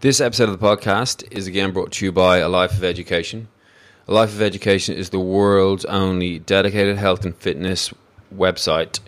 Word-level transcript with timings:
This 0.00 0.18
episode 0.18 0.48
of 0.48 0.58
the 0.58 0.66
podcast 0.66 1.30
is 1.30 1.46
again 1.46 1.72
brought 1.72 1.92
to 1.92 2.06
you 2.06 2.10
by 2.10 2.38
A 2.38 2.48
Life 2.48 2.72
of 2.72 2.82
Education. 2.82 3.48
A 4.08 4.14
Life 4.14 4.32
of 4.32 4.40
Education 4.40 4.94
is 4.94 5.10
the 5.10 5.20
world's 5.20 5.84
only 5.84 6.38
dedicated 6.38 6.96
health 6.96 7.26
and 7.26 7.36
fitness 7.36 7.92
website 8.34 8.98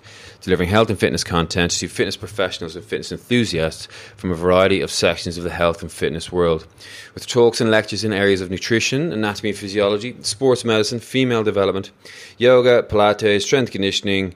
delivering 0.42 0.68
health 0.68 0.90
and 0.90 1.00
fitness 1.00 1.24
content 1.24 1.70
to 1.70 1.88
fitness 1.88 2.18
professionals 2.18 2.76
and 2.76 2.84
fitness 2.84 3.10
enthusiasts 3.10 3.88
from 4.18 4.32
a 4.32 4.34
variety 4.34 4.82
of 4.82 4.90
sections 4.90 5.38
of 5.38 5.44
the 5.44 5.50
health 5.50 5.80
and 5.80 5.90
fitness 5.90 6.30
world. 6.30 6.66
With 7.14 7.26
talks 7.26 7.62
and 7.62 7.70
lectures 7.70 8.04
in 8.04 8.12
areas 8.12 8.42
of 8.42 8.50
nutrition, 8.50 9.14
anatomy 9.14 9.48
and 9.48 9.58
physiology, 9.58 10.14
sports 10.20 10.62
medicine, 10.62 11.00
female 11.00 11.42
development, 11.42 11.90
yoga, 12.36 12.82
Pilates, 12.82 13.44
strength 13.44 13.72
conditioning, 13.72 14.34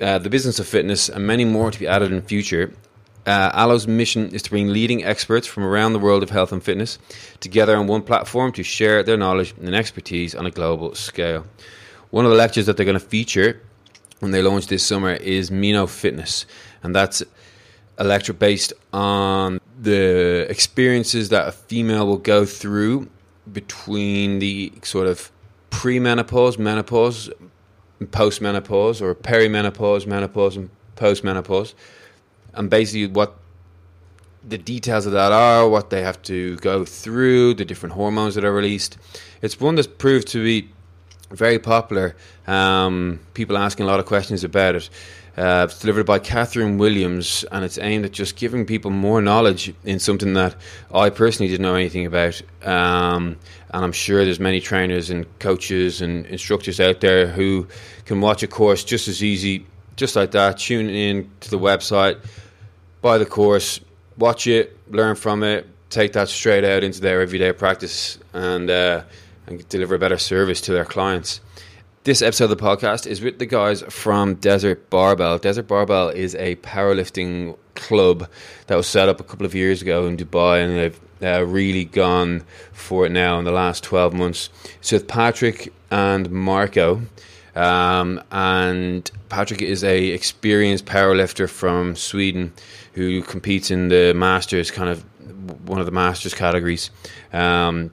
uh, 0.00 0.18
the 0.18 0.30
business 0.30 0.60
of 0.60 0.68
fitness, 0.68 1.08
and 1.08 1.26
many 1.26 1.44
more 1.44 1.72
to 1.72 1.80
be 1.80 1.88
added 1.88 2.12
in 2.12 2.22
future. 2.22 2.72
Uh, 3.26 3.50
Alo's 3.54 3.88
mission 3.88 4.30
is 4.30 4.42
to 4.42 4.50
bring 4.50 4.68
leading 4.68 5.04
experts 5.04 5.48
from 5.48 5.64
around 5.64 5.92
the 5.92 5.98
world 5.98 6.22
of 6.22 6.30
health 6.30 6.52
and 6.52 6.62
fitness 6.62 6.98
together 7.40 7.76
on 7.76 7.88
one 7.88 8.02
platform 8.02 8.52
to 8.52 8.62
share 8.62 9.02
their 9.02 9.16
knowledge 9.16 9.52
and 9.60 9.74
expertise 9.74 10.34
on 10.34 10.46
a 10.46 10.50
global 10.50 10.94
scale. 10.94 11.44
One 12.10 12.24
of 12.24 12.30
the 12.30 12.36
lectures 12.36 12.66
that 12.66 12.76
they're 12.76 12.86
going 12.86 12.98
to 12.98 13.04
feature 13.04 13.60
when 14.20 14.30
they 14.30 14.42
launch 14.42 14.68
this 14.68 14.84
summer 14.84 15.12
is 15.12 15.50
Meno 15.50 15.86
Fitness, 15.86 16.46
and 16.82 16.94
that's 16.94 17.22
a 17.98 18.04
lecture 18.04 18.32
based 18.32 18.72
on 18.92 19.60
the 19.80 20.46
experiences 20.48 21.30
that 21.30 21.48
a 21.48 21.52
female 21.52 22.06
will 22.06 22.18
go 22.18 22.44
through 22.46 23.08
between 23.52 24.38
the 24.38 24.72
sort 24.82 25.06
of 25.06 25.30
pre-menopause, 25.70 26.58
menopause, 26.58 27.30
post-menopause, 28.10 29.02
or 29.02 29.14
perimenopause, 29.14 30.06
menopause, 30.06 30.56
and 30.56 30.70
post-menopause, 30.94 31.74
and 32.56 32.70
basically 32.70 33.06
what 33.06 33.36
the 34.46 34.58
details 34.58 35.06
of 35.06 35.12
that 35.12 35.32
are, 35.32 35.68
what 35.68 35.90
they 35.90 36.02
have 36.02 36.22
to 36.22 36.56
go 36.56 36.84
through, 36.84 37.54
the 37.54 37.64
different 37.64 37.94
hormones 37.94 38.34
that 38.36 38.44
are 38.44 38.52
released. 38.52 38.96
It's 39.42 39.60
one 39.60 39.74
that's 39.74 39.88
proved 39.88 40.28
to 40.28 40.42
be 40.42 40.70
very 41.30 41.58
popular. 41.58 42.14
Um, 42.46 43.20
people 43.34 43.58
asking 43.58 43.84
a 43.84 43.88
lot 43.88 43.98
of 43.98 44.06
questions 44.06 44.44
about 44.44 44.76
it. 44.76 44.90
Uh, 45.36 45.66
it's 45.68 45.80
delivered 45.80 46.06
by 46.06 46.18
Catherine 46.18 46.78
Williams, 46.78 47.44
and 47.52 47.62
it's 47.62 47.76
aimed 47.78 48.06
at 48.06 48.12
just 48.12 48.36
giving 48.36 48.64
people 48.64 48.90
more 48.90 49.20
knowledge 49.20 49.74
in 49.84 49.98
something 49.98 50.32
that 50.32 50.56
I 50.94 51.10
personally 51.10 51.50
didn't 51.50 51.62
know 51.62 51.74
anything 51.74 52.06
about. 52.06 52.40
Um, 52.62 53.36
and 53.70 53.84
I'm 53.84 53.92
sure 53.92 54.24
there's 54.24 54.40
many 54.40 54.60
trainers 54.60 55.10
and 55.10 55.26
coaches 55.38 56.00
and 56.00 56.24
instructors 56.26 56.80
out 56.80 57.00
there 57.00 57.26
who 57.26 57.66
can 58.06 58.22
watch 58.22 58.42
a 58.42 58.46
course 58.46 58.82
just 58.82 59.08
as 59.08 59.22
easy, 59.22 59.66
just 59.96 60.16
like 60.16 60.30
that. 60.30 60.56
Tune 60.56 60.88
in 60.88 61.30
to 61.40 61.50
the 61.50 61.58
website, 61.58 62.18
buy 63.06 63.18
the 63.18 63.24
course, 63.24 63.78
watch 64.18 64.48
it, 64.48 64.76
learn 64.90 65.14
from 65.14 65.44
it, 65.44 65.64
take 65.90 66.12
that 66.14 66.28
straight 66.28 66.64
out 66.64 66.82
into 66.82 67.00
their 67.00 67.20
everyday 67.20 67.52
practice, 67.52 68.18
and 68.32 68.68
uh, 68.68 69.00
and 69.46 69.68
deliver 69.68 69.94
a 69.94 69.98
better 69.98 70.18
service 70.18 70.60
to 70.60 70.72
their 70.72 70.84
clients. 70.84 71.40
This 72.02 72.20
episode 72.20 72.50
of 72.50 72.58
the 72.58 72.64
podcast 72.64 73.06
is 73.06 73.20
with 73.20 73.38
the 73.38 73.46
guys 73.46 73.82
from 73.82 74.34
Desert 74.34 74.90
Barbell. 74.90 75.38
Desert 75.38 75.68
Barbell 75.68 76.08
is 76.08 76.34
a 76.34 76.56
powerlifting 76.56 77.56
club 77.76 78.28
that 78.66 78.74
was 78.74 78.88
set 78.88 79.08
up 79.08 79.20
a 79.20 79.24
couple 79.24 79.46
of 79.46 79.54
years 79.54 79.82
ago 79.82 80.08
in 80.08 80.16
Dubai, 80.16 80.64
and 80.64 80.76
they've 80.76 81.00
uh, 81.22 81.46
really 81.46 81.84
gone 81.84 82.42
for 82.72 83.06
it 83.06 83.12
now 83.12 83.38
in 83.38 83.44
the 83.44 83.52
last 83.52 83.84
12 83.84 84.14
months. 84.14 84.50
So, 84.80 84.96
with 84.96 85.06
Patrik 85.06 85.68
and 85.92 86.28
Marco, 86.32 87.02
um, 87.56 88.22
and 88.30 89.10
Patrik 89.30 89.62
is 89.62 89.82
a 89.82 90.08
experienced 90.08 90.84
powerlifter 90.84 91.48
from 91.48 91.96
Sweden 91.96 92.52
who 92.96 93.20
competes 93.22 93.70
in 93.70 93.88
the 93.88 94.14
masters, 94.14 94.70
kind 94.70 94.88
of 94.88 95.04
one 95.68 95.78
of 95.78 95.86
the 95.86 95.92
masters 95.92 96.32
categories. 96.32 96.90
Um, 97.30 97.92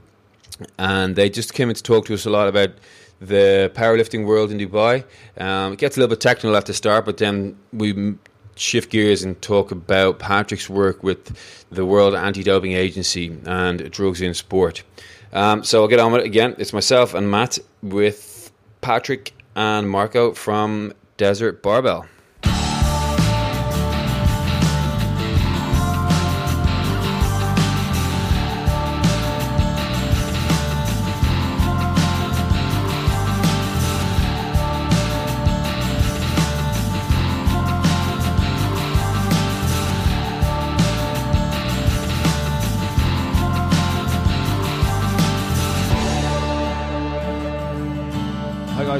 and 0.79 1.15
they 1.15 1.29
just 1.29 1.53
came 1.53 1.69
in 1.69 1.75
to 1.75 1.83
talk 1.83 2.05
to 2.05 2.13
us 2.13 2.25
a 2.25 2.29
lot 2.29 2.47
about 2.47 2.71
the 3.19 3.69
powerlifting 3.75 4.25
world 4.25 4.49
in 4.49 4.57
Dubai. 4.57 5.03
Um, 5.37 5.73
it 5.73 5.79
gets 5.79 5.97
a 5.97 5.99
little 5.99 6.15
bit 6.15 6.21
technical 6.21 6.55
at 6.55 6.67
the 6.67 6.73
start, 6.73 7.03
but 7.05 7.17
then 7.17 7.57
we 7.73 8.15
shift 8.55 8.91
gears 8.91 9.23
and 9.23 9.41
talk 9.41 9.71
about 9.71 10.19
Patrik's 10.19 10.69
work 10.69 11.03
with 11.03 11.35
the 11.69 11.85
World 11.85 12.15
Anti-Doping 12.15 12.71
Agency 12.71 13.37
and 13.45 13.91
drugs 13.91 14.21
in 14.21 14.33
sport. 14.33 14.83
Um, 15.33 15.65
so 15.65 15.81
I'll 15.81 15.89
get 15.89 15.99
on 15.99 16.13
with 16.13 16.21
it 16.21 16.27
again. 16.27 16.55
It's 16.57 16.71
myself 16.71 17.13
and 17.13 17.29
Matt 17.29 17.59
with 17.81 18.51
Patrik 18.81 19.31
and 19.53 19.89
Marco 19.89 20.33
from 20.33 20.93
Desert 21.17 21.61
Barbell. 21.61 22.05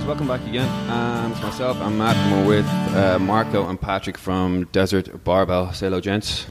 Back 0.04 0.46
again. 0.46 0.68
And 0.90 1.32
it's 1.32 1.42
myself, 1.42 1.78
I'm 1.78 1.98
Matt, 1.98 2.18
and 2.18 2.46
we're 2.46 2.58
with 2.58 2.66
uh, 2.94 3.20
Marco 3.20 3.70
and 3.70 3.80
Patrik 3.80 4.18
from 4.18 4.66
Desert 4.66 5.24
Barbell. 5.24 5.72
Say 5.72 5.86
hello, 5.86 6.02
gents. 6.02 6.46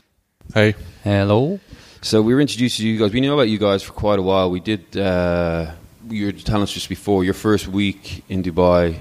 Hey. 0.54 0.74
Hello. 1.04 1.60
So 2.00 2.22
we 2.22 2.34
were 2.34 2.40
introduced 2.40 2.78
to 2.78 2.88
you 2.88 2.98
guys. 2.98 3.12
We 3.12 3.20
knew 3.20 3.34
about 3.34 3.50
you 3.50 3.58
guys 3.58 3.82
for 3.82 3.92
quite 3.92 4.18
a 4.18 4.22
while. 4.22 4.50
We 4.50 4.60
did. 4.60 4.96
Uh, 4.96 5.72
you 6.08 6.26
were 6.26 6.32
telling 6.32 6.62
us 6.62 6.72
just 6.72 6.88
before 6.88 7.24
your 7.24 7.34
first 7.34 7.68
week 7.68 8.24
in 8.30 8.42
Dubai. 8.42 8.98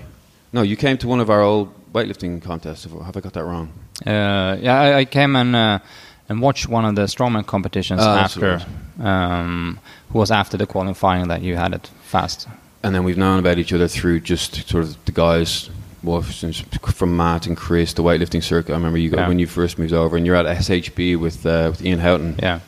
No, 0.51 0.63
you 0.63 0.75
came 0.75 0.97
to 0.97 1.07
one 1.07 1.21
of 1.21 1.29
our 1.29 1.41
old 1.41 1.73
weightlifting 1.93 2.41
contests. 2.41 2.83
Have 2.83 3.15
I 3.15 3.21
got 3.21 3.33
that 3.33 3.45
wrong? 3.45 3.71
Uh, 4.05 4.57
yeah, 4.59 4.79
I, 4.81 4.97
I, 4.97 5.05
came 5.05 5.37
and 5.37 5.55
uh, 5.55 5.79
and 6.27 6.41
watched 6.41 6.67
one 6.67 6.83
of 6.83 6.95
the 6.95 7.03
strongman 7.03 7.45
competitions 7.45 8.01
oh, 8.03 8.09
after. 8.09 8.61
Um, 8.99 9.79
who 10.09 10.19
was 10.19 10.29
after 10.29 10.57
the 10.57 10.67
qualifying 10.67 11.29
that 11.29 11.41
you 11.41 11.55
had 11.55 11.73
it 11.73 11.89
fast 12.03 12.47
and 12.83 12.95
then 12.95 13.03
we've 13.03 13.17
known 13.17 13.39
about 13.39 13.57
each 13.57 13.73
other 13.73 13.87
through 13.87 14.21
just 14.21 14.67
sort 14.67 14.83
of 14.83 15.05
the 15.05 15.11
guys 15.11 15.69
well, 16.03 16.21
from 16.21 17.15
Matt 17.15 17.45
and 17.45 17.55
Chris, 17.55 17.93
the 17.93 18.03
weightlifting 18.03 18.41
circuit. 18.41 18.73
I 18.73 18.75
remember 18.75 18.97
you 18.97 19.11
yeah. 19.11 19.27
when 19.27 19.37
you 19.37 19.45
first 19.45 19.77
moved 19.77 19.93
over, 19.93 20.17
and 20.17 20.25
you're 20.25 20.35
at 20.35 20.45
SHP 20.45 21.19
with 21.19 21.45
uh, 21.45 21.67
with 21.71 21.85
Ian 21.85 21.99
Houghton. 21.99 22.39
Yeah. 22.39 22.59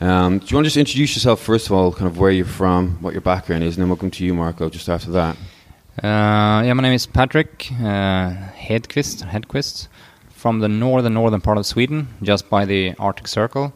Um, 0.00 0.38
do 0.38 0.46
you 0.46 0.56
want 0.56 0.64
to 0.64 0.68
just 0.68 0.78
introduce 0.78 1.14
yourself 1.14 1.42
first 1.42 1.66
of 1.66 1.72
all, 1.72 1.92
kind 1.92 2.06
of 2.06 2.18
where 2.18 2.30
you're 2.30 2.46
from, 2.46 3.02
what 3.02 3.12
your 3.12 3.20
background 3.20 3.64
is, 3.64 3.76
and 3.76 3.82
then 3.82 3.88
we'll 3.88 3.98
come 3.98 4.10
to 4.10 4.24
you, 4.24 4.32
Marco, 4.32 4.70
just 4.70 4.88
after 4.88 5.10
that. 5.10 5.36
Uh, 6.02 6.62
yeah, 6.64 6.72
my 6.72 6.82
name 6.82 6.94
is 6.94 7.06
Patrik 7.06 7.70
uh, 7.80 8.50
Hedqvist, 8.52 9.28
Hedqvist, 9.28 9.88
from 10.30 10.60
the 10.60 10.68
northern 10.68 11.14
northern 11.14 11.40
part 11.40 11.58
of 11.58 11.66
Sweden, 11.66 12.08
just 12.22 12.48
by 12.48 12.64
the 12.64 12.94
Arctic 12.98 13.28
Circle. 13.28 13.74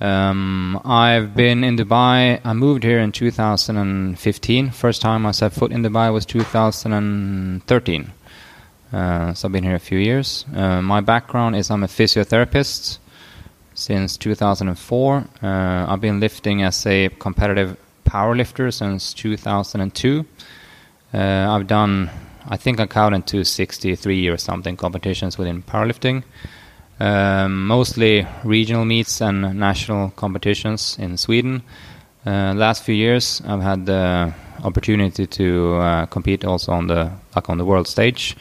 Um, 0.00 0.80
I've 0.84 1.34
been 1.34 1.64
in 1.64 1.76
Dubai. 1.76 2.40
I 2.44 2.52
moved 2.52 2.84
here 2.84 2.98
in 2.98 3.12
2015. 3.12 4.70
First 4.70 5.00
time 5.00 5.24
I 5.24 5.30
set 5.30 5.52
foot 5.52 5.72
in 5.72 5.82
Dubai 5.82 6.12
was 6.12 6.26
2013. 6.26 8.12
Uh, 8.92 9.34
so 9.34 9.48
I've 9.48 9.52
been 9.52 9.64
here 9.64 9.74
a 9.74 9.80
few 9.80 9.98
years. 9.98 10.44
Uh, 10.54 10.82
my 10.82 11.00
background 11.00 11.56
is 11.56 11.70
I'm 11.70 11.82
a 11.82 11.86
physiotherapist 11.86 12.98
since 13.74 14.16
2004. 14.16 15.16
Uh, 15.42 15.86
I've 15.88 16.00
been 16.00 16.20
lifting 16.20 16.62
as 16.62 16.86
a 16.86 17.08
competitive 17.18 17.76
powerlifter 18.04 18.72
since 18.72 19.12
2002. 19.14 20.24
Uh, 21.12 21.18
I've 21.18 21.66
done, 21.66 22.10
I 22.46 22.56
think 22.56 22.80
I 22.80 22.86
counted 22.86 23.26
to 23.28 23.44
63 23.44 24.28
or 24.28 24.36
something 24.36 24.76
competitions 24.76 25.38
within 25.38 25.62
powerlifting. 25.62 26.22
Um, 26.98 27.66
mostly 27.66 28.26
regional 28.42 28.86
meets 28.86 29.20
and 29.20 29.58
national 29.58 30.10
competitions 30.10 30.96
in 30.98 31.18
Sweden. 31.18 31.62
Uh, 32.24 32.54
last 32.54 32.84
few 32.84 32.94
years, 32.94 33.42
I've 33.46 33.60
had 33.60 33.84
the 33.84 34.32
opportunity 34.64 35.26
to 35.26 35.74
uh, 35.74 36.06
compete 36.06 36.44
also 36.44 36.72
on 36.72 36.86
the 36.86 37.12
like 37.34 37.50
on 37.50 37.58
the 37.58 37.66
world 37.66 37.86
stage, 37.86 38.34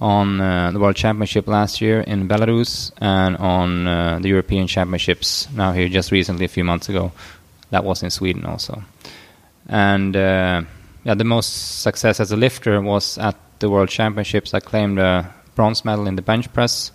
on 0.00 0.40
uh, 0.40 0.70
the 0.70 0.78
World 0.78 0.94
Championship 0.94 1.48
last 1.48 1.80
year 1.80 2.00
in 2.02 2.28
Belarus, 2.28 2.92
and 2.98 3.36
on 3.38 3.88
uh, 3.88 4.18
the 4.22 4.28
European 4.28 4.68
Championships 4.68 5.48
now 5.52 5.72
here 5.72 5.88
just 5.88 6.12
recently 6.12 6.44
a 6.44 6.48
few 6.48 6.64
months 6.64 6.88
ago. 6.88 7.10
That 7.70 7.82
was 7.82 8.04
in 8.04 8.10
Sweden 8.10 8.46
also, 8.46 8.82
and 9.68 10.16
uh, 10.16 10.62
yeah, 11.04 11.14
the 11.14 11.24
most 11.24 11.82
success 11.82 12.20
as 12.20 12.30
a 12.30 12.36
lifter 12.36 12.80
was 12.80 13.18
at 13.18 13.36
the 13.58 13.68
World 13.68 13.88
Championships. 13.88 14.54
I 14.54 14.60
claimed 14.60 15.00
a 15.00 15.34
bronze 15.56 15.84
medal 15.84 16.06
in 16.06 16.14
the 16.14 16.22
bench 16.22 16.50
press 16.52 16.92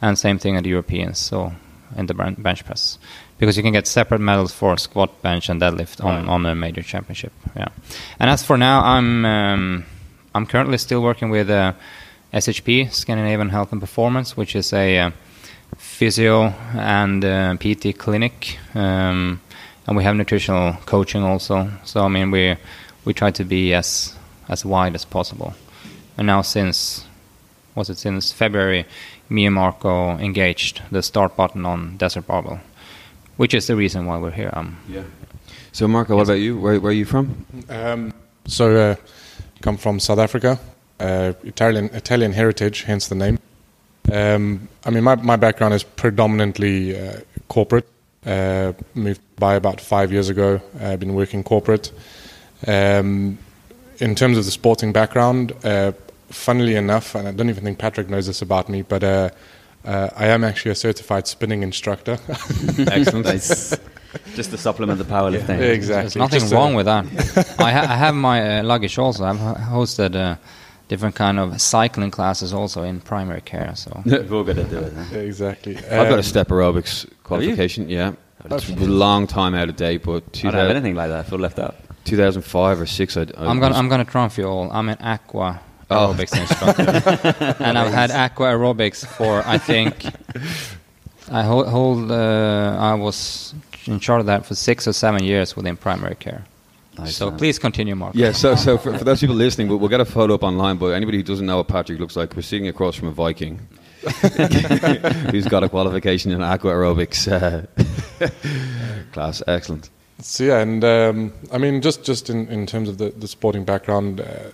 and 0.00 0.18
same 0.18 0.38
thing 0.38 0.56
at 0.56 0.64
the 0.64 0.70
Europeans. 0.70 1.18
So 1.18 1.52
in 1.96 2.06
the 2.06 2.14
bench 2.14 2.64
press, 2.64 2.98
because 3.38 3.56
you 3.56 3.62
can 3.62 3.72
get 3.72 3.86
separate 3.86 4.20
medals 4.20 4.52
for 4.52 4.76
squat, 4.76 5.22
bench, 5.22 5.48
and 5.48 5.60
deadlift 5.60 6.04
on 6.04 6.14
right. 6.14 6.28
on 6.28 6.46
a 6.46 6.54
major 6.54 6.82
championship. 6.82 7.32
Yeah, 7.56 7.68
and 8.18 8.30
as 8.30 8.42
for 8.42 8.56
now, 8.56 8.82
I'm 8.84 9.24
um, 9.24 9.84
I'm 10.34 10.46
currently 10.46 10.78
still 10.78 11.02
working 11.02 11.30
with 11.30 11.50
uh, 11.50 11.72
SHP 12.32 12.92
Scandinavian 12.92 13.48
Health 13.48 13.72
and 13.72 13.80
Performance, 13.80 14.36
which 14.36 14.54
is 14.54 14.72
a 14.72 14.98
uh, 14.98 15.10
physio 15.76 16.54
and 16.74 17.24
uh, 17.24 17.56
PT 17.56 17.96
clinic, 17.96 18.58
um, 18.74 19.40
and 19.86 19.96
we 19.96 20.04
have 20.04 20.16
nutritional 20.16 20.74
coaching 20.86 21.22
also. 21.22 21.70
So 21.84 22.04
I 22.04 22.08
mean, 22.08 22.30
we 22.30 22.56
we 23.04 23.14
try 23.14 23.30
to 23.30 23.44
be 23.44 23.74
as 23.74 24.14
as 24.48 24.64
wide 24.64 24.94
as 24.94 25.04
possible. 25.04 25.54
And 26.16 26.26
now 26.26 26.42
since 26.42 27.04
was 27.74 27.88
it 27.88 27.98
since 27.98 28.32
February, 28.32 28.84
me 29.28 29.46
and 29.46 29.54
Marco 29.54 30.10
engaged 30.18 30.82
the 30.90 31.02
start 31.02 31.36
button 31.36 31.66
on 31.66 31.96
Desert 31.96 32.26
Barbell, 32.26 32.60
which 33.36 33.54
is 33.54 33.66
the 33.66 33.76
reason 33.76 34.06
why 34.06 34.18
we're 34.18 34.30
here. 34.30 34.50
Um, 34.52 34.78
yeah. 34.88 35.02
So 35.72 35.86
Marco, 35.86 36.16
what 36.16 36.22
about 36.22 36.34
you? 36.34 36.58
Where, 36.58 36.80
where 36.80 36.90
are 36.90 36.94
you 36.94 37.04
from? 37.04 37.46
Um, 37.68 38.12
so, 38.46 38.76
uh, 38.76 38.96
come 39.60 39.76
from 39.76 40.00
South 40.00 40.18
Africa, 40.18 40.58
uh, 41.00 41.32
Italian 41.44 41.86
Italian 41.92 42.32
heritage, 42.32 42.82
hence 42.82 43.08
the 43.08 43.14
name. 43.14 43.38
Um, 44.10 44.68
I 44.84 44.90
mean, 44.90 45.04
my 45.04 45.16
my 45.16 45.36
background 45.36 45.74
is 45.74 45.82
predominantly 45.82 46.98
uh, 46.98 47.20
corporate. 47.48 47.86
Uh, 48.26 48.72
moved 48.94 49.20
by 49.36 49.54
about 49.54 49.80
five 49.80 50.12
years 50.12 50.28
ago. 50.28 50.60
I've 50.80 51.00
been 51.00 51.14
working 51.14 51.44
corporate. 51.44 51.92
Um, 52.66 53.38
in 54.00 54.14
terms 54.14 54.38
of 54.38 54.44
the 54.44 54.50
sporting 54.50 54.92
background, 54.92 55.52
uh, 55.64 55.92
funnily 56.30 56.74
enough, 56.76 57.14
and 57.14 57.28
I 57.28 57.32
don't 57.32 57.48
even 57.50 57.64
think 57.64 57.78
Patrik 57.78 58.08
knows 58.08 58.26
this 58.26 58.42
about 58.42 58.68
me, 58.68 58.82
but 58.82 59.02
uh, 59.04 59.30
uh, 59.84 60.10
I 60.16 60.26
am 60.28 60.44
actually 60.44 60.72
a 60.72 60.74
certified 60.74 61.26
spinning 61.26 61.62
instructor. 61.62 62.18
Excellent. 62.78 63.26
Just 64.34 64.50
to 64.50 64.56
supplement 64.58 64.98
the 64.98 65.04
powerlifting. 65.04 65.58
Yeah, 65.58 65.66
exactly. 65.66 66.02
There's 66.02 66.16
nothing 66.16 66.40
Just, 66.40 66.52
wrong 66.52 66.72
uh, 66.72 66.76
with 66.76 66.86
that. 66.86 67.04
I, 67.60 67.70
ha- 67.72 67.86
I 67.92 67.96
have 67.96 68.14
my 68.14 68.58
uh, 68.60 68.62
luggage 68.64 68.98
also. 68.98 69.24
I've 69.24 69.38
ho- 69.38 69.54
hosted 69.54 70.16
uh, 70.16 70.36
different 70.88 71.14
kind 71.14 71.38
of 71.38 71.60
cycling 71.60 72.10
classes 72.10 72.54
also 72.54 72.82
in 72.84 73.00
primary 73.00 73.42
care. 73.42 73.72
So 73.76 74.02
We've 74.06 74.32
all 74.32 74.44
got 74.44 74.56
to 74.56 74.64
do 74.64 74.78
it. 74.78 74.92
Huh? 74.94 75.18
Exactly. 75.18 75.76
I've 75.76 75.90
got 76.08 76.12
Um, 76.14 76.18
a 76.20 76.22
step 76.22 76.48
aerobics 76.48 77.06
qualification. 77.22 77.90
Yeah, 77.90 78.12
it's 78.46 78.70
a 78.70 78.74
long 78.76 79.26
time 79.26 79.54
out 79.54 79.68
of 79.68 79.76
date, 79.76 80.02
but 80.04 80.24
I 80.38 80.42
don't 80.50 80.54
have 80.54 80.70
anything 80.70 80.94
like 80.94 81.08
that. 81.10 81.20
I 81.26 81.28
feel 81.28 81.38
left 81.38 81.58
out. 81.58 81.74
2005 82.04 82.80
or 82.80 82.86
six. 82.86 83.16
I, 83.18 83.20
I 83.22 83.24
I'm 83.24 83.60
gonna 83.60 83.68
was- 83.68 83.76
I'm 83.76 83.88
gonna 83.90 84.04
trump 84.06 84.38
you 84.38 84.44
all. 84.46 84.70
I'm 84.72 84.88
an 84.88 84.96
aqua 85.00 85.60
Oh. 85.90 86.12
aerobics 86.12 86.38
instructor, 86.38 87.56
and 87.64 87.78
I've 87.78 87.92
had 87.92 88.10
aqua 88.10 88.46
aerobics 88.48 89.06
for 89.06 89.42
I 89.46 89.56
think 89.56 90.04
I 91.30 91.42
hold, 91.42 91.66
hold 91.68 92.10
uh, 92.10 92.76
I 92.78 92.94
was 92.94 93.54
in 93.86 93.98
charge 93.98 94.20
of 94.20 94.26
that 94.26 94.44
for 94.44 94.54
six 94.54 94.86
or 94.86 94.92
seven 94.92 95.24
years 95.24 95.56
within 95.56 95.76
primary 95.76 96.14
care. 96.14 96.44
Nice, 96.98 97.16
so 97.16 97.30
man. 97.30 97.38
please 97.38 97.58
continue, 97.58 97.94
Mark. 97.94 98.14
Yeah, 98.14 98.32
so 98.32 98.54
so 98.54 98.76
for, 98.76 98.98
for 98.98 99.04
those 99.04 99.20
people 99.20 99.36
listening, 99.36 99.68
we'll, 99.68 99.78
we'll 99.78 99.88
get 99.88 100.00
a 100.00 100.04
photo 100.04 100.34
up 100.34 100.42
online. 100.42 100.76
But 100.76 100.88
anybody 100.88 101.18
who 101.18 101.24
doesn't 101.24 101.46
know 101.46 101.58
what 101.58 101.68
Patrik 101.68 101.98
looks 101.98 102.16
like, 102.16 102.34
we're 102.34 102.42
sitting 102.42 102.68
across 102.68 102.96
from 102.96 103.08
a 103.08 103.12
Viking 103.12 103.60
who's 105.30 105.46
got 105.46 105.62
a 105.62 105.68
qualification 105.68 106.32
in 106.32 106.42
aqua 106.42 106.72
aerobics 106.72 107.30
uh, 107.30 107.66
class. 109.12 109.42
Excellent. 109.46 109.90
So 110.20 110.44
yeah, 110.44 110.58
and 110.58 110.82
um, 110.84 111.32
I 111.52 111.58
mean, 111.58 111.80
just 111.80 112.04
just 112.04 112.30
in, 112.30 112.48
in 112.48 112.66
terms 112.66 112.88
of 112.88 112.98
the, 112.98 113.10
the 113.10 113.28
sporting 113.28 113.64
background, 113.64 114.20
uh, 114.20 114.50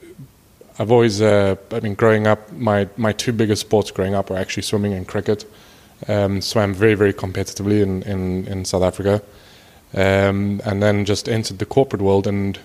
I've 0.78 0.90
always, 0.90 1.22
uh, 1.22 1.56
I 1.70 1.80
mean, 1.80 1.94
growing 1.94 2.26
up, 2.26 2.50
my 2.52 2.88
my 2.96 3.12
two 3.12 3.32
biggest 3.32 3.60
sports 3.60 3.90
growing 3.90 4.14
up 4.14 4.30
were 4.30 4.36
actually 4.36 4.64
swimming 4.64 4.92
and 4.92 5.06
cricket. 5.06 5.44
Um, 6.08 6.40
swam 6.40 6.74
very 6.74 6.94
very 6.94 7.12
competitively 7.12 7.80
in 7.80 8.02
in, 8.02 8.46
in 8.48 8.64
South 8.64 8.82
Africa, 8.82 9.22
um, 9.94 10.60
and 10.64 10.82
then 10.82 11.04
just 11.04 11.28
entered 11.28 11.58
the 11.58 11.66
corporate 11.66 12.02
world, 12.02 12.26
and 12.26 12.58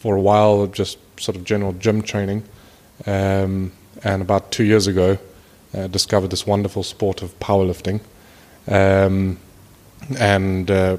for 0.00 0.16
a 0.16 0.20
while 0.20 0.66
just 0.66 0.98
sort 1.18 1.36
of 1.36 1.44
general 1.44 1.72
gym 1.72 2.02
training, 2.02 2.42
um, 3.06 3.72
and 4.04 4.20
about 4.22 4.52
two 4.52 4.64
years 4.64 4.86
ago, 4.86 5.18
uh, 5.74 5.86
discovered 5.86 6.30
this 6.30 6.46
wonderful 6.46 6.82
sport 6.82 7.22
of 7.22 7.38
powerlifting. 7.40 8.00
Um, 8.68 9.38
and 10.18 10.70
uh, 10.70 10.98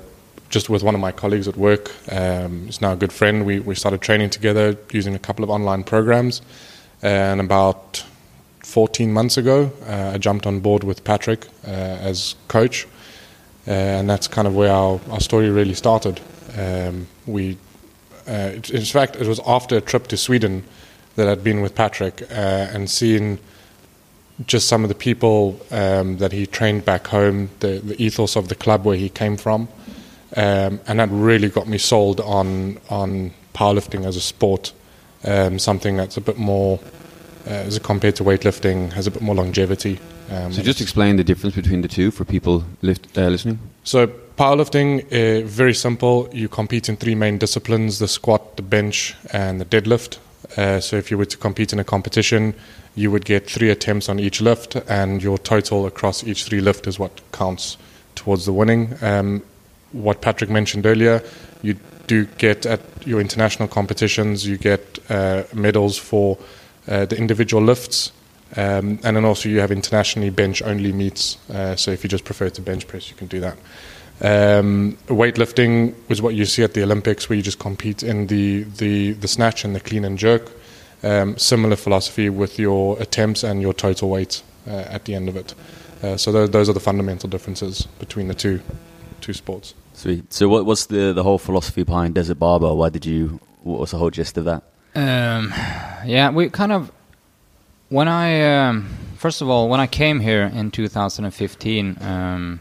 just 0.50 0.70
with 0.70 0.84
one 0.84 0.96
of 0.96 1.02
my 1.02 1.12
colleagues 1.12 1.48
at 1.48 1.58
work, 1.58 1.92
um, 2.12 2.66
he's 2.66 2.82
now 2.82 2.94
a 2.94 2.96
good 2.96 3.12
friend. 3.14 3.46
We 3.46 3.60
we 3.60 3.76
started 3.76 4.02
training 4.02 4.30
together 4.30 4.78
using 4.92 5.16
a 5.16 5.20
couple 5.20 5.44
of 5.44 5.50
online 5.50 5.84
programs, 5.84 6.42
and 7.02 7.42
about 7.42 8.04
14 8.68 9.14
months 9.14 9.38
ago, 9.38 9.72
uh, 9.88 10.12
I 10.14 10.18
jumped 10.18 10.46
on 10.46 10.60
board 10.60 10.84
with 10.84 11.06
Patrik 11.06 11.48
uh, 11.66 11.70
as 11.70 12.36
coach, 12.50 12.86
uh, 13.66 13.72
and 13.72 14.10
that's 14.10 14.28
kind 14.28 14.46
of 14.46 14.56
where 14.56 14.72
our, 14.72 15.00
our 15.10 15.22
story 15.22 15.50
really 15.50 15.74
started. 15.74 16.20
Um, 16.58 17.08
we, 17.26 17.58
uh, 18.28 18.52
in 18.74 18.84
fact, 18.84 19.16
it 19.16 19.26
was 19.26 19.40
after 19.48 19.78
a 19.78 19.82
trip 19.82 20.08
to 20.08 20.18
Sweden 20.18 20.66
that 21.16 21.30
I'd 21.30 21.46
been 21.46 21.62
with 21.62 21.76
Patrik 21.76 22.24
uh, 22.30 22.74
and 22.74 22.90
seen 22.90 23.40
just 24.46 24.68
some 24.68 24.84
of 24.84 24.90
the 24.90 24.96
people 24.96 25.60
um, 25.72 26.18
that 26.18 26.34
he 26.34 26.46
trained 26.46 26.84
back 26.84 27.08
home, 27.08 27.50
the, 27.62 27.80
the 27.80 28.02
ethos 28.04 28.36
of 28.36 28.50
the 28.50 28.56
club 28.56 28.84
where 28.84 28.98
he 28.98 29.08
came 29.08 29.38
from, 29.38 29.70
um, 30.35 30.79
and 30.88 31.00
that 31.00 31.09
really 31.12 31.50
got 31.50 31.68
me 31.68 31.77
sold 31.77 32.19
on 32.21 32.77
on 32.89 33.31
powerlifting 33.53 34.06
as 34.06 34.15
a 34.15 34.21
sport, 34.21 34.74
um, 35.24 35.59
something 35.59 35.97
that's 35.97 36.18
a 36.18 36.21
bit 36.21 36.38
more, 36.38 36.79
uh, 37.47 37.50
as 37.68 37.79
compared 37.79 38.15
to 38.15 38.24
weightlifting, 38.24 38.91
has 38.94 39.07
a 39.07 39.12
bit 39.12 39.21
more 39.21 39.35
longevity. 39.35 40.00
Um, 40.29 40.51
So 40.51 40.62
just 40.62 40.81
explain 40.81 41.18
the 41.18 41.24
difference 41.24 41.56
between 41.56 41.81
the 41.81 41.88
two 41.88 42.12
for 42.12 42.25
people 42.25 42.63
lift, 42.81 43.18
uh, 43.18 43.29
listening. 43.29 43.59
so 43.83 44.07
powerlifting, 44.38 45.01
uh, 45.12 45.47
very 45.47 45.74
simple. 45.74 46.29
You 46.33 46.50
compete 46.50 46.89
in 46.89 46.97
three 46.97 47.15
main 47.15 47.38
disciplines: 47.38 47.97
the 47.97 48.07
squat, 48.07 48.57
the 48.57 48.63
bench, 48.63 49.15
and 49.31 49.59
the 49.59 49.65
deadlift. 49.65 50.19
Uh, 50.57 50.79
so 50.79 50.97
if 50.97 51.09
you 51.12 51.18
were 51.18 51.25
to 51.25 51.38
compete 51.38 51.74
in 51.74 51.79
a 51.79 51.83
competition, 51.83 52.53
you 52.95 53.12
would 53.12 53.25
get 53.25 53.50
three 53.50 53.69
attempts 53.71 54.09
on 54.09 54.19
each 54.19 54.41
lift, 54.41 54.75
and 54.88 55.24
your 55.24 55.38
total 55.38 55.85
across 55.85 56.24
each 56.24 56.44
three 56.45 56.62
lift 56.62 56.88
is 56.88 57.00
what 57.00 57.12
counts 57.31 57.77
towards 58.15 58.45
the 58.45 58.53
winning. 58.53 58.94
Um, 59.01 59.41
what 59.92 60.22
Patrik 60.22 60.50
mentioned 60.50 60.86
earlier, 60.86 61.24
you 61.62 61.75
do 62.07 62.25
get 62.38 62.66
at 62.66 62.81
your 63.06 63.19
international 63.19 63.68
competitions, 63.68 64.48
you 64.48 64.57
get 64.57 65.00
uh, 65.10 65.44
medals 65.54 65.98
for 65.98 66.38
uh, 66.88 67.06
the 67.06 67.18
individual 67.18 67.63
lifts, 67.63 68.12
um, 68.56 69.00
and 69.04 69.18
then 69.18 69.25
also 69.25 69.50
you 69.50 69.60
have 69.60 69.72
internationally 69.72 70.30
bench 70.30 70.62
only 70.62 70.92
meets. 70.92 71.38
Uh, 71.50 71.75
so 71.75 71.92
if 71.92 72.04
you 72.04 72.10
just 72.10 72.24
prefer 72.24 72.50
to 72.50 72.62
bench 72.62 72.88
press, 72.88 73.10
you 73.10 73.16
can 73.16 73.28
do 73.28 73.39
that. 73.42 73.57
Um, 74.19 74.98
weightlifting 75.07 75.94
was 76.07 76.22
what 76.22 76.34
you 76.34 76.45
see 76.45 76.63
at 76.63 76.74
the 76.74 76.84
Olympics, 76.84 77.30
where 77.30 77.36
you 77.36 77.44
just 77.44 77.60
compete 77.60 78.04
in 78.04 78.28
the, 78.28 78.63
the, 78.63 79.12
the 79.13 79.28
snatch 79.28 79.63
and 79.63 79.75
the 79.75 79.80
clean 79.80 80.06
and 80.06 80.18
jerk. 80.18 80.51
Um, 81.04 81.38
similar 81.38 81.75
philosophy 81.75 82.30
with 82.30 82.57
your 82.57 83.00
attempts 83.00 83.44
and 83.44 83.62
your 83.62 83.74
total 83.74 84.10
weight 84.10 84.42
uh, 84.66 84.72
at 84.72 85.06
the 85.06 85.13
end 85.13 85.30
of 85.30 85.36
it. 85.36 85.54
Uh, 86.01 86.18
so 86.18 86.31
those, 86.31 86.50
those 86.50 86.69
are 86.69 86.74
the 86.74 86.80
fundamental 86.80 87.30
differences 87.30 87.88
between 88.00 88.28
the 88.28 88.34
two 88.34 88.62
two 89.22 89.34
sports. 89.34 89.74
Sweet. 89.94 90.31
So, 90.31 90.48
what, 90.48 90.66
what's 90.66 90.86
the, 90.86 91.14
the 91.14 91.24
whole 91.24 91.38
philosophy 91.38 91.84
behind 91.84 92.15
Desert 92.15 92.39
Barbell? 92.39 92.77
Why 92.77 92.89
did 92.89 93.06
you? 93.06 93.39
What 93.63 93.80
was 93.80 93.91
the 93.91 93.98
whole 93.98 94.12
gist 94.12 94.38
of 94.38 94.46
that? 94.46 94.63
Um, 94.96 95.53
yeah, 96.06 96.30
we 96.32 96.50
kind 96.50 96.72
of 96.72 96.91
when 97.89 98.08
I 98.08 98.68
um, 98.68 98.89
first 99.18 99.41
of 99.41 99.50
all 99.50 99.70
when 99.70 99.80
I 99.80 99.88
came 99.88 100.20
here 100.20 100.44
in 100.44 100.72
2015, 100.72 101.98
um, 102.01 102.60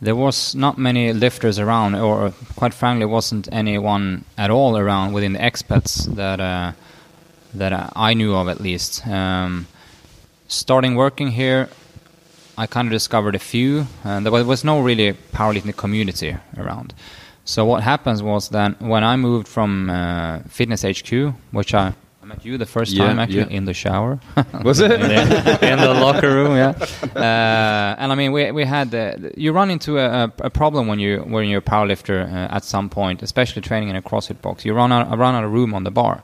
there 0.00 0.16
was 0.16 0.54
not 0.54 0.78
many 0.78 1.12
lifters 1.12 1.58
around, 1.58 1.94
or 1.94 2.32
quite 2.56 2.74
frankly, 2.74 3.06
wasn't 3.06 3.48
anyone 3.52 4.24
at 4.36 4.50
all 4.50 4.76
around 4.76 5.12
within 5.12 5.34
the 5.34 5.38
expats 5.38 6.06
that 6.14 6.40
uh, 6.40 6.72
that 7.54 7.92
I 7.94 8.14
knew 8.14 8.34
of 8.34 8.48
at 8.48 8.60
least. 8.60 9.06
Um, 9.06 9.66
starting 10.48 10.94
working 10.94 11.28
here, 11.28 11.68
I 12.56 12.66
kind 12.66 12.86
of 12.86 12.92
discovered 12.92 13.34
a 13.34 13.38
few, 13.38 13.86
and 14.04 14.26
there 14.26 14.32
was 14.44 14.64
no 14.64 14.80
really 14.80 15.14
powerlifting 15.32 15.76
community 15.76 16.36
around. 16.56 16.92
So 17.44 17.64
what 17.64 17.82
happens 17.82 18.22
was 18.22 18.50
that 18.50 18.80
when 18.80 19.02
I 19.02 19.16
moved 19.16 19.48
from 19.48 19.90
uh, 19.90 20.40
Fitness 20.48 20.82
HQ, 20.82 21.34
which 21.50 21.74
I, 21.74 21.92
I 22.22 22.26
met 22.26 22.44
you 22.44 22.56
the 22.58 22.66
first 22.66 22.92
Yeah, 22.92 23.06
time 23.06 23.18
actually 23.18 23.50
yeah. 23.50 23.56
in 23.58 23.64
the 23.64 23.74
shower, 23.74 24.20
Was 24.62 24.78
it? 24.80 24.92
in, 24.92 25.00
the, 25.00 25.72
in 25.72 25.78
the 25.80 25.94
locker 25.94 26.30
room, 26.30 26.54
yeah. 26.56 26.74
Uh, 27.16 27.96
and 27.98 28.12
I 28.12 28.14
mean, 28.14 28.30
we 28.32 28.52
we 28.52 28.64
had 28.64 28.94
uh, 28.94 29.16
you 29.36 29.52
run 29.52 29.70
into 29.70 29.98
a, 29.98 30.24
a, 30.38 30.50
problem 30.50 30.86
when 30.86 31.00
you 31.00 31.22
when 31.22 31.48
you're 31.48 31.58
a 31.58 31.70
powerlifter 31.70 32.24
uh, 32.32 32.54
at 32.56 32.64
some 32.64 32.88
point, 32.88 33.22
especially 33.22 33.62
training 33.62 33.88
in 33.88 33.96
a 33.96 34.02
CrossFit 34.02 34.40
box. 34.40 34.64
You 34.64 34.74
run 34.74 34.92
out 34.92 35.18
run 35.18 35.34
out 35.34 35.42
of 35.42 35.52
room 35.52 35.74
on 35.74 35.82
the 35.82 35.90
bar, 35.90 36.22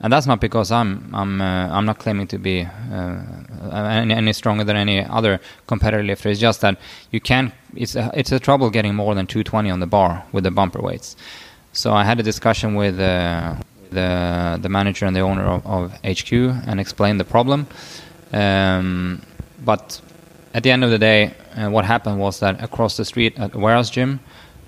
and 0.00 0.12
that's 0.12 0.26
not 0.26 0.40
because 0.40 0.70
I'm 0.70 1.08
I'm 1.14 1.40
uh, 1.40 1.68
I'm 1.74 1.86
not 1.86 1.98
claiming 1.98 2.26
to 2.28 2.38
be 2.38 2.66
uh, 2.92 3.22
any, 3.60 4.14
any 4.14 4.32
stronger 4.32 4.64
than 4.64 4.76
any 4.76 5.04
other 5.04 5.40
competitor 5.66 6.02
lifter. 6.02 6.28
It's 6.28 6.40
just 6.40 6.60
that 6.60 6.78
you 7.10 7.20
can't. 7.20 7.52
It's 7.74 7.94
a, 7.94 8.10
it's 8.14 8.32
a 8.32 8.40
trouble 8.40 8.70
getting 8.70 8.94
more 8.94 9.14
than 9.14 9.26
220 9.26 9.70
on 9.70 9.80
the 9.80 9.86
bar 9.86 10.24
with 10.32 10.44
the 10.44 10.50
bumper 10.50 10.80
weights. 10.80 11.16
So 11.72 11.92
I 11.92 12.04
had 12.04 12.18
a 12.18 12.22
discussion 12.22 12.74
with 12.74 12.98
uh, 12.98 13.56
the 13.90 14.58
the 14.60 14.68
manager 14.68 15.06
and 15.06 15.14
the 15.14 15.20
owner 15.20 15.44
of, 15.44 15.66
of 15.66 15.92
HQ 16.04 16.32
and 16.32 16.80
explained 16.80 17.20
the 17.20 17.24
problem. 17.24 17.66
Um, 18.32 19.22
but 19.64 20.00
at 20.54 20.62
the 20.62 20.70
end 20.70 20.84
of 20.84 20.90
the 20.90 20.98
day, 20.98 21.34
uh, 21.56 21.68
what 21.70 21.84
happened 21.84 22.18
was 22.18 22.40
that 22.40 22.62
across 22.62 22.96
the 22.96 23.04
street 23.04 23.38
at 23.38 23.54
Warehouse 23.54 23.90
Gym, 23.90 24.20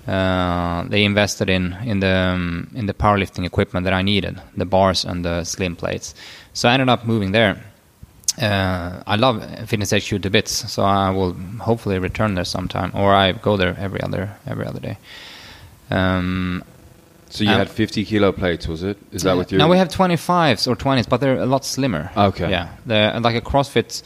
uh, 0.07 0.83
they 0.83 1.03
invested 1.03 1.49
in 1.49 1.73
in 1.85 1.99
the 1.99 2.15
um, 2.15 2.69
in 2.75 2.85
the 2.85 2.93
powerlifting 2.93 3.45
equipment 3.45 3.85
that 3.85 3.93
I 3.93 4.01
needed, 4.01 4.41
the 4.55 4.65
bars 4.65 5.05
and 5.05 5.23
the 5.25 5.43
slim 5.43 5.75
plates. 5.75 6.13
So 6.53 6.69
I 6.69 6.73
ended 6.73 6.89
up 6.89 7.05
moving 7.05 7.31
there, 7.31 7.61
uh, 8.41 9.03
I 9.05 9.15
love 9.15 9.43
Fitness 9.69 9.91
HQ 9.91 10.21
to 10.21 10.29
bits, 10.29 10.71
so 10.71 10.83
I 10.83 11.09
will 11.11 11.33
hopefully 11.61 11.99
return 11.99 12.35
there 12.35 12.45
sometime, 12.45 12.91
or 12.93 13.13
I 13.13 13.31
go 13.33 13.57
there 13.57 13.75
every 13.79 14.01
other 14.01 14.35
every 14.47 14.65
other 14.65 14.79
day. 14.79 14.97
Um, 15.91 16.63
So 17.29 17.43
you 17.43 17.49
Um, 17.51 17.57
had 17.57 17.69
50 17.69 18.05
kilo 18.05 18.31
plates, 18.31 18.67
was 18.67 18.83
it? 18.83 18.97
Is 19.11 19.23
that 19.23 19.35
with 19.37 19.51
your? 19.51 19.57
No, 19.59 19.67
we 19.67 19.77
have 19.77 19.87
25s 19.89 20.67
or 20.67 20.75
20s, 20.75 21.09
but 21.09 21.19
they're 21.19 21.39
a 21.41 21.47
lot 21.47 21.65
slimmer. 21.65 22.11
Okay. 22.15 22.49
Yeah, 22.49 22.67
the 22.85 23.19
like 23.23 23.35
a 23.35 23.41
CrossFit 23.41 24.03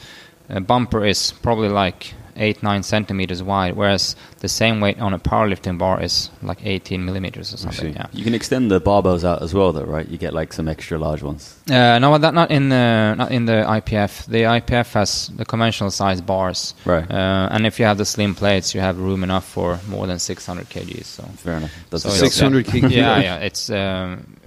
uh, 0.50 0.62
bumper 0.62 1.04
is 1.06 1.34
probably 1.42 1.68
like 1.68 2.14
eight 2.38 2.62
nine 2.64 2.84
centimeters 2.84 3.42
wide, 3.44 3.76
whereas 3.76 4.16
the 4.40 4.48
same 4.50 4.80
weight 4.80 5.00
on 5.00 5.14
a 5.14 5.20
powerlifting 5.20 5.78
bar 5.78 6.02
is 6.02 6.30
like 6.42 6.66
18 6.66 7.04
millimeters 7.04 7.54
or 7.54 7.58
something. 7.58 7.94
Yeah. 7.94 8.08
You 8.14 8.24
can 8.24 8.34
extend 8.34 8.72
the 8.72 8.80
barbells 8.80 9.24
out 9.24 9.42
as 9.42 9.54
well, 9.54 9.72
though, 9.74 9.84
right? 9.84 10.08
You 10.08 10.18
get 10.18 10.34
like 10.34 10.54
some 10.54 10.68
extra 10.68 10.98
large 10.98 11.22
ones. 11.24 11.58
Uh, 11.70 12.00
no, 12.00 12.18
that 12.18 12.34
not 12.34 12.52
in 12.52 12.70
the 12.70 13.16
not 13.18 13.32
in 13.32 13.46
the 13.46 13.64
IPF. 13.68 14.26
The 14.28 14.44
IPF 14.44 14.94
has 14.94 15.28
the 15.36 15.46
conventional 15.46 15.92
size 15.92 16.22
bars, 16.22 16.74
Right. 16.86 17.10
Uh, 17.10 17.50
and 17.52 17.66
if 17.66 17.80
you 17.80 17.86
have 17.86 17.98
the 17.98 18.06
slim 18.06 18.36
plates, 18.36 18.74
you 18.76 18.82
have 18.82 18.98
room 19.00 19.24
enough 19.24 19.46
for 19.46 19.80
more 19.88 20.08
than 20.08 20.20
600 20.20 20.70
kgs. 20.70 21.06
So, 21.06 21.24
Fair 21.38 21.58
enough. 21.58 21.72
That's 21.90 22.04
so 22.04 22.10
the 22.10 22.16
it's, 22.16 22.24
uh, 22.24 22.30
600 22.30 22.66
kilos. 22.66 22.92
Yeah, 22.98 23.20
yeah, 23.20 23.38
it's 23.38 23.70
um, 23.70 24.38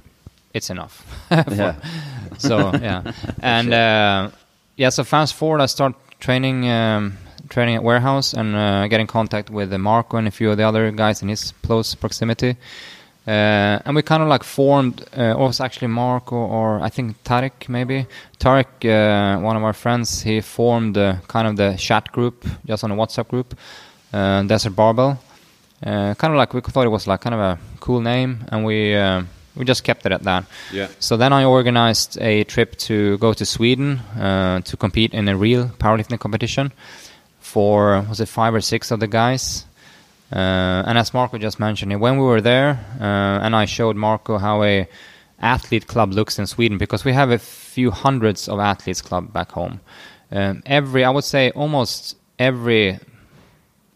it's 0.54 0.70
enough. 0.70 1.04
Yeah. 1.30 1.74
so 2.38 2.74
yeah, 2.74 3.12
and 3.42 3.72
uh, 3.72 4.30
yeah. 4.76 4.90
So 4.90 5.04
fast 5.04 5.34
forward, 5.34 5.60
I 5.60 5.66
start 5.66 5.94
training 6.20 6.68
um, 6.68 7.16
training 7.50 7.76
at 7.76 7.82
warehouse 7.82 8.32
and 8.32 8.56
uh, 8.56 8.88
get 8.88 9.00
in 9.00 9.06
contact 9.06 9.50
with 9.50 9.72
uh, 9.72 9.78
Marco 9.78 10.16
and 10.16 10.26
a 10.26 10.30
few 10.30 10.50
of 10.50 10.56
the 10.56 10.62
other 10.62 10.90
guys 10.90 11.20
in 11.20 11.28
his 11.28 11.52
close 11.62 11.94
proximity. 11.94 12.56
Uh, 13.26 13.78
and 13.84 13.94
we 13.94 14.02
kind 14.02 14.22
of 14.22 14.28
like 14.28 14.42
formed, 14.42 15.04
uh, 15.14 15.34
was 15.36 15.60
actually 15.60 15.88
Marco 15.88 16.36
or 16.36 16.80
I 16.80 16.88
think 16.88 17.22
Tarek 17.22 17.68
maybe. 17.68 18.06
Tarek, 18.38 18.84
uh, 18.86 19.40
one 19.40 19.56
of 19.56 19.62
our 19.62 19.74
friends, 19.74 20.22
he 20.22 20.40
formed 20.40 20.96
uh, 20.96 21.16
kind 21.28 21.46
of 21.46 21.56
the 21.56 21.76
chat 21.76 22.10
group 22.12 22.46
just 22.64 22.82
on 22.82 22.90
a 22.90 22.96
WhatsApp 22.96 23.28
group, 23.28 23.54
uh, 24.12 24.42
Desert 24.44 24.74
Barbell. 24.74 25.18
Uh, 25.84 26.14
kind 26.14 26.32
of 26.32 26.38
like 26.38 26.54
we 26.54 26.60
thought 26.60 26.86
it 26.86 26.90
was 26.90 27.06
like 27.06 27.20
kind 27.20 27.34
of 27.34 27.40
a 27.40 27.58
cool 27.80 28.00
name, 28.00 28.44
and 28.48 28.64
we 28.66 28.94
we 29.56 29.64
just 29.64 29.82
kept 29.82 30.06
it 30.06 30.12
at 30.12 30.22
that. 30.24 30.44
Yeah. 30.72 30.88
So 30.98 31.16
then 31.16 31.32
I 31.32 31.44
organized 31.44 32.18
a 32.20 32.44
trip 32.44 32.76
to 32.88 33.18
go 33.18 33.32
to 33.32 33.44
Sweden 33.44 33.98
uh, 34.18 34.60
to 34.60 34.76
compete 34.76 35.14
in 35.14 35.28
a 35.28 35.36
real 35.36 35.68
powerlifting 35.78 36.18
competition 36.18 36.72
for 37.52 38.04
was 38.08 38.20
it 38.20 38.28
five 38.28 38.54
or 38.54 38.60
six 38.60 38.90
of 38.90 39.00
the 39.00 39.06
guys. 39.06 39.64
Uh, 40.32 40.86
and 40.86 40.96
as 40.96 41.12
Marco 41.12 41.38
just 41.38 41.58
mentioned, 41.58 42.00
when 42.00 42.16
we 42.16 42.24
were 42.24 42.40
there, 42.40 42.78
uh, 43.00 43.44
and 43.44 43.56
I 43.56 43.64
showed 43.64 43.96
Marco 43.96 44.38
how 44.38 44.62
a 44.62 44.88
athlete 45.40 45.86
club 45.86 46.12
looks 46.12 46.38
in 46.38 46.46
Sweden 46.46 46.78
because 46.78 47.04
we 47.04 47.12
have 47.12 47.30
a 47.30 47.38
few 47.38 47.90
hundreds 47.90 48.48
of 48.48 48.60
athletes 48.60 49.02
club 49.02 49.32
back 49.32 49.50
home. 49.52 49.80
Um, 50.30 50.62
every, 50.66 51.04
I 51.04 51.10
would 51.10 51.24
say, 51.24 51.50
almost 51.50 52.16
every 52.38 52.98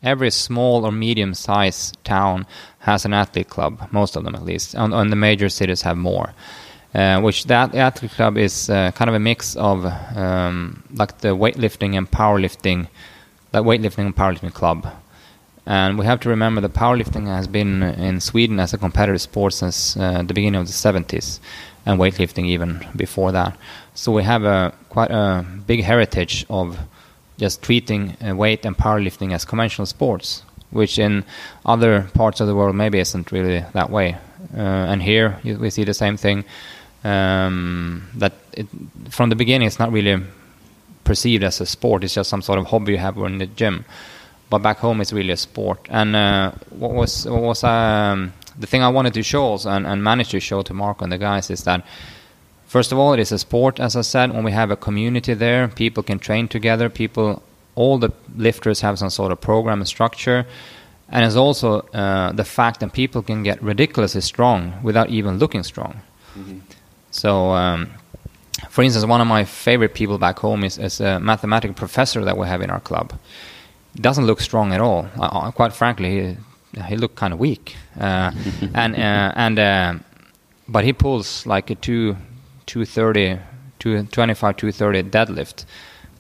every 0.03 0.31
small 0.31 0.85
or 0.85 0.93
medium 0.93 1.33
sized 1.35 1.97
town 2.05 2.47
has 2.81 3.05
an 3.05 3.15
athlete 3.15 3.49
club, 3.49 3.89
most 3.91 4.17
of 4.17 4.25
them 4.25 4.35
at 4.35 4.45
least, 4.45 4.75
and, 4.75 4.93
and 4.93 5.11
the 5.11 5.17
major 5.17 5.49
cities 5.49 5.83
have 5.83 5.97
more. 5.97 6.35
Uh, 6.95 7.21
which 7.21 7.45
that 7.47 7.75
athlete 7.75 8.13
club 8.13 8.37
is 8.37 8.71
uh, 8.71 8.93
kind 8.93 9.09
of 9.09 9.17
a 9.17 9.19
mix 9.19 9.57
of 9.57 9.85
um, 10.17 10.81
like 10.95 11.19
the 11.19 11.35
weightlifting 11.35 11.97
and 11.99 12.09
powerlifting, 12.09 12.87
like 13.55 13.65
weightlifting 13.65 14.07
and 14.07 14.17
powerlifting 14.17 14.53
club. 14.53 14.87
And 15.67 15.99
we 15.99 16.05
have 16.05 16.21
to 16.21 16.29
remember 16.29 16.61
that 16.61 16.75
powerlifting 16.75 17.27
has 17.27 17.47
been 17.47 17.83
in 17.83 18.21
Sweden 18.21 18.61
as 18.61 18.75
a 18.75 18.79
competitive 18.79 19.23
sport 19.23 19.55
since 19.55 19.97
uh, 19.97 20.23
the 20.23 20.35
beginning 20.35 20.61
of 20.61 20.67
the 20.67 20.73
70s, 20.73 21.41
and 21.87 21.99
weightlifting 21.99 22.47
even 22.47 22.87
before 22.95 23.33
that. 23.33 23.57
So 23.95 24.13
we 24.13 24.25
have 24.25 24.45
a 24.45 24.75
quite 24.91 25.11
a 25.11 25.47
big 25.67 25.83
heritage 25.83 26.45
of 26.51 26.79
just 27.39 27.63
treating 27.63 28.17
uh, 28.23 28.35
weight 28.35 28.65
and 28.67 28.77
powerlifting 28.77 29.33
as 29.33 29.45
conventional 29.45 29.87
sports, 29.87 30.43
which 30.71 30.99
in 30.99 31.25
other 31.65 32.09
parts 32.15 32.41
of 32.41 32.47
the 32.47 32.55
world 32.55 32.77
maybe 32.77 32.99
isn't 32.99 33.33
really 33.33 33.65
that 33.73 33.91
way. 33.91 34.17
Uh, 34.55 34.91
and 34.91 35.03
here 35.03 35.39
we 35.45 35.71
see 35.71 35.85
the 35.85 35.95
same 35.95 36.17
thing. 36.17 36.45
Um, 37.03 38.09
that 38.15 38.33
it, 38.53 38.67
from 39.11 39.29
the 39.29 39.37
beginning 39.37 39.67
it's 39.67 39.79
not 39.79 39.93
really 39.93 40.23
perceived 41.05 41.45
as 41.45 41.61
a 41.61 41.67
sport; 41.67 42.05
it's 42.05 42.15
just 42.15 42.31
some 42.31 42.43
sort 42.43 42.59
of 42.59 42.67
hobby 42.67 42.93
you 42.93 42.99
have 42.99 43.17
in 43.19 43.39
the 43.39 43.47
gym. 43.47 43.85
But 44.51 44.59
back 44.59 44.79
home 44.79 45.01
it's 45.01 45.13
really 45.13 45.33
a 45.33 45.37
sport. 45.37 45.87
And 45.89 46.17
uh, 46.17 46.53
what 46.71 46.93
was 46.93 47.27
what 47.27 47.43
was 47.43 47.65
um, 47.65 48.33
the 48.59 48.67
thing 48.67 48.83
I 48.83 48.89
wanted 48.89 49.15
to 49.15 49.23
show 49.23 49.43
also 49.43 49.71
and, 49.71 49.87
and 49.87 50.03
managed 50.03 50.31
to 50.33 50.41
show 50.41 50.63
to 50.63 50.75
Marco 50.75 51.05
and 51.05 51.13
the 51.13 51.19
guys 51.19 51.51
is 51.51 51.65
that 51.65 51.85
First 52.75 52.91
of 52.91 52.99
all, 52.99 53.13
it 53.13 53.21
is 53.21 53.31
a 53.31 53.39
sport, 53.39 53.79
as 53.79 53.95
I 53.95 54.01
said. 54.01 54.33
When 54.33 54.43
we 54.43 54.51
have 54.51 54.73
a 54.73 54.77
community 54.77 55.33
there, 55.33 55.69
people 55.69 56.03
can 56.03 56.19
train 56.19 56.49
together. 56.49 56.91
People, 56.91 57.41
all 57.77 57.99
the 57.99 58.11
lifters 58.37 58.81
have 58.81 58.99
some 58.99 59.11
sort 59.11 59.31
of 59.31 59.41
program 59.41 59.79
and 59.81 59.87
structure, 59.87 60.45
and 61.09 61.25
it's 61.25 61.37
also 61.37 61.83
uh, 61.95 62.33
the 62.33 62.45
fact 62.45 62.81
that 62.81 62.93
people 62.93 63.23
can 63.23 63.45
get 63.45 63.63
ridiculously 63.63 64.23
strong 64.23 64.75
without 64.83 65.09
even 65.09 65.39
looking 65.39 65.63
strong. 65.63 66.01
So, 67.13 67.53
um, 67.53 67.91
for 68.71 68.83
instance, 68.83 69.05
one 69.07 69.21
of 69.21 69.27
my 69.27 69.45
favorite 69.45 69.95
people 69.95 70.19
back 70.19 70.39
home 70.39 70.65
is, 70.65 70.79
is 70.79 71.01
a 71.01 71.19
mathematics 71.21 71.75
professor 71.77 72.25
that 72.25 72.37
we 72.37 72.47
have 72.47 72.63
in 72.63 72.71
our 72.71 72.81
club. 72.81 73.13
Doesn't 73.97 74.27
look 74.27 74.41
strong 74.41 74.73
at 74.73 74.81
all. 74.81 75.09
Uh, 75.19 75.51
quite 75.51 75.73
frankly, 75.73 76.37
he, 76.75 76.83
he 76.83 76.97
looked 76.97 77.17
kind 77.17 77.33
of 77.33 77.39
weak, 77.39 77.77
uh, 78.01 78.31
and 78.75 78.95
uh, 78.97 79.33
and 79.37 79.59
uh, 79.59 79.95
but 80.69 80.85
he 80.85 80.93
pulls 80.93 81.47
like 81.47 81.71
a 81.71 81.75
two 81.77 82.17
230 82.67 83.39
225 83.79 84.57
230 84.57 85.03
deadlift 85.11 85.65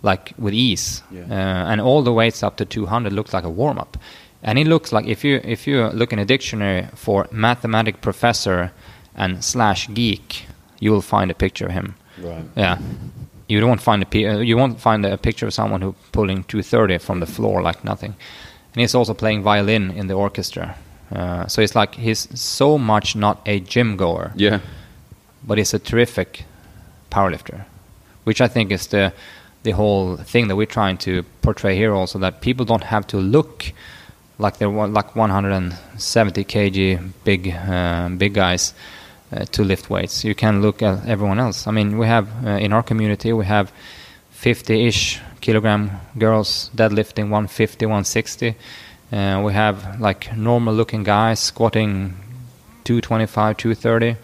like 0.02 0.34
with 0.38 0.52
ease 0.52 1.02
Yeah. 1.10 1.22
uh, 1.30 1.70
and 1.72 1.80
all 1.80 2.02
the 2.02 2.12
weights 2.12 2.42
up 2.42 2.56
to 2.58 2.64
200 2.66 3.12
looks 3.12 3.32
like 3.32 3.44
a 3.44 3.48
warm 3.48 3.78
up 3.78 3.96
and 4.42 4.58
it 4.58 4.66
looks 4.66 4.92
like 4.92 5.06
if 5.06 5.24
you 5.24 5.40
if 5.42 5.66
you 5.66 5.86
look 5.88 6.12
in 6.12 6.18
a 6.18 6.24
dictionary 6.26 6.86
for 6.94 7.26
mathematic 7.32 8.02
professor 8.02 8.70
and 9.16 9.42
slash 9.42 9.88
geek 9.94 10.44
you 10.78 10.92
will 10.92 11.00
find 11.00 11.30
a 11.30 11.34
picture 11.34 11.66
of 11.66 11.72
him 11.72 11.94
Right. 12.18 12.44
yeah 12.56 12.78
you 13.48 13.60
don't 13.60 13.80
find 13.80 14.04
a 14.14 14.44
you 14.44 14.56
won't 14.56 14.80
find 14.80 15.04
a 15.04 15.16
picture 15.18 15.46
of 15.46 15.52
someone 15.54 15.80
who 15.82 15.94
pulling 16.12 16.44
230 16.44 16.98
from 16.98 17.20
the 17.20 17.26
floor 17.26 17.60
like 17.62 17.84
nothing 17.84 18.14
and 18.72 18.80
he's 18.80 18.94
also 18.94 19.14
playing 19.14 19.42
violin 19.42 19.90
in 19.90 20.06
the 20.06 20.14
orchestra 20.14 20.76
uh, 21.14 21.46
so 21.46 21.60
it's 21.62 21.74
like 21.74 21.94
he's 21.96 22.28
so 22.40 22.78
much 22.78 23.14
not 23.16 23.40
a 23.46 23.60
gym 23.60 23.96
goer 23.96 24.32
Yeah. 24.36 24.60
but 25.46 25.58
he's 25.58 25.74
a 25.74 25.78
terrific 25.78 26.44
powerlifter, 27.10 27.64
which 28.24 28.40
I 28.40 28.48
think 28.48 28.72
is 28.72 28.86
the 28.88 29.12
the 29.62 29.70
whole 29.72 30.16
thing 30.16 30.48
that 30.48 30.56
we're 30.56 30.66
trying 30.66 30.96
to 30.98 31.22
portray 31.42 31.76
here. 31.76 31.94
Also, 31.94 32.18
that 32.18 32.40
people 32.40 32.64
don't 32.66 32.84
have 32.84 33.06
to 33.08 33.18
look 33.18 33.72
like 34.38 34.58
they're 34.58 34.68
like 34.68 35.14
170 35.16 36.44
kg 36.44 37.12
big 37.24 37.48
uh, 37.48 38.08
big 38.18 38.34
guys 38.34 38.74
to 39.52 39.64
lift 39.64 39.90
weights. 39.90 40.24
You 40.24 40.34
can 40.34 40.62
look 40.62 40.82
at 40.82 41.06
everyone 41.06 41.38
else. 41.38 41.66
I 41.66 41.70
mean, 41.70 41.98
we 41.98 42.06
have 42.06 42.28
uh, 42.44 42.50
in 42.50 42.72
our 42.72 42.82
community 42.82 43.32
we 43.32 43.46
have 43.46 43.72
50-ish 44.40 45.20
kilogram 45.40 45.90
girls 46.18 46.70
deadlifting 46.74 47.30
150, 47.30 47.86
160. 47.86 48.54
Uh, 49.12 49.42
we 49.44 49.52
have 49.52 50.00
like 50.00 50.36
normal-looking 50.36 51.04
guys 51.04 51.40
squatting 51.40 52.14
225, 52.84 53.56
230 53.56 54.16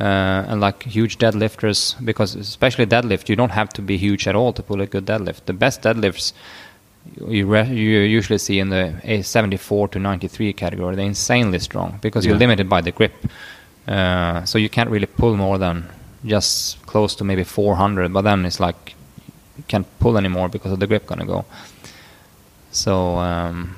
uh, 0.00 0.04
and 0.48 0.60
like 0.60 0.84
huge 0.84 1.18
deadlifters 1.18 1.94
because 2.04 2.34
especially 2.34 2.86
deadlift 2.86 3.28
you 3.28 3.36
don't 3.36 3.50
have 3.50 3.68
to 3.70 3.82
be 3.82 3.96
huge 3.96 4.28
at 4.28 4.34
all 4.34 4.52
to 4.52 4.62
pull 4.62 4.80
a 4.80 4.86
good 4.86 5.06
deadlift 5.06 5.44
the 5.46 5.52
best 5.52 5.82
deadlifts 5.82 6.32
you, 7.26 7.46
re- 7.46 7.68
you 7.68 8.00
usually 8.00 8.38
see 8.38 8.58
in 8.58 8.68
the 8.68 8.94
A 9.04 9.22
74 9.22 9.88
to 9.88 9.98
93 9.98 10.52
category 10.52 10.94
they're 10.94 11.04
insanely 11.04 11.58
strong 11.58 11.98
because 12.00 12.24
you're 12.24 12.36
limited 12.36 12.68
by 12.68 12.80
the 12.80 12.92
grip 12.92 13.12
uh, 13.88 14.44
so 14.44 14.58
you 14.58 14.68
can't 14.68 14.90
really 14.90 15.06
pull 15.06 15.36
more 15.36 15.58
than 15.58 15.84
just 16.24 16.84
close 16.86 17.14
to 17.16 17.24
maybe 17.24 17.44
400 17.44 18.12
but 18.12 18.22
then 18.22 18.44
it's 18.44 18.60
like 18.60 18.94
you 19.56 19.64
can't 19.68 19.86
pull 20.00 20.16
anymore 20.18 20.48
because 20.48 20.72
of 20.72 20.78
the 20.80 20.86
grip 20.86 21.06
gonna 21.06 21.24
go 21.26 21.44
so 22.70 23.16
um, 23.16 23.74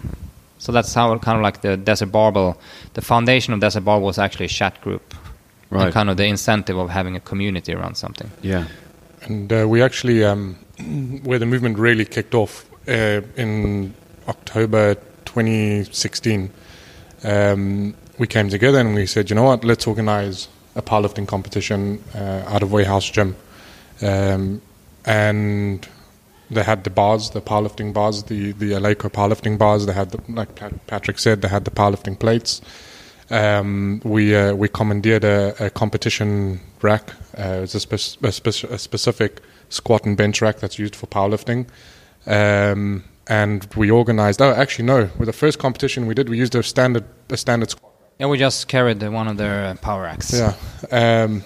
so 0.58 0.72
that's 0.72 0.92
how 0.94 1.16
kind 1.18 1.36
of 1.36 1.42
like 1.42 1.60
the 1.62 1.76
desert 1.76 2.10
barbell 2.12 2.58
the 2.94 3.00
foundation 3.02 3.54
of 3.54 3.60
desert 3.60 3.84
barbell 3.84 4.06
was 4.06 4.18
actually 4.18 4.46
a 4.46 4.48
chat 4.48 4.80
group 4.82 5.14
Right. 5.72 5.84
and 5.84 5.94
kind 5.94 6.10
of 6.10 6.16
the 6.16 6.24
incentive 6.24 6.76
of 6.76 6.90
having 6.90 7.14
a 7.14 7.20
community 7.20 7.72
around 7.72 7.94
something. 7.96 8.28
Yeah. 8.42 8.64
And 9.22 9.52
uh, 9.52 9.66
we 9.68 9.82
actually, 9.82 10.24
um, 10.24 10.56
where 11.22 11.38
the 11.38 11.46
movement 11.46 11.78
really 11.78 12.04
kicked 12.04 12.34
off 12.34 12.64
uh, 12.88 13.20
in 13.36 13.94
October 14.26 14.96
2016, 15.26 16.50
um, 17.22 17.94
we 18.20 18.26
came 18.26 18.50
together 18.50 18.78
and 18.78 18.94
we 18.94 19.06
said, 19.06 19.30
you 19.30 19.34
know 19.34 19.44
what, 19.44 19.64
let's 19.64 19.86
organize 19.86 20.46
a 20.76 20.82
powerlifting 20.82 21.26
competition 21.26 22.04
uh, 22.14 22.44
out 22.46 22.62
of 22.62 22.70
Warehouse 22.70 23.08
Gym. 23.08 23.34
Um, 24.02 24.60
and 25.06 25.88
they 26.50 26.62
had 26.62 26.84
the 26.84 26.90
bars, 26.90 27.30
the 27.30 27.40
powerlifting 27.40 27.94
bars, 27.94 28.24
the, 28.24 28.52
the 28.52 28.72
Eleiko 28.72 29.10
powerlifting 29.10 29.56
bars. 29.56 29.86
They 29.86 29.94
had, 29.94 30.10
the, 30.10 30.20
like 30.28 30.54
Patrik 30.86 31.18
said, 31.18 31.40
they 31.40 31.48
had 31.48 31.64
the 31.64 31.70
powerlifting 31.70 32.18
plates. 32.18 32.60
Um, 33.30 34.02
we 34.04 34.34
uh, 34.34 34.54
we 34.54 34.68
commandeered 34.68 35.24
a, 35.24 35.54
a 35.66 35.70
competition 35.70 36.60
rack. 36.82 37.10
Uh, 37.38 37.62
it's 37.62 37.76
a, 37.76 37.80
spec- 37.80 38.24
a, 38.24 38.32
spec- 38.32 38.70
a 38.70 38.78
specific 38.78 39.40
squat 39.68 40.04
and 40.04 40.16
bench 40.16 40.42
rack 40.42 40.58
that's 40.58 40.78
used 40.80 40.96
for 40.96 41.06
powerlifting. 41.06 41.68
Um, 42.26 43.04
and 43.28 43.66
we 43.76 43.88
organized. 43.90 44.42
Oh, 44.42 44.50
actually, 44.52 44.86
no. 44.86 45.10
With 45.16 45.26
the 45.26 45.32
first 45.32 45.60
competition 45.60 46.06
we 46.06 46.14
did, 46.14 46.28
we 46.28 46.38
used 46.38 46.56
a 46.56 46.62
standard 46.64 47.04
a 47.30 47.36
standard 47.36 47.70
squat. 47.70 47.89
Yeah, 48.20 48.26
we 48.26 48.36
just 48.36 48.68
carried 48.68 49.02
one 49.02 49.28
of 49.28 49.38
their 49.38 49.64
uh, 49.64 49.74
power 49.76 50.02
racks. 50.02 50.34
Yeah. 50.34 50.54
Um, 50.92 51.42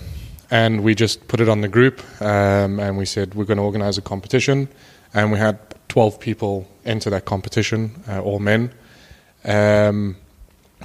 and 0.50 0.82
we 0.82 0.96
just 0.96 1.28
put 1.28 1.40
it 1.40 1.48
on 1.48 1.60
the 1.60 1.68
group, 1.68 2.02
um, 2.20 2.80
and 2.80 2.98
we 2.98 3.04
said 3.04 3.36
we're 3.36 3.44
going 3.44 3.58
to 3.58 3.62
organize 3.62 3.96
a 3.96 4.02
competition, 4.02 4.66
and 5.14 5.30
we 5.30 5.38
had 5.38 5.56
12 5.86 6.18
people 6.18 6.68
enter 6.84 7.10
that 7.10 7.26
competition, 7.26 8.02
uh, 8.08 8.20
all 8.20 8.40
men. 8.40 8.72
Um, 9.44 10.16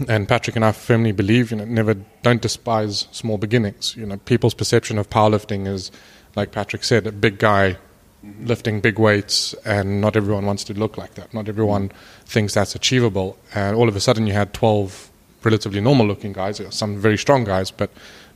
and 0.07 0.27
Patrik 0.27 0.55
and 0.55 0.63
I 0.63 0.73
firmly 0.73 1.11
believe, 1.11 1.49
you 1.49 1.57
know, 1.57 1.65
never 1.65 1.95
don't 2.21 2.39
despise 2.39 3.07
small 3.11 3.39
beginnings. 3.39 3.95
You 3.97 4.05
know, 4.05 4.17
people's 4.17 4.53
perception 4.53 4.99
of 4.99 5.09
powerlifting 5.09 5.67
is, 5.67 5.91
like 6.35 6.51
Patrik 6.51 6.83
said, 6.83 7.07
a 7.07 7.11
big 7.11 7.39
guy 7.39 7.77
lifting 8.41 8.79
big 8.79 8.99
weights, 8.99 9.55
and 9.65 10.01
not 10.01 10.15
everyone 10.15 10.45
wants 10.45 10.63
to 10.65 10.73
look 10.75 10.99
like 10.99 11.15
that. 11.15 11.33
Not 11.33 11.49
everyone 11.49 11.91
thinks 12.25 12.53
that's 12.53 12.75
achievable. 12.75 13.39
And 13.55 13.75
all 13.75 13.89
of 13.89 13.95
a 13.95 13.99
sudden, 13.99 14.27
you 14.27 14.33
had 14.33 14.53
12 14.53 15.08
relatively 15.43 15.81
normal-looking 15.81 16.33
guys, 16.33 16.61
some 16.69 16.97
very 16.97 17.17
strong 17.17 17.43
guys, 17.43 17.71
but 17.71 17.89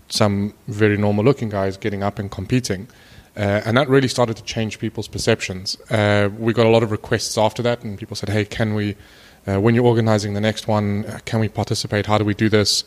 some 0.09 0.53
very 0.67 0.97
normal-looking 0.97 1.49
guys 1.49 1.77
getting 1.77 2.03
up 2.03 2.19
and 2.19 2.31
competing. 2.31 2.87
Uh, 3.35 3.61
and 3.65 3.75
that 3.77 3.89
really 3.89 4.07
started 4.07 4.37
to 4.37 4.43
change 4.43 4.79
people's 4.79 5.07
perceptions. 5.07 5.75
Uh, 5.89 6.29
we 6.37 6.53
got 6.53 6.65
a 6.65 6.69
lot 6.69 6.83
of 6.83 6.91
requests 6.91 7.37
after 7.37 7.63
that, 7.63 7.83
and 7.83 7.97
people 7.97 8.15
said, 8.15 8.29
"Hey, 8.29 8.45
can 8.45 8.75
we, 8.75 8.95
uh, 9.47 9.59
when 9.59 9.73
you're 9.73 9.85
organizing 9.85 10.35
the 10.35 10.41
next 10.41 10.67
one, 10.67 11.05
uh, 11.05 11.19
can 11.25 11.39
we 11.39 11.49
participate? 11.49 12.05
How 12.05 12.19
do 12.19 12.25
we 12.25 12.35
do 12.35 12.47
this?" 12.47 12.83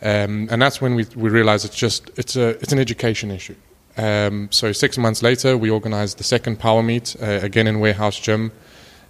Um, 0.00 0.48
and 0.50 0.60
that's 0.60 0.80
when 0.80 0.94
we, 0.94 1.06
we 1.14 1.28
realized 1.28 1.64
it's 1.66 1.76
just 1.76 2.10
it's 2.16 2.36
a 2.36 2.48
it's 2.62 2.72
an 2.72 2.78
education 2.78 3.30
issue. 3.30 3.54
Um, 3.98 4.48
so 4.50 4.72
six 4.72 4.96
months 4.96 5.22
later, 5.22 5.58
we 5.58 5.68
organized 5.68 6.16
the 6.18 6.24
second 6.24 6.58
power 6.58 6.82
meet 6.82 7.14
uh, 7.20 7.40
again 7.42 7.66
in 7.66 7.78
warehouse 7.78 8.18
gym. 8.18 8.50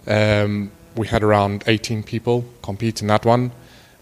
Um, 0.05 0.71
we 0.95 1.07
had 1.07 1.23
around 1.23 1.63
18 1.65 2.03
people 2.03 2.45
compete 2.61 3.01
in 3.01 3.07
that 3.07 3.25
one, 3.25 3.51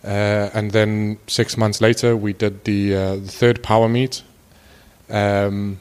uh, 0.03 0.49
and 0.53 0.71
then 0.71 1.17
six 1.27 1.57
months 1.57 1.81
later, 1.81 2.15
we 2.17 2.33
did 2.33 2.63
the, 2.63 2.95
uh, 2.95 3.15
the 3.15 3.27
third 3.27 3.61
power 3.61 3.87
meet. 3.87 4.23
Um, 5.09 5.79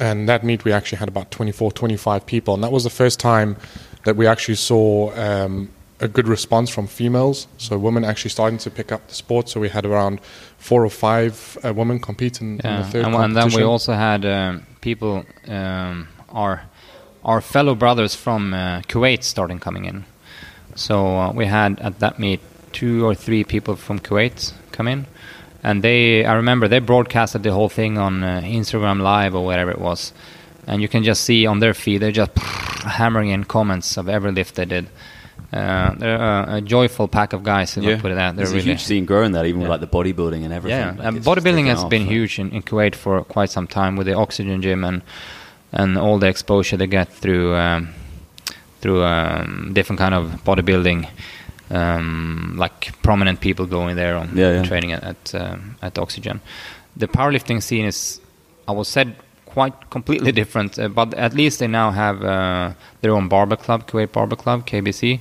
and 0.00 0.28
that 0.28 0.42
meet, 0.44 0.64
we 0.64 0.72
actually 0.72 0.98
had 0.98 1.08
about 1.08 1.30
24, 1.30 1.70
25 1.72 2.26
people, 2.26 2.54
and 2.54 2.64
that 2.64 2.72
was 2.72 2.82
the 2.82 2.90
first 2.90 3.20
time 3.20 3.56
that 4.04 4.16
we 4.16 4.26
actually 4.26 4.56
saw 4.56 5.12
um, 5.14 5.68
a 6.00 6.08
good 6.08 6.26
response 6.28 6.70
from 6.70 6.86
females. 6.86 7.46
So 7.58 7.78
women 7.78 8.04
actually 8.04 8.30
starting 8.30 8.58
to 8.58 8.70
pick 8.70 8.90
up 8.90 9.06
the 9.08 9.14
sport. 9.14 9.48
So 9.48 9.60
we 9.60 9.68
had 9.68 9.86
around 9.86 10.20
four 10.58 10.84
or 10.84 10.90
five 10.90 11.58
uh, 11.64 11.72
women 11.72 12.00
compete 12.00 12.40
in, 12.40 12.60
in 12.60 12.76
the 12.76 12.84
third 12.84 13.04
and, 13.04 13.14
and 13.14 13.36
then 13.36 13.52
we 13.52 13.62
also 13.62 13.92
had 13.92 14.24
um, 14.24 14.66
people, 14.80 15.24
um, 15.48 16.08
our 16.30 16.62
our 17.24 17.40
fellow 17.40 17.74
brothers 17.74 18.14
from 18.14 18.54
uh, 18.54 18.80
Kuwait, 18.82 19.24
starting 19.24 19.58
coming 19.58 19.84
in. 19.84 20.04
So 20.76 21.16
uh, 21.16 21.32
we 21.32 21.46
had 21.46 21.80
at 21.80 21.98
that 21.98 22.18
meet 22.20 22.40
two 22.72 23.04
or 23.06 23.14
three 23.14 23.44
people 23.44 23.76
from 23.76 23.98
Kuwait 23.98 24.52
come 24.72 24.88
in, 24.88 25.06
and 25.62 25.82
they 25.82 26.24
I 26.24 26.34
remember 26.34 26.68
they 26.68 26.78
broadcasted 26.80 27.42
the 27.42 27.52
whole 27.52 27.68
thing 27.68 27.98
on 27.98 28.22
uh, 28.22 28.40
Instagram 28.44 29.00
Live 29.00 29.34
or 29.34 29.44
whatever 29.44 29.70
it 29.70 29.80
was, 29.80 30.12
and 30.66 30.82
you 30.82 30.88
can 30.88 31.02
just 31.04 31.24
see 31.24 31.46
on 31.46 31.60
their 31.60 31.74
feed 31.74 31.98
they're 31.98 32.12
just 32.12 32.36
hammering 32.38 33.30
in 33.30 33.44
comments 33.44 33.96
of 33.96 34.08
every 34.08 34.32
lift 34.32 34.54
they 34.56 34.64
did. 34.66 34.88
Uh, 35.52 35.94
they're 35.94 36.16
a, 36.16 36.54
a 36.56 36.60
joyful 36.60 37.06
pack 37.08 37.32
of 37.32 37.42
guys. 37.44 37.76
If 37.76 37.84
I 37.84 37.90
Yeah. 37.90 38.00
put 38.00 38.10
it 38.10 38.14
that. 38.16 38.34
They're 38.36 38.44
There's 38.46 38.50
a 38.52 38.54
really 38.56 38.66
huge 38.70 38.82
scene 38.82 39.04
growing 39.04 39.32
there, 39.32 39.44
even 39.46 39.60
Yeah. 39.60 39.68
with 39.68 39.80
like 39.80 39.90
the 39.90 39.96
bodybuilding 39.96 40.44
and 40.44 40.52
everything. 40.52 40.78
yeah, 40.80 40.90
Like, 40.96 41.14
and 41.14 41.22
bodybuilding 41.24 41.66
has 41.66 41.84
off, 41.84 41.90
been 41.90 42.02
like- 42.02 42.10
huge 42.10 42.38
in, 42.38 42.50
in 42.50 42.62
Kuwait 42.62 42.94
for 42.94 43.22
quite 43.22 43.50
some 43.50 43.66
time 43.66 43.96
with 43.96 44.06
the 44.06 44.14
oxygen 44.14 44.60
gym 44.60 44.84
and 44.84 45.02
and 45.72 45.96
all 45.98 46.18
the 46.18 46.26
exposure 46.28 46.76
they 46.76 46.86
get 46.86 47.08
through 47.12 47.54
um, 47.54 47.88
through 48.80 49.04
um, 49.04 49.70
different 49.72 49.98
kind 49.98 50.14
of 50.14 50.42
bodybuilding, 50.44 51.08
um, 51.70 52.54
like 52.58 52.92
prominent 53.02 53.40
people 53.40 53.66
going 53.66 53.96
there 53.96 54.16
on 54.16 54.28
Yeah, 54.36 54.52
yeah. 54.54 54.62
training 54.62 54.92
at 54.92 55.02
at, 55.04 55.34
um, 55.34 55.76
at 55.82 55.98
oxygen. 55.98 56.40
The 56.96 57.06
powerlifting 57.08 57.60
scene 57.62 57.86
is, 57.86 58.20
I 58.68 58.72
was 58.72 58.88
said, 58.88 59.14
quite 59.44 59.90
completely 59.90 60.32
different. 60.40 60.78
Uh, 60.78 60.88
but 60.88 61.14
at 61.14 61.32
least 61.34 61.58
they 61.58 61.68
now 61.68 61.90
have 61.90 62.22
uh, 62.24 62.72
their 63.00 63.12
own 63.12 63.28
barbell 63.28 63.56
club, 63.58 63.86
Kuwait 63.86 64.12
Barbell 64.12 64.36
Club 64.38 64.66
(KBC), 64.66 65.18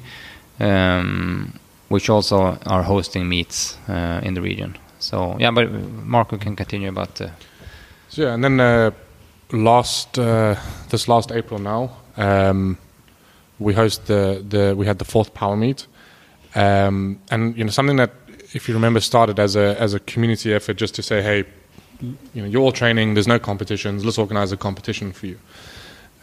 um, 0.59 1.51
which 1.89 2.09
also 2.09 2.57
are 2.65 2.83
hosting 2.83 3.27
meets 3.29 3.77
uh, 3.89 4.19
in 4.23 4.33
the 4.33 4.41
region. 4.41 4.77
So 4.99 5.35
yeah, 5.39 5.51
but 5.51 5.69
Marco 6.05 6.37
can 6.37 6.55
continue 6.55 6.89
about 6.89 7.15
the. 7.15 7.29
So 8.09 8.21
yeah, 8.23 8.33
and 8.33 8.43
then 8.43 8.59
uh, 8.59 8.91
last 9.51 10.17
uh, 10.17 10.55
this 10.89 11.07
last 11.07 11.31
April 11.31 11.59
now, 11.59 11.89
um, 12.17 12.77
we 13.59 13.73
host 13.73 14.05
the, 14.07 14.43
the 14.47 14.73
we 14.75 14.85
had 14.85 14.97
the 14.97 15.05
fourth 15.05 15.33
power 15.33 15.55
meet, 15.55 15.87
um, 16.55 17.19
and 17.29 17.55
you 17.57 17.63
know 17.63 17.69
something 17.69 17.97
that 17.97 18.11
if 18.53 18.67
you 18.67 18.73
remember 18.73 18.99
started 18.99 19.39
as 19.39 19.55
a 19.55 19.79
as 19.79 19.93
a 19.93 19.99
community 19.99 20.53
effort 20.53 20.77
just 20.77 20.95
to 20.95 21.03
say, 21.03 21.21
hey, 21.21 21.43
you 22.01 22.41
know, 22.41 22.47
you're 22.47 22.61
all 22.61 22.71
training. 22.71 23.13
There's 23.13 23.27
no 23.27 23.39
competitions. 23.39 24.05
Let's 24.05 24.17
organize 24.17 24.51
a 24.51 24.57
competition 24.57 25.11
for 25.11 25.27
you. 25.27 25.39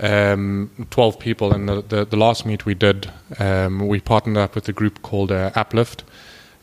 Um, 0.01 0.71
Twelve 0.91 1.19
people, 1.19 1.53
and 1.53 1.69
the, 1.69 1.83
the 1.83 2.05
the 2.07 2.17
last 2.17 2.47
meet 2.47 2.65
we 2.65 2.75
did, 2.75 3.11
um, 3.39 3.87
we 3.87 4.01
partnered 4.01 4.39
up 4.39 4.55
with 4.55 4.69
a 4.69 4.73
group 4.73 5.03
called 5.03 5.31
uh, 5.31 5.51
Uplift. 5.55 6.05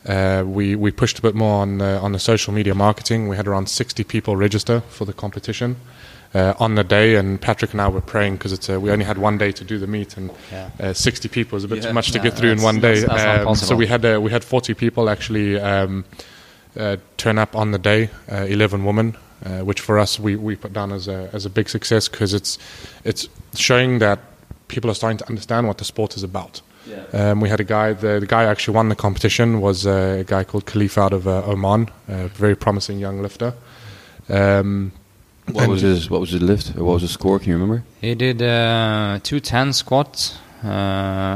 Uh, 0.06 0.42
we 0.46 0.74
we 0.74 0.90
pushed 0.90 1.18
a 1.18 1.22
bit 1.22 1.34
more 1.34 1.62
on 1.62 1.80
uh, 1.80 2.00
on 2.02 2.12
the 2.12 2.18
social 2.18 2.52
media 2.52 2.74
marketing. 2.74 3.28
We 3.28 3.36
had 3.36 3.46
around 3.46 3.68
60 3.68 4.02
people 4.04 4.36
register 4.36 4.80
for 4.80 5.04
the 5.04 5.12
competition 5.12 5.76
uh, 6.34 6.54
on 6.58 6.74
the 6.76 6.84
day, 6.84 7.16
and 7.16 7.40
Patrik 7.40 7.72
and 7.72 7.80
I 7.80 7.88
were 7.88 8.00
praying 8.00 8.36
because 8.36 8.68
we 8.68 8.90
only 8.90 9.04
had 9.04 9.18
one 9.18 9.38
day 9.38 9.52
to 9.52 9.64
do 9.64 9.78
the 9.78 9.86
meet, 9.86 10.16
and 10.16 10.30
Yeah. 10.52 10.70
uh, 10.80 10.92
60 10.92 11.28
people 11.28 11.58
is 11.58 11.64
a 11.64 11.68
bit 11.68 11.78
Yeah. 11.78 11.88
too 11.88 11.94
much 11.94 12.12
to 12.12 12.18
Yeah, 12.18 12.24
get 12.24 12.34
through 12.36 12.52
in 12.52 12.62
one 12.62 12.80
day. 12.80 13.00
that's- 13.00 13.24
that's 13.24 13.46
Um, 13.46 13.54
so 13.56 13.74
we 13.76 13.86
had 13.86 14.04
uh, 14.04 14.20
we 14.20 14.30
had 14.30 14.44
40 14.44 14.74
people 14.74 15.08
actually 15.10 15.58
um, 15.60 16.04
uh, 16.78 16.96
turn 17.16 17.38
up 17.38 17.56
on 17.56 17.72
the 17.72 17.78
day, 17.78 18.10
uh, 18.30 18.44
11 18.48 18.84
women, 18.84 19.16
uh, 19.44 19.64
which 19.64 19.80
for 19.80 19.98
us 19.98 20.20
we, 20.20 20.36
we 20.36 20.54
put 20.56 20.72
down 20.72 20.92
as 20.92 21.08
a 21.08 21.28
as 21.32 21.44
a 21.46 21.50
big 21.50 21.68
success 21.68 22.08
because 22.08 22.32
it's 22.36 22.58
it's 23.04 23.28
showing 23.54 23.98
that 24.00 24.18
people 24.68 24.88
are 24.90 24.94
starting 24.94 25.18
to 25.18 25.28
understand 25.28 25.66
what 25.66 25.78
the 25.78 25.84
sport 25.84 26.16
is 26.16 26.22
about. 26.22 26.62
Um, 27.12 27.40
we 27.40 27.48
had 27.48 27.60
a 27.60 27.64
guy. 27.64 27.92
The, 27.92 28.18
the 28.20 28.26
guy 28.26 28.44
who 28.44 28.50
actually 28.50 28.74
won 28.76 28.88
the 28.88 28.96
competition 28.96 29.60
was 29.60 29.84
a 29.86 30.24
guy 30.26 30.44
called 30.44 30.64
Khalifa 30.66 31.00
out 31.00 31.12
of 31.12 31.26
uh, 31.26 31.42
Oman, 31.46 31.88
a 32.08 32.28
very 32.28 32.54
promising 32.56 32.98
young 33.00 33.22
lifter. 33.22 33.52
Um, 34.28 34.92
What 35.54 35.62
and- 35.62 35.72
was 35.72 35.82
his 35.82 36.10
What 36.10 36.20
was 36.20 36.30
his 36.30 36.42
lift? 36.42 36.76
Or 36.76 36.84
what 36.84 36.94
was 36.94 37.02
his 37.02 37.12
score? 37.12 37.38
Can 37.38 37.48
you 37.48 37.54
remember? 37.54 37.82
He 38.00 38.14
did 38.14 38.42
uh, 38.42 39.18
210 39.22 39.72
squats, 39.72 40.38
uh, 40.64 40.68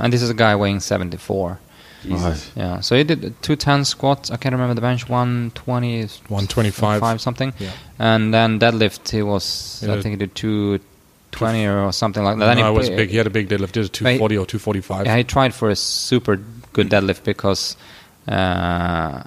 and 0.02 0.12
this 0.12 0.22
is 0.22 0.30
a 0.30 0.34
guy 0.34 0.56
weighing 0.56 0.80
74. 0.80 1.58
Right. 2.06 2.50
Yeah, 2.54 2.80
so 2.80 2.96
he 2.96 3.04
did 3.04 3.20
210 3.42 3.84
squats. 3.84 4.30
I 4.30 4.36
can't 4.36 4.52
remember 4.52 4.74
the 4.74 4.80
bench, 4.80 5.08
120, 5.08 6.00
125. 6.28 7.00
five 7.00 7.20
something. 7.20 7.54
Yeah. 7.58 7.70
And 7.98 8.32
then 8.32 8.58
deadlift, 8.58 9.10
he 9.10 9.22
was, 9.22 9.82
Yeah. 9.82 9.94
I 9.94 10.02
think 10.02 10.12
he 10.12 10.16
did 10.16 10.34
220 10.34 11.66
or 11.66 11.92
something 11.92 12.22
like 12.22 12.38
that. 12.38 12.46
Then 12.46 12.58
no, 12.58 12.64
he 12.64 12.70
it 12.70 12.78
was 12.78 12.90
big. 12.90 13.10
He 13.10 13.16
had 13.16 13.26
a 13.26 13.30
big 13.30 13.48
deadlift. 13.48 13.74
He 13.74 13.82
did 13.82 13.92
240 13.92 14.36
or 14.36 14.46
245. 14.46 15.06
Yeah, 15.06 15.16
he 15.16 15.24
tried 15.24 15.54
for 15.54 15.70
a 15.70 15.76
super 15.76 16.38
good 16.72 16.90
deadlift 16.90 17.24
because 17.24 17.76
uh, 18.28 19.22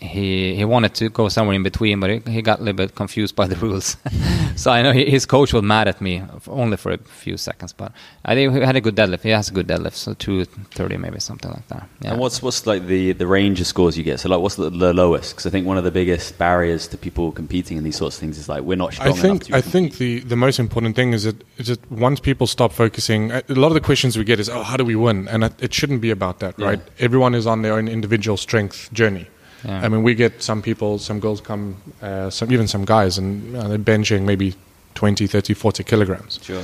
he 0.00 0.54
he 0.54 0.64
wanted 0.64 0.94
to 0.94 1.08
go 1.08 1.28
somewhere 1.28 1.56
in 1.56 1.62
between, 1.62 2.00
but 2.00 2.10
he, 2.10 2.18
he 2.30 2.42
got 2.42 2.58
a 2.58 2.62
little 2.62 2.76
bit 2.76 2.94
confused 2.94 3.34
by 3.34 3.46
the 3.46 3.56
rules. 3.66 3.96
so 4.56 4.70
I 4.70 4.82
know 4.82 4.92
he, 4.92 5.10
his 5.10 5.26
coach 5.26 5.52
was 5.52 5.62
mad 5.62 5.88
at 5.88 6.00
me 6.00 6.22
only 6.48 6.76
for 6.76 6.92
a 6.92 6.98
few 6.98 7.36
seconds, 7.36 7.72
but 7.72 7.92
I 8.24 8.34
think 8.34 8.52
he 8.52 8.60
had 8.60 8.76
a 8.76 8.80
good 8.80 8.94
deadlift. 8.96 9.22
He 9.22 9.30
has 9.30 9.48
a 9.48 9.52
good 9.52 9.66
deadlift, 9.66 9.94
so 9.94 10.14
two 10.14 10.44
thirty 10.44 10.96
maybe 10.96 11.20
something 11.20 11.50
like 11.50 11.66
that. 11.68 11.88
Yeah. 12.00 12.10
And 12.12 12.20
what's 12.20 12.42
what's 12.42 12.66
like 12.66 12.86
the, 12.86 13.12
the 13.12 13.26
range 13.26 13.60
of 13.60 13.66
scores 13.66 13.96
you 13.96 14.04
get? 14.04 14.20
So 14.20 14.28
like, 14.28 14.40
what's 14.40 14.56
the, 14.56 14.70
the 14.70 14.92
lowest? 14.92 15.32
Because 15.32 15.46
I 15.46 15.50
think 15.50 15.66
one 15.66 15.78
of 15.78 15.84
the 15.84 15.90
biggest 15.90 16.38
barriers 16.38 16.88
to 16.88 16.98
people 16.98 17.32
competing 17.32 17.76
in 17.76 17.84
these 17.84 17.96
sorts 17.96 18.16
of 18.16 18.20
things 18.20 18.38
is 18.38 18.48
like 18.48 18.62
we're 18.62 18.76
not 18.76 18.90
I 18.92 18.94
strong 18.94 19.08
enough 19.08 19.20
think 19.22 19.44
to 19.44 19.56
I 19.56 19.60
think 19.60 19.96
the, 19.96 20.20
the 20.20 20.36
most 20.36 20.58
important 20.58 20.96
thing 20.96 21.12
is 21.12 21.24
that, 21.24 21.42
is 21.58 21.68
that 21.68 21.90
once 21.90 22.20
people 22.20 22.46
stop 22.46 22.72
focusing, 22.72 23.30
a 23.32 23.42
lot 23.48 23.68
of 23.68 23.74
the 23.74 23.80
questions 23.80 24.16
we 24.18 24.24
get 24.24 24.40
is, 24.40 24.48
oh, 24.48 24.62
how 24.62 24.76
do 24.76 24.84
we 24.84 24.94
win? 24.96 25.28
And 25.28 25.44
it, 25.44 25.54
it 25.62 25.74
shouldn't 25.74 26.00
be 26.00 26.10
about 26.10 26.40
that, 26.40 26.54
Yeah. 26.58 26.66
right? 26.66 26.80
Everyone 26.98 27.34
is 27.34 27.46
on 27.46 27.62
their 27.62 27.74
own 27.74 27.88
individual 27.88 28.36
strength 28.36 28.92
journey. 28.92 29.26
Yeah. 29.66 29.80
I 29.84 29.88
mean, 29.88 30.02
we 30.02 30.14
get 30.14 30.42
some 30.42 30.62
people, 30.62 30.98
some 30.98 31.18
girls 31.18 31.40
come, 31.40 31.76
uh, 32.00 32.30
some 32.30 32.52
even 32.52 32.68
some 32.68 32.84
guys, 32.84 33.18
and 33.18 33.44
you 33.46 33.52
know, 33.52 33.68
they're 33.68 33.78
benching 33.78 34.22
maybe 34.22 34.54
20, 34.94 35.26
30, 35.26 35.54
40 35.54 35.84
kilograms. 35.84 36.38
Sure. 36.42 36.62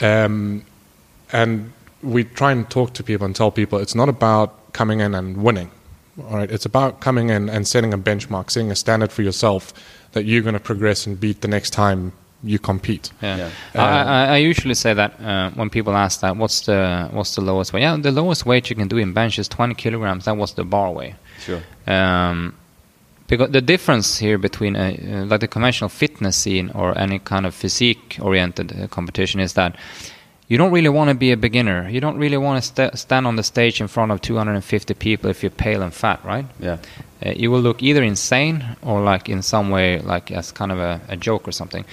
Um, 0.00 0.64
and 1.32 1.72
we 2.02 2.24
try 2.24 2.50
and 2.50 2.68
talk 2.68 2.92
to 2.94 3.02
people 3.04 3.24
and 3.24 3.36
tell 3.36 3.50
people 3.50 3.78
it's 3.78 3.94
not 3.94 4.08
about 4.08 4.72
coming 4.72 5.00
in 5.00 5.14
and 5.14 5.42
winning. 5.42 5.70
All 6.28 6.36
right, 6.36 6.50
it's 6.50 6.66
about 6.66 7.00
coming 7.00 7.30
in 7.30 7.48
and 7.48 7.66
setting 7.66 7.94
a 7.94 7.98
benchmark, 7.98 8.50
setting 8.50 8.70
a 8.70 8.76
standard 8.76 9.12
for 9.12 9.22
yourself 9.22 9.72
that 10.12 10.24
you're 10.24 10.42
going 10.42 10.54
to 10.54 10.60
progress 10.60 11.06
and 11.06 11.18
beat 11.18 11.40
the 11.40 11.48
next 11.48 11.70
time 11.70 12.12
you 12.42 12.58
compete. 12.58 13.10
Yeah, 13.22 13.50
Yeah. 13.74 13.84
I, 13.84 14.02
I, 14.02 14.24
I 14.24 14.36
usually 14.38 14.74
say 14.74 14.94
that 14.94 15.20
uh, 15.20 15.50
when 15.50 15.70
people 15.70 15.94
ask 15.94 16.20
that, 16.20 16.36
what's 16.36 16.62
the 16.62 17.08
what's 17.12 17.34
the 17.34 17.42
lowest 17.42 17.72
weight? 17.72 17.82
Yeah, 17.82 17.96
the 17.96 18.12
lowest 18.12 18.44
weight 18.44 18.70
you 18.70 18.76
can 18.76 18.88
do 18.88 18.96
in 18.96 19.12
bench 19.12 19.38
is 19.38 19.48
20 19.48 19.74
kilograms. 19.74 20.24
That 20.24 20.36
was 20.36 20.54
the 20.54 20.64
bar 20.64 20.90
weight. 20.92 21.14
Sure. 21.40 21.62
Um, 21.86 22.54
because 23.26 23.50
the 23.50 23.60
difference 23.60 24.18
here 24.18 24.38
between 24.38 24.74
a, 24.76 24.88
uh, 24.90 25.24
like 25.26 25.40
the 25.40 25.48
conventional 25.48 25.88
fitness 25.88 26.36
scene 26.36 26.70
or 26.74 26.98
any 26.98 27.20
kind 27.20 27.46
of 27.46 27.54
physique 27.54 28.18
oriented 28.20 28.72
uh, 28.72 28.88
competition 28.88 29.40
is 29.40 29.52
that 29.52 29.76
you 30.48 30.58
don't 30.58 30.72
really 30.72 30.88
want 30.88 31.10
to 31.10 31.14
be 31.14 31.30
a 31.30 31.36
beginner. 31.36 31.88
You 31.88 32.00
don't 32.00 32.18
really 32.18 32.36
want 32.36 32.60
to 32.60 32.66
st- 32.66 32.98
stand 32.98 33.28
on 33.28 33.36
the 33.36 33.44
stage 33.44 33.80
in 33.80 33.86
front 33.86 34.10
of 34.10 34.20
250 34.20 34.94
people 34.94 35.30
if 35.30 35.44
you're 35.44 35.50
pale 35.50 35.80
and 35.80 35.94
fat, 35.94 36.24
right? 36.24 36.44
Yeah. 36.58 36.78
Uh, 37.24 37.30
you 37.30 37.52
will 37.52 37.60
look 37.60 37.84
either 37.84 38.02
insane 38.02 38.64
or 38.82 39.00
like 39.00 39.28
in 39.28 39.42
some 39.42 39.70
way 39.70 40.00
like 40.00 40.32
as 40.32 40.50
kind 40.50 40.72
of 40.72 40.78
a, 40.80 41.00
a 41.08 41.16
joke 41.16 41.46
or 41.46 41.52
something. 41.52 41.84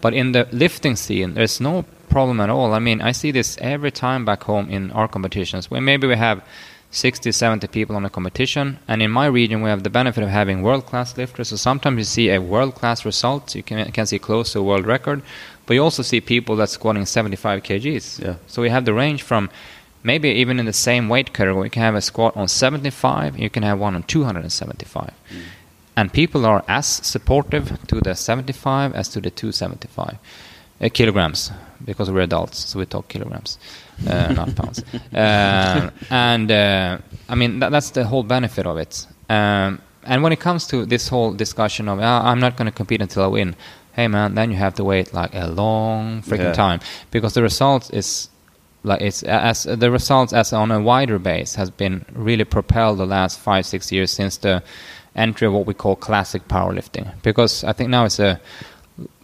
But 0.00 0.12
in 0.12 0.32
the 0.32 0.48
lifting 0.50 0.96
scene, 0.96 1.34
there's 1.34 1.60
no 1.60 1.84
problem 2.08 2.40
at 2.40 2.50
all. 2.50 2.74
I 2.74 2.80
mean, 2.80 3.00
I 3.00 3.12
see 3.12 3.30
this 3.30 3.56
every 3.60 3.92
time 3.92 4.24
back 4.24 4.42
home 4.42 4.68
in 4.68 4.90
our 4.90 5.06
competitions 5.06 5.70
where 5.70 5.80
maybe 5.80 6.08
we 6.08 6.16
have 6.16 6.42
60, 6.90 7.30
70 7.30 7.68
people 7.68 7.94
on 7.94 8.04
a 8.04 8.10
competition. 8.10 8.78
And 8.88 9.00
in 9.00 9.10
my 9.10 9.26
region, 9.26 9.62
we 9.62 9.70
have 9.70 9.84
the 9.84 9.90
benefit 9.90 10.24
of 10.24 10.30
having 10.30 10.62
world 10.62 10.86
class 10.86 11.16
lifters. 11.16 11.48
So 11.48 11.56
sometimes 11.56 11.98
you 11.98 12.04
see 12.04 12.30
a 12.30 12.40
world 12.40 12.74
class 12.74 13.04
result, 13.04 13.54
you 13.54 13.62
can, 13.62 13.90
can 13.92 14.06
see 14.06 14.18
close 14.18 14.52
to 14.52 14.58
a 14.58 14.62
world 14.62 14.86
record, 14.86 15.22
but 15.66 15.74
you 15.74 15.82
also 15.82 16.02
see 16.02 16.20
people 16.20 16.56
that's 16.56 16.72
squatting 16.72 17.06
75 17.06 17.62
kgs. 17.62 18.20
Yeah. 18.20 18.34
So 18.48 18.60
we 18.62 18.70
have 18.70 18.84
the 18.84 18.94
range 18.94 19.22
from 19.22 19.50
maybe 20.02 20.30
even 20.30 20.58
in 20.58 20.66
the 20.66 20.72
same 20.72 21.08
weight 21.08 21.32
category, 21.32 21.66
you 21.66 21.70
can 21.70 21.82
have 21.82 21.94
a 21.94 22.00
squat 22.00 22.36
on 22.36 22.48
75, 22.48 23.38
you 23.38 23.50
can 23.50 23.62
have 23.62 23.78
one 23.78 23.94
on 23.94 24.02
275. 24.02 25.12
And 25.96 26.12
people 26.12 26.46
are 26.46 26.64
as 26.66 26.86
supportive 26.86 27.78
to 27.88 28.00
the 28.00 28.14
75 28.14 28.94
as 28.94 29.08
to 29.10 29.20
the 29.20 29.30
275 29.30 30.16
uh, 30.80 30.88
kilograms 30.92 31.50
because 31.84 32.10
we're 32.10 32.20
adults, 32.20 32.58
so 32.58 32.78
we 32.78 32.86
talk 32.86 33.08
kilograms, 33.08 33.58
not 34.04 34.54
pounds. 34.56 34.82
Um, 35.12 35.90
and 36.10 36.50
uh, 36.50 36.98
I 37.28 37.34
mean, 37.34 37.58
that, 37.60 37.70
that's 37.70 37.90
the 37.90 38.04
whole 38.04 38.22
benefit 38.22 38.66
of 38.66 38.78
it. 38.78 39.06
Um, 39.28 39.80
and 40.04 40.22
when 40.22 40.32
it 40.32 40.40
comes 40.40 40.66
to 40.68 40.86
this 40.86 41.08
whole 41.08 41.32
discussion 41.32 41.88
of, 41.88 41.98
"Ah, 42.00 42.30
I'm 42.30 42.40
not 42.40 42.56
going 42.56 42.66
to 42.66 42.72
compete 42.76 43.02
until 43.02 43.22
I 43.24 43.26
win, 43.26 43.54
hey 43.92 44.08
man, 44.08 44.34
then 44.34 44.50
you 44.50 44.56
have 44.56 44.74
to 44.76 44.84
wait 44.84 45.12
like 45.12 45.34
a 45.34 45.46
long 45.48 46.22
freaking 46.22 46.38
Yeah. 46.44 46.52
time 46.52 46.80
because 47.10 47.34
the 47.34 47.42
result 47.42 47.92
is 47.92 48.28
like 48.82 49.02
it's 49.02 49.22
as 49.24 49.64
the 49.64 49.90
results 49.90 50.32
as 50.32 50.52
on 50.54 50.70
a 50.70 50.80
wider 50.80 51.18
base 51.18 51.54
has 51.56 51.68
been 51.70 52.04
really 52.14 52.44
propelled 52.44 52.96
the 52.98 53.04
last 53.06 53.38
five 53.38 53.66
six 53.66 53.92
years 53.92 54.10
since 54.10 54.38
the 54.38 54.62
entry 55.14 55.46
of 55.46 55.52
what 55.52 55.66
we 55.66 55.74
call 55.74 55.96
classic 55.96 56.48
powerlifting 56.48 57.06
because 57.22 57.62
I 57.62 57.74
think 57.74 57.90
now 57.90 58.06
it's 58.06 58.18
a 58.18 58.40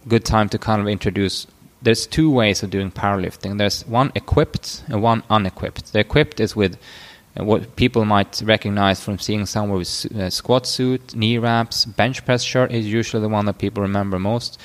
good 0.07 0.23
time 0.25 0.47
to 0.49 0.59
kind 0.59 0.79
of 0.81 0.87
introduce 0.87 1.47
there's 1.81 2.07
two 2.07 2.29
ways 2.29 2.63
of 2.63 2.69
doing 2.69 2.91
powerlifting. 2.91 3.57
There's 3.57 3.85
one 3.85 4.11
equipped 4.15 4.83
and 4.87 5.01
one 5.01 5.23
unequipped. 5.29 5.93
The 5.93 5.99
equipped 5.99 6.39
is 6.39 6.55
with 6.55 6.77
uh, 7.39 7.43
what 7.43 7.75
people 7.75 8.05
might 8.05 8.41
recognize 8.43 8.99
from 9.01 9.19
seeing 9.19 9.45
someone 9.45 9.77
with 9.77 10.05
uh, 10.15 10.29
squat 10.29 10.65
suit 10.65 11.15
knee 11.15 11.37
wraps 11.37 11.85
bench 11.85 12.25
press 12.25 12.43
shirt 12.43 12.71
is 12.71 12.87
usually 12.87 13.21
the 13.21 13.29
one 13.29 13.45
that 13.45 13.57
people 13.57 13.83
remember 13.83 14.17
most 14.17 14.59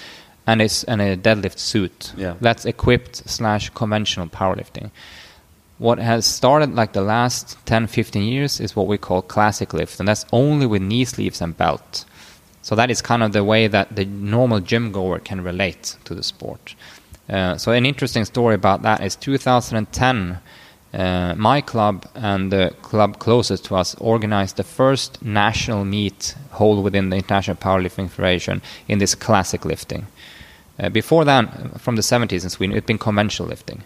and 0.46 0.62
it's 0.62 0.84
and 0.84 1.00
a 1.00 1.16
deadlift 1.16 1.58
suit. 1.58 2.12
Yeah. 2.16 2.34
that's 2.40 2.64
equipped 2.64 3.28
slash 3.28 3.70
conventional 3.70 4.26
powerlifting. 4.28 4.90
What 5.78 5.98
has 5.98 6.24
started 6.26 6.74
like 6.74 6.92
the 6.92 7.02
last 7.02 7.56
10 7.66 7.88
15 7.88 8.22
years 8.22 8.60
is 8.60 8.74
what 8.74 8.86
we 8.86 8.96
call 8.96 9.22
classic 9.22 9.74
lift 9.74 9.98
and 9.98 10.08
that's 10.08 10.24
only 10.32 10.66
with 10.66 10.82
knee 10.82 11.04
sleeves 11.04 11.40
and 11.40 11.56
belt. 11.56 12.04
So 12.62 12.76
that 12.76 12.90
is 12.92 13.02
kind 13.02 13.24
of 13.24 13.32
the 13.32 13.42
way 13.42 13.66
that 13.66 13.96
the 13.96 14.04
normal 14.04 14.60
gym 14.60 14.92
goer 14.92 15.18
can 15.18 15.42
relate 15.42 15.96
to 16.04 16.14
the 16.14 16.22
sport 16.22 16.74
uh, 17.32 17.56
so 17.56 17.72
an 17.72 17.86
interesting 17.86 18.24
story 18.24 18.54
about 18.54 18.82
that 18.82 19.02
is 19.02 19.16
2010 19.16 20.38
uh, 20.94 21.34
my 21.38 21.62
club 21.62 22.06
and 22.14 22.52
the 22.52 22.74
club 22.82 23.18
closest 23.18 23.64
to 23.64 23.76
us 23.76 23.94
organized 23.94 24.56
the 24.56 24.64
first 24.64 25.22
national 25.22 25.84
meet 25.84 26.34
held 26.58 26.84
within 26.84 27.08
the 27.08 27.16
International 27.16 27.56
Powerlifting 27.56 28.10
Federation 28.10 28.60
in 28.88 28.98
this 28.98 29.14
classic 29.14 29.64
lifting. 29.64 30.06
Uh, 30.78 30.90
before 30.90 31.24
that, 31.24 31.80
from 31.80 31.96
the 31.96 32.02
70s 32.02 32.44
in 32.44 32.50
Sweden, 32.50 32.76
it's 32.76 32.86
been 32.86 32.98
conventional 32.98 33.48
lifting. 33.48 33.84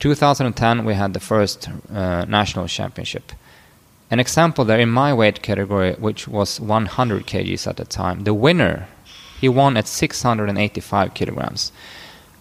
2010, 0.00 0.84
we 0.84 0.94
had 0.94 1.14
the 1.14 1.20
first 1.20 1.68
uh, 1.92 2.24
national 2.26 2.68
championship. 2.68 3.32
An 4.10 4.20
example 4.20 4.64
there 4.64 4.80
in 4.80 4.90
my 4.90 5.14
weight 5.14 5.42
category, 5.42 5.94
which 5.94 6.28
was 6.28 6.60
100 6.60 7.26
kgs 7.26 7.66
at 7.66 7.78
the 7.78 7.84
time, 7.84 8.24
the 8.24 8.34
winner, 8.34 8.86
he 9.40 9.48
won 9.48 9.76
at 9.76 9.86
685 9.86 11.14
kilograms. 11.14 11.72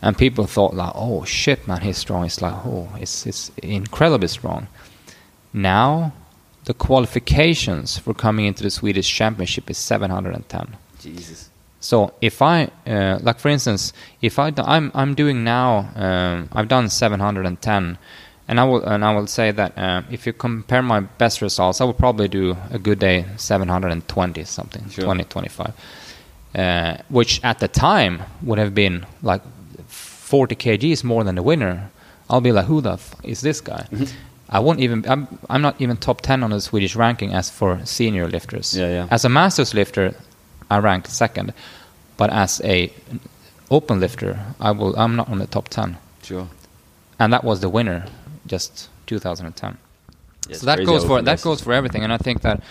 And 0.01 0.17
people 0.17 0.45
thought 0.45 0.73
like, 0.75 0.91
oh 0.95 1.23
shit, 1.25 1.67
man, 1.67 1.81
he's 1.81 1.97
strong. 1.97 2.25
It's 2.25 2.41
like, 2.41 2.53
oh, 2.65 2.89
it's, 2.99 3.25
it's 3.25 3.51
incredibly 3.63 4.27
strong. 4.27 4.67
Now, 5.53 6.13
the 6.65 6.73
qualifications 6.73 7.97
for 7.97 8.13
coming 8.13 8.45
into 8.45 8.63
the 8.63 8.69
Swedish 8.69 9.11
championship 9.11 9.69
is 9.69 9.77
710. 9.77 10.75
Jesus. 10.99 11.49
So 11.79 12.13
if 12.21 12.41
I, 12.41 12.69
uh, 12.85 13.19
like 13.21 13.39
for 13.39 13.49
instance, 13.49 13.93
if 14.21 14.39
I, 14.39 14.51
I'm 14.57 14.91
I'm 14.93 15.13
doing 15.15 15.43
now, 15.43 15.89
um, 15.95 16.49
I've 16.51 16.67
done 16.67 16.89
710, 16.89 17.97
and 18.47 18.59
I 18.59 18.63
will 18.63 18.83
and 18.83 19.05
I 19.05 19.15
will 19.15 19.27
say 19.27 19.51
that 19.51 19.77
uh, 19.77 20.01
if 20.11 20.25
you 20.25 20.33
compare 20.33 20.81
my 20.81 21.01
best 21.01 21.41
results, 21.41 21.79
I 21.79 21.85
will 21.85 21.93
probably 21.93 22.27
do 22.27 22.57
a 22.71 22.79
good 22.79 22.99
day 22.99 23.25
720 23.37 24.43
something, 24.43 24.89
Sure. 24.89 25.05
20 25.05 25.23
25, 25.25 25.73
uh, 26.55 26.97
which 27.09 27.39
at 27.43 27.59
the 27.59 27.67
time 27.67 28.23
would 28.41 28.57
have 28.57 28.73
been 28.73 29.05
like 29.21 29.41
40 30.27 30.55
kgs 30.55 31.03
more 31.03 31.23
than 31.23 31.35
the 31.35 31.43
winner. 31.43 31.89
I'll 32.29 32.41
be 32.41 32.51
like, 32.51 32.65
who 32.65 32.81
the 32.81 32.93
f- 32.93 33.15
is 33.23 33.39
this 33.41 33.61
guy? 33.61 33.87
I 34.49 34.59
won't 34.59 34.79
even. 34.79 35.05
I'm, 35.07 35.27
I'm 35.49 35.61
not 35.61 35.75
even 35.79 35.95
top 35.97 36.21
10 36.21 36.43
on 36.43 36.49
the 36.51 36.59
Swedish 36.59 36.95
ranking 36.95 37.33
as 37.33 37.49
for 37.49 37.79
senior 37.85 38.27
lifters. 38.27 38.75
Yeah, 38.77 38.89
yeah. 38.89 39.07
As 39.11 39.25
a 39.25 39.29
masters 39.29 39.73
lifter, 39.73 40.13
I 40.69 40.79
ranked 40.79 41.07
second, 41.09 41.53
but 42.17 42.29
as 42.29 42.61
a 42.63 42.91
open 43.69 43.99
lifter, 43.99 44.37
I 44.59 44.71
will. 44.71 44.93
I'm 44.99 45.15
not 45.15 45.29
on 45.29 45.39
the 45.39 45.47
top 45.47 45.69
10, 45.69 45.97
Sure. 46.23 46.47
and 47.19 47.31
that 47.33 47.43
was 47.43 47.59
the 47.61 47.69
winner, 47.69 48.05
just 48.45 48.89
2010. 49.07 49.77
Yeah, 50.49 50.55
so 50.57 50.65
that 50.65 50.85
goes 50.85 51.03
for 51.05 51.21
that 51.21 51.41
goes 51.41 51.61
for 51.61 51.73
everything, 51.73 52.03
and 52.03 52.13
I 52.13 52.17
think 52.17 52.41
that 52.41 52.61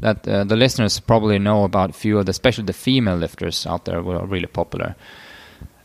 that 0.00 0.26
uh, 0.28 0.44
the 0.44 0.56
listeners 0.56 1.00
probably 1.00 1.38
know 1.38 1.64
about 1.64 1.90
a 1.90 1.92
few 1.94 2.18
of 2.18 2.24
the, 2.26 2.30
especially 2.30 2.64
the 2.64 2.72
female 2.74 3.16
lifters 3.16 3.66
out 3.66 3.84
there, 3.84 4.02
were 4.02 4.24
really 4.26 4.48
popular. 4.48 4.94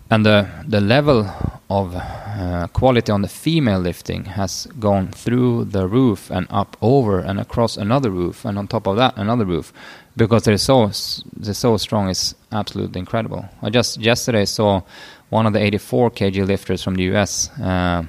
And 0.09 0.25
the 0.25 0.47
the 0.67 0.79
level 0.81 1.29
of 1.69 1.95
uh, 1.95 2.67
quality 2.71 3.11
on 3.11 3.21
the 3.21 3.27
female 3.27 3.79
lifting 3.79 4.25
has 4.25 4.67
gone 4.79 5.07
through 5.07 5.65
the 5.65 5.87
roof 5.87 6.31
and 6.31 6.47
up 6.49 6.77
over 6.81 7.19
and 7.19 7.39
across 7.39 7.77
another 7.77 8.09
roof, 8.09 8.45
and 8.45 8.57
on 8.57 8.67
top 8.67 8.87
of 8.87 8.95
that 8.95 9.17
another 9.17 9.45
roof, 9.45 9.73
because 10.15 10.43
they're 10.43 10.57
so 10.57 10.89
they're 11.35 11.53
so 11.53 11.77
strong. 11.77 12.09
It's 12.09 12.35
absolutely 12.51 12.99
incredible. 12.99 13.45
I 13.61 13.69
just 13.69 13.99
yesterday 13.99 14.45
saw 14.45 14.81
one 15.29 15.45
of 15.45 15.53
the 15.53 15.59
84 15.59 16.11
kg 16.11 16.47
lifters 16.47 16.83
from 16.83 16.95
the 16.95 17.03
US. 17.15 17.49
Uh, 17.59 18.03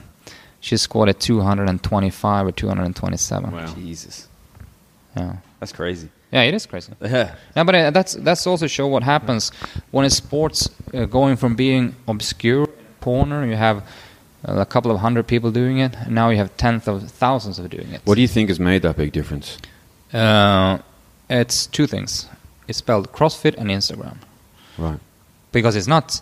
she 0.60 0.76
squatted 0.76 1.20
225 1.20 2.46
or 2.46 2.52
227. 2.52 3.50
Wow. 3.50 3.74
Jesus. 3.74 4.28
Yeah. 5.16 5.36
That's 5.60 5.72
crazy. 5.72 6.10
Yeah, 6.32 6.42
it 6.42 6.54
is 6.54 6.66
crazy. 6.66 6.92
Yeah. 7.00 7.34
Yeah, 7.56 7.64
but 7.64 7.74
uh, 7.74 7.90
that's 7.90 8.14
that's 8.24 8.46
also 8.46 8.66
show 8.66 8.86
what 8.86 9.02
happens 9.02 9.52
when 9.92 10.04
a 10.06 10.10
sport's 10.10 10.68
uh, 10.94 11.06
going 11.06 11.36
from 11.36 11.54
being 11.56 11.94
obscure 12.06 12.66
corner. 13.00 13.46
You 13.46 13.56
have 13.56 13.78
uh, 14.46 14.60
a 14.60 14.66
couple 14.66 14.90
of 14.90 15.00
hundred 15.00 15.26
people 15.26 15.50
doing 15.50 15.78
it, 15.78 15.94
and 15.96 16.14
now 16.14 16.30
you 16.30 16.36
have 16.38 16.50
tens 16.56 16.86
of 16.88 17.10
thousands 17.10 17.58
of 17.58 17.70
doing 17.70 17.92
it. 17.94 18.00
What 18.04 18.16
do 18.16 18.20
you 18.20 18.28
think 18.28 18.48
has 18.50 18.58
made 18.60 18.82
that 18.82 18.96
big 18.96 19.12
difference? 19.12 19.58
Uh, 20.12 20.78
it's 21.30 21.66
two 21.66 21.86
things. 21.86 22.26
It's 22.68 22.78
spelled 22.78 23.12
CrossFit 23.12 23.54
and 23.58 23.70
Instagram 23.70 24.16
Right. 24.78 25.00
because 25.52 25.76
it's 25.78 25.88
not 25.88 26.20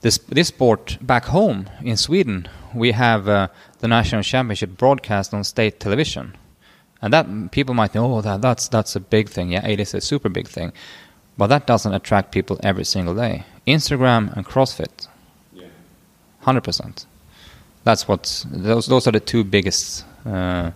this 0.00 0.18
this 0.28 0.48
sport 0.48 0.98
back 1.00 1.24
home 1.26 1.66
in 1.82 1.96
Sweden. 1.96 2.48
We 2.74 2.92
have 2.92 3.28
uh, 3.28 3.46
the 3.80 3.88
national 3.88 4.22
championship 4.22 4.76
broadcast 4.76 5.32
on 5.34 5.44
state 5.44 5.78
television, 5.80 6.34
and 7.06 7.12
that 7.12 7.52
people 7.52 7.72
might 7.72 7.92
think, 7.92 8.04
oh, 8.04 8.20
that 8.20 8.42
that's 8.42 8.66
that's 8.66 8.96
a 8.96 9.00
big 9.00 9.28
thing. 9.28 9.52
Yeah, 9.52 9.64
it 9.64 9.78
is 9.78 9.94
a 9.94 10.00
super 10.00 10.28
big 10.28 10.48
thing, 10.48 10.72
but 11.38 11.46
that 11.46 11.64
doesn't 11.64 11.94
attract 11.94 12.32
people 12.32 12.58
every 12.64 12.84
single 12.84 13.14
day. 13.14 13.44
Instagram 13.64 14.36
and 14.36 14.44
CrossFit, 14.44 15.06
hundred 16.40 16.64
percent. 16.64 17.06
That's 17.84 18.08
what 18.08 18.44
those 18.50 18.88
those 18.88 19.06
are 19.06 19.12
the 19.12 19.20
two 19.20 19.44
biggest 19.44 20.04
uh, 20.24 20.72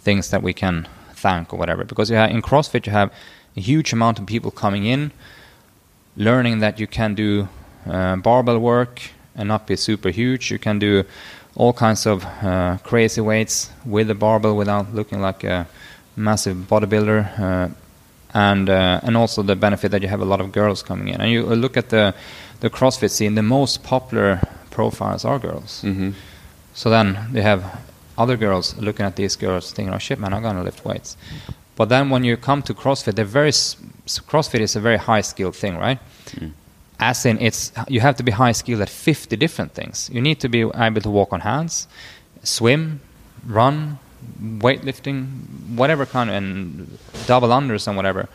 things 0.00 0.28
that 0.28 0.42
we 0.42 0.52
can 0.52 0.86
thank 1.14 1.54
or 1.54 1.58
whatever. 1.58 1.84
Because 1.84 2.10
you 2.10 2.16
have, 2.16 2.30
in 2.30 2.42
CrossFit 2.42 2.84
you 2.84 2.92
have 2.92 3.10
a 3.56 3.60
huge 3.60 3.94
amount 3.94 4.18
of 4.18 4.26
people 4.26 4.50
coming 4.50 4.84
in, 4.84 5.10
learning 6.18 6.58
that 6.58 6.78
you 6.78 6.86
can 6.86 7.14
do 7.14 7.48
uh, 7.86 8.16
barbell 8.16 8.58
work 8.58 9.00
and 9.34 9.48
not 9.48 9.66
be 9.66 9.76
super 9.76 10.10
huge. 10.10 10.50
You 10.50 10.58
can 10.58 10.78
do 10.78 11.04
all 11.54 11.72
kinds 11.72 12.06
of 12.06 12.24
uh, 12.24 12.78
crazy 12.82 13.20
weights 13.20 13.70
with 13.84 14.10
a 14.10 14.14
barbell 14.14 14.56
without 14.56 14.94
looking 14.94 15.20
like 15.20 15.44
a 15.44 15.66
massive 16.16 16.56
bodybuilder. 16.56 17.38
Uh, 17.38 17.68
and 18.34 18.70
uh, 18.70 19.00
and 19.02 19.16
also 19.16 19.42
the 19.42 19.56
benefit 19.56 19.90
that 19.90 20.02
you 20.02 20.08
have 20.08 20.20
a 20.20 20.24
lot 20.24 20.40
of 20.40 20.52
girls 20.52 20.82
coming 20.82 21.08
in. 21.08 21.20
And 21.20 21.30
you 21.30 21.46
uh, 21.46 21.54
look 21.54 21.76
at 21.76 21.90
the 21.90 22.14
the 22.60 22.70
CrossFit 22.70 23.10
scene. 23.10 23.34
The 23.34 23.42
most 23.42 23.82
popular 23.82 24.40
profiles 24.70 25.24
are 25.24 25.38
girls. 25.38 25.82
Mm-hmm. 25.84 26.10
So 26.74 26.88
then 26.88 27.18
they 27.32 27.42
have 27.42 27.62
other 28.16 28.36
girls 28.36 28.76
looking 28.78 29.04
at 29.04 29.16
these 29.16 29.36
girls 29.36 29.72
thinking, 29.72 29.92
oh 29.94 29.98
shit, 29.98 30.18
man, 30.18 30.32
I'm 30.32 30.42
going 30.42 30.56
to 30.56 30.62
lift 30.62 30.84
weights. 30.84 31.16
But 31.76 31.88
then 31.88 32.10
when 32.10 32.24
you 32.24 32.36
come 32.36 32.62
to 32.62 32.74
CrossFit, 32.74 33.14
they're 33.14 33.24
very 33.24 33.50
CrossFit 33.50 34.60
is 34.60 34.76
a 34.76 34.80
very 34.80 34.98
high 34.98 35.22
skilled 35.22 35.56
thing, 35.56 35.76
right? 35.76 35.98
As 37.10 37.26
in, 37.26 37.38
it's 37.40 37.72
you 37.88 38.00
have 38.00 38.16
to 38.16 38.22
be 38.22 38.32
high 38.32 38.52
skilled 38.52 38.80
at 38.82 38.88
50 38.88 39.36
different 39.36 39.72
things. 39.74 40.08
You 40.12 40.20
need 40.20 40.38
to 40.40 40.48
be 40.48 40.60
able 40.60 41.00
to 41.00 41.10
walk 41.10 41.32
on 41.32 41.40
hands, 41.40 41.88
swim, 42.44 43.00
run, 43.46 43.98
weightlifting, 44.40 45.26
whatever 45.76 46.06
kind, 46.06 46.30
and 46.30 46.98
double 47.26 47.48
unders 47.48 47.86
and 47.88 47.96
whatever. 47.96 48.28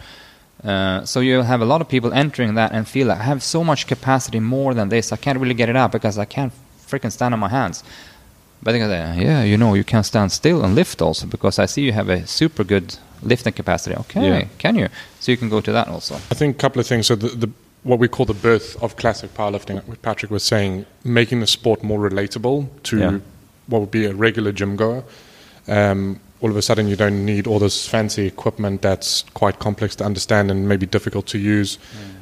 Uh, 0.64 1.06
so 1.06 1.20
you'll 1.20 1.44
have 1.44 1.62
a 1.62 1.66
lot 1.66 1.82
of 1.82 1.88
people 1.88 2.12
entering 2.14 2.56
that 2.56 2.72
and 2.72 2.88
feel 2.88 3.08
like 3.08 3.20
I 3.20 3.24
have 3.24 3.42
so 3.44 3.64
much 3.64 3.88
capacity 3.88 4.40
more 4.40 4.74
than 4.74 4.90
this. 4.90 5.12
I 5.12 5.18
can't 5.18 5.40
really 5.40 5.54
get 5.54 5.70
it 5.70 5.76
up 5.76 5.92
because 5.92 6.18
I 6.18 6.26
can't 6.26 6.52
freaking 6.90 7.12
stand 7.12 7.34
on 7.34 7.40
my 7.40 7.50
hands. 7.50 7.84
But 8.64 8.72
they 8.72 8.80
go, 8.80 8.88
yeah, 8.90 9.44
you 9.44 9.56
know, 9.58 9.76
you 9.76 9.84
can 9.84 10.04
stand 10.04 10.32
still 10.32 10.64
and 10.66 10.74
lift 10.76 11.02
also 11.02 11.28
because 11.28 11.60
I 11.60 11.68
see 11.68 11.84
you 11.84 11.92
have 11.94 12.10
a 12.10 12.26
super 12.26 12.64
good 12.64 12.98
lifting 13.22 13.54
capacity. 13.54 13.96
Okay, 13.96 14.28
Yeah. 14.28 14.48
can 14.58 14.76
you? 14.76 14.88
So 15.20 15.32
you 15.32 15.38
can 15.38 15.50
go 15.50 15.62
to 15.62 15.72
that 15.72 15.88
also. 15.88 16.16
I 16.16 16.36
think 16.36 16.56
a 16.56 16.60
couple 16.60 16.80
of 16.80 16.88
things. 16.88 17.06
So 17.08 17.16
the, 17.16 17.28
the 17.30 17.50
what 17.88 18.00
we 18.00 18.08
call 18.08 18.26
the 18.26 18.34
birth 18.50 18.82
of 18.84 18.96
classic 18.98 19.34
powerlifting, 19.34 19.78
what 19.88 20.02
Patrik 20.02 20.30
was 20.30 20.44
saying, 20.44 20.86
making 21.04 21.40
the 21.40 21.48
sport 21.48 21.84
more 21.84 22.00
relatable 22.10 22.68
to 22.84 22.98
Yeah. 23.00 23.20
what 23.68 23.80
would 23.82 23.92
be 23.92 24.06
a 24.06 24.14
regular 24.14 24.52
gym 24.52 24.76
goer. 24.76 25.04
Um, 25.68 26.20
all 26.42 26.50
of 26.52 26.58
a 26.58 26.62
sudden, 26.62 26.88
you 26.88 26.96
don't 26.96 27.26
need 27.26 27.48
all 27.48 27.60
this 27.60 27.88
fancy 27.88 28.26
equipment 28.28 28.82
that's 28.82 29.24
quite 29.34 29.58
complex 29.60 29.96
to 29.96 30.04
understand 30.06 30.52
and 30.52 30.68
maybe 30.68 30.86
difficult 30.86 31.26
to 31.28 31.38
use. 31.40 31.80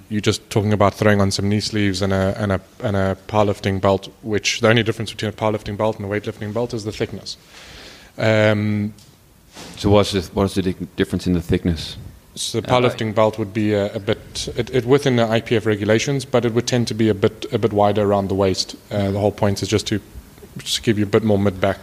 You're 0.10 0.22
just 0.22 0.42
talking 0.50 0.72
about 0.74 0.94
throwing 0.94 1.20
on 1.20 1.32
some 1.32 1.50
knee 1.50 1.60
sleeves 1.62 2.02
and 2.02 2.14
a, 2.14 2.34
and 2.38 2.52
a 2.52 2.62
and 2.84 2.96
a 2.96 3.18
powerlifting 3.28 3.82
belt. 3.82 4.08
Which 4.22 4.62
the 4.62 4.70
only 4.70 4.84
difference 4.84 5.12
between 5.12 5.30
a 5.30 5.34
powerlifting 5.34 5.76
belt 5.78 5.98
and 6.00 6.06
a 6.06 6.10
weightlifting 6.10 6.54
belt 6.54 6.74
is 6.74 6.84
the 6.84 6.92
thickness. 6.92 7.38
Um, 8.18 8.94
So 9.78 9.90
what's 9.90 10.12
the, 10.12 10.22
what's 10.34 10.54
the 10.56 10.62
difference 10.96 11.28
in 11.28 11.34
the 11.34 11.42
thickness? 11.42 11.98
So 12.36 12.60
the 12.60 12.68
powerlifting 12.68 13.16
belt 13.16 13.40
would 13.40 13.54
be 13.54 13.74
a, 13.74 13.94
a 13.96 14.00
bit 14.00 14.50
it, 14.58 14.70
it 14.70 14.86
within 14.86 15.16
the 15.16 15.24
IPF 15.24 15.66
regulations, 15.66 16.26
but 16.26 16.44
it 16.44 16.54
would 16.54 16.68
tend 16.68 16.88
to 16.90 16.94
be 16.94 17.10
a 17.10 17.14
bit 17.14 17.46
a 17.54 17.58
bit 17.58 17.72
wider 17.72 18.04
around 18.04 18.28
the 18.28 18.36
waist. 18.36 18.76
Uh, 18.92 19.12
the 19.12 19.20
whole 19.20 19.32
point 19.32 19.64
is 19.64 19.70
just 19.70 19.88
to 19.88 20.02
just 20.58 20.84
give 20.84 21.00
you 21.00 21.06
a 21.06 21.10
bit 21.10 21.24
more 21.24 21.40
mid 21.40 21.62
back 21.62 21.80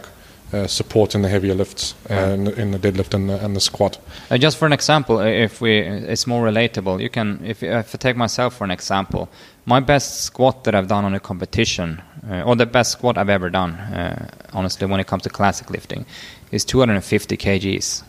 uh, 0.53 0.67
support 0.67 1.15
in 1.15 1.23
the 1.23 1.29
heavier 1.29 1.55
lifts, 1.55 1.95
uh, 2.09 2.13
in, 2.13 2.43
the, 2.43 2.61
in 2.61 2.71
the 2.71 2.79
deadlift 2.79 3.13
and 3.13 3.29
the, 3.29 3.43
and 3.43 3.55
the 3.55 3.59
squat. 3.59 3.97
Uh, 4.29 4.37
just 4.37 4.57
for 4.57 4.65
an 4.65 4.73
example, 4.73 5.17
uh, 5.17 5.25
if 5.25 5.61
we, 5.61 5.79
it's 5.79 6.27
more 6.27 6.45
relatable. 6.45 7.01
You 7.01 7.09
can, 7.09 7.43
if, 7.43 7.63
if 7.63 7.95
I 7.95 7.97
take 7.97 8.15
myself 8.15 8.55
for 8.55 8.63
an 8.63 8.71
example, 8.71 9.29
my 9.65 9.79
best 9.79 10.21
squat 10.21 10.63
that 10.65 10.75
I've 10.75 10.87
done 10.87 11.05
on 11.05 11.15
a 11.15 11.19
competition, 11.19 12.01
uh, 12.29 12.43
or 12.43 12.55
the 12.55 12.67
best 12.67 12.91
squat 12.91 13.17
I've 13.17 13.29
ever 13.29 13.49
done, 13.49 13.71
uh, 13.71 14.29
honestly, 14.53 14.85
when 14.85 14.99
it 14.99 15.07
comes 15.07 15.23
to 15.23 15.29
classic 15.29 15.69
lifting, 15.71 16.05
is 16.51 16.63
250 16.63 17.35
kgs, 17.35 18.03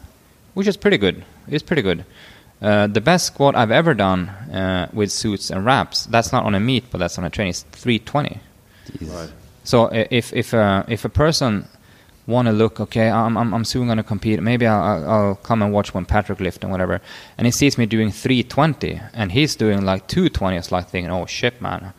which 0.53 0.67
is 0.67 0.77
pretty 0.77 0.99
good. 0.99 1.25
It's 1.49 1.63
pretty 1.63 1.83
good. 1.83 2.05
Uh, 2.65 2.87
the 2.87 3.01
best 3.01 3.27
squat 3.27 3.55
I've 3.55 3.71
ever 3.71 3.93
done 3.93 4.31
uh, 4.31 4.89
with 4.95 5.13
suits 5.13 5.51
and 5.51 5.67
wraps, 5.67 6.07
that's 6.07 6.33
not 6.33 6.45
on 6.45 6.55
a 6.55 6.61
meet, 6.61 6.85
but 6.91 6.97
that's 6.97 7.19
on 7.19 7.25
a 7.25 7.29
training, 7.29 7.51
is 7.51 7.63
320. 7.73 8.41
So 9.65 9.91
if 9.93 10.33
if 10.33 10.55
uh, 10.55 10.83
if 10.89 11.05
a 11.05 11.11
person 11.11 11.67
want 12.27 12.49
to 12.49 12.53
look, 12.53 12.81
okay, 12.81 13.11
I'm 13.11 13.37
I'm, 13.37 13.53
I'm 13.53 13.67
soon 13.67 13.87
going 13.89 13.99
to 13.99 14.03
compete. 14.03 14.41
Maybe 14.43 14.67
I'll, 14.67 14.83
I'll 14.83 15.11
I'll 15.11 15.35
come 15.35 15.61
and 15.61 15.75
watch 15.75 15.93
when 15.93 16.07
Patrik 16.07 16.41
lift 16.41 16.63
and 16.63 16.73
whatever, 16.73 17.03
and 17.37 17.47
he 17.47 17.51
sees 17.51 17.77
me 17.77 17.85
doing 17.85 18.11
320 18.11 18.99
and 19.13 19.33
he's 19.33 19.57
doing 19.57 19.85
like 19.85 20.07
220. 20.07 20.57
It's 20.57 20.73
like 20.73 20.89
thinking, 20.89 21.11
oh 21.11 21.27
shit, 21.27 21.61
man, 21.61 21.93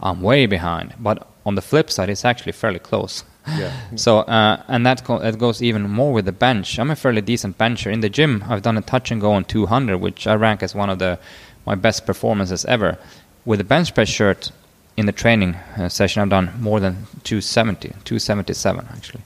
I'm 0.00 0.20
way 0.22 0.46
behind. 0.46 0.94
But 1.00 1.26
on 1.44 1.56
the 1.56 1.62
flip 1.62 1.90
side, 1.90 2.10
it's 2.10 2.24
actually 2.24 2.52
fairly 2.52 2.78
close. 2.78 3.24
Yeah. 3.46 3.72
So 3.96 4.18
uh, 4.20 4.62
and 4.68 4.86
that 4.86 5.02
go- 5.04 5.18
that 5.18 5.38
goes 5.38 5.62
even 5.62 5.82
more 5.90 6.12
with 6.12 6.24
the 6.26 6.32
bench. 6.32 6.78
I'm 6.78 6.90
a 6.90 6.96
fairly 6.96 7.20
decent 7.20 7.58
bencher 7.58 7.90
in 7.90 8.00
the 8.00 8.08
gym. 8.08 8.44
I've 8.48 8.62
done 8.62 8.78
a 8.78 8.82
touch 8.82 9.10
and 9.10 9.20
go 9.20 9.32
on 9.32 9.44
200, 9.44 9.98
which 9.98 10.26
I 10.26 10.34
rank 10.34 10.62
as 10.62 10.74
one 10.74 10.90
of 10.90 10.98
the 10.98 11.18
my 11.66 11.74
best 11.74 12.06
performances 12.06 12.64
ever. 12.66 12.98
With 13.44 13.58
the 13.58 13.64
bench 13.64 13.94
press 13.94 14.08
shirt 14.08 14.52
in 14.96 15.06
the 15.06 15.12
training 15.12 15.54
uh, 15.76 15.88
session, 15.88 16.22
I've 16.22 16.28
done 16.28 16.52
more 16.60 16.78
than 16.80 17.06
270, 17.24 17.88
277 18.04 18.86
actually. 18.92 19.22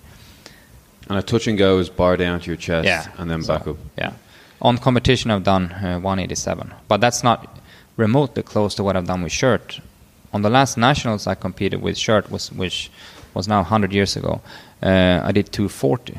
And 1.09 1.19
a 1.19 1.23
touch 1.23 1.47
and 1.47 1.59
go 1.59 1.79
is 1.79 1.89
bar 1.91 2.17
down 2.17 2.41
to 2.41 2.47
your 2.47 2.57
chest 2.57 2.87
Yeah. 2.87 3.07
and 3.19 3.31
then 3.31 3.43
So, 3.43 3.59
back 3.59 3.67
up. 3.69 3.77
Yeah. 3.99 4.13
On 4.63 4.79
competition, 4.79 5.31
I've 5.31 5.45
done 5.45 5.71
uh, 5.73 5.99
187, 6.01 6.73
but 6.89 7.01
that's 7.01 7.23
not 7.23 7.59
remotely 7.99 8.43
close 8.43 8.75
to 8.77 8.83
what 8.83 8.97
I've 8.97 9.07
done 9.07 9.23
with 9.23 9.33
shirt. 9.33 9.81
On 10.33 10.43
the 10.43 10.51
last 10.51 10.77
nationals 10.77 11.27
I 11.27 11.35
competed 11.35 11.81
with 11.83 11.97
shirt 11.99 12.31
was 12.31 12.51
which 12.53 12.91
was 13.37 13.47
now 13.49 13.61
100 13.63 13.93
years 13.93 14.17
ago. 14.17 14.41
Uh, 14.83 15.21
I 15.29 15.33
did 15.33 15.53
240. 15.53 16.19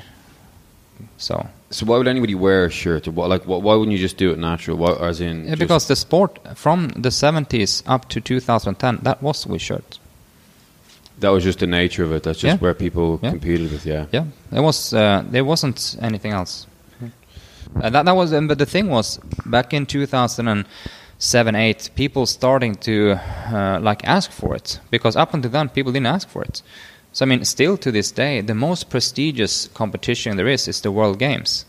So 1.18 1.46
So 1.70 1.86
why 1.86 1.98
would 1.98 2.08
anybody 2.08 2.36
wear 2.36 2.66
a 2.66 2.70
shirt? 2.72 3.08
Like, 3.08 3.44
wh 3.44 3.48
why 3.66 3.76
wouldn't 3.76 3.92
you 3.98 4.02
just 4.08 4.18
do 4.18 4.32
it 4.32 4.38
natural? 4.40 4.78
Why, 4.78 4.92
as 5.10 5.20
in, 5.20 5.46
Yeah, 5.46 5.56
because 5.60 5.88
the 5.88 5.96
sport 5.96 6.40
from 6.56 6.88
the 7.04 7.10
70s 7.12 7.84
up 7.86 8.08
to 8.10 8.22
2010 8.22 9.00
that 9.04 9.22
was 9.22 9.46
with 9.48 9.62
shirts. 9.62 10.00
that 11.20 11.32
was 11.34 11.44
just 11.44 11.60
the 11.60 11.68
nature 11.68 12.06
of 12.06 12.12
it. 12.14 12.22
That's 12.24 12.40
just 12.40 12.54
Yeah. 12.54 12.62
where 12.64 12.74
people 12.76 13.20
Yeah. 13.24 13.32
competed 13.32 13.72
with. 13.72 13.86
Yeah. 13.86 14.06
Yeah, 14.14 14.26
there 14.52 14.62
was 14.64 14.94
uh, 14.94 15.24
there 15.32 15.44
wasn't 15.44 15.96
anything 16.02 16.34
else. 16.34 16.68
Uh, 17.84 17.90
that 17.90 18.06
that 18.06 18.16
was, 18.16 18.32
um, 18.34 18.48
but 18.48 18.58
the 18.58 18.66
thing 18.66 18.90
was 18.90 19.20
back 19.46 19.74
in 19.74 19.86
2007, 19.86 21.56
eight, 21.56 21.90
people 21.96 22.26
starting 22.26 22.76
to 22.76 23.20
uh, 23.52 23.80
like 23.90 24.02
ask 24.08 24.32
for 24.32 24.56
it 24.56 24.80
because 24.92 25.20
up 25.22 25.34
until 25.34 25.52
then 25.52 25.70
people 25.70 25.92
didn't 25.92 26.08
ask 26.16 26.30
for 26.30 26.44
it. 26.44 26.62
So 27.18 27.26
I 27.26 27.30
mean, 27.30 27.44
still 27.46 27.78
to 27.78 27.92
this 27.92 28.12
day, 28.12 28.42
the 28.42 28.54
most 28.54 28.92
prestigious 28.92 29.70
competition 29.74 30.38
there 30.38 30.48
is 30.48 30.68
is 30.68 30.82
the 30.82 30.92
World 30.92 31.18
Games, 31.18 31.66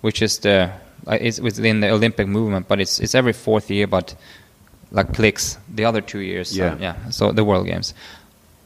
which 0.00 0.22
is 0.22 0.38
the 0.38 0.70
uh, 1.08 1.18
it's 1.20 1.40
within 1.40 1.80
the 1.80 1.90
Olympic 1.90 2.28
movement, 2.28 2.68
but 2.68 2.78
it's 2.80 3.00
it's 3.00 3.12
every 3.16 3.32
fourth 3.32 3.68
year, 3.68 3.88
but 3.88 4.14
like 4.92 5.12
clicks 5.12 5.58
the 5.74 5.84
other 5.84 6.00
two 6.00 6.20
years. 6.20 6.56
Yeah. 6.56 6.74
uh, 6.74 6.76
yeah. 6.78 7.10
So 7.10 7.32
the 7.32 7.42
World 7.42 7.66
Games, 7.66 7.94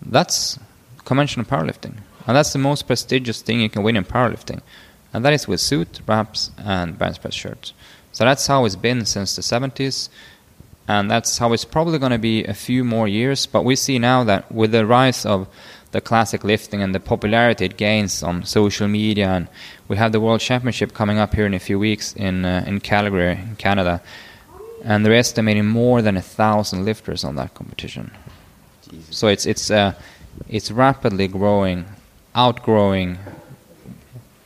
that's 0.04 0.59
conventional 1.06 1.46
powerlifting, 1.46 1.94
and 2.26 2.37
that's 2.37 2.52
the 2.52 2.59
most 2.59 2.87
prestigious 2.87 3.40
thing 3.40 3.62
you 3.62 3.70
can 3.70 3.83
win 3.83 3.96
in 3.96 4.04
powerlifting, 4.04 4.61
and 5.14 5.24
that 5.24 5.33
is 5.33 5.48
with 5.48 5.61
suit, 5.61 6.02
wraps, 6.06 6.50
and 6.59 6.98
bench 6.98 7.18
press 7.22 7.33
shirts. 7.33 7.72
So 8.12 8.26
that's 8.26 8.46
how 8.46 8.66
it's 8.66 8.76
been 8.76 9.06
since 9.06 9.37
the 9.37 9.42
70s, 9.42 10.11
and 10.87 11.11
that's 11.11 11.38
how 11.38 11.54
it's 11.54 11.64
probably 11.64 11.98
going 11.98 12.12
to 12.12 12.18
be 12.18 12.44
a 12.44 12.52
few 12.52 12.85
more 12.85 13.09
years. 13.09 13.46
But 13.46 13.64
we 13.64 13.74
see 13.74 13.98
now 13.98 14.22
that 14.24 14.52
with 14.52 14.72
the 14.72 14.85
rise 14.85 15.24
of 15.24 15.48
the 15.92 16.00
classic 16.00 16.44
lifting 16.44 16.83
and 16.83 16.94
the 16.94 17.00
popularity 17.00 17.64
it 17.64 17.76
gains 17.76 18.22
on 18.22 18.44
social 18.44 18.88
media, 18.88 19.29
and 19.29 19.48
we 19.88 19.96
have 19.96 20.12
the 20.12 20.20
World 20.20 20.40
Championship 20.40 20.94
coming 20.94 21.18
up 21.18 21.35
here 21.35 21.46
in 21.46 21.55
a 21.55 21.59
few 21.59 21.79
weeks 21.79 22.14
in 22.14 22.44
uh, 22.44 22.64
in 22.66 22.81
Calgary, 22.81 23.33
in 23.33 23.57
Canada, 23.57 24.00
and 24.85 25.05
they're 25.05 25.14
estimating 25.14 25.66
more 25.66 26.03
than 26.03 26.16
a 26.16 26.22
thousand 26.22 26.85
lifters 26.85 27.24
on 27.24 27.37
that 27.37 27.55
competition. 27.55 28.11
So 29.11 29.29
it's 29.29 29.46
it's 29.46 29.70
uh, 29.70 29.94
it's 30.48 30.70
rapidly 30.70 31.29
growing, 31.29 31.85
outgrowing 32.35 33.18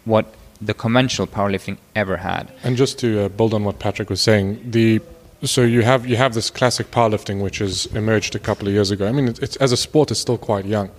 what 0.05 0.27
the 0.61 0.75
conventional 0.75 1.27
powerlifting 1.27 1.77
ever 1.95 2.17
had. 2.17 2.51
And 2.63 2.77
just 2.77 2.99
to 3.01 3.25
uh, 3.25 3.29
build 3.29 3.55
on 3.55 3.65
what 3.65 3.79
Patrik 3.79 4.09
was 4.09 4.21
saying, 4.21 4.71
the 4.71 5.01
so 5.43 5.63
you 5.63 5.83
have 5.83 6.07
you 6.07 6.17
have 6.17 6.33
this 6.33 6.51
classic 6.51 6.91
powerlifting 6.91 7.43
which 7.43 7.59
has 7.59 7.87
emerged 7.87 8.35
a 8.35 8.39
couple 8.39 8.67
of 8.69 8.75
years 8.75 8.91
ago. 8.91 9.07
I 9.07 9.13
mean, 9.13 9.29
it's, 9.29 9.41
it's 9.41 9.57
as 9.57 9.73
a 9.73 9.77
sport, 9.77 10.11
it's 10.11 10.21
still 10.21 10.39
quite 10.39 10.65
young. 10.65 10.91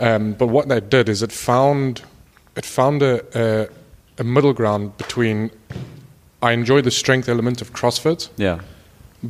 Um, 0.00 0.32
but 0.34 0.46
what 0.48 0.68
that 0.68 0.90
did 0.90 1.08
is 1.08 1.22
it 1.22 1.32
found 1.32 2.02
it 2.56 2.64
found 2.64 3.02
a, 3.02 3.22
a, 3.34 3.68
a 4.20 4.24
middle 4.24 4.52
ground 4.52 4.96
between 4.96 5.50
I 6.42 6.52
enjoy 6.52 6.82
the 6.82 6.90
strength 6.90 7.28
element 7.28 7.60
of 7.60 7.72
CrossFit, 7.72 8.28
Yeah. 8.36 8.60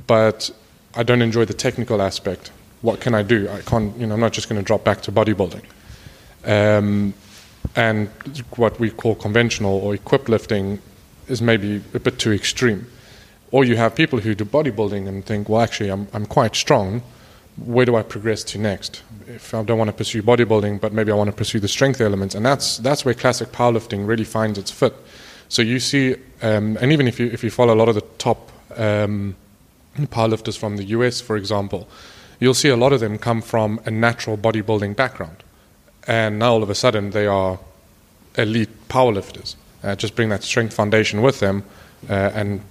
but 0.07 0.51
I 0.95 1.03
don't 1.03 1.23
enjoy 1.23 1.45
the 1.47 1.55
technical 1.55 2.03
aspect. 2.03 2.51
What 2.83 3.01
can 3.01 3.15
I 3.15 3.23
do? 3.23 3.49
I 3.49 3.61
can't. 3.63 3.97
You 3.99 4.07
know, 4.07 4.15
I'm 4.15 4.21
not 4.21 4.33
just 4.33 4.49
going 4.49 4.61
to 4.61 4.65
drop 4.65 4.85
back 4.85 5.01
to 5.03 5.13
bodybuilding. 5.13 5.65
Um, 6.45 7.15
and 7.77 8.09
what 8.57 8.79
we 8.79 8.91
call 8.91 9.15
conventional 9.15 9.73
or 9.79 9.95
equipped 9.95 10.29
lifting 10.29 10.79
is 11.29 11.43
maybe 11.43 11.83
a 11.95 11.99
bit 12.01 12.19
too 12.19 12.33
extreme. 12.33 12.87
Or 13.51 13.65
you 13.65 13.77
have 13.77 13.95
people 13.95 14.21
who 14.21 14.35
do 14.35 14.45
bodybuilding 14.45 15.09
and 15.09 15.25
think, 15.25 15.49
well, 15.49 15.61
actually, 15.63 15.91
I'm, 15.91 16.07
I'm 16.13 16.27
quite 16.27 16.55
strong. 16.55 17.03
Where 17.57 17.85
do 17.87 17.97
I 17.97 18.03
progress 18.03 18.45
to 18.45 18.59
next? 18.59 19.03
If 19.29 19.53
I 19.53 19.63
don't 19.63 19.77
want 19.77 19.89
to 19.89 19.97
pursue 19.97 20.23
bodybuilding, 20.23 20.81
but 20.81 20.95
maybe 20.95 21.13
I 21.13 21.15
want 21.15 21.29
to 21.29 21.37
pursue 21.37 21.61
the 21.61 21.69
strength 21.69 22.01
elements, 22.01 22.35
and 22.35 22.47
that's 22.47 22.79
that's 22.79 23.05
where 23.05 23.13
classic 23.13 23.53
powerlifting 23.53 24.07
really 24.07 24.25
finds 24.25 24.59
its 24.59 24.71
fit. 24.71 24.95
So 25.49 25.61
you 25.61 25.81
see, 25.81 26.15
um, 26.41 26.79
and 26.81 26.93
even 26.93 27.07
if 27.07 27.21
you 27.21 27.27
if 27.27 27.45
you 27.45 27.51
follow 27.51 27.75
a 27.75 27.77
lot 27.77 27.89
of 27.89 27.95
the 27.95 28.05
top 28.17 28.51
um, 28.77 29.37
powerlifters 29.97 30.57
from 30.57 30.79
the 30.79 30.85
US, 30.85 31.21
for 31.21 31.37
example, 31.37 31.89
you'll 32.41 32.55
see 32.55 32.71
a 32.71 32.77
lot 32.77 32.95
of 32.95 33.01
them 33.01 33.19
come 33.19 33.43
from 33.43 33.81
a 33.85 33.91
natural 33.91 34.39
bodybuilding 34.39 34.97
background, 34.97 35.45
and 36.07 36.39
now 36.39 36.53
all 36.53 36.63
of 36.63 36.71
a 36.71 36.75
sudden 36.75 37.11
they 37.11 37.27
are 37.27 37.59
elite 38.37 38.89
powerlifters. 38.89 39.57
Uh, 39.85 39.95
just 39.95 40.15
bring 40.17 40.31
that 40.31 40.43
strength 40.43 40.73
foundation 40.73 41.21
with 41.21 41.41
them, 41.41 41.65
uh, 42.09 42.31
and 42.35 42.63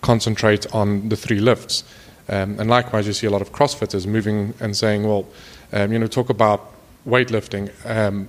concentrate 0.00 0.66
on 0.74 1.08
the 1.08 1.16
three 1.16 1.38
lifts. 1.38 1.84
Um, 2.28 2.58
and 2.58 2.70
likewise, 2.70 3.06
you 3.06 3.12
see 3.12 3.26
a 3.26 3.30
lot 3.30 3.42
of 3.42 3.52
CrossFitters 3.52 4.06
moving 4.06 4.54
and 4.60 4.76
saying, 4.76 5.06
well, 5.06 5.26
um, 5.74 5.92
you 5.92 5.98
know, 5.98 6.06
talk 6.06 6.30
about 6.30 6.72
weightlifting. 7.06 7.70
Um, 7.84 8.28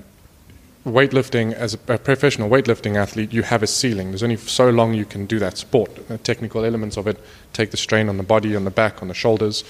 weightlifting, 0.83 1.53
as 1.53 1.75
a, 1.75 1.93
a 1.93 1.97
professional 1.97 2.49
weightlifting 2.49 2.97
athlete, 2.97 3.31
you 3.31 3.43
have 3.43 3.63
a 3.63 3.67
ceiling. 3.67 4.09
There's 4.09 4.23
only 4.23 4.35
so 4.35 4.69
long 4.69 4.93
you 4.93 5.05
can 5.05 5.27
do 5.27 5.39
that 5.39 5.57
sport. 5.57 6.07
The 6.07 6.17
technical 6.17 6.65
elements 6.65 6.97
of 6.97 7.07
it 7.07 7.19
take 7.53 7.71
the 7.71 7.77
strain 7.77 8.09
on 8.09 8.17
the 8.17 8.23
body, 8.23 8.55
on 8.55 8.65
the 8.65 8.71
back, 8.71 9.01
on 9.01 9.07
the 9.07 9.13
shoulders. 9.13 9.63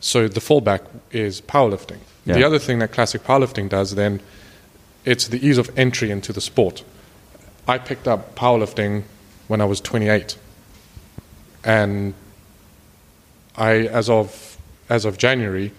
So 0.00 0.28
the 0.28 0.40
fallback 0.40 0.82
is 1.10 1.40
powerlifting. 1.40 1.98
Yeah. 2.26 2.34
The 2.34 2.44
other 2.44 2.58
thing 2.58 2.78
that 2.80 2.92
classic 2.92 3.24
powerlifting 3.24 3.70
does 3.70 3.94
then, 3.94 4.20
it's 5.06 5.28
the 5.28 5.44
ease 5.46 5.58
of 5.58 5.76
entry 5.78 6.10
into 6.10 6.32
the 6.32 6.42
sport. 6.42 6.84
I 7.66 7.78
picked 7.78 8.06
up 8.06 8.34
powerlifting 8.34 9.04
when 9.48 9.62
I 9.62 9.64
was 9.64 9.80
28, 9.80 10.36
and 11.64 12.12
I, 13.56 13.86
as 13.86 14.10
of 14.10 14.58
as 14.90 15.06
of 15.06 15.16
January, 15.16 15.72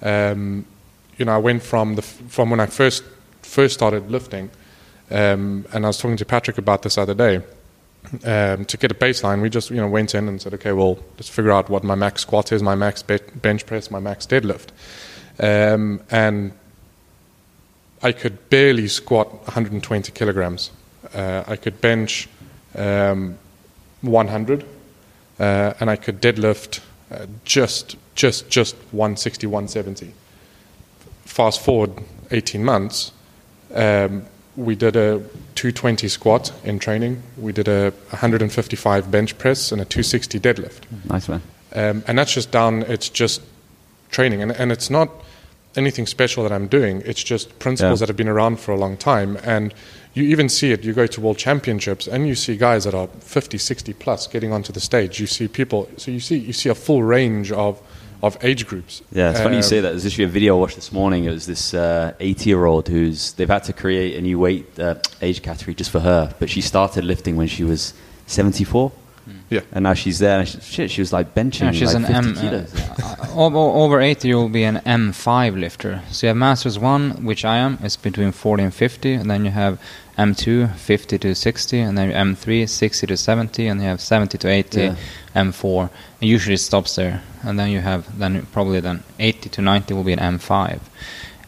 um, 0.00 0.64
you 1.16 1.24
know, 1.24 1.32
I 1.32 1.38
went 1.38 1.62
from 1.62 1.94
the 1.94 2.02
from 2.02 2.50
when 2.50 2.60
I 2.60 2.66
first 2.66 3.04
first 3.42 3.74
started 3.74 4.10
lifting, 4.10 4.50
um, 5.10 5.66
and 5.72 5.84
I 5.84 5.88
was 5.88 5.98
talking 5.98 6.16
to 6.18 6.24
Patrik 6.24 6.58
about 6.58 6.82
this 6.82 6.98
other 6.98 7.14
day. 7.14 7.42
Um, 8.24 8.64
to 8.66 8.76
get 8.76 8.92
a 8.92 8.94
baseline, 8.94 9.42
we 9.42 9.50
just 9.50 9.70
you 9.70 9.76
know 9.76 9.88
went 9.88 10.14
in 10.14 10.28
and 10.28 10.40
said, 10.40 10.54
okay, 10.54 10.72
well, 10.72 10.98
let's 11.16 11.28
figure 11.28 11.50
out 11.50 11.68
what 11.68 11.82
my 11.82 11.94
max 11.94 12.22
squat 12.22 12.52
is, 12.52 12.62
my 12.62 12.74
max 12.74 13.02
be- 13.02 13.18
bench 13.34 13.66
press, 13.66 13.90
my 13.90 13.98
max 13.98 14.26
deadlift, 14.26 14.68
um, 15.40 16.00
and 16.10 16.52
I 18.02 18.12
could 18.12 18.48
barely 18.48 18.88
squat 18.88 19.32
120 19.32 20.12
kilograms. 20.12 20.70
Uh, 21.12 21.44
I 21.46 21.56
could 21.56 21.80
bench 21.80 22.28
um, 22.76 23.38
100, 24.02 24.64
uh, 25.40 25.74
and 25.80 25.90
I 25.90 25.96
could 25.96 26.20
deadlift 26.20 26.80
uh, 27.10 27.26
just 27.44 27.96
just 28.14 28.48
just 28.48 28.76
160, 28.92 29.46
170. 29.46 30.12
Fast 31.26 31.60
forward 31.60 31.92
18 32.30 32.64
months, 32.64 33.12
um, 33.74 34.24
we 34.56 34.74
did 34.74 34.96
a 34.96 35.18
220 35.54 36.08
squat 36.08 36.52
in 36.64 36.78
training. 36.78 37.22
We 37.36 37.52
did 37.52 37.68
a 37.68 37.90
155 38.10 39.10
bench 39.10 39.36
press 39.36 39.70
and 39.72 39.80
a 39.80 39.84
260 39.84 40.40
deadlift. 40.40 40.82
Nice 41.10 41.28
man. 41.28 41.42
Um, 41.74 42.02
and 42.06 42.18
that's 42.18 42.32
just 42.32 42.50
down, 42.50 42.82
it's 42.82 43.08
just 43.10 43.42
training. 44.10 44.40
And, 44.40 44.52
and 44.52 44.72
it's 44.72 44.88
not 44.88 45.10
anything 45.76 46.06
special 46.06 46.42
that 46.44 46.52
I'm 46.52 46.68
doing, 46.68 47.02
it's 47.04 47.22
just 47.22 47.58
principles 47.58 48.00
Yeah. 48.00 48.06
that 48.06 48.08
have 48.08 48.16
been 48.16 48.28
around 48.28 48.58
for 48.60 48.72
a 48.72 48.78
long 48.78 48.96
time. 48.96 49.36
And 49.44 49.74
you 50.14 50.22
even 50.24 50.48
see 50.48 50.72
it, 50.72 50.84
you 50.84 50.94
go 50.94 51.06
to 51.06 51.20
world 51.20 51.36
championships 51.36 52.06
and 52.06 52.26
you 52.26 52.34
see 52.34 52.56
guys 52.56 52.84
that 52.84 52.94
are 52.94 53.08
50, 53.20 53.58
60 53.58 53.92
plus 53.94 54.26
getting 54.26 54.52
onto 54.52 54.72
the 54.72 54.80
stage. 54.80 55.20
You 55.20 55.26
see 55.26 55.48
people, 55.48 55.90
so 55.98 56.10
you 56.10 56.20
see, 56.20 56.38
you 56.38 56.54
see 56.54 56.70
a 56.70 56.74
full 56.74 57.02
range 57.02 57.52
of, 57.52 57.78
of 58.22 58.36
age 58.42 58.66
groups. 58.66 59.02
Yeah, 59.12 59.30
it's 59.30 59.40
funny 59.40 59.56
you 59.56 59.58
Um, 59.58 59.62
say 59.62 59.80
that. 59.80 59.90
There's 59.90 60.06
actually 60.06 60.24
a 60.24 60.28
video 60.28 60.56
I 60.56 60.60
watched 60.60 60.76
this 60.76 60.92
morning. 60.92 61.24
It 61.24 61.30
was 61.30 61.46
this 61.46 61.74
80 61.74 62.48
year 62.50 62.64
old 62.64 62.88
who's 62.88 63.32
they've 63.34 63.48
had 63.48 63.64
to 63.64 63.72
create 63.72 64.16
a 64.16 64.20
new 64.22 64.38
weight 64.38 64.78
uh, 64.78 64.96
age 65.22 65.42
category 65.42 65.74
just 65.74 65.90
for 65.90 66.00
her, 66.00 66.34
but 66.38 66.48
she 66.50 66.60
started 66.60 67.04
lifting 67.04 67.36
when 67.36 67.46
she 67.48 67.64
was 67.64 67.94
74. 68.26 68.92
Yeah. 69.50 69.60
And 69.72 69.82
now 69.84 69.94
she's 69.94 70.18
there, 70.20 70.38
and 70.40 70.48
she, 70.48 70.60
shit, 70.60 70.90
she 70.90 71.00
was 71.00 71.12
like 71.12 71.34
benching 71.34 71.62
Yeah, 71.62 71.72
she's 71.72 71.94
like 71.94 72.08
an 72.08 72.34
50 72.34 72.46
M. 72.46 72.50
kilos. 72.68 72.74
Uh, 73.36 73.40
over, 73.40 73.56
over 73.58 74.00
80, 74.00 74.28
you'll 74.28 74.48
be 74.48 74.62
an 74.64 74.76
M5 74.86 75.58
lifter. 75.60 76.00
So 76.10 76.26
you 76.26 76.28
have 76.28 76.36
Masters 76.36 76.78
1, 76.78 77.24
which 77.24 77.44
I 77.44 77.56
am, 77.58 77.78
It's 77.82 77.96
between 77.96 78.32
40 78.32 78.62
and 78.64 78.74
50. 78.74 79.12
And 79.14 79.30
then 79.30 79.44
you 79.44 79.50
have 79.50 79.80
M2, 80.18 80.74
50 80.74 81.18
to 81.18 81.34
60. 81.34 81.80
And 81.80 81.98
then 81.98 82.10
M3, 82.10 82.68
60 82.68 83.06
to 83.06 83.16
70. 83.16 83.66
And 83.66 83.80
you 83.80 83.86
have 83.86 84.00
70 84.00 84.38
to 84.38 84.48
80, 84.48 84.80
Yeah. 84.80 84.96
M4. 85.34 85.90
And 86.20 86.30
usually 86.30 86.54
it 86.54 86.58
stops 86.58 86.96
there. 86.96 87.22
And 87.42 87.58
then 87.58 87.70
you 87.70 87.80
have, 87.80 88.18
then 88.18 88.46
probably 88.52 88.80
then 88.80 89.02
80 89.18 89.48
to 89.50 89.62
90 89.62 89.94
will 89.94 90.04
be 90.04 90.12
an 90.12 90.38
M5. 90.38 90.80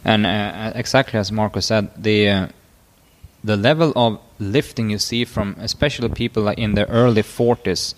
And 0.04 0.26
uh, 0.26 0.72
exactly 0.74 1.18
as 1.18 1.32
Marco 1.32 1.60
said, 1.60 1.88
the. 1.96 2.28
Uh, 2.28 2.48
the 3.44 3.56
level 3.56 3.92
of 3.94 4.18
lifting 4.40 4.90
you 4.90 4.98
see 4.98 5.24
from 5.24 5.56
especially 5.60 6.08
people 6.08 6.42
like 6.42 6.58
in 6.58 6.74
their 6.74 6.86
early 6.86 7.22
40s 7.22 7.94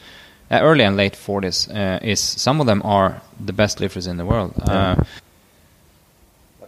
uh, 0.51 0.59
early 0.61 0.85
and 0.85 0.97
late 0.97 1.15
40s 1.15 1.75
uh, 1.75 1.99
is 2.03 2.21
some 2.21 2.61
of 2.61 2.67
them 2.67 2.83
are 2.85 3.23
the 3.45 3.53
best 3.53 3.81
lifters 3.81 4.07
in 4.07 4.17
the 4.19 4.25
world 4.27 4.53
uh, 4.69 4.97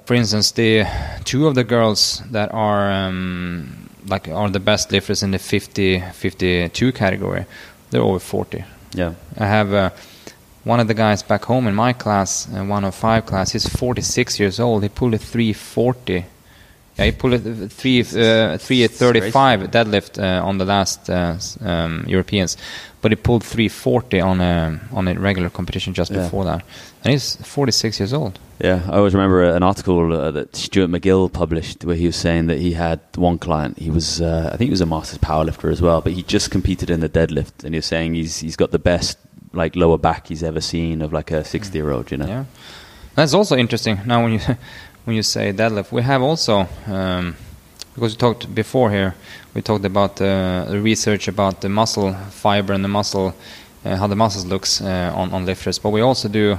for 0.05 0.15
instance 0.15 0.53
the 0.53 0.85
two 1.25 1.47
of 1.47 1.55
the 1.55 1.65
girls 1.65 2.23
that 2.31 2.53
are 2.53 2.91
um, 2.91 3.89
like 4.09 4.29
are 4.29 4.51
the 4.51 4.61
best 4.61 4.91
lifters 4.93 5.23
in 5.23 5.31
the 5.31 5.39
50 5.39 6.01
52 6.13 6.93
category 6.93 7.45
they're 7.91 8.03
over 8.03 8.19
40 8.19 8.65
Yeah. 8.95 9.15
I 9.39 9.47
have 9.47 9.73
uh, 9.73 9.91
one 10.65 10.81
of 10.81 10.87
the 10.89 10.95
guys 10.95 11.23
back 11.23 11.45
home 11.45 11.67
in 11.67 11.75
my 11.75 11.93
class, 11.95 12.47
uh, 12.55 12.65
one 12.65 12.85
of 12.85 12.95
five 12.95 13.25
class. 13.27 13.53
He's 13.53 13.67
46 13.69 14.39
years 14.39 14.61
old. 14.61 14.83
He 14.83 14.89
pulled 14.89 15.15
a 15.15 15.19
340. 15.19 16.25
Yeah, 16.99 17.05
he 17.07 17.13
pulled 17.13 17.33
a 17.35 17.69
three 17.69 18.01
uh, 18.01 18.59
335 18.59 19.71
deadlift 19.71 20.19
uh, 20.19 20.45
on 20.47 20.59
the 20.59 20.65
last 20.65 21.09
uh, 21.11 21.37
um, 21.65 22.05
Europeans, 22.07 22.57
but 23.03 23.11
he 23.13 23.17
pulled 23.17 23.45
340 23.45 24.21
on 24.21 24.41
a 24.41 24.81
on 24.93 25.09
a 25.09 25.15
regular 25.15 25.51
competition 25.51 25.93
just 25.93 26.11
Yeah. 26.11 26.23
before 26.23 26.45
that, 26.45 26.63
and 27.05 27.13
he's 27.13 27.37
46 27.37 28.01
years 28.01 28.13
old. 28.13 28.39
Yeah, 28.61 28.81
I 28.89 28.97
always 28.99 29.13
remember 29.13 29.43
an 29.43 29.63
article 29.63 30.13
uh, 30.13 30.31
that 30.31 30.55
Stuart 30.57 30.89
McGill 30.89 31.29
published 31.33 31.85
where 31.85 31.97
he 31.97 32.07
was 32.07 32.15
saying 32.17 32.47
that 32.47 32.59
he 32.59 32.73
had 32.75 33.01
one 33.17 33.37
client. 33.39 33.77
He 33.79 33.91
was, 33.91 34.21
uh, 34.21 34.51
I 34.53 34.57
think, 34.57 34.69
he 34.69 34.71
was 34.71 34.81
a 34.81 34.87
masters 34.87 35.19
powerlifter 35.19 35.71
as 35.73 35.83
well, 35.83 36.01
but 36.01 36.13
he 36.13 36.23
just 36.23 36.51
competed 36.53 36.89
in 36.89 37.01
the 37.01 37.09
deadlift, 37.09 37.65
and 37.65 37.75
he 37.75 37.79
was 37.79 37.87
saying 37.87 38.15
he's 38.15 38.39
he's 38.39 38.57
got 38.57 38.71
the 38.71 38.79
best 38.79 39.19
like 39.53 39.77
lower 39.77 39.99
back 39.99 40.29
he's 40.29 40.43
ever 40.45 40.61
seen 40.61 41.03
of 41.03 41.13
like 41.13 41.31
a 41.35 41.45
sixty 41.45 41.79
year 41.79 41.91
old. 41.91 42.11
You 42.13 42.19
know. 42.19 42.27
Yeah, 42.27 42.45
that's 43.17 43.35
also 43.35 43.57
interesting. 43.57 43.99
Now, 44.07 44.23
when 44.23 44.33
you 44.35 44.41
when 45.05 45.17
you 45.17 45.23
say 45.25 45.53
deadlift, 45.53 45.91
we 45.93 46.03
have 46.03 46.23
also 46.23 46.69
um, 46.87 47.35
because 47.95 48.13
we 48.15 48.19
talked 48.19 48.55
before 48.55 48.91
here, 48.91 49.15
we 49.55 49.63
talked 49.63 49.85
about 49.85 50.21
uh, 50.21 50.65
the 50.69 50.81
research 50.81 51.29
about 51.29 51.61
the 51.61 51.69
muscle 51.69 52.15
fiber 52.31 52.73
and 52.73 52.85
the 52.85 52.89
muscle, 52.89 53.35
uh, 53.85 53.97
how 53.97 54.07
the 54.07 54.17
muscles 54.17 54.45
looks 54.47 54.81
uh, 54.81 55.13
on 55.15 55.33
on 55.33 55.45
lifters. 55.47 55.79
But 55.79 55.91
we 55.91 56.01
also 56.01 56.29
do 56.29 56.59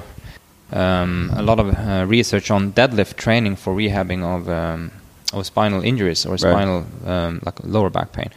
um, 0.72 1.32
a 1.36 1.42
lot 1.42 1.60
of 1.60 1.68
uh, 1.68 2.06
research 2.08 2.52
on 2.52 2.72
deadlift 2.74 3.16
training 3.16 3.56
for 3.58 3.76
rehabbing 3.76 4.24
of 4.24 4.48
um, 4.50 4.92
of 5.34 5.46
spinal 5.46 5.82
injuries 5.84 6.26
or 6.26 6.32
Right. 6.32 6.40
spinal 6.40 6.86
um, 7.06 7.40
like 7.46 7.60
lower 7.64 7.90
back 7.90 8.12
pain. 8.12 8.30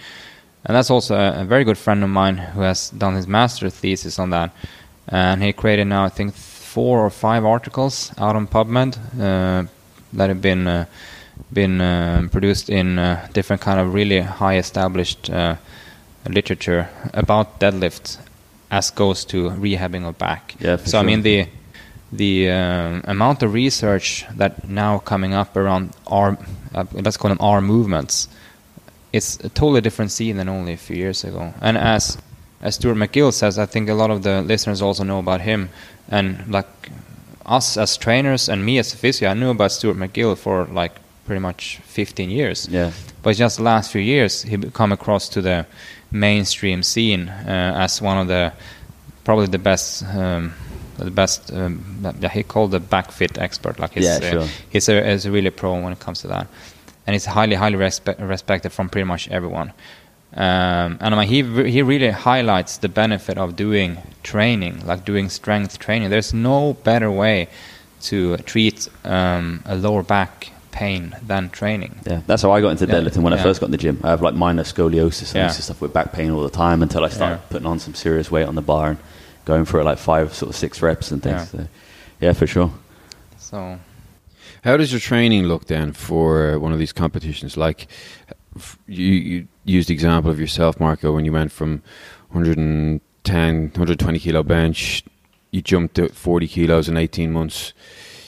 And 0.64 0.74
that's 0.76 0.90
also 0.90 1.14
a, 1.14 1.42
a 1.42 1.44
very 1.44 1.64
good 1.64 1.78
friend 1.78 2.02
of 2.02 2.10
mine 2.10 2.38
who 2.38 2.62
has 2.62 2.90
done 2.90 3.14
his 3.14 3.26
master 3.26 3.70
thesis 3.70 4.18
on 4.18 4.30
that. 4.30 4.50
And 5.08 5.42
he 5.42 5.52
created 5.52 5.86
now, 5.86 6.04
I 6.04 6.08
think, 6.08 6.34
four 6.34 6.98
or 7.06 7.10
five 7.10 7.44
articles 7.44 8.12
out 8.18 8.34
on 8.34 8.46
PubMed 8.48 8.96
uh, 9.20 9.68
that 10.12 10.28
have 10.28 10.40
been 10.42 10.66
uh, 10.66 10.84
been 11.52 11.80
uh, 11.80 12.28
produced 12.30 12.70
in 12.70 12.98
uh, 12.98 13.28
different 13.32 13.62
kind 13.62 13.80
of 13.80 13.94
really 13.94 14.20
high 14.20 14.56
established 14.56 15.30
uh, 15.30 15.56
literature 16.28 16.88
about 17.14 17.60
deadlifts 17.60 18.18
as 18.70 18.90
goes 18.90 19.24
to 19.24 19.50
rehabbing 19.50 20.06
of 20.06 20.18
back. 20.18 20.54
Yeah, 20.58 20.76
so 20.76 20.98
I 20.98 21.02
mean 21.02 21.22
the 21.22 21.46
the 22.12 22.50
um, 22.50 23.02
amount 23.04 23.42
of 23.42 23.52
research 23.52 24.24
that 24.36 24.68
now 24.68 24.98
coming 24.98 25.34
up 25.34 25.56
around 25.56 25.94
our 26.06 26.38
uh, 26.74 26.84
let's 26.92 27.16
call 27.16 27.28
them 27.28 27.38
our 27.40 27.60
movements 27.60 28.28
it's 29.16 29.36
a 29.40 29.48
totally 29.48 29.80
different 29.80 30.12
scene 30.12 30.36
than 30.36 30.48
only 30.48 30.72
a 30.72 30.76
few 30.76 30.96
years 30.96 31.24
ago. 31.24 31.54
And 31.60 31.76
as 31.76 32.18
as 32.62 32.74
Stuart 32.76 32.96
McGill 32.96 33.32
says, 33.32 33.58
I 33.58 33.66
think 33.66 33.88
a 33.88 33.94
lot 33.94 34.10
of 34.10 34.22
the 34.22 34.42
listeners 34.42 34.82
also 34.82 35.04
know 35.04 35.18
about 35.18 35.40
him. 35.40 35.68
And 36.08 36.46
like 36.48 36.66
us 37.44 37.76
as 37.76 37.96
trainers 37.96 38.48
and 38.48 38.64
me 38.64 38.78
as 38.78 38.92
a 38.94 38.96
physio, 38.96 39.28
I 39.30 39.34
knew 39.34 39.50
about 39.50 39.72
Stuart 39.72 39.96
McGill 39.96 40.36
for 40.36 40.66
like 40.66 40.92
pretty 41.26 41.40
much 41.40 41.78
15 41.84 42.30
years. 42.30 42.68
Yeah. 42.70 42.92
But 43.22 43.36
just 43.36 43.56
the 43.58 43.62
last 43.64 43.90
few 43.92 44.00
years, 44.00 44.42
he 44.42 44.56
come 44.70 44.92
across 44.92 45.28
to 45.30 45.42
the 45.42 45.66
mainstream 46.10 46.82
scene 46.82 47.28
uh, 47.28 47.74
as 47.76 48.00
one 48.00 48.18
of 48.18 48.28
the 48.28 48.52
probably 49.24 49.46
the 49.46 49.58
best. 49.58 50.02
Um, 50.04 50.54
the 50.98 51.10
best, 51.10 51.52
um, 51.52 52.14
yeah, 52.20 52.30
he 52.30 52.42
called 52.42 52.70
the 52.70 52.80
back 52.80 53.10
fit 53.12 53.36
expert. 53.36 53.78
Like 53.78 53.92
he's, 53.92 54.04
Yeah, 54.06 54.16
uh, 54.22 54.30
sure. 54.30 54.46
he's 54.70 54.88
a, 54.88 55.04
he's 55.10 55.26
a 55.26 55.30
really 55.30 55.50
pro 55.50 55.78
when 55.78 55.92
it 55.92 56.00
comes 56.00 56.22
to 56.22 56.28
that 56.28 56.46
and 57.06 57.12
he's 57.14 57.26
highly, 57.26 57.54
highly 57.54 57.76
respe- 57.76 58.16
respected 58.26 58.70
from 58.72 58.88
pretty 58.88 59.04
much 59.04 59.28
everyone. 59.28 59.74
Um, 60.34 60.98
and 61.00 61.14
I 61.14 61.18
mean, 61.18 61.28
he 61.28 61.42
re- 61.42 61.70
he 61.70 61.82
really 61.82 62.10
highlights 62.10 62.78
the 62.78 62.88
benefit 62.88 63.36
of 63.38 63.56
doing 63.56 63.98
training, 64.22 64.86
like 64.86 65.04
doing 65.04 65.28
strength 65.28 65.78
training. 65.78 66.08
There's 66.10 66.32
no 66.34 66.74
better 66.82 67.10
way 67.10 67.48
to 68.02 68.36
treat 68.38 68.88
um, 69.04 69.62
a 69.66 69.76
lower 69.76 70.02
back 70.02 70.50
pain 70.76 71.16
than 71.26 71.48
training. 71.50 71.94
Yeah, 72.06 72.20
that's 72.26 72.42
how 72.42 72.50
I 72.52 72.60
got 72.60 72.70
into 72.70 72.86
Yeah. 72.86 72.94
deadlifting 73.00 73.22
when 73.22 73.32
I 73.32 73.36
Yeah. 73.36 73.42
first 73.44 73.60
got 73.60 73.66
in 73.68 73.72
the 73.72 73.78
gym. 73.78 73.98
I 74.04 74.10
have 74.10 74.20
like 74.20 74.34
minor 74.34 74.62
scoliosis 74.62 75.28
and 75.30 75.36
Yeah. 75.36 75.42
I 75.42 75.46
used 75.46 75.56
to 75.56 75.62
suffer 75.62 75.86
with 75.86 75.94
back 75.94 76.12
pain 76.12 76.30
all 76.30 76.42
the 76.42 76.50
time 76.50 76.82
until 76.82 77.02
I 77.04 77.08
started 77.08 77.36
Yeah. 77.36 77.48
putting 77.50 77.66
on 77.66 77.78
some 77.78 77.94
serious 77.94 78.30
weight 78.30 78.46
on 78.46 78.54
the 78.56 78.62
bar 78.62 78.90
and 78.90 78.98
going 79.46 79.64
for 79.64 79.82
like 79.82 79.98
five, 79.98 80.34
sort 80.34 80.50
of 80.50 80.56
six 80.56 80.82
reps 80.82 81.10
and 81.10 81.22
things. 81.22 81.48
Yeah. 81.54 81.60
So, 81.60 81.68
yeah, 82.20 82.32
for 82.34 82.46
sure. 82.46 82.70
So 83.38 83.78
How 84.64 84.76
does 84.76 84.90
your 84.92 85.00
training 85.00 85.44
look 85.44 85.66
then 85.66 85.92
for 85.92 86.54
uh, 86.54 86.58
one 86.58 86.72
of 86.72 86.78
these 86.78 86.92
competitions? 86.92 87.56
Like 87.56 87.86
you, 88.86 89.12
you 89.30 89.48
used 89.64 89.88
the 89.88 89.94
example 89.94 90.30
of 90.30 90.38
yourself, 90.40 90.78
Marco, 90.80 91.12
when 91.14 91.24
you 91.24 91.32
went 91.32 91.52
from 91.52 91.82
110, 92.32 93.70
120 93.74 94.18
kilo 94.18 94.42
bench, 94.42 95.04
you 95.52 95.62
jumped 95.62 95.94
to 95.96 96.08
40 96.08 96.48
kilos 96.48 96.88
in 96.88 96.96
18 96.96 97.32
months. 97.32 97.72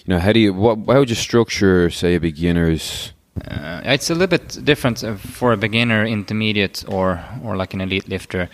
Know, 0.09 0.19
how 0.19 0.33
do 0.33 0.41
you 0.41 0.55
what? 0.55 0.79
How 0.87 1.01
would 1.01 1.11
you 1.11 1.17
structure, 1.17 1.91
say, 1.91 2.15
a 2.15 2.21
beginner's 2.21 3.13
Uh, 3.47 3.81
it's 3.85 4.11
a 4.11 4.15
little 4.15 4.39
bit 4.39 4.59
different 4.65 5.05
uh, 5.05 5.15
for 5.15 5.53
a 5.53 5.57
beginner, 5.57 6.05
intermediate, 6.07 6.85
or 6.89 7.21
or 7.45 7.57
like 7.57 7.75
an 7.75 7.81
elite 7.81 8.09
lifter. 8.09 8.49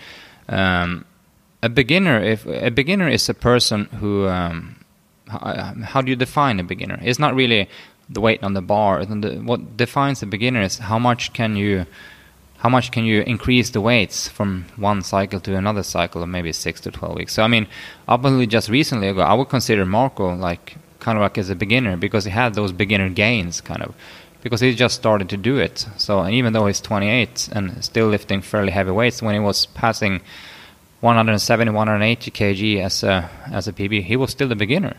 Um, 0.49 1.05
a 1.63 1.69
beginner, 1.69 2.21
if 2.21 2.45
a 2.45 2.69
beginner 2.69 3.07
is 3.09 3.29
a 3.29 3.33
person 3.33 3.85
who, 3.99 4.27
um, 4.27 4.75
how, 5.27 5.73
how, 5.83 6.01
do 6.01 6.09
you 6.11 6.15
define 6.15 6.59
a 6.59 6.63
beginner? 6.63 6.99
It's 7.01 7.17
not 7.17 7.33
really 7.33 7.67
the 8.09 8.21
weight 8.21 8.43
on 8.43 8.53
the 8.53 8.61
bar. 8.61 9.05
The, 9.05 9.37
what 9.37 9.77
defines 9.77 10.21
a 10.21 10.27
beginner 10.27 10.61
is 10.61 10.77
how 10.77 10.99
much 10.99 11.33
can 11.33 11.55
you, 11.55 11.85
how 12.57 12.69
much 12.69 12.91
can 12.91 13.05
you 13.05 13.21
increase 13.21 13.71
the 13.71 13.81
weights 13.81 14.27
from 14.27 14.65
one 14.75 15.01
cycle 15.01 15.39
to 15.39 15.55
another 15.55 15.81
cycle 15.81 16.21
of 16.21 16.29
maybe 16.29 16.51
six 16.53 16.81
to 16.81 16.91
twelve 16.91 17.15
weeks. 17.15 17.33
So 17.33 17.43
I 17.43 17.47
mean, 17.47 17.65
up 18.07 18.23
until 18.25 18.45
just 18.45 18.69
recently 18.69 19.07
ago, 19.07 19.21
I 19.21 19.33
would 19.33 19.49
consider 19.49 19.85
Marco 19.85 20.35
like 20.35 20.77
kind 21.05 21.19
of 21.19 21.21
like 21.21 21.37
as 21.37 21.51
a 21.51 21.55
beginner 21.55 21.95
because 21.95 22.25
he 22.25 22.31
had 22.31 22.55
those 22.55 22.71
beginner 22.71 23.09
gains 23.09 23.61
kind 23.61 23.83
of 23.83 23.93
because 24.41 24.59
he 24.59 24.73
just 24.73 24.95
started 24.95 25.29
to 25.29 25.37
do 25.37 25.57
it. 25.57 25.85
So 25.97 26.27
even 26.27 26.53
though 26.53 26.65
he's 26.65 26.81
28 26.81 27.49
and 27.51 27.85
still 27.85 28.07
lifting 28.07 28.41
fairly 28.41 28.71
heavy 28.71 28.89
weights, 28.89 29.21
when 29.21 29.35
he 29.35 29.39
was 29.39 29.67
passing 29.67 30.21
170, 31.01 31.71
180 31.71 32.31
kg 32.31 32.83
as 32.83 33.03
a 33.03 33.29
as 33.51 33.67
a 33.67 33.73
PB, 33.73 34.03
he 34.03 34.15
was 34.15 34.31
still 34.31 34.51
a 34.51 34.55
beginner. 34.55 34.95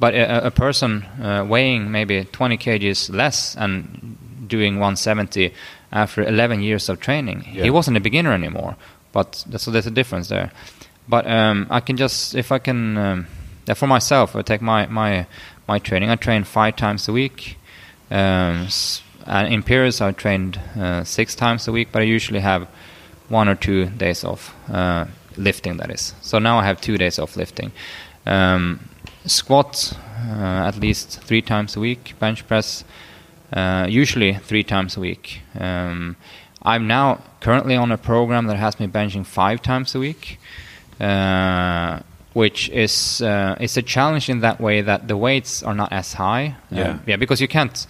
But 0.00 0.14
a, 0.14 0.46
a 0.46 0.50
person 0.50 1.04
uh, 1.22 1.44
weighing 1.48 1.92
maybe 1.92 2.24
20 2.24 2.58
kgs 2.58 3.14
less 3.14 3.56
and 3.56 4.16
doing 4.48 4.74
170 4.74 5.54
after 5.92 6.24
11 6.24 6.60
years 6.60 6.88
of 6.88 6.98
training, 6.98 7.44
yeah. 7.52 7.62
he 7.62 7.70
wasn't 7.70 7.96
a 7.96 8.00
beginner 8.00 8.32
anymore. 8.32 8.74
But 9.12 9.44
so 9.58 9.70
there's 9.70 9.86
a 9.86 9.96
difference 10.00 10.28
there. 10.28 10.50
But 11.08 11.26
um, 11.28 11.68
I 11.70 11.78
can 11.80 11.96
just 11.96 12.34
if 12.34 12.50
I 12.50 12.58
can 12.58 12.96
um, 12.96 13.26
for 13.74 13.86
myself, 13.86 14.36
I 14.36 14.42
take 14.42 14.62
my 14.62 14.86
my 14.86 15.26
my 15.68 15.78
training. 15.78 16.10
I 16.10 16.16
train 16.16 16.44
five 16.44 16.76
times 16.76 17.08
a 17.08 17.12
week. 17.12 17.58
Um, 18.10 18.66
in 19.26 19.62
periods, 19.62 20.00
I 20.00 20.12
trained 20.12 20.60
uh, 20.78 21.04
six 21.04 21.34
times 21.34 21.68
a 21.68 21.72
week, 21.72 21.88
but 21.92 22.02
I 22.02 22.04
usually 22.04 22.40
have 22.40 22.68
one 23.28 23.48
or 23.48 23.54
two 23.54 23.86
days 23.86 24.24
off 24.24 24.54
uh, 24.68 25.06
lifting. 25.36 25.76
That 25.78 25.90
is. 25.90 26.14
So 26.20 26.38
now 26.38 26.58
I 26.58 26.64
have 26.64 26.80
two 26.80 26.98
days 26.98 27.18
off 27.18 27.36
lifting. 27.36 27.72
Um, 28.26 28.88
squat 29.24 29.92
uh, 30.28 30.68
at 30.68 30.76
least 30.76 31.20
three 31.22 31.42
times 31.42 31.76
a 31.76 31.80
week. 31.80 32.14
Bench 32.18 32.46
press 32.46 32.84
uh, 33.52 33.86
usually 33.88 34.34
three 34.34 34.64
times 34.64 34.96
a 34.96 35.00
week. 35.00 35.40
Um, 35.58 36.16
I'm 36.62 36.86
now 36.86 37.22
currently 37.40 37.76
on 37.76 37.90
a 37.92 37.98
program 37.98 38.46
that 38.46 38.56
has 38.56 38.78
me 38.78 38.86
benching 38.86 39.26
five 39.26 39.62
times 39.62 39.94
a 39.94 39.98
week, 39.98 40.38
uh, 41.00 42.00
which 42.34 42.68
is 42.70 43.22
uh, 43.22 43.56
it's 43.60 43.76
a 43.76 43.82
challenge 43.82 44.28
in 44.28 44.40
that 44.40 44.60
way 44.60 44.80
that 44.80 45.08
the 45.08 45.16
weights 45.16 45.62
are 45.62 45.74
not 45.74 45.92
as 45.92 46.14
high. 46.14 46.54
Yeah, 46.70 46.98
yeah, 47.06 47.16
because 47.16 47.40
you 47.40 47.48
can't 47.48 47.86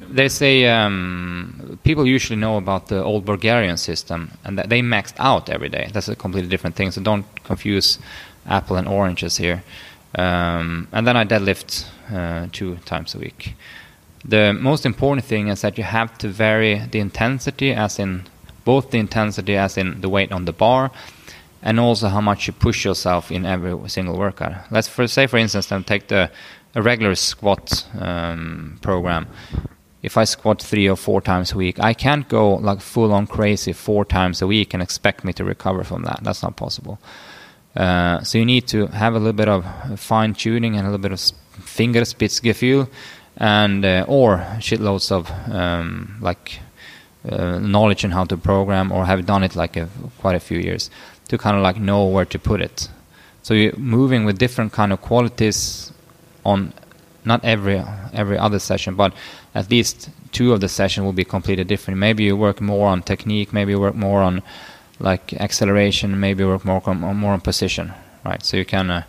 they 0.00 0.28
say 0.28 0.66
um, 0.66 1.78
people 1.82 2.06
usually 2.06 2.38
know 2.38 2.56
about 2.56 2.88
the 2.88 3.02
old 3.02 3.24
Bulgarian 3.24 3.76
system 3.76 4.30
and 4.44 4.58
that 4.58 4.68
they 4.68 4.80
maxed 4.80 5.14
out 5.18 5.50
every 5.50 5.68
day. 5.68 5.90
That's 5.92 6.08
a 6.08 6.16
completely 6.16 6.48
different 6.48 6.76
thing. 6.76 6.90
So 6.90 7.00
don't 7.00 7.26
confuse 7.44 7.98
apple 8.46 8.76
and 8.76 8.88
oranges 8.88 9.36
here. 9.36 9.62
Um, 10.14 10.88
and 10.92 11.06
then 11.06 11.16
I 11.16 11.24
deadlift 11.24 11.86
uh, 12.12 12.46
two 12.52 12.76
times 12.84 13.14
a 13.14 13.18
week. 13.18 13.54
The 14.24 14.52
most 14.52 14.86
important 14.86 15.26
thing 15.26 15.48
is 15.48 15.60
that 15.62 15.78
you 15.78 15.84
have 15.84 16.16
to 16.18 16.28
vary 16.28 16.82
the 16.90 16.98
intensity, 16.98 17.72
as 17.72 17.98
in 17.98 18.24
both 18.64 18.90
the 18.90 18.98
intensity, 18.98 19.56
as 19.56 19.76
in 19.76 20.00
the 20.00 20.08
weight 20.08 20.32
on 20.32 20.44
the 20.44 20.52
bar, 20.52 20.90
and 21.62 21.80
also 21.80 22.08
how 22.08 22.20
much 22.20 22.46
you 22.46 22.52
push 22.52 22.84
yourself 22.84 23.30
in 23.30 23.44
every 23.44 23.88
single 23.88 24.16
workout. 24.18 24.70
Let's 24.70 24.88
for, 24.88 25.06
say, 25.06 25.26
for 25.26 25.38
instance, 25.38 25.66
then 25.66 25.84
take 25.84 26.08
the 26.08 26.30
a 26.74 26.82
regular 26.82 27.14
squat 27.14 27.86
um, 27.98 28.78
program 28.82 29.26
if 30.02 30.16
I 30.16 30.24
squat 30.24 30.62
three 30.62 30.88
or 30.88 30.96
four 30.96 31.20
times 31.20 31.52
a 31.52 31.56
week, 31.56 31.80
I 31.80 31.92
can't 31.92 32.28
go 32.28 32.54
like 32.54 32.80
full 32.80 33.12
on 33.12 33.26
crazy 33.26 33.72
four 33.72 34.04
times 34.04 34.40
a 34.40 34.46
week 34.46 34.72
and 34.74 34.82
expect 34.82 35.24
me 35.24 35.32
to 35.34 35.44
recover 35.44 35.84
from 35.84 36.02
that. 36.04 36.20
That's 36.22 36.42
not 36.42 36.56
possible. 36.56 36.98
Uh, 37.74 38.22
so 38.22 38.38
you 38.38 38.44
need 38.44 38.66
to 38.68 38.86
have 38.88 39.14
a 39.14 39.18
little 39.18 39.32
bit 39.32 39.48
of 39.48 39.64
fine 39.98 40.34
tuning 40.34 40.76
and 40.76 40.86
a 40.86 40.90
little 40.90 41.02
bit 41.02 41.12
of 41.12 41.20
finger 41.64 42.02
fingerspitzgefühl, 42.02 42.88
and 43.36 43.84
uh, 43.84 44.04
or 44.08 44.38
shitloads 44.58 45.12
of 45.12 45.30
um, 45.52 46.16
like 46.20 46.60
uh, 47.28 47.58
knowledge 47.58 48.04
on 48.04 48.12
how 48.12 48.24
to 48.24 48.36
program, 48.36 48.92
or 48.92 49.04
have 49.04 49.26
done 49.26 49.42
it 49.42 49.56
like 49.56 49.76
a, 49.76 49.88
quite 50.18 50.36
a 50.36 50.40
few 50.40 50.58
years 50.58 50.90
to 51.28 51.38
kind 51.38 51.56
of 51.56 51.62
like 51.62 51.78
know 51.78 52.04
where 52.04 52.24
to 52.24 52.38
put 52.38 52.60
it. 52.60 52.88
So 53.42 53.54
you're 53.54 53.76
moving 53.76 54.24
with 54.24 54.38
different 54.38 54.72
kind 54.72 54.92
of 54.92 55.00
qualities 55.00 55.92
on 56.44 56.72
not 57.24 57.44
every 57.44 57.82
every 58.12 58.38
other 58.38 58.58
session, 58.58 58.94
but 58.94 59.12
at 59.54 59.70
least 59.70 60.10
two 60.32 60.52
of 60.52 60.60
the 60.60 60.68
session 60.68 61.04
will 61.04 61.12
be 61.12 61.24
completely 61.24 61.64
different. 61.64 61.98
Maybe 61.98 62.24
you 62.24 62.36
work 62.36 62.60
more 62.60 62.88
on 62.88 63.02
technique, 63.02 63.52
maybe 63.52 63.72
you 63.72 63.80
work 63.80 63.94
more 63.94 64.22
on 64.22 64.42
like 65.00 65.32
acceleration, 65.34 66.18
maybe 66.18 66.42
you 66.42 66.48
work 66.48 66.64
more 66.64 66.82
on, 66.86 67.16
more 67.16 67.32
on 67.32 67.40
position, 67.40 67.92
right? 68.24 68.42
So 68.44 68.56
you 68.56 68.64
can, 68.64 68.90
uh, 68.90 69.02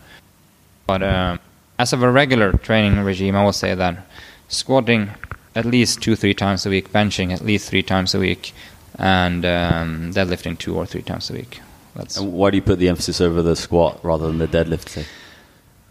but 0.86 1.02
uh, 1.02 1.38
as 1.78 1.94
of 1.94 2.04
a 2.04 2.12
regular 2.12 2.52
training 2.54 3.00
regime, 3.00 3.36
I 3.36 3.44
will 3.44 3.54
say 3.54 3.74
that 3.76 4.06
squatting 4.48 5.12
at 5.56 5.66
least 5.66 6.02
two 6.02 6.16
three 6.16 6.34
times 6.34 6.66
a 6.66 6.70
week, 6.70 6.92
benching 6.92 7.34
at 7.34 7.42
least 7.42 7.70
three 7.70 7.84
times 7.84 8.14
a 8.14 8.20
week, 8.20 8.54
and 8.96 9.46
um, 9.46 10.14
deadlifting 10.14 10.58
two 10.58 10.76
or 10.76 10.86
three 10.86 11.02
times 11.02 11.30
a 11.30 11.34
week. 11.34 11.62
That's 11.96 12.18
and 12.18 12.34
why 12.34 12.52
do 12.52 12.58
you 12.58 12.62
put 12.62 12.80
the 12.80 12.90
emphasis 12.90 13.22
over 13.22 13.42
the 13.42 13.56
squat 13.56 14.00
rather 14.04 14.28
than 14.28 14.38
the 14.38 14.48
deadlift? 14.48 14.90
Say? 14.90 15.06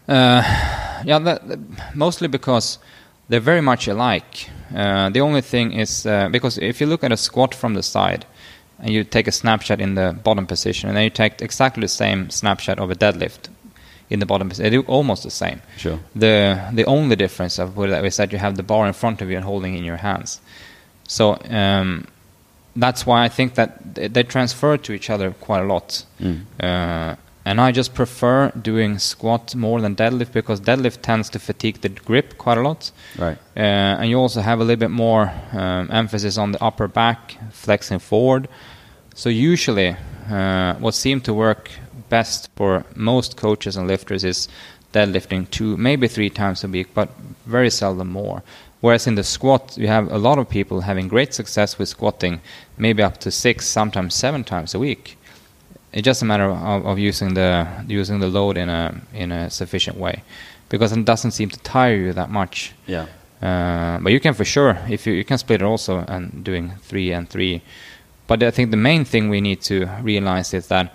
Uh, 0.07 0.41
yeah, 1.05 1.19
that, 1.19 1.47
that, 1.47 1.95
mostly 1.95 2.27
because 2.27 2.79
they're 3.27 3.39
very 3.39 3.61
much 3.61 3.87
alike. 3.87 4.49
Uh, 4.75 5.09
the 5.09 5.21
only 5.21 5.41
thing 5.41 5.73
is 5.73 6.05
uh, 6.05 6.29
because 6.29 6.57
if 6.57 6.81
you 6.81 6.87
look 6.87 7.03
at 7.03 7.11
a 7.11 7.17
squat 7.17 7.53
from 7.53 7.73
the 7.75 7.83
side 7.83 8.25
and 8.79 8.91
you 8.91 9.03
take 9.03 9.27
a 9.27 9.31
snapshot 9.31 9.79
in 9.79 9.95
the 9.95 10.17
bottom 10.23 10.47
position 10.47 10.89
and 10.89 10.97
then 10.97 11.03
you 11.03 11.09
take 11.09 11.41
exactly 11.41 11.81
the 11.81 11.87
same 11.87 12.29
snapshot 12.29 12.79
of 12.79 12.89
a 12.89 12.95
deadlift 12.95 13.49
in 14.09 14.19
the 14.19 14.25
bottom 14.25 14.49
position, 14.49 14.71
they 14.71 14.77
look 14.77 14.89
almost 14.89 15.23
the 15.23 15.29
same. 15.29 15.61
Sure. 15.77 15.99
The 16.15 16.71
the 16.73 16.85
only 16.85 17.15
difference 17.15 17.59
of 17.59 17.75
that 17.75 18.05
is 18.05 18.17
that 18.17 18.31
you 18.31 18.39
have 18.39 18.55
the 18.55 18.63
bar 18.63 18.87
in 18.87 18.93
front 18.93 19.21
of 19.21 19.29
you 19.29 19.35
and 19.35 19.45
holding 19.45 19.75
in 19.75 19.83
your 19.83 19.97
hands. 19.97 20.41
So 21.07 21.37
um, 21.49 22.07
that's 22.81 23.05
why 23.05 23.23
I 23.23 23.29
think 23.29 23.55
that 23.55 23.95
they 24.13 24.23
transfer 24.23 24.77
to 24.77 24.93
each 24.93 25.09
other 25.09 25.31
quite 25.31 25.61
a 25.61 25.65
lot. 25.65 26.05
Mm. 26.19 26.45
Uh, 26.59 27.15
and 27.45 27.59
I 27.59 27.71
just 27.71 27.93
prefer 27.93 28.51
doing 28.51 28.99
squat 28.99 29.55
more 29.55 29.81
than 29.81 29.95
deadlift 29.95 30.33
because 30.33 30.61
deadlift 30.61 31.01
tends 31.01 31.29
to 31.31 31.39
fatigue 31.39 31.81
the 31.81 31.89
grip 31.89 32.37
quite 32.37 32.57
a 32.57 32.61
lot. 32.61 32.91
Right. 33.17 33.37
Uh, 33.57 33.99
and 33.99 34.09
you 34.09 34.19
also 34.19 34.41
have 34.41 34.59
a 34.59 34.63
little 34.63 34.79
bit 34.79 34.91
more 34.91 35.31
um, 35.53 35.89
emphasis 35.91 36.37
on 36.37 36.51
the 36.51 36.63
upper 36.63 36.87
back, 36.87 37.37
flexing 37.51 37.99
forward. 37.99 38.47
So 39.15 39.29
usually, 39.29 39.95
uh, 40.29 40.75
what 40.75 40.93
seemed 40.93 41.25
to 41.25 41.33
work 41.33 41.71
best 42.09 42.49
for 42.55 42.85
most 42.95 43.35
coaches 43.37 43.77
and 43.77 43.87
lifters 43.87 44.23
is 44.23 44.47
deadlifting 44.93 45.49
two, 45.49 45.77
maybe 45.77 46.07
three 46.07 46.29
times 46.29 46.63
a 46.63 46.67
week, 46.67 46.93
but 46.93 47.09
very 47.45 47.69
seldom 47.69 48.09
more. 48.09 48.43
Whereas 48.81 49.07
in 49.07 49.15
the 49.15 49.23
squat, 49.23 49.77
you 49.77 49.87
have 49.87 50.11
a 50.11 50.17
lot 50.17 50.39
of 50.39 50.49
people 50.49 50.81
having 50.81 51.07
great 51.07 51.33
success 51.33 51.77
with 51.77 51.89
squatting, 51.89 52.39
maybe 52.77 53.03
up 53.03 53.17
to 53.19 53.31
six, 53.31 53.67
sometimes 53.67 54.15
seven 54.15 54.43
times 54.43 54.73
a 54.73 54.79
week 54.79 55.17
it's 55.91 56.05
just 56.05 56.21
a 56.21 56.25
matter 56.25 56.45
of, 56.45 56.85
of, 56.85 56.99
using 56.99 57.33
the 57.33 57.67
using 57.87 58.19
the 58.19 58.27
load 58.27 58.57
in 58.57 58.69
a 58.69 59.01
in 59.13 59.31
a 59.31 59.49
sufficient 59.49 59.97
way, 59.97 60.23
because 60.69 60.91
it 60.91 61.03
doesn't 61.05 61.31
seem 61.31 61.49
to 61.49 61.59
tire 61.59 61.95
you 61.95 62.13
that 62.13 62.29
much. 62.29 62.73
Yeah. 62.85 63.07
Uh, 63.41 63.99
but 63.99 64.11
you 64.11 64.19
can 64.19 64.33
for 64.33 64.45
sure 64.45 64.77
if 64.89 65.07
you 65.07 65.13
you 65.13 65.23
can 65.23 65.37
split 65.37 65.61
it 65.61 65.65
also 65.65 65.99
and 66.07 66.43
doing 66.43 66.73
three 66.81 67.11
and 67.11 67.29
three. 67.29 67.61
But 68.27 68.43
I 68.43 68.51
think 68.51 68.69
the 68.69 68.77
main 68.77 69.05
thing 69.05 69.29
we 69.29 69.41
need 69.41 69.61
to 69.61 69.89
realize 70.03 70.53
is 70.53 70.67
that 70.67 70.93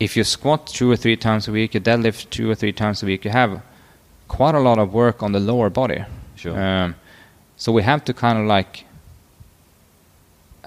if 0.00 0.16
you 0.16 0.24
squat 0.24 0.66
two 0.66 0.90
or 0.90 0.96
three 0.96 1.16
times 1.16 1.48
a 1.48 1.52
week, 1.52 1.74
you 1.74 1.80
deadlift 1.80 2.30
two 2.30 2.50
or 2.50 2.54
three 2.54 2.72
times 2.72 3.02
a 3.02 3.06
week, 3.06 3.24
you 3.24 3.30
have 3.30 3.60
quite 4.28 4.54
a 4.54 4.60
lot 4.60 4.78
of 4.78 4.94
work 4.94 5.22
on 5.22 5.32
the 5.32 5.40
lower 5.40 5.68
body. 5.68 6.04
Sure. 6.44 6.60
Um, 6.60 6.94
so 7.56 7.72
we 7.72 7.82
have 7.82 8.04
to 8.04 8.12
kind 8.12 8.38
of 8.38 8.44
like 8.44 8.84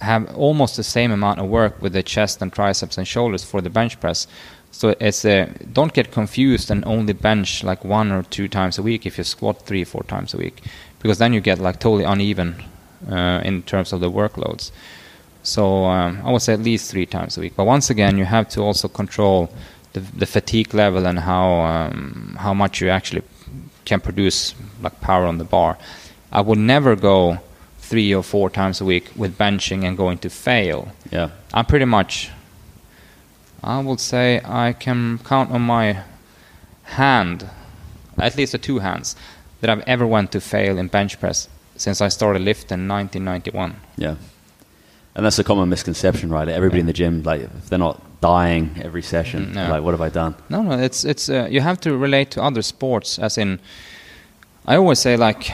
have 0.02 0.36
almost 0.36 0.76
the 0.76 0.84
same 0.84 1.12
amount 1.12 1.40
of 1.40 1.48
work 1.48 1.82
with 1.82 1.94
the 1.94 2.02
chest 2.04 2.42
and 2.42 2.52
triceps 2.52 2.98
and 2.98 3.08
shoulders 3.08 3.44
for 3.44 3.62
the 3.62 3.70
bench 3.70 4.00
press. 4.00 4.28
So 4.72 4.96
it's 5.00 5.24
a 5.26 5.52
don't 5.72 5.94
get 5.94 6.12
confused 6.12 6.72
and 6.72 6.84
only 6.86 7.14
bench 7.14 7.64
like 7.64 7.86
one 7.86 8.12
or 8.12 8.24
two 8.24 8.48
times 8.48 8.80
a 8.80 8.82
week 8.82 9.06
if 9.06 9.18
you 9.20 9.24
squat 9.24 9.62
three 9.68 9.84
four 9.84 10.04
times 10.04 10.34
a 10.34 10.38
week, 10.38 10.64
because 11.00 11.20
then 11.20 11.32
you 11.34 11.42
get 11.42 11.60
like 11.60 11.80
totally 11.80 12.04
uneven 12.04 12.64
uh, 13.10 13.42
in 13.46 13.62
terms 13.64 13.94
of 13.94 14.00
the 14.00 14.10
workloads. 14.10 14.72
So 15.44 15.86
um, 15.86 16.22
I 16.26 16.32
would 16.32 16.42
say 16.42 16.54
at 16.54 16.60
least 16.60 16.92
three 16.92 17.06
times 17.06 17.38
a 17.38 17.42
week. 17.42 17.54
But 17.56 17.66
once 17.66 17.90
again, 17.92 18.18
you 18.18 18.26
have 18.26 18.50
to 18.50 18.62
also 18.62 18.88
control 18.88 19.50
the, 19.94 20.00
the 20.00 20.26
fatigue 20.26 20.74
level 20.74 21.06
and 21.06 21.20
how 21.20 21.62
um, 21.62 22.36
how 22.40 22.54
much 22.54 22.82
you 22.82 22.90
actually 22.90 23.22
can 23.88 24.02
produce 24.02 24.54
like 24.82 25.00
power 25.00 25.26
on 25.26 25.38
the 25.38 25.46
bar. 25.46 25.78
I 26.32 26.42
would 26.42 26.60
never 26.60 26.96
go 26.96 27.40
three 27.80 28.14
or 28.14 28.22
four 28.22 28.50
times 28.50 28.82
a 28.82 28.86
week 28.86 29.06
with 29.16 29.38
benching 29.38 29.86
and 29.86 29.98
going 29.98 30.18
to 30.20 30.30
fail. 30.30 30.92
Yeah. 31.10 31.30
I'm 31.54 31.66
pretty 31.66 31.86
much, 31.86 32.30
I 33.64 33.80
would 33.80 34.02
say 34.02 34.42
I 34.44 34.74
can 34.74 35.20
count 35.20 35.52
on 35.52 35.62
my 35.62 36.04
hand, 36.84 37.50
at 38.18 38.36
least 38.36 38.52
the 38.52 38.58
two 38.58 38.80
hands, 38.80 39.16
that 39.62 39.70
I've 39.70 39.88
ever 39.88 40.06
went 40.06 40.34
to 40.34 40.42
fail 40.42 40.78
in 40.78 40.88
bench 40.90 41.20
press 41.20 41.48
since 41.78 42.02
I 42.02 42.10
started 42.10 42.42
lifting 42.42 42.82
in 42.82 42.88
1991. 42.90 43.76
Yeah. 43.96 44.16
And 45.18 45.26
that's 45.26 45.40
a 45.40 45.44
common 45.44 45.68
misconception, 45.68 46.30
right? 46.30 46.48
Everybody 46.48 46.80
in 46.80 46.86
the 46.86 46.94
gym, 46.94 47.24
like, 47.24 47.42
if 47.42 47.70
they're 47.70 47.80
not 47.80 48.00
dying 48.22 48.70
every 48.84 49.02
session, 49.02 49.48
Mm, 49.48 49.54
no. 49.56 49.70
like, 49.74 49.84
what 49.84 49.92
have 49.92 50.02
I 50.02 50.10
done? 50.10 50.36
No, 50.50 50.62
no, 50.62 50.78
it's 50.80 51.04
it's 51.04 51.28
uh, 51.30 51.48
you 51.50 51.62
have 51.62 51.78
to 51.82 51.98
relate 51.98 52.30
to 52.32 52.42
other 52.44 52.62
sports. 52.62 53.20
As 53.20 53.38
in, 53.38 53.60
I 54.66 54.76
always 54.78 55.00
say 55.00 55.18
like 55.18 55.52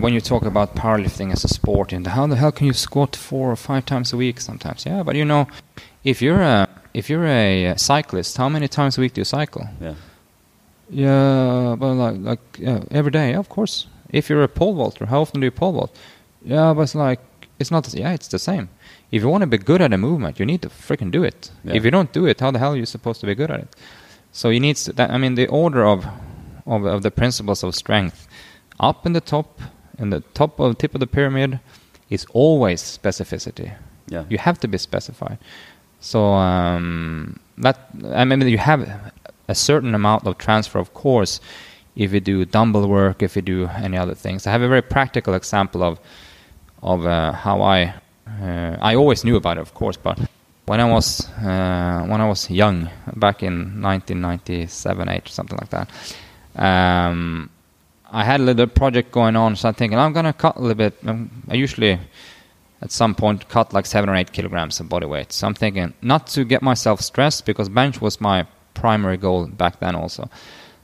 when 0.00 0.12
you 0.14 0.20
talk 0.20 0.44
about 0.46 0.74
powerlifting 0.74 1.30
as 1.32 1.44
a 1.44 1.48
sport, 1.48 1.92
and 1.92 2.06
how 2.06 2.26
the 2.26 2.36
hell 2.36 2.52
can 2.52 2.66
you 2.66 2.72
squat 2.74 3.16
four 3.16 3.50
or 3.50 3.56
five 3.56 3.82
times 3.84 4.12
a 4.12 4.16
week? 4.16 4.40
Sometimes, 4.40 4.86
yeah, 4.86 5.02
but 5.04 5.14
you 5.14 5.24
know, 5.24 5.46
if 6.04 6.22
you're 6.22 6.42
a 6.42 6.66
if 6.94 7.10
you're 7.10 7.26
a 7.26 7.74
cyclist, 7.76 8.36
how 8.38 8.48
many 8.48 8.68
times 8.68 8.98
a 8.98 9.00
week 9.00 9.12
do 9.14 9.20
you 9.20 9.24
cycle? 9.26 9.68
Yeah. 9.80 9.94
Yeah, 10.90 11.76
but 11.78 11.94
like 11.94 12.16
like 12.18 12.40
yeah, 12.58 12.80
every 12.90 13.10
day, 13.10 13.34
of 13.34 13.48
course. 13.48 13.86
If 14.10 14.28
you're 14.28 14.42
a 14.44 14.48
pole 14.48 14.74
vaulter, 14.74 15.06
how 15.06 15.20
often 15.22 15.40
do 15.40 15.46
you 15.46 15.50
pole 15.50 15.72
vault? 15.72 15.96
Yeah, 16.44 16.74
but 16.74 16.82
it's 16.82 16.94
like 16.94 17.20
it's 17.58 17.70
not. 17.70 17.94
Yeah, 17.94 18.12
it's 18.14 18.28
the 18.28 18.38
same. 18.38 18.68
If 19.12 19.22
you 19.22 19.28
want 19.28 19.42
to 19.42 19.46
be 19.46 19.58
good 19.58 19.80
at 19.82 19.92
a 19.92 19.98
movement, 19.98 20.40
you 20.40 20.46
need 20.46 20.62
to 20.62 20.68
freaking 20.68 21.10
do 21.12 21.22
it. 21.22 21.50
Yeah. 21.64 21.74
If 21.76 21.84
you 21.84 21.90
don't 21.90 22.12
do 22.12 22.26
it, 22.26 22.40
how 22.40 22.50
the 22.50 22.58
hell 22.58 22.72
are 22.72 22.76
you 22.76 22.86
supposed 22.86 23.20
to 23.20 23.26
be 23.26 23.34
good 23.34 23.50
at 23.50 23.60
it? 23.60 23.76
So 24.32 24.48
you 24.48 24.58
need. 24.60 24.76
to- 24.76 24.92
That, 24.94 25.10
I 25.10 25.18
mean, 25.18 25.34
the 25.34 25.46
order 25.48 25.84
of, 25.84 26.06
of 26.66 26.84
of 26.86 27.02
the 27.02 27.10
principles 27.10 27.62
of 27.62 27.74
strength, 27.74 28.26
up 28.80 29.06
in 29.06 29.12
the 29.12 29.20
top, 29.20 29.60
in 29.98 30.10
the 30.10 30.20
top 30.34 30.58
of 30.60 30.76
tip 30.78 30.94
of 30.94 31.00
the 31.00 31.06
pyramid, 31.06 31.60
is 32.08 32.26
always 32.32 32.80
specificity. 32.82 33.70
Yeah. 34.08 34.24
You 34.30 34.38
have 34.38 34.58
to 34.60 34.68
be 34.68 34.78
specified. 34.78 35.38
So 36.00 36.18
um, 36.34 37.38
that 37.58 37.76
I 38.14 38.24
mean, 38.24 38.40
you 38.48 38.58
have 38.58 39.12
a 39.48 39.54
certain 39.54 39.94
amount 39.94 40.26
of 40.26 40.36
transfer, 40.38 40.78
of 40.80 40.92
course, 40.94 41.40
if 41.96 42.12
you 42.14 42.20
do 42.20 42.44
dumbbell 42.46 42.88
work, 42.88 43.22
if 43.22 43.36
you 43.36 43.42
do 43.42 43.68
any 43.84 43.98
other 43.98 44.14
things. 44.14 44.46
I 44.46 44.50
have 44.50 44.62
a 44.62 44.68
very 44.68 44.82
practical 44.82 45.34
example 45.34 45.82
of 45.82 45.98
of 46.82 47.04
uh, 47.06 47.32
how 47.32 47.60
I 47.62 47.94
uh, 48.40 48.76
I 48.80 48.94
always 48.94 49.24
knew 49.24 49.36
about 49.36 49.58
it, 49.58 49.60
of 49.60 49.74
course, 49.74 49.96
but 49.96 50.18
when 50.66 50.80
I 50.80 50.84
was 50.84 51.28
uh, 51.38 52.04
when 52.06 52.20
I 52.20 52.28
was 52.28 52.50
young, 52.50 52.88
back 53.16 53.42
in 53.42 53.82
1997, 53.82 55.08
8, 55.08 55.28
something 55.28 55.58
like 55.60 55.70
that. 55.70 55.90
Um, 56.56 57.50
I 58.10 58.24
had 58.24 58.40
a 58.40 58.42
little 58.44 58.66
project 58.66 59.10
going 59.10 59.36
on, 59.36 59.56
so 59.56 59.68
I'm 59.68 59.74
thinking 59.74 59.98
I'm 59.98 60.12
gonna 60.12 60.32
cut 60.32 60.56
a 60.56 60.60
little 60.60 60.76
bit. 60.76 60.94
Um, 61.06 61.30
I 61.48 61.54
usually 61.54 61.98
at 62.82 62.90
some 62.90 63.14
point 63.14 63.48
cut 63.48 63.72
like 63.72 63.86
seven 63.86 64.10
or 64.10 64.16
eight 64.16 64.32
kilograms 64.32 64.80
of 64.80 64.88
body 64.88 65.06
weight. 65.06 65.32
So 65.32 65.46
I'm 65.46 65.54
thinking 65.54 65.94
not 66.02 66.26
to 66.28 66.44
get 66.44 66.62
myself 66.62 67.00
stressed 67.00 67.46
because 67.46 67.68
bench 67.68 68.00
was 68.00 68.20
my 68.20 68.46
primary 68.74 69.16
goal 69.16 69.46
back 69.46 69.80
then 69.80 69.94
also. 69.94 70.28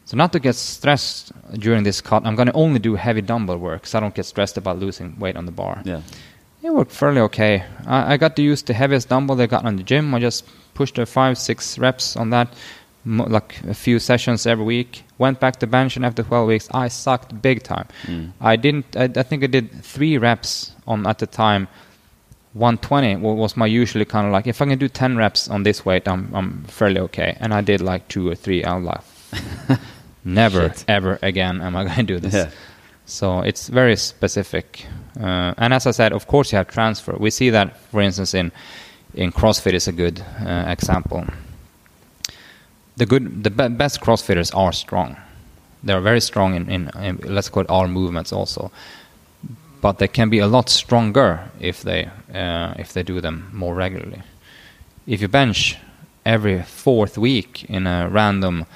So 0.04 0.16
not 0.16 0.32
to 0.32 0.40
get 0.40 0.54
stressed 0.54 1.32
during 1.52 1.82
this 1.82 2.00
cut, 2.00 2.24
I'm 2.24 2.34
going 2.34 2.46
to 2.46 2.54
only 2.54 2.78
do 2.78 2.94
heavy 2.94 3.20
dumbbell 3.20 3.58
work 3.58 3.86
so 3.86 3.98
I 3.98 4.00
don't 4.00 4.14
get 4.14 4.24
stressed 4.24 4.56
about 4.56 4.78
losing 4.78 5.18
weight 5.18 5.36
on 5.36 5.44
the 5.44 5.52
bar. 5.52 5.82
Yeah. 5.84 6.00
It 6.68 6.74
worked 6.74 6.92
fairly 6.92 7.22
okay. 7.22 7.64
I, 7.86 8.12
I 8.12 8.16
got 8.18 8.36
to 8.36 8.42
use 8.42 8.60
the 8.62 8.74
heaviest 8.74 9.08
dumbbell 9.08 9.36
they 9.36 9.46
got 9.46 9.64
in 9.64 9.76
the 9.76 9.82
gym. 9.82 10.14
I 10.14 10.20
just 10.20 10.44
pushed 10.74 10.98
a 10.98 11.06
five, 11.06 11.38
six 11.38 11.78
reps 11.78 12.14
on 12.14 12.28
that, 12.28 12.52
like 13.06 13.58
a 13.64 13.72
few 13.72 13.98
sessions 13.98 14.46
every 14.46 14.66
week. 14.66 15.02
Went 15.16 15.40
back 15.40 15.56
to 15.60 15.66
bench, 15.66 15.96
and 15.96 16.04
after 16.04 16.22
12 16.22 16.46
weeks, 16.46 16.68
I 16.70 16.88
sucked 16.88 17.40
big 17.40 17.62
time. 17.62 17.88
Mm. 18.02 18.32
I 18.38 18.56
didn't. 18.56 18.94
I, 18.98 19.04
I 19.04 19.22
think 19.22 19.44
I 19.44 19.46
did 19.46 19.82
three 19.82 20.18
reps 20.18 20.72
on 20.86 21.06
at 21.06 21.20
the 21.20 21.26
time. 21.26 21.68
120 22.52 23.16
wa- 23.16 23.32
was 23.32 23.56
my 23.56 23.66
usually 23.66 24.04
kind 24.04 24.26
of 24.26 24.32
like 24.34 24.46
if 24.46 24.60
I 24.60 24.66
can 24.66 24.78
do 24.78 24.88
10 24.88 25.16
reps 25.16 25.48
on 25.48 25.62
this 25.62 25.86
weight, 25.86 26.06
I'm 26.06 26.28
I'm 26.34 26.64
fairly 26.64 27.00
okay. 27.00 27.34
And 27.40 27.54
I 27.54 27.62
did 27.62 27.80
like 27.80 28.08
two 28.08 28.28
or 28.28 28.34
three. 28.34 28.62
I 28.62 28.76
was 28.76 28.84
like, 28.84 29.80
never 30.24 30.68
Shit. 30.68 30.84
ever 30.86 31.18
again 31.22 31.62
am 31.62 31.76
I 31.76 31.84
going 31.84 31.96
to 31.96 32.02
do 32.02 32.20
this. 32.20 32.34
Yeah. 32.34 32.50
So 33.06 33.40
it's 33.40 33.68
very 33.68 33.96
specific. 33.96 34.84
Uh, 35.20 35.54
and 35.58 35.74
as 35.74 35.86
I 35.86 35.90
said, 35.90 36.12
of 36.12 36.26
course, 36.26 36.52
you 36.52 36.58
have 36.58 36.68
transfer. 36.68 37.16
We 37.18 37.30
see 37.30 37.50
that, 37.50 37.76
for 37.90 38.00
instance, 38.00 38.34
in 38.34 38.52
in 39.14 39.32
CrossFit 39.32 39.72
is 39.74 39.88
a 39.88 39.92
good 39.92 40.22
uh, 40.40 40.64
example. 40.68 41.24
The 42.96 43.06
good, 43.06 43.44
the 43.44 43.50
be- 43.50 43.68
best 43.68 44.00
CrossFitters 44.00 44.54
are 44.54 44.72
strong. 44.72 45.16
They 45.82 45.92
are 45.92 46.00
very 46.00 46.20
strong 46.20 46.54
in, 46.54 46.68
in, 46.70 46.90
in 47.00 47.18
let's 47.24 47.48
call 47.48 47.62
it 47.62 47.70
all 47.70 47.86
movements 47.88 48.32
also, 48.32 48.70
but 49.80 49.98
they 49.98 50.08
can 50.08 50.28
be 50.28 50.40
a 50.40 50.46
lot 50.46 50.68
stronger 50.68 51.50
if 51.60 51.82
they 51.82 52.10
uh, 52.34 52.74
if 52.78 52.92
they 52.92 53.02
do 53.02 53.20
them 53.20 53.50
more 53.52 53.74
regularly. 53.74 54.22
If 55.06 55.20
you 55.20 55.28
bench 55.28 55.76
every 56.26 56.62
fourth 56.62 57.16
week 57.16 57.64
in 57.64 57.86
a 57.86 58.08
random 58.08 58.66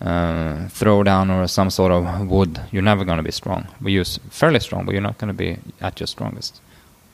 uh, 0.00 0.66
throwdown 0.68 1.30
or 1.30 1.46
some 1.48 1.70
sort 1.70 1.92
of 1.92 2.28
WOD, 2.28 2.60
you're 2.70 2.82
never 2.82 3.04
going 3.04 3.18
to 3.18 3.22
be 3.22 3.32
strong. 3.32 3.66
We 3.80 3.92
use 3.92 4.18
fairly 4.30 4.60
strong, 4.60 4.84
but 4.84 4.92
you're 4.92 5.02
not 5.02 5.18
going 5.18 5.28
to 5.28 5.34
be 5.34 5.58
at 5.80 6.00
your 6.00 6.06
strongest. 6.06 6.60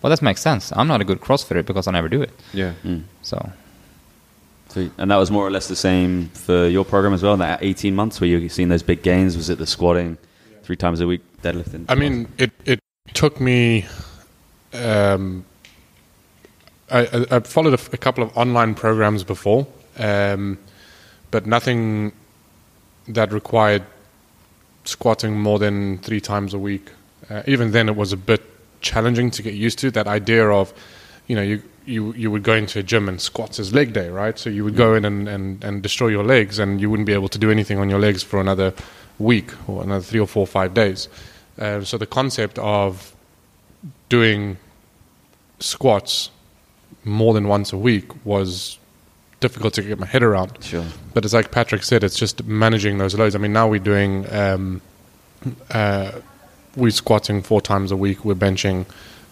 Well, 0.00 0.10
that 0.10 0.20
makes 0.22 0.40
sense. 0.40 0.72
I'm 0.74 0.88
not 0.88 1.00
a 1.00 1.04
good 1.04 1.20
CrossFitter 1.20 1.64
because 1.64 1.86
I 1.86 1.92
never 1.92 2.08
do 2.08 2.22
it. 2.22 2.30
Yeah. 2.52 2.72
Mm. 2.84 3.04
So 3.22 3.52
Sweet. 4.72 4.90
And 4.96 5.10
that 5.10 5.16
was 5.16 5.30
more 5.30 5.46
or 5.46 5.50
less 5.50 5.68
the 5.68 5.76
same 5.76 6.28
for 6.30 6.66
your 6.66 6.84
program 6.84 7.12
as 7.12 7.22
well. 7.22 7.34
In 7.34 7.40
that 7.40 7.62
18 7.62 7.94
months 7.94 8.20
where 8.22 8.28
you 8.28 8.48
seen 8.48 8.70
those 8.70 8.82
big 8.82 9.02
gains, 9.02 9.36
was 9.36 9.50
it 9.50 9.58
the 9.58 9.66
squatting 9.66 10.16
three 10.62 10.76
times 10.76 11.00
a 11.00 11.06
week, 11.06 11.20
deadlifting? 11.42 11.84
I 11.90 11.94
mean, 11.94 12.26
it 12.38 12.52
it 12.64 12.80
took 13.12 13.38
me. 13.38 13.84
Um, 14.72 15.44
I, 16.90 17.00
I, 17.00 17.36
I 17.36 17.40
followed 17.40 17.74
a, 17.74 17.80
f- 17.80 17.92
a 17.92 17.98
couple 17.98 18.24
of 18.24 18.34
online 18.34 18.74
programs 18.74 19.24
before, 19.24 19.66
um, 19.98 20.58
but 21.30 21.44
nothing 21.44 22.12
that 23.08 23.32
required 23.32 23.82
squatting 24.84 25.38
more 25.38 25.58
than 25.58 25.98
three 25.98 26.20
times 26.20 26.54
a 26.54 26.58
week. 26.58 26.90
Uh, 27.30 27.42
even 27.46 27.70
then, 27.72 27.88
it 27.88 27.96
was 27.96 28.12
a 28.12 28.16
bit 28.16 28.42
challenging 28.80 29.30
to 29.30 29.42
get 29.42 29.54
used 29.54 29.78
to. 29.78 29.90
That 29.90 30.06
idea 30.06 30.48
of, 30.48 30.72
you 31.26 31.36
know, 31.36 31.42
you 31.42 31.62
you 31.84 32.12
you 32.14 32.30
would 32.30 32.42
go 32.42 32.54
into 32.54 32.78
a 32.78 32.82
gym 32.82 33.08
and 33.08 33.20
squats 33.20 33.58
is 33.58 33.72
leg 33.72 33.92
day, 33.92 34.08
right? 34.08 34.38
So 34.38 34.50
you 34.50 34.64
would 34.64 34.76
go 34.76 34.94
in 34.94 35.04
and, 35.04 35.28
and, 35.28 35.64
and 35.64 35.82
destroy 35.82 36.08
your 36.08 36.24
legs, 36.24 36.58
and 36.58 36.80
you 36.80 36.90
wouldn't 36.90 37.06
be 37.06 37.14
able 37.14 37.28
to 37.28 37.38
do 37.38 37.50
anything 37.50 37.78
on 37.78 37.90
your 37.90 38.00
legs 38.00 38.22
for 38.22 38.40
another 38.40 38.74
week 39.18 39.52
or 39.68 39.82
another 39.82 40.02
three 40.02 40.20
or 40.20 40.26
four 40.26 40.42
or 40.42 40.46
five 40.46 40.74
days. 40.74 41.08
Uh, 41.58 41.82
so 41.84 41.98
the 41.98 42.06
concept 42.06 42.58
of 42.58 43.14
doing 44.08 44.56
squats 45.60 46.30
more 47.04 47.34
than 47.34 47.48
once 47.48 47.72
a 47.72 47.76
week 47.76 48.24
was 48.24 48.78
difficult 49.42 49.74
to 49.74 49.82
get 49.82 49.98
my 49.98 50.06
head 50.06 50.22
around. 50.22 50.50
Sure. 50.64 50.86
But 51.12 51.24
it's 51.24 51.34
like 51.34 51.50
Patrik 51.50 51.84
said, 51.84 52.02
it's 52.02 52.16
just 52.16 52.44
managing 52.44 52.96
those 52.98 53.14
loads. 53.14 53.34
I 53.34 53.38
mean, 53.38 53.52
now 53.52 53.68
we're 53.68 53.86
doing, 53.94 54.32
um, 54.32 54.80
uh, 55.70 56.12
we're 56.74 56.90
squatting 56.90 57.42
four 57.42 57.60
times 57.60 57.92
a 57.92 57.96
week, 57.96 58.24
we're 58.24 58.42
benching 58.48 58.86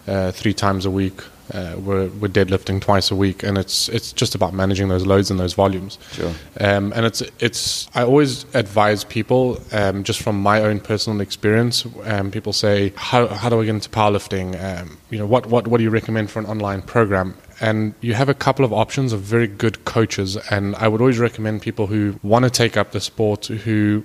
uh, 0.07 0.31
three 0.31 0.53
times 0.53 0.85
a 0.85 0.91
week, 0.91 1.19
uh, 1.53 1.75
we're, 1.77 2.07
we're 2.07 2.27
deadlifting 2.27 2.81
twice 2.81 3.11
a 3.11 3.15
week, 3.15 3.43
and 3.43 3.57
it's 3.57 3.89
it's 3.89 4.13
just 4.13 4.35
about 4.35 4.53
managing 4.53 4.87
those 4.87 5.05
loads 5.05 5.29
and 5.29 5.39
those 5.39 5.53
volumes. 5.53 5.97
Sure. 6.11 6.33
Um, 6.59 6.93
and 6.95 7.05
it's 7.05 7.21
it's 7.39 7.89
I 7.93 8.03
always 8.03 8.45
advise 8.55 9.03
people 9.03 9.61
um, 9.71 10.03
just 10.03 10.21
from 10.21 10.41
my 10.41 10.61
own 10.61 10.79
personal 10.79 11.21
experience. 11.21 11.85
Um, 12.03 12.31
people 12.31 12.53
say, 12.53 12.93
how 12.95 13.27
how 13.27 13.49
do 13.49 13.61
I 13.61 13.65
get 13.65 13.75
into 13.75 13.89
powerlifting? 13.89 14.61
Um, 14.63 14.97
you 15.09 15.19
know, 15.19 15.25
what 15.25 15.45
what 15.47 15.67
what 15.67 15.77
do 15.77 15.83
you 15.83 15.89
recommend 15.89 16.31
for 16.31 16.39
an 16.39 16.45
online 16.45 16.81
program? 16.81 17.35
And 17.59 17.93
you 18.01 18.15
have 18.15 18.27
a 18.27 18.33
couple 18.33 18.65
of 18.65 18.73
options 18.73 19.13
of 19.13 19.21
very 19.21 19.47
good 19.47 19.85
coaches, 19.85 20.35
and 20.49 20.75
I 20.77 20.87
would 20.87 21.01
always 21.01 21.19
recommend 21.19 21.61
people 21.61 21.87
who 21.87 22.19
want 22.23 22.43
to 22.45 22.49
take 22.49 22.75
up 22.75 22.91
the 22.91 22.99
sport, 22.99 23.45
who 23.47 24.03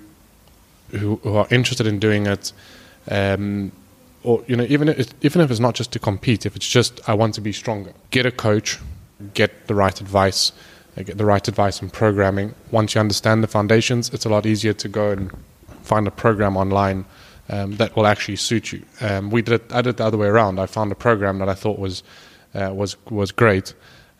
who, 0.91 1.19
who 1.23 1.35
are 1.35 1.47
interested 1.49 1.87
in 1.87 1.99
doing 1.99 2.27
it. 2.27 2.51
Um, 3.09 3.71
or 4.23 4.43
you 4.47 4.55
know, 4.55 4.65
even 4.69 4.89
if, 4.89 5.13
even 5.21 5.41
if 5.41 5.51
it's 5.51 5.59
not 5.59 5.75
just 5.75 5.91
to 5.93 5.99
compete, 5.99 6.45
if 6.45 6.55
it's 6.55 6.67
just 6.67 6.99
I 7.07 7.13
want 7.13 7.33
to 7.35 7.41
be 7.41 7.51
stronger, 7.53 7.93
get 8.11 8.25
a 8.25 8.31
coach, 8.31 8.79
get 9.33 9.67
the 9.67 9.75
right 9.75 9.99
advice, 10.01 10.51
uh, 10.97 11.03
get 11.03 11.17
the 11.17 11.25
right 11.25 11.47
advice 11.47 11.81
on 11.81 11.89
programming. 11.89 12.53
Once 12.71 12.95
you 12.95 13.01
understand 13.01 13.43
the 13.43 13.47
foundations, 13.47 14.09
it's 14.13 14.25
a 14.25 14.29
lot 14.29 14.45
easier 14.45 14.73
to 14.73 14.87
go 14.87 15.11
and 15.11 15.31
find 15.83 16.07
a 16.07 16.11
program 16.11 16.57
online 16.57 17.05
um, 17.49 17.77
that 17.77 17.95
will 17.95 18.07
actually 18.07 18.35
suit 18.35 18.73
you. 18.73 18.83
Um, 19.01 19.29
we 19.29 19.41
did 19.41 19.61
it, 19.61 19.73
I 19.73 19.81
did 19.81 19.91
it 19.91 19.97
the 19.97 20.05
other 20.05 20.17
way 20.17 20.27
around. 20.27 20.59
I 20.59 20.65
found 20.65 20.91
a 20.91 20.95
program 20.95 21.39
that 21.39 21.49
I 21.49 21.53
thought 21.53 21.79
was 21.79 22.03
uh, 22.53 22.71
was 22.73 22.97
was 23.09 23.31
great. 23.31 23.73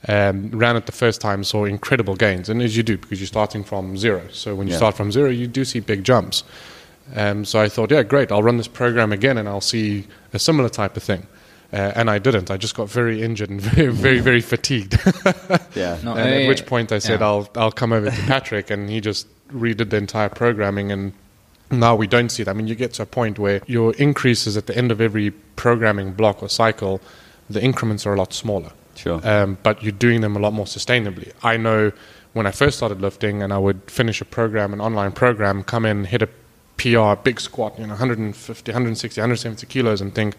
Um, 0.08 0.52
ran 0.52 0.76
it 0.76 0.86
the 0.86 0.92
first 0.92 1.20
time, 1.22 1.44
saw 1.44 1.66
incredible 1.66 2.16
gains, 2.16 2.50
and 2.50 2.62
as 2.62 2.78
you 2.78 2.84
do 2.84 2.98
because 2.98 3.20
you're 3.20 3.28
starting 3.28 3.64
from 3.64 3.98
zero. 3.98 4.22
So 4.32 4.56
when 4.56 4.68
you 4.68 4.74
Yeah. 4.74 4.78
start 4.78 4.96
from 4.96 5.12
zero, 5.12 5.30
you 5.30 5.48
do 5.48 5.66
see 5.66 5.80
big 5.80 6.04
jumps. 6.04 6.44
Um, 7.16 7.46
so 7.46 7.60
I 7.60 7.70
thought, 7.70 7.92
yeah, 7.92 8.04
great, 8.04 8.32
I'll 8.32 8.44
run 8.44 8.58
this 8.58 8.68
program 8.68 9.12
again 9.12 9.38
and 9.38 9.48
I'll 9.48 9.62
see 9.62 10.08
a 10.34 10.40
similar 10.40 10.70
type 10.70 10.98
of 10.98 11.04
thing. 11.04 11.26
Uh, 11.74 11.92
and 11.96 12.10
I 12.10 12.18
didn't. 12.18 12.50
I 12.50 12.56
just 12.58 12.76
got 12.76 12.90
very 12.90 13.22
injured 13.22 13.50
and 13.50 13.60
very, 13.76 13.92
very, 13.92 14.20
very 14.20 14.42
fatigued. 14.42 14.98
Yeah. 15.76 16.00
No, 16.04 16.16
and 16.16 16.30
at 16.30 16.48
which 16.48 16.66
point 16.66 16.92
I 16.92 16.98
said, 17.00 17.20
yeah. 17.20 17.28
I'll, 17.28 17.50
I'll 17.56 17.72
come 17.72 17.94
over 17.94 18.10
to 18.10 18.16
Patrik, 18.16 18.72
and 18.72 18.90
he 18.90 19.00
just 19.00 19.28
redid 19.50 19.92
the 19.92 19.98
entire 19.98 20.30
programming. 20.30 20.92
And 20.92 21.14
now 21.70 21.96
we 21.96 22.08
don't 22.08 22.30
see 22.30 22.42
it. 22.42 22.48
I 22.48 22.54
mean, 22.54 22.68
you 22.68 22.74
get 22.74 22.94
to 22.94 23.04
a 23.04 23.06
point 23.06 23.38
where 23.38 23.62
your 23.68 23.94
increases 23.96 24.58
at 24.58 24.66
the 24.66 24.76
end 24.76 24.92
of 24.92 25.00
every 25.02 25.32
programming 25.32 26.14
block 26.14 26.42
or 26.42 26.50
cycle, 26.50 27.00
the 27.50 27.62
increments 27.62 28.06
are 28.08 28.14
a 28.14 28.18
lot 28.18 28.34
smaller 28.34 28.72
Sure. 28.96 29.22
um, 29.24 29.58
but 29.62 29.84
you're 29.84 29.92
doing 29.92 30.22
them 30.22 30.36
a 30.36 30.40
lot 30.40 30.54
more 30.54 30.66
sustainably. 30.66 31.32
I 31.44 31.58
know 31.58 31.92
when 32.34 32.48
I 32.48 32.52
first 32.52 32.78
started 32.78 33.00
lifting 33.02 33.44
and 33.44 33.54
I 33.54 33.58
would 33.60 33.80
finish 33.90 34.20
a 34.22 34.26
program, 34.26 34.74
an 34.74 34.82
online 34.82 35.12
program, 35.12 35.64
come 35.64 35.86
in, 35.86 36.06
hit 36.06 36.22
a 36.24 36.30
PR, 36.78 37.16
big 37.22 37.40
squat, 37.40 37.78
you 37.78 37.86
know, 37.86 37.94
150, 37.94 38.72
160, 38.72 39.22
170 39.22 39.66
kilos, 39.68 40.02
and 40.02 40.14
think 40.14 40.36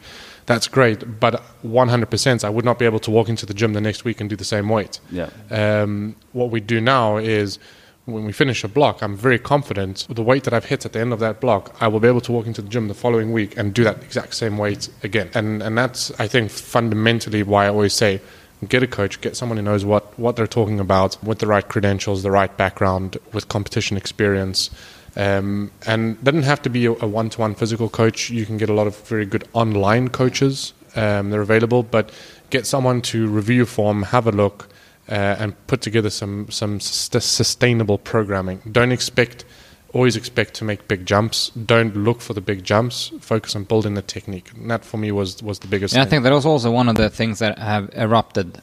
that's 0.46 0.68
great. 0.68 1.20
But 1.20 1.42
100%, 1.64 2.44
I 2.44 2.48
would 2.48 2.64
not 2.64 2.78
be 2.78 2.84
able 2.84 3.00
to 3.00 3.10
walk 3.10 3.28
into 3.28 3.46
the 3.46 3.54
gym 3.54 3.72
the 3.72 3.80
next 3.80 4.04
week 4.04 4.20
and 4.20 4.30
do 4.30 4.36
the 4.36 4.44
same 4.44 4.68
weight. 4.68 5.00
Yeah. 5.10 5.30
Um, 5.50 6.16
what 6.32 6.50
we 6.50 6.60
do 6.60 6.80
now 6.80 7.16
is 7.16 7.58
when 8.04 8.24
we 8.24 8.32
finish 8.32 8.64
a 8.64 8.68
block, 8.68 9.02
I'm 9.02 9.16
very 9.16 9.38
confident 9.38 10.06
with 10.08 10.16
the 10.16 10.22
weight 10.22 10.44
that 10.44 10.54
I've 10.54 10.64
hit 10.64 10.86
at 10.86 10.92
the 10.92 11.00
end 11.00 11.12
of 11.12 11.18
that 11.20 11.40
block, 11.40 11.76
I 11.80 11.88
will 11.88 12.00
be 12.00 12.08
able 12.08 12.22
to 12.22 12.32
walk 12.32 12.46
into 12.46 12.62
the 12.62 12.68
gym 12.68 12.88
the 12.88 12.94
following 12.94 13.32
week 13.32 13.56
and 13.58 13.74
do 13.74 13.84
that 13.84 14.02
exact 14.02 14.34
same 14.34 14.56
weight 14.56 14.88
again. 15.02 15.30
And 15.34 15.62
and 15.62 15.76
that's 15.76 16.10
I 16.18 16.26
think 16.26 16.50
fundamentally 16.50 17.42
why 17.42 17.66
I 17.66 17.68
always 17.68 17.92
say 17.92 18.20
get 18.66 18.82
a 18.82 18.86
coach, 18.86 19.20
get 19.20 19.36
someone 19.36 19.56
who 19.56 19.62
knows 19.62 19.84
what, 19.84 20.18
what 20.18 20.36
they're 20.36 20.46
talking 20.46 20.80
about 20.80 21.22
with 21.22 21.38
the 21.38 21.46
right 21.46 21.68
credentials, 21.68 22.22
the 22.22 22.30
right 22.30 22.56
background, 22.56 23.16
with 23.32 23.48
competition 23.48 23.96
experience. 23.96 24.70
Um, 25.18 25.72
and 25.84 26.22
doesn't 26.22 26.44
have 26.44 26.62
to 26.62 26.70
be 26.70 26.86
a 26.86 26.92
one 26.92 27.28
to 27.30 27.40
one 27.40 27.56
physical 27.56 27.88
coach. 27.88 28.30
You 28.30 28.46
can 28.46 28.56
get 28.56 28.70
a 28.70 28.72
lot 28.72 28.86
of 28.86 28.96
very 29.08 29.26
good 29.26 29.48
online 29.52 30.08
coaches. 30.08 30.72
Um, 30.94 31.30
they're 31.30 31.42
available, 31.42 31.82
but 31.82 32.12
get 32.50 32.66
someone 32.66 33.02
to 33.02 33.26
review 33.26 33.66
form, 33.66 34.04
have 34.04 34.28
a 34.28 34.32
look, 34.32 34.68
uh, 35.08 35.36
and 35.38 35.66
put 35.66 35.80
together 35.80 36.08
some 36.08 36.48
some 36.50 36.78
st- 36.78 37.22
sustainable 37.22 37.98
programming. 37.98 38.60
Don't 38.70 38.92
expect 38.92 39.44
always 39.92 40.16
expect 40.16 40.54
to 40.54 40.64
make 40.64 40.86
big 40.86 41.04
jumps. 41.04 41.50
Don't 41.50 41.96
look 41.96 42.20
for 42.20 42.34
the 42.34 42.40
big 42.40 42.62
jumps. 42.62 43.10
Focus 43.20 43.56
on 43.56 43.64
building 43.64 43.94
the 43.94 44.02
technique. 44.02 44.52
And 44.52 44.70
that 44.70 44.84
for 44.84 44.98
me 44.98 45.10
was 45.10 45.42
was 45.42 45.58
the 45.58 45.68
biggest. 45.68 45.94
Yeah, 45.94 46.02
I 46.02 46.04
think 46.04 46.22
that 46.22 46.32
was 46.32 46.46
also 46.46 46.70
one 46.70 46.88
of 46.88 46.94
the 46.94 47.10
things 47.10 47.40
that 47.40 47.58
have 47.58 47.90
erupted 47.94 48.60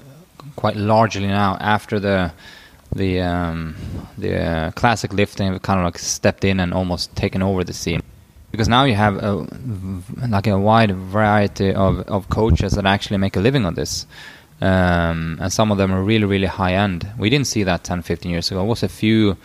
quite 0.56 0.78
largely 0.78 1.28
now 1.28 1.58
after 1.60 2.00
the 2.00 2.32
the 2.94 3.22
um, 3.22 3.76
the 4.18 4.42
uh, 4.42 4.72
classic 4.72 5.14
lifting 5.14 5.58
kind 5.60 5.80
of 5.80 5.86
like 5.86 5.98
stepped 5.98 6.44
in 6.44 6.60
and 6.60 6.74
almost 6.74 7.16
taken 7.16 7.42
over 7.42 7.64
the 7.64 7.74
scene. 7.74 8.02
Because 8.52 8.70
now 8.70 8.86
you 8.86 8.96
have 8.96 9.18
a, 9.18 9.46
like 10.30 10.48
a 10.48 10.58
wide 10.58 10.96
variety 10.96 11.74
of, 11.74 12.00
of 12.08 12.30
coaches 12.30 12.74
that 12.74 12.86
actually 12.86 13.18
make 13.18 13.36
a 13.36 13.42
living 13.42 13.66
on 13.66 13.74
this. 13.74 14.08
Um, 14.62 15.38
and 15.42 15.52
some 15.52 15.72
of 15.72 15.78
them 15.78 15.92
are 15.92 16.02
really 16.02 16.24
really 16.24 16.48
high 16.48 16.76
end 16.76 17.06
we 17.18 17.30
didn't 17.30 17.48
see 17.48 17.64
that 17.64 17.84
10 17.84 18.04
15 18.04 18.32
years 18.32 18.52
ago. 18.52 18.64
It 18.64 18.68
was 18.68 18.84
a 18.84 18.88
few 18.88 19.36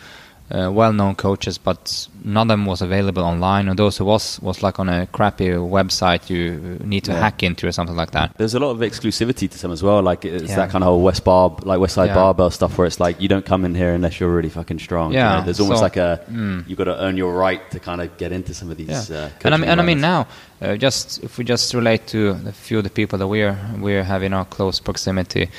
uh, 0.51 0.69
well-known 0.71 1.15
coaches, 1.15 1.57
but 1.57 2.07
none 2.23 2.51
of 2.51 2.53
them 2.57 2.65
was 2.65 2.81
available 2.81 3.23
online. 3.23 3.67
And 3.69 3.79
those 3.79 3.97
who 3.97 4.05
was 4.05 4.39
was 4.41 4.61
like 4.61 4.79
on 4.79 4.89
a 4.89 5.07
crappy 5.07 5.49
website 5.49 6.29
you 6.29 6.77
need 6.83 7.03
to 7.05 7.11
Yeah. 7.13 7.19
hack 7.21 7.41
into 7.43 7.67
or 7.67 7.71
something 7.71 7.95
like 7.95 8.11
that. 8.11 8.33
There's 8.37 8.53
a 8.53 8.59
lot 8.59 8.71
of 8.71 8.79
exclusivity 8.79 9.49
to 9.49 9.57
some 9.57 9.71
as 9.71 9.81
well. 9.81 10.01
Like 10.01 10.25
it's 10.25 10.49
Yeah. 10.49 10.55
that 10.57 10.69
kind 10.69 10.83
of 10.83 10.87
whole 10.89 11.01
West 11.01 11.23
Bar, 11.23 11.55
like 11.63 11.79
West 11.79 11.95
Side 11.95 12.09
Yeah. 12.09 12.15
Barbell 12.15 12.51
stuff, 12.51 12.77
where 12.77 12.85
it's 12.87 12.99
like 12.99 13.21
you 13.21 13.27
don't 13.27 13.45
come 13.45 13.63
in 13.65 13.75
here 13.75 13.93
unless 13.93 14.19
you're 14.19 14.29
really 14.33 14.49
fucking 14.49 14.79
strong. 14.79 15.11
you 15.13 15.19
Yeah, 15.19 15.37
know? 15.37 15.45
there's 15.45 15.59
almost 15.59 15.79
so- 15.79 15.83
like 15.85 15.97
a 15.97 16.19
Mm. 16.31 16.67
you've 16.67 16.77
got 16.77 16.85
to 16.85 17.01
earn 17.03 17.17
your 17.17 17.33
right 17.33 17.61
to 17.71 17.79
kind 17.79 18.01
of 18.01 18.17
get 18.17 18.31
into 18.31 18.53
some 18.53 18.69
of 18.71 18.77
these. 18.77 19.09
Yeah. 19.09 19.17
Uh, 19.17 19.29
and 19.45 19.53
I 19.53 19.57
mean, 19.57 19.69
and 19.69 19.79
I 19.81 19.83
mean 19.83 20.01
now, 20.01 20.27
uh, 20.61 20.75
just 20.75 21.23
if 21.23 21.37
we 21.37 21.43
just 21.45 21.73
relate 21.73 22.07
to 22.07 22.37
a 22.47 22.51
few 22.51 22.77
of 22.79 22.83
the 22.83 22.89
people 22.89 23.17
that 23.19 23.27
we're 23.27 23.57
we're 23.79 24.03
having 24.03 24.33
our 24.33 24.45
close 24.45 24.79
proximity, 24.79 25.49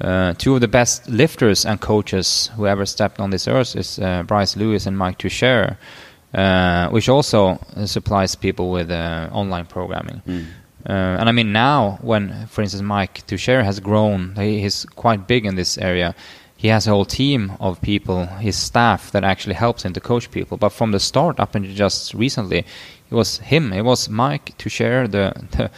uh, 0.00 0.34
two 0.34 0.54
of 0.54 0.60
the 0.60 0.68
best 0.68 1.08
lifters 1.08 1.64
and 1.64 1.80
coaches 1.80 2.50
who 2.56 2.66
ever 2.66 2.86
stepped 2.86 3.20
on 3.20 3.30
this 3.30 3.46
earth 3.46 3.76
is 3.76 3.98
uh, 3.98 4.22
Bryce 4.24 4.56
Lewis 4.56 4.86
and 4.86 4.96
Mike 4.96 5.18
Tuchscherer, 5.18 5.76
uh, 6.34 6.88
which 6.90 7.08
also 7.08 7.58
supplies 7.84 8.34
people 8.34 8.70
with 8.70 8.90
uh, 8.90 9.28
online 9.32 9.66
programming. 9.66 10.22
Mm. 10.26 10.46
Uh, 10.84 10.92
and 10.92 11.28
I 11.28 11.32
mean 11.32 11.52
now, 11.52 11.98
when 12.02 12.46
for 12.48 12.62
instance 12.62 12.82
Mike 12.82 13.24
Tuchscherer 13.26 13.64
has 13.64 13.78
grown, 13.78 14.34
he, 14.34 14.60
he's 14.60 14.84
quite 14.96 15.28
big 15.28 15.46
in 15.46 15.54
this 15.54 15.78
area. 15.78 16.14
He 16.56 16.68
has 16.68 16.86
a 16.86 16.90
whole 16.90 17.04
team 17.04 17.52
of 17.60 17.80
people, 17.82 18.26
his 18.26 18.56
staff 18.56 19.10
that 19.12 19.24
actually 19.24 19.54
helps 19.54 19.84
him 19.84 19.92
to 19.94 20.00
coach 20.00 20.30
people. 20.30 20.56
But 20.56 20.70
from 20.70 20.92
the 20.92 21.00
start 21.00 21.40
up 21.40 21.54
until 21.54 21.74
just 21.74 22.14
recently, 22.14 22.58
it 22.58 23.14
was 23.14 23.38
him. 23.38 23.72
It 23.72 23.82
was 23.82 24.08
Mike 24.08 24.56
Tuchscherer, 24.58 25.10
the 25.10 25.34
the, 25.56 25.70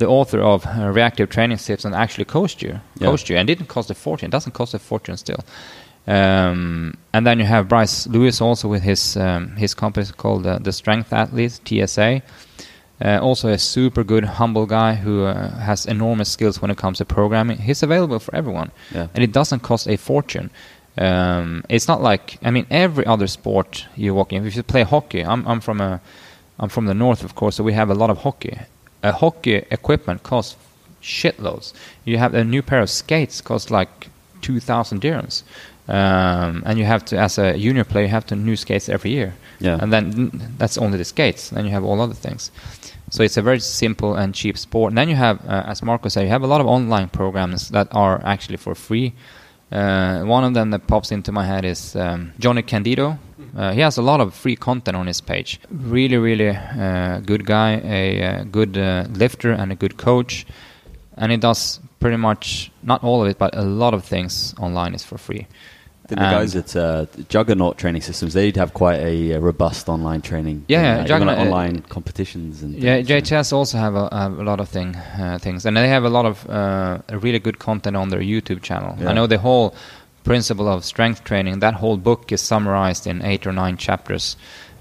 the 0.00 0.08
author 0.08 0.40
of 0.40 0.66
uh, 0.66 0.90
Reactive 0.92 1.28
Training 1.28 1.58
Tips, 1.58 1.84
and 1.84 1.94
actually 1.94 2.24
coached 2.26 2.60
you, 2.62 2.80
Yeah. 2.98 3.06
coached 3.10 3.30
you, 3.30 3.36
and 3.38 3.46
didn't 3.46 3.68
cost 3.68 3.90
a 3.90 3.94
fortune. 3.94 4.26
It 4.30 4.32
doesn't 4.32 4.52
cost 4.54 4.74
a 4.74 4.78
fortune 4.78 5.16
still. 5.16 5.40
Um, 6.06 6.94
and 7.12 7.26
then 7.26 7.38
you 7.38 7.44
have 7.44 7.68
Bryce 7.68 8.06
Lewis 8.06 8.40
also 8.40 8.68
with 8.68 8.82
his 8.82 9.16
um, 9.16 9.56
his 9.56 9.74
company 9.74 10.06
called 10.16 10.46
uh, 10.46 10.58
the 10.58 10.72
Strength 10.72 11.12
Athletes 11.12 11.60
TSA. 11.64 12.22
Uh, 13.02 13.18
also 13.22 13.48
a 13.48 13.56
super 13.58 14.04
good, 14.04 14.24
humble 14.24 14.66
guy 14.66 14.94
who 14.94 15.24
uh, 15.24 15.50
has 15.58 15.86
enormous 15.86 16.28
skills 16.28 16.60
when 16.60 16.70
it 16.70 16.76
comes 16.76 16.98
to 16.98 17.04
programming. 17.04 17.56
He's 17.58 17.82
available 17.82 18.18
for 18.18 18.34
everyone, 18.34 18.70
Yeah. 18.94 19.06
and 19.14 19.24
it 19.24 19.32
doesn't 19.32 19.60
cost 19.62 19.88
a 19.88 19.96
fortune. 19.96 20.50
Um, 20.98 21.62
it's 21.68 21.88
not 21.88 22.02
like 22.02 22.38
I 22.42 22.50
mean 22.50 22.66
every 22.70 23.06
other 23.06 23.26
sport 23.26 23.86
you 23.96 24.14
walk 24.14 24.32
in. 24.32 24.46
If 24.46 24.56
you 24.56 24.62
play 24.62 24.82
hockey, 24.84 25.20
I'm 25.24 25.46
I'm 25.46 25.60
from 25.60 25.80
a 25.80 26.00
I'm 26.58 26.68
from 26.68 26.86
the 26.86 26.94
north, 26.94 27.24
of 27.24 27.34
course, 27.34 27.56
so 27.56 27.64
we 27.64 27.72
have 27.74 27.90
a 27.90 27.94
lot 27.94 28.10
of 28.10 28.18
hockey. 28.18 28.58
A 29.02 29.12
hockey 29.12 29.54
equipment 29.70 30.22
costs 30.22 30.56
shitloads. 31.02 31.72
You 32.04 32.18
have 32.18 32.34
a 32.34 32.44
new 32.44 32.62
pair 32.62 32.80
of 32.80 32.90
skates 32.90 33.40
costs 33.40 33.70
like 33.70 34.08
two 34.42 34.60
thousand 34.60 35.00
dirhams, 35.00 35.42
um, 35.88 36.62
and 36.66 36.78
you 36.78 36.84
have 36.84 37.04
to, 37.06 37.18
as 37.18 37.38
a 37.38 37.56
junior 37.58 37.84
player, 37.84 38.04
you 38.04 38.10
have 38.10 38.26
to 38.26 38.36
new 38.36 38.56
skates 38.56 38.88
every 38.88 39.10
year. 39.10 39.34
Yeah. 39.60 39.78
and 39.80 39.92
then 39.92 40.30
that's 40.56 40.78
only 40.78 40.96
the 40.96 41.04
skates. 41.04 41.50
Then 41.50 41.66
you 41.66 41.70
have 41.72 41.84
all 41.84 42.00
other 42.00 42.14
things. 42.14 42.50
So 43.10 43.22
it's 43.22 43.36
a 43.36 43.42
very 43.42 43.60
simple 43.60 44.14
and 44.14 44.34
cheap 44.34 44.56
sport. 44.56 44.92
And 44.92 44.98
then 44.98 45.08
you 45.08 45.16
have, 45.16 45.44
uh, 45.46 45.64
as 45.66 45.82
Marco 45.82 46.08
said, 46.08 46.22
you 46.22 46.30
have 46.30 46.42
a 46.42 46.46
lot 46.46 46.60
of 46.60 46.66
online 46.66 47.08
programs 47.08 47.68
that 47.70 47.88
are 47.90 48.22
actually 48.24 48.56
for 48.56 48.74
free. 48.74 49.12
Uh, 49.70 50.22
one 50.22 50.44
of 50.44 50.54
them 50.54 50.70
that 50.70 50.86
pops 50.86 51.12
into 51.12 51.32
my 51.32 51.44
head 51.44 51.64
is 51.64 51.94
um, 51.96 52.32
Johnny 52.38 52.62
Candito. 52.62 53.18
Uh, 53.56 53.72
he 53.72 53.80
has 53.80 53.98
a 53.98 54.02
lot 54.02 54.20
of 54.20 54.34
free 54.34 54.56
content 54.56 54.96
on 54.96 55.06
his 55.06 55.20
page. 55.20 55.60
Really, 55.70 56.16
really 56.16 56.50
uh, 56.50 57.20
good 57.20 57.44
guy, 57.46 57.80
a 57.84 58.22
uh, 58.22 58.44
good 58.44 58.76
uh, 58.78 59.06
lifter, 59.10 59.52
and 59.52 59.72
a 59.72 59.74
good 59.74 59.96
coach. 59.96 60.46
And 61.16 61.32
he 61.32 61.38
does 61.38 61.80
pretty 61.98 62.16
much 62.16 62.70
not 62.82 63.04
all 63.04 63.22
of 63.22 63.28
it, 63.28 63.38
but 63.38 63.54
a 63.56 63.62
lot 63.62 63.94
of 63.94 64.04
things 64.04 64.54
online 64.58 64.94
is 64.94 65.04
for 65.04 65.18
free. 65.18 65.46
The 66.10 66.16
guys 66.16 66.56
at 66.56 66.74
uh, 66.74 67.06
Juggernaut 67.28 67.78
Training 67.78 68.02
Systems, 68.02 68.34
they'd 68.34 68.56
have 68.56 68.74
quite 68.74 68.98
a, 68.98 69.34
uh 69.34 69.38
robust 69.38 69.88
online 69.88 70.22
training. 70.22 70.64
Yeah, 70.66 70.82
yeah, 70.82 71.04
Juggernaut, 71.04 71.38
online 71.38 71.82
competitions 71.82 72.64
and 72.64 72.74
Yeah, 72.74 73.00
JTS 73.00 73.52
also 73.52 73.78
have 73.78 73.94
a, 73.94 74.08
have 74.10 74.36
a 74.40 74.42
lot 74.42 74.58
of 74.58 74.68
thing 74.68 74.96
uh, 74.96 75.38
things, 75.40 75.64
and 75.66 75.76
they 75.76 75.88
have 75.88 76.02
a 76.02 76.10
lot 76.10 76.26
of 76.26 76.50
uh, 76.50 76.98
really 77.12 77.38
good 77.38 77.60
content 77.60 77.96
on 77.96 78.08
their 78.08 78.20
YouTube 78.20 78.60
channel. 78.60 78.96
Yeah. 78.98 79.10
I 79.10 79.12
know 79.12 79.28
the 79.28 79.38
whole 79.38 79.72
principle 80.24 80.68
of 80.68 80.84
strength 80.84 81.24
training. 81.24 81.60
That 81.60 81.74
whole 81.74 81.96
book 81.96 82.32
is 82.32 82.40
summarized 82.40 83.06
in 83.06 83.22
eight 83.22 83.46
or 83.46 83.52
nine 83.52 83.76
chapters 83.76 84.36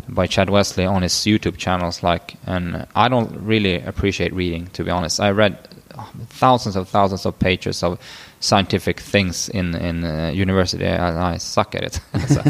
by 0.08 0.28
Chad 0.28 0.50
Wesley 0.50 0.86
on 0.86 1.02
his 1.02 1.14
YouTube 1.14 1.58
channels. 1.58 2.04
Like, 2.04 2.36
and 2.46 2.88
I 2.96 3.10
don't 3.10 3.32
really 3.42 3.82
appreciate 3.82 4.34
reading, 4.34 4.68
to 4.68 4.84
be 4.84 4.92
honest. 4.92 5.20
I 5.20 5.32
read 5.32 5.58
thousands 6.30 6.76
of 6.76 6.88
thousands 6.88 7.26
of 7.26 7.38
pages 7.40 7.84
of 7.84 8.00
scientific 8.40 9.00
things 9.00 9.50
in 9.50 9.76
in 9.76 10.04
uh, 10.04 10.32
university, 10.34 10.86
and 10.86 11.18
I 11.18 11.38
suck 11.38 11.76
at 11.76 11.84
it. 11.84 12.00
So, 12.30 12.42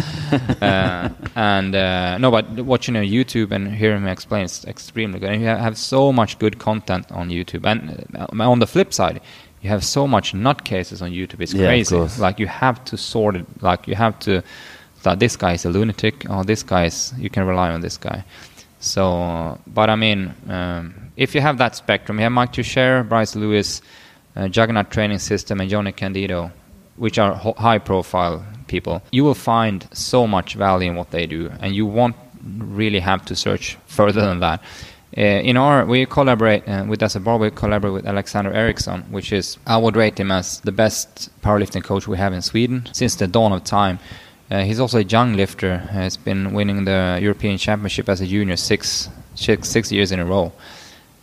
uh, 0.61 1.09
and 1.35 1.73
uh, 1.73 2.17
no, 2.17 2.31
but 2.31 2.49
watching 2.51 2.97
on 2.97 3.03
YouTube 3.03 3.51
and 3.51 3.73
hearing 3.73 4.03
him 4.03 4.07
explain 4.07 4.45
is 4.45 4.65
extremely 4.65 5.19
good. 5.19 5.29
And 5.29 5.41
you 5.41 5.47
have 5.47 5.77
so 5.77 6.11
much 6.11 6.37
good 6.37 6.59
content 6.59 7.11
on 7.11 7.29
YouTube. 7.29 7.65
And 7.65 8.05
uh, 8.15 8.49
on 8.49 8.59
the 8.59 8.67
flip 8.67 8.93
side, 8.93 9.21
you 9.61 9.69
have 9.69 9.83
so 9.83 10.07
much 10.07 10.33
nut 10.33 10.63
cases 10.63 11.01
on 11.01 11.11
YouTube. 11.11 11.41
It's 11.41 11.53
Yeah, 11.53 11.67
crazy. 11.67 11.97
Like 12.19 12.39
you 12.39 12.47
have 12.47 12.83
to 12.85 12.97
sort 12.97 13.35
it. 13.35 13.45
Like 13.61 13.87
you 13.87 13.95
have 13.95 14.17
to. 14.19 14.43
That 15.03 15.19
this 15.19 15.37
guy 15.37 15.53
is 15.53 15.63
a 15.65 15.69
lunatic. 15.69 16.25
Oh, 16.29 16.43
this 16.43 16.61
guy 16.63 16.85
is. 16.85 17.13
You 17.17 17.29
can 17.29 17.45
rely 17.47 17.71
on 17.71 17.81
this 17.81 17.97
guy. 17.97 18.23
So, 18.79 19.57
but 19.67 19.89
I 19.89 19.95
mean, 19.95 20.33
um, 20.49 20.93
if 21.17 21.35
you 21.35 21.41
have 21.41 21.57
that 21.57 21.75
spectrum, 21.75 22.17
you 22.17 22.23
have 22.23 22.31
Mike 22.31 22.53
Tuchscherer, 22.53 23.07
Bryce 23.07 23.35
Lewis, 23.35 23.81
uh, 24.35 24.47
Juggernaut 24.47 24.89
Training 24.89 25.19
System, 25.19 25.59
and 25.59 25.69
Johnny 25.69 25.91
Candito, 25.91 26.51
which 26.95 27.19
are 27.19 27.33
ho- 27.33 27.55
high-profile 27.57 28.45
people. 28.67 29.01
You 29.11 29.23
will 29.25 29.35
find 29.35 29.87
so 29.91 30.25
much 30.27 30.55
value 30.55 30.91
in 30.91 30.95
what 30.95 31.11
they 31.11 31.25
do, 31.25 31.51
and 31.59 31.75
you 31.75 31.85
won't 31.85 32.15
really 32.57 32.99
have 32.99 33.25
to 33.25 33.35
search 33.35 33.77
further 33.87 34.21
than 34.21 34.39
that. 34.39 34.61
Uh, 35.17 35.21
in 35.21 35.57
our, 35.57 35.85
we 35.85 36.05
collaborate 36.05 36.67
uh, 36.67 36.85
with 36.87 37.01
as 37.01 37.15
a 37.15 37.19
bar. 37.19 37.37
We 37.37 37.49
collaborate 37.49 37.93
with 37.93 38.05
Alexander 38.05 38.53
Eriksson, 38.53 39.01
which 39.09 39.33
is 39.33 39.57
I 39.65 39.77
would 39.77 39.95
rate 39.95 40.19
him 40.19 40.31
as 40.31 40.59
the 40.61 40.71
best 40.71 41.29
powerlifting 41.41 41.83
coach 41.83 42.07
we 42.07 42.17
have 42.17 42.31
in 42.31 42.41
Sweden 42.41 42.87
since 42.93 43.15
the 43.15 43.27
dawn 43.27 43.51
of 43.51 43.63
time. 43.63 43.99
Uh, 44.51 44.61
he's 44.61 44.79
also 44.79 44.99
a 44.99 45.03
young 45.03 45.33
lifter. 45.35 45.87
Uh, 45.91 46.03
he's 46.03 46.17
been 46.17 46.53
winning 46.53 46.85
the 46.85 47.19
European 47.21 47.57
Championship 47.57 48.07
as 48.07 48.21
a 48.21 48.27
junior 48.27 48.55
six 48.55 49.09
six, 49.35 49.69
six 49.69 49.91
years 49.91 50.11
in 50.11 50.19
a 50.19 50.25
row. 50.25 50.51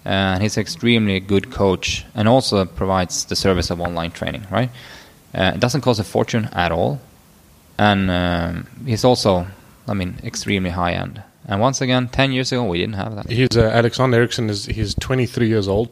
Uh, 0.05 0.35
and 0.35 0.43
he's 0.43 0.57
an 0.57 0.61
extremely 0.61 1.21
good 1.21 1.51
coach 1.51 2.05
and 2.15 2.29
also 2.29 2.65
provides 2.65 3.25
the 3.27 3.37
service 3.37 3.71
of 3.71 3.81
online 3.81 4.11
training, 4.11 4.47
right? 4.51 4.71
It 5.35 5.61
doesn't 5.61 5.83
cost 5.83 6.01
a 6.01 6.05
fortune 6.05 6.49
at 6.53 6.73
all. 6.73 7.01
And 7.79 8.11
um, 8.11 8.67
he's 8.87 9.05
also, 9.05 9.47
I 9.87 9.95
mean, 9.95 10.19
extremely 10.25 10.71
high 10.71 10.93
end. 10.93 11.23
And 11.49 11.61
once 11.61 11.81
again, 11.81 12.09
10 12.09 12.33
years 12.33 12.51
ago, 12.53 12.65
we 12.65 12.79
didn't 12.79 12.97
have 12.97 13.15
that. 13.17 13.31
He's 13.31 13.57
uh, 13.57 13.63
Alexander 13.63 14.19
Eriksson 14.19 14.51
is 14.51 14.67
he's 14.67 14.95
23 14.97 15.47
years 15.49 15.69
old. 15.69 15.89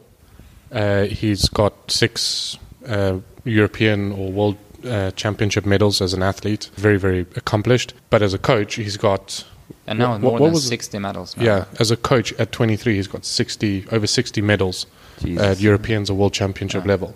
Uh, 0.71 1.03
he's 1.05 1.47
got 1.49 1.73
six 1.89 2.57
uh, 2.87 3.19
European 3.45 4.11
or 4.11 4.31
world 4.31 4.57
uh, 4.85 5.11
championship 5.11 5.65
medals 5.65 6.01
as 6.01 6.13
an 6.13 6.21
athlete. 6.23 6.69
Very 6.75 6.97
very 6.99 7.21
accomplished. 7.35 7.93
But 8.09 8.21
as 8.21 8.33
a 8.33 8.37
coach, 8.37 8.75
he's 8.75 8.97
got 8.97 9.45
And 9.87 9.99
now 9.99 10.17
more 10.17 10.39
than 10.39 10.51
was- 10.53 10.67
60 10.67 10.99
medals. 10.99 11.37
now. 11.37 11.43
Yeah, 11.43 11.65
as 11.79 11.89
a 11.91 11.95
coach 11.97 12.33
at 12.33 12.51
23, 12.51 12.95
he's 12.95 13.07
got 13.07 13.23
60 13.25 13.85
over 13.91 14.07
60 14.07 14.41
medals 14.41 14.85
Jesus. 15.23 15.41
at 15.41 15.59
Europeans 15.61 16.09
or 16.09 16.15
World 16.17 16.33
Championship 16.33 16.83
Yeah. 16.83 16.89
level. 16.91 17.15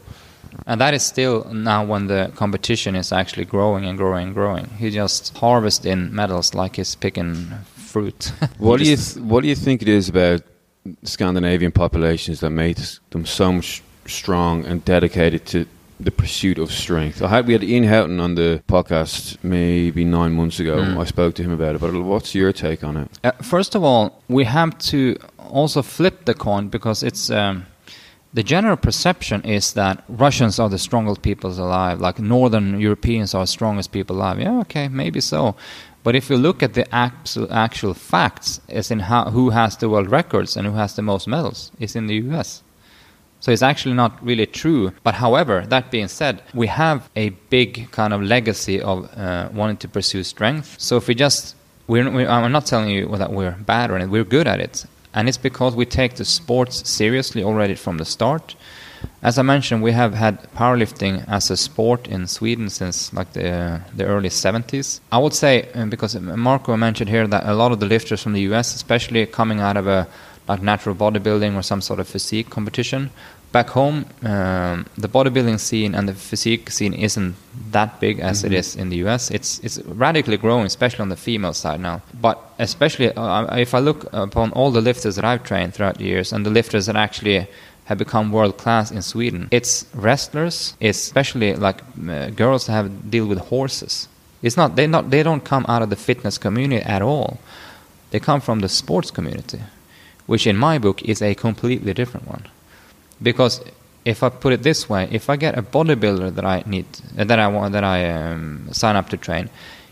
And 0.65 0.79
that 0.81 0.93
is 0.93 1.03
still 1.03 1.45
now 1.51 1.83
when 1.85 2.07
the 2.07 2.31
competition 2.35 2.95
is 2.95 3.11
actually 3.11 3.45
growing 3.45 3.85
and 3.85 3.97
growing 3.97 4.27
and 4.27 4.33
growing. 4.35 4.69
He 4.77 4.89
just 4.91 5.37
harvests 5.37 5.85
in 5.85 6.13
medals 6.15 6.53
like 6.53 6.77
he's 6.77 6.95
picking 6.95 7.51
fruit. 7.89 8.31
What 8.57 8.79
do 8.79 8.85
you 8.89 8.97
th- 8.97 9.17
What 9.31 9.41
do 9.43 9.47
you 9.47 9.55
think 9.55 9.81
it 9.81 9.87
is 9.89 10.09
about 10.09 10.41
Scandinavian 11.03 11.71
populations 11.71 12.39
that 12.39 12.49
made 12.51 12.79
s- 12.79 12.99
them 13.09 13.25
so 13.25 13.51
much 13.51 13.81
strong 14.05 14.65
and 14.65 14.83
dedicated 14.85 15.45
to 15.45 15.65
the 15.99 16.11
pursuit 16.11 16.57
of 16.59 16.71
strength? 16.71 17.21
I 17.21 17.27
had 17.27 17.47
we 17.47 17.53
had 17.53 17.63
Ian 17.63 17.83
Houghton 17.83 18.19
on 18.19 18.35
the 18.35 18.61
podcast 18.67 19.37
maybe 19.43 20.03
nine 20.05 20.31
months 20.33 20.59
ago. 20.59 20.77
Mm. 20.77 20.97
I 21.01 21.05
spoke 21.05 21.33
to 21.35 21.43
him 21.43 21.51
about 21.51 21.75
it. 21.75 21.81
But 21.81 21.93
what's 21.93 22.33
your 22.35 22.53
take 22.53 22.83
on 22.83 22.97
it? 22.97 23.07
Uh, 23.23 23.31
first 23.41 23.75
of 23.75 23.83
all, 23.83 24.21
we 24.27 24.45
have 24.45 24.77
to 24.91 25.15
also 25.37 25.81
flip 25.81 26.25
the 26.25 26.33
coin 26.33 26.69
because 26.69 27.03
it's 27.03 27.29
um, 27.29 27.65
the 28.33 28.43
general 28.43 28.77
perception 28.77 29.41
is 29.43 29.73
that 29.73 30.03
Russians 30.07 30.59
are 30.59 30.69
the 30.69 30.77
strongest 30.77 31.21
people 31.21 31.49
alive, 31.49 31.99
like 31.99 32.19
Northern 32.21 32.79
Europeans 32.79 33.33
are 33.33 33.43
the 33.43 33.47
strongest 33.47 33.91
people 33.91 34.15
alive. 34.15 34.39
Yeah, 34.39 34.59
okay, 34.61 34.87
maybe 34.87 35.19
so. 35.21 35.55
But 36.03 36.15
if 36.15 36.29
you 36.29 36.37
look 36.37 36.63
at 36.63 36.73
the 36.73 36.85
actual, 36.93 37.93
facts, 37.93 38.61
as 38.69 38.89
in 38.91 38.99
how, 38.99 39.31
who 39.31 39.49
has 39.49 39.77
the 39.77 39.89
world 39.89 40.09
records 40.09 40.55
and 40.55 40.65
who 40.65 40.73
has 40.73 40.95
the 40.95 41.01
most 41.01 41.27
medals, 41.27 41.71
is 41.79 41.95
in 41.95 42.07
the 42.07 42.15
U.S. 42.15 42.63
So 43.41 43.51
it's 43.51 43.61
actually 43.61 43.95
not 43.95 44.23
really 44.23 44.45
true. 44.45 44.91
But 45.03 45.15
however, 45.15 45.65
that 45.67 45.91
being 45.91 46.07
said, 46.07 46.41
we 46.53 46.67
have 46.67 47.09
a 47.15 47.29
big 47.49 47.91
kind 47.91 48.13
of 48.13 48.21
legacy 48.21 48.81
of 48.81 49.09
uh, 49.17 49.49
wanting 49.53 49.77
to 49.77 49.87
pursue 49.87 50.23
strength. 50.23 50.75
So 50.79 50.97
if 50.97 51.07
we 51.07 51.15
just, 51.15 51.55
we're, 51.87 52.09
we, 52.09 52.25
I'm 52.25 52.51
not 52.51 52.65
telling 52.65 52.89
you 52.89 53.07
that 53.17 53.31
we're 53.31 53.51
bad 53.51 53.91
or 53.91 53.95
anything, 53.95 54.11
we're 54.11 54.23
good 54.23 54.47
at 54.47 54.59
it. 54.59 54.85
And 55.13 55.27
it's 55.27 55.37
because 55.37 55.75
we 55.75 55.85
take 55.85 56.15
the 56.15 56.25
sports 56.25 56.87
seriously 56.89 57.43
already 57.43 57.75
from 57.75 57.97
the 57.97 58.05
start. 58.05 58.55
As 59.21 59.37
I 59.37 59.41
mentioned, 59.41 59.83
we 59.83 59.91
have 59.91 60.13
had 60.13 60.41
powerlifting 60.53 61.25
as 61.27 61.51
a 61.51 61.57
sport 61.57 62.07
in 62.07 62.27
Sweden 62.27 62.69
since 62.69 63.13
like 63.13 63.33
the 63.33 63.81
the 63.95 64.05
early 64.05 64.29
70s. 64.29 65.01
I 65.11 65.17
would 65.17 65.33
say 65.33 65.67
um, 65.75 65.89
because 65.89 66.15
Marco 66.19 66.77
mentioned 66.77 67.09
here 67.09 67.27
that 67.27 67.43
a 67.45 67.53
lot 67.53 67.71
of 67.71 67.79
the 67.79 67.85
lifters 67.85 68.23
from 68.23 68.33
the 68.33 68.41
US, 68.53 68.75
especially 68.75 69.25
coming 69.25 69.59
out 69.59 69.75
of 69.75 69.87
a 69.87 70.07
like 70.47 70.61
natural 70.61 70.95
bodybuilding 70.95 71.55
or 71.55 71.61
some 71.61 71.81
sort 71.81 71.99
of 71.99 72.07
physique 72.07 72.49
competition, 72.49 73.11
back 73.51 73.69
home 73.69 74.05
um, 74.23 74.85
the 74.97 75.09
bodybuilding 75.09 75.59
scene 75.59 75.95
and 75.95 76.07
the 76.07 76.13
physique 76.13 76.69
scene 76.69 76.93
isn't 76.93 77.35
that 77.71 77.99
big 77.99 78.19
as 78.19 78.43
it 78.43 78.53
is 78.53 78.75
in 78.75 78.89
the 78.89 78.97
US. 79.07 79.31
It's 79.31 79.59
it's 79.59 79.79
radically 79.79 80.37
growing, 80.37 80.65
especially 80.65 81.01
on 81.01 81.09
the 81.09 81.17
female 81.17 81.53
side 81.53 81.81
now. 81.81 82.01
But 82.21 82.37
especially 82.57 83.11
uh, 83.13 83.57
if 83.57 83.73
I 83.73 83.79
look 83.79 84.07
upon 84.13 84.51
all 84.53 84.71
the 84.71 84.81
lifters 84.81 85.15
that 85.17 85.25
I've 85.25 85.43
trained 85.43 85.73
throughout 85.73 85.97
the 85.97 86.05
years 86.05 86.31
and 86.31 86.45
the 86.45 86.51
lifters 86.51 86.85
that 86.85 86.95
actually 86.95 87.47
have 87.89 87.97
become 87.97 88.31
world 88.31 88.55
class 88.57 88.91
in 88.91 89.01
Sweden. 89.01 89.47
It's 89.51 89.85
wrestlers, 89.93 90.75
especially 90.79 91.55
like 91.55 91.81
uh, 92.07 92.29
girls 92.29 92.65
that 92.65 92.73
have 92.73 93.09
deal 93.11 93.25
with 93.27 93.39
horses. 93.49 94.07
It's 94.41 94.55
not 94.55 94.75
they 94.75 94.87
not 94.87 95.09
they 95.09 95.23
don't 95.23 95.43
come 95.43 95.65
out 95.67 95.81
of 95.81 95.89
the 95.89 95.95
fitness 95.95 96.37
community 96.37 96.81
at 96.85 97.01
all. 97.01 97.37
They 98.11 98.19
come 98.19 98.41
from 98.41 98.59
the 98.61 98.69
sports 98.69 99.11
community, 99.11 99.59
which 100.27 100.47
in 100.47 100.55
my 100.57 100.79
book 100.79 101.01
is 101.03 101.21
a 101.21 101.33
completely 101.35 101.93
different 101.93 102.27
one. 102.27 102.43
Because 103.21 103.61
if 104.05 104.23
I 104.23 104.29
put 104.29 104.53
it 104.53 104.63
this 104.63 104.87
way, 104.89 105.07
if 105.11 105.29
I 105.29 105.35
get 105.35 105.57
a 105.57 105.61
bodybuilder 105.61 106.33
that 106.35 106.45
I 106.45 106.63
need 106.65 106.85
uh, 107.17 107.25
that 107.25 107.39
I 107.39 107.47
want 107.47 107.73
that 107.73 107.83
I 107.83 108.09
um, 108.09 108.69
sign 108.71 108.95
up 108.95 109.09
to 109.09 109.17
train, 109.17 109.49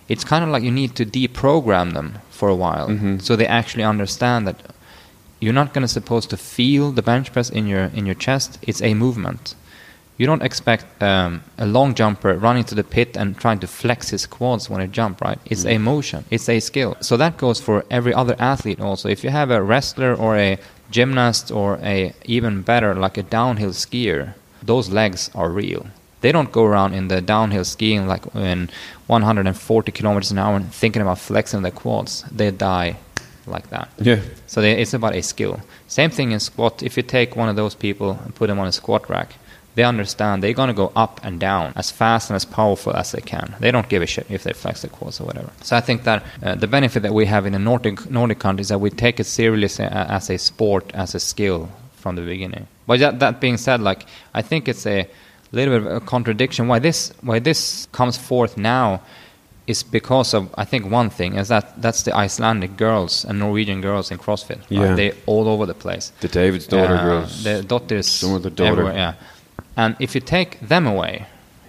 it's 0.08 0.24
kind 0.24 0.44
of 0.44 0.50
like 0.50 0.64
you 0.64 0.72
need 0.72 0.96
to 0.96 1.06
deprogram 1.06 1.94
them 1.94 2.14
for 2.32 2.48
a 2.50 2.56
while, 2.56 2.88
Mhm. 2.90 3.22
so 3.22 3.36
they 3.36 3.48
actually 3.48 3.84
understand 3.84 4.48
that 4.48 4.58
you're 5.40 5.54
not 5.54 5.74
going 5.74 5.84
to 5.84 5.88
supposed 5.88 6.30
to 6.32 6.38
feel 6.38 6.92
the 6.92 7.02
bench 7.02 7.32
press 7.32 7.50
in 7.50 7.68
your 7.68 7.86
in 7.94 8.06
your 8.06 8.16
chest. 8.16 8.58
It's 8.62 8.82
a 8.82 8.94
movement. 8.94 9.56
You 10.18 10.26
don't 10.26 10.42
expect 10.42 11.04
um, 11.04 11.44
a 11.60 11.68
long 11.68 11.94
jumper 11.94 12.34
running 12.34 12.64
to 12.66 12.76
the 12.76 12.84
pit 12.84 13.16
and 13.16 13.38
trying 13.38 13.60
to 13.60 13.68
flex 13.68 14.10
his 14.10 14.26
quads 14.26 14.68
when 14.68 14.82
he 14.82 14.88
jump, 14.88 15.22
right? 15.22 15.38
It's 15.46 15.64
a 15.64 15.78
motion. 15.78 16.26
It's 16.32 16.50
a 16.50 16.60
skill. 16.60 16.98
So 17.02 17.18
that 17.18 17.38
goes 17.38 17.62
for 17.62 17.86
every 17.92 18.16
other 18.16 18.36
athlete 18.40 18.82
also. 18.82 19.10
If 19.10 19.24
you 19.24 19.30
have 19.30 19.52
a 19.52 19.62
wrestler 19.62 20.16
or 20.16 20.36
a 20.36 20.58
gymnast 20.90 21.52
or 21.52 21.78
a 21.84 22.14
even 22.26 22.64
better 22.64 22.96
like 22.96 23.18
a 23.18 23.24
downhill 23.24 23.74
skier, 23.74 24.34
those 24.64 24.90
legs 24.90 25.30
are 25.36 25.52
real. 25.52 25.86
They 26.22 26.32
don't 26.32 26.52
go 26.52 26.64
around 26.66 26.96
in 26.96 27.10
the 27.10 27.22
downhill 27.22 27.64
skiing 27.64 28.08
like 28.08 28.26
in 28.34 28.72
140 29.06 29.92
kilometers 29.92 30.32
an 30.32 30.40
hour 30.40 30.56
and 30.56 30.74
thinking 30.74 31.04
about 31.04 31.20
flexing 31.20 31.62
their 31.62 31.72
quads. 31.72 32.26
They 32.32 32.50
die 32.50 32.98
like 33.48 33.70
that. 33.70 33.90
Yeah. 34.00 34.22
So 34.48 34.62
they, 34.62 34.80
it's 34.82 34.94
about 34.94 35.16
a 35.16 35.22
skill. 35.22 35.60
Same 35.88 36.10
thing 36.10 36.32
in 36.32 36.40
squat. 36.40 36.84
If 36.84 36.98
you 36.98 37.04
take 37.04 37.36
one 37.36 37.50
of 37.50 37.56
those 37.56 37.76
people 37.76 38.12
and 38.24 38.34
put 38.36 38.48
them 38.48 38.60
on 38.60 38.68
a 38.68 38.72
squat 38.72 39.10
rack, 39.10 39.36
they 39.76 39.84
understand 39.84 40.42
they're 40.42 40.54
going 40.54 40.70
to 40.70 40.74
go 40.74 40.92
up 40.96 41.20
and 41.24 41.40
down 41.40 41.72
as 41.76 41.92
fast 41.92 42.32
and 42.32 42.36
as 42.36 42.46
powerful 42.46 42.96
as 42.96 43.12
they 43.12 43.22
can. 43.22 43.56
They 43.60 43.70
don't 43.70 43.88
give 43.88 44.02
a 44.02 44.08
shit 44.08 44.26
if 44.30 44.44
they 44.44 44.54
flex 44.54 44.82
their 44.82 44.90
quads 44.90 45.22
or 45.22 45.26
whatever. 45.26 45.52
So 45.62 45.76
I 45.76 45.82
think 45.82 46.04
that 46.04 46.24
uh, 46.42 46.56
the 46.56 46.68
benefit 46.68 47.04
that 47.04 47.14
we 47.14 47.28
have 47.28 47.46
in 47.46 47.54
the 47.54 47.60
Nordic 47.60 48.10
Nordic 48.10 48.40
countries 48.40 48.66
is 48.66 48.70
that 48.70 48.80
we 48.80 48.90
take 48.90 49.20
it 49.20 49.26
seriously 49.26 49.86
as 49.86 50.32
a 50.32 50.38
sport, 50.38 50.92
as 50.96 51.14
a 51.14 51.20
skill 51.20 51.70
from 51.94 52.16
the 52.16 52.24
beginning. 52.24 52.68
But 52.88 53.00
that, 53.02 53.20
that 53.20 53.40
being 53.40 53.58
said, 53.58 53.82
like 53.82 54.08
I 54.34 54.42
think 54.42 54.68
it's 54.68 54.88
a 54.88 55.08
little 55.52 55.78
bit 55.80 55.88
of 55.88 55.98
a 55.98 56.00
contradiction. 56.06 56.68
Why 56.68 56.80
this 56.80 57.14
why 57.22 57.38
this 57.38 57.88
comes 57.92 58.18
forth 58.18 58.58
now 58.58 59.02
is 59.68 59.84
because 59.84 60.34
of 60.34 60.50
I 60.58 60.66
think 60.66 60.90
one 60.92 61.10
thing 61.10 61.36
is 61.36 61.48
that 61.50 61.82
that's 61.82 62.04
the 62.04 62.16
Icelandic 62.16 62.78
girls 62.78 63.26
and 63.26 63.40
Norwegian 63.40 63.82
girls 63.82 64.12
in 64.12 64.18
CrossFit. 64.18 64.60
right? 64.60 64.72
Yeah. 64.72 64.96
They 64.96 65.12
all 65.26 65.48
over 65.48 65.66
the 65.66 65.74
place. 65.74 66.12
The 66.22 66.28
David's 66.30 66.68
daughter 66.68 66.96
Uh, 66.96 67.04
girls. 67.04 67.44
The 67.44 67.64
daughters. 67.64 68.08
Some 68.08 68.34
of 68.34 68.44
the 68.44 68.50
daughter. 68.50 68.72
everywhere, 68.72 68.94
yeah. 68.96 69.14
And 69.76 69.96
if 70.00 70.16
you 70.16 70.22
take 70.22 70.60
them 70.62 70.88
away, 70.88 71.26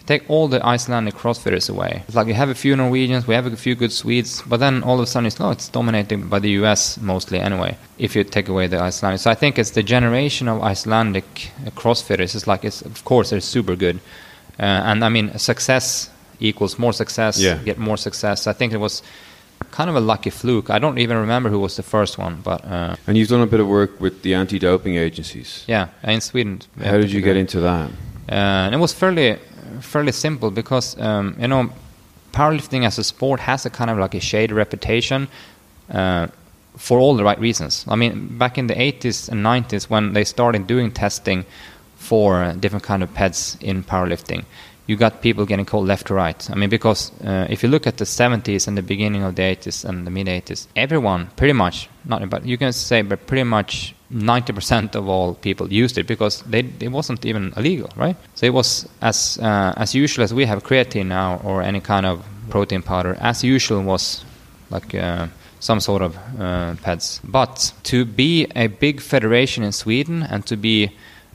take 0.06 0.22
all 0.30 0.48
the 0.48 0.64
Icelandic 0.64 1.14
CrossFitters 1.14 1.68
away. 1.68 2.02
It's 2.06 2.16
like 2.16 2.28
you 2.28 2.34
have 2.34 2.48
a 2.48 2.54
few 2.54 2.74
Norwegians, 2.76 3.26
we 3.26 3.34
have 3.34 3.46
a 3.52 3.56
few 3.56 3.74
good 3.74 3.92
Swedes, 3.92 4.42
but 4.46 4.58
then 4.60 4.82
all 4.82 4.94
of 4.94 5.02
a 5.02 5.06
sudden 5.06 5.26
it's 5.26 5.38
no, 5.40 5.50
it's 5.50 5.68
dominated 5.68 6.30
by 6.30 6.38
the 6.38 6.50
US 6.62 6.98
mostly 7.00 7.38
anyway. 7.40 7.76
If 7.98 8.14
you 8.16 8.24
take 8.24 8.48
away 8.48 8.68
the 8.68 8.78
Icelandic, 8.80 9.20
so 9.20 9.30
I 9.30 9.34
think 9.34 9.58
it's 9.58 9.72
the 9.72 9.82
generation 9.82 10.48
of 10.48 10.62
Icelandic 10.62 11.50
uh, 11.66 11.70
CrossFitters. 11.70 12.34
It's 12.36 12.46
like 12.46 12.64
it's 12.64 12.80
of 12.82 13.04
course 13.04 13.30
they're 13.30 13.40
super 13.56 13.76
good, 13.76 13.96
uh, 14.58 14.62
and 14.90 15.04
I 15.04 15.08
mean 15.10 15.36
success 15.38 16.08
equals 16.40 16.78
more 16.78 16.92
success. 16.92 17.40
Yeah. 17.40 17.58
Get 17.64 17.78
more 17.78 17.96
success. 17.96 18.46
I 18.46 18.52
think 18.52 18.72
it 18.72 18.78
was 18.78 19.02
kind 19.70 19.90
of 19.90 19.96
a 19.96 20.00
lucky 20.00 20.30
fluke. 20.30 20.70
I 20.70 20.78
don't 20.78 20.98
even 20.98 21.16
remember 21.16 21.50
who 21.50 21.58
was 21.58 21.76
the 21.76 21.82
first 21.82 22.18
one, 22.18 22.40
but 22.44 22.64
uh, 22.64 22.96
And 23.06 23.16
you've 23.16 23.28
done 23.28 23.42
a 23.42 23.46
bit 23.46 23.60
of 23.60 23.66
work 23.66 24.00
with 24.00 24.22
the 24.22 24.34
anti-doping 24.34 24.96
agencies. 24.96 25.64
yeah, 25.68 25.88
in 26.04 26.20
Sweden. 26.20 26.60
How 26.82 26.96
did 26.98 27.10
you 27.12 27.20
get 27.20 27.36
into 27.36 27.60
that? 27.60 27.90
Uh, 28.30 28.66
and 28.66 28.74
it 28.74 28.78
was 28.78 28.92
fairly 28.92 29.38
fairly 29.80 30.12
simple 30.12 30.50
because 30.50 30.96
um, 31.00 31.34
you 31.38 31.46
know 31.48 31.70
powerlifting 32.32 32.84
as 32.86 32.98
a 32.98 33.04
sport 33.04 33.40
has 33.40 33.66
a 33.66 33.70
kind 33.70 33.90
of 33.90 33.98
like 33.98 34.14
a 34.14 34.20
shady 34.20 34.54
reputation 34.54 35.28
uh, 35.90 36.26
for 36.76 36.98
all 36.98 37.16
the 37.16 37.24
right 37.24 37.40
reasons. 37.40 37.84
I 37.88 37.96
mean, 37.96 38.38
back 38.38 38.58
in 38.58 38.66
the 38.66 38.74
80s 38.74 39.28
and 39.28 39.44
90s 39.44 39.90
when 39.90 40.12
they 40.12 40.24
started 40.24 40.66
doing 40.66 40.92
testing 40.92 41.44
for 41.96 42.52
different 42.60 42.84
kind 42.84 43.02
of 43.02 43.10
peds 43.14 43.60
in 43.62 43.82
powerlifting, 43.82 44.44
you 44.88 44.96
got 44.96 45.20
people 45.20 45.44
getting 45.44 45.66
called 45.66 45.86
left 45.86 46.06
to 46.06 46.14
right. 46.14 46.50
I 46.50 46.54
mean, 46.54 46.70
because 46.70 47.12
uh, 47.22 47.46
if 47.50 47.62
you 47.62 47.68
look 47.68 47.86
at 47.86 47.98
the 47.98 48.06
70s 48.06 48.66
and 48.66 48.76
the 48.76 48.82
beginning 48.82 49.22
of 49.22 49.36
the 49.36 49.42
80s 49.42 49.84
and 49.84 50.06
the 50.06 50.10
mid 50.10 50.26
80s, 50.26 50.66
everyone 50.74 51.28
pretty 51.36 51.52
much, 51.52 51.90
not 52.06 52.28
but 52.30 52.46
you 52.46 52.56
can 52.56 52.72
say, 52.72 53.02
but 53.02 53.26
pretty 53.26 53.44
much 53.44 53.94
90% 54.10 54.94
of 54.94 55.06
all 55.06 55.34
people 55.34 55.70
used 55.70 55.98
it 55.98 56.06
because 56.06 56.40
they, 56.42 56.60
it 56.80 56.88
wasn't 56.88 57.26
even 57.26 57.52
illegal, 57.54 57.90
right? 57.96 58.16
So 58.34 58.46
it 58.46 58.54
was 58.54 58.88
as 59.02 59.38
uh, 59.38 59.74
as 59.76 59.94
usual 59.94 60.24
as 60.24 60.32
we 60.32 60.46
have 60.46 60.64
creatine 60.64 61.06
now 61.06 61.38
or 61.44 61.62
any 61.62 61.80
kind 61.80 62.06
of 62.06 62.24
protein 62.48 62.80
powder. 62.80 63.14
As 63.20 63.44
usual 63.44 63.82
was 63.82 64.24
like 64.70 64.94
uh, 64.94 65.26
some 65.60 65.80
sort 65.80 66.00
of 66.00 66.16
uh, 66.16 66.74
peds. 66.82 67.20
But 67.24 67.74
to 67.84 68.06
be 68.06 68.46
a 68.56 68.68
big 68.68 69.02
federation 69.02 69.64
in 69.64 69.72
Sweden 69.72 70.22
and 70.22 70.46
to 70.46 70.56
be 70.56 70.92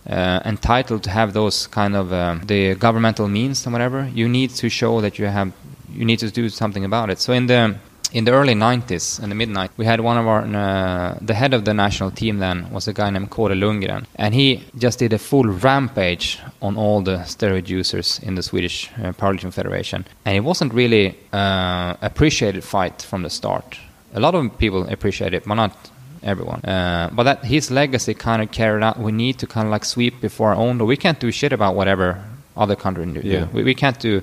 uh, 0.09 0.39
entitled 0.45 1.03
to 1.03 1.09
have 1.09 1.33
those 1.33 1.67
kind 1.67 1.95
of 1.95 2.11
um, 2.11 2.41
the 2.45 2.75
governmental 2.75 3.27
means 3.27 3.65
and 3.65 3.73
whatever, 3.73 4.09
you 4.13 4.27
need 4.27 4.49
to 4.51 4.69
show 4.69 5.01
that 5.01 5.17
you 5.19 5.25
have 5.25 5.51
you 5.93 6.05
need 6.05 6.19
to 6.19 6.31
do 6.31 6.49
something 6.49 6.85
about 6.85 7.09
it. 7.09 7.19
So 7.19 7.33
in 7.33 7.47
the 7.47 7.75
in 8.13 8.25
the 8.25 8.31
early 8.31 8.53
90s 8.53 9.21
and 9.21 9.31
the 9.31 9.35
mid 9.35 9.49
90s, 9.49 9.69
we 9.75 9.85
had 9.85 9.99
one 9.99 10.17
of 10.17 10.27
our 10.27 10.41
uh, 10.43 11.17
the 11.21 11.33
head 11.33 11.53
of 11.53 11.65
the 11.65 11.73
national 11.73 12.11
team 12.11 12.37
then 12.37 12.69
was 12.71 12.87
a 12.87 12.93
guy 12.93 13.09
named 13.09 13.29
Kåre 13.31 13.55
Lundgren, 13.55 14.05
and 14.15 14.35
he 14.35 14.63
just 14.77 14.99
did 14.99 15.13
a 15.13 15.17
full 15.17 15.45
rampage 15.45 16.39
on 16.61 16.77
all 16.77 17.01
the 17.01 17.17
steroid 17.25 17.67
users 17.67 18.19
in 18.19 18.35
the 18.35 18.43
Swedish 18.43 18.91
uh, 19.01 19.13
federation, 19.13 20.05
and 20.25 20.37
it 20.37 20.41
wasn't 20.41 20.73
really 20.73 21.17
uh, 21.31 21.95
appreciated 22.01 22.63
fight 22.63 23.01
from 23.01 23.23
the 23.23 23.29
start. 23.29 23.77
A 24.13 24.19
lot 24.19 24.35
of 24.35 24.57
people 24.59 24.87
appreciate 24.89 25.33
it, 25.33 25.45
but 25.47 25.55
not 25.55 25.75
everyone. 26.23 26.61
Uh, 26.61 27.09
but 27.13 27.23
that 27.23 27.45
his 27.45 27.69
legacy 27.71 28.13
kind 28.13 28.41
of 28.41 28.51
carried 28.51 28.83
out. 28.83 28.99
We 28.99 29.11
need 29.11 29.37
to 29.39 29.47
kind 29.47 29.67
of 29.67 29.71
like 29.71 29.85
sweep 29.85 30.21
before 30.21 30.49
our 30.51 30.55
own 30.55 30.77
door. 30.77 30.87
We 30.87 30.97
can't 30.97 31.19
do 31.19 31.31
shit 31.31 31.53
about 31.53 31.75
whatever 31.75 32.23
other 32.55 32.75
country 32.75 33.05
do. 33.05 33.21
Yeah. 33.23 33.47
We, 33.53 33.63
we 33.63 33.73
can't 33.75 33.99
do. 33.99 34.21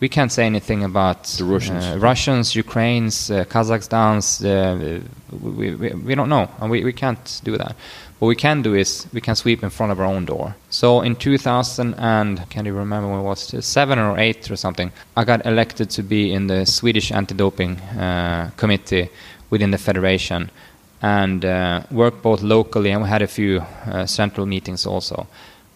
we 0.00 0.08
can't 0.08 0.32
say 0.32 0.44
anything 0.46 0.82
about 0.84 1.24
The 1.38 1.44
Russians. 1.44 1.84
uh, 1.84 1.98
Russians, 1.98 2.56
Ukrainians, 2.56 3.30
uh, 3.30 3.44
Kazakhstans. 3.44 4.26
Uh, 4.44 5.00
we, 5.40 5.74
we, 5.74 5.88
we 6.08 6.14
don't 6.14 6.28
know, 6.28 6.48
and 6.60 6.70
we, 6.70 6.82
we 6.84 6.92
can't 6.92 7.40
do 7.44 7.56
that. 7.56 7.76
What 8.18 8.28
we 8.28 8.36
can 8.36 8.62
do 8.62 8.74
is 8.74 9.06
we 9.12 9.20
can 9.20 9.34
sweep 9.34 9.64
in 9.64 9.70
front 9.70 9.90
of 9.92 9.98
our 9.98 10.06
own 10.06 10.24
door. 10.26 10.54
So 10.70 11.00
in 11.00 11.16
2000 11.16 11.94
and 11.98 12.48
can 12.50 12.66
you 12.66 12.72
remember 12.72 13.08
when 13.08 13.18
it 13.20 13.22
was 13.24 13.64
seven 13.64 13.98
or 13.98 14.16
eight 14.18 14.48
or 14.48 14.54
something, 14.56 14.92
I 15.16 15.24
got 15.24 15.44
elected 15.44 15.90
to 15.90 16.02
be 16.04 16.32
in 16.32 16.46
the 16.46 16.64
Swedish 16.64 17.10
anti-doping 17.10 17.78
uh, 17.80 18.50
committee 18.56 19.08
within 19.50 19.72
the 19.72 19.78
federation 19.78 20.50
and 21.02 21.44
uh, 21.44 21.82
worked 21.90 22.22
both 22.22 22.42
locally 22.42 22.90
and 22.90 23.02
we 23.02 23.08
had 23.08 23.22
a 23.22 23.26
few 23.26 23.60
uh, 23.86 24.06
central 24.06 24.46
meetings 24.46 24.86
also. 24.86 25.26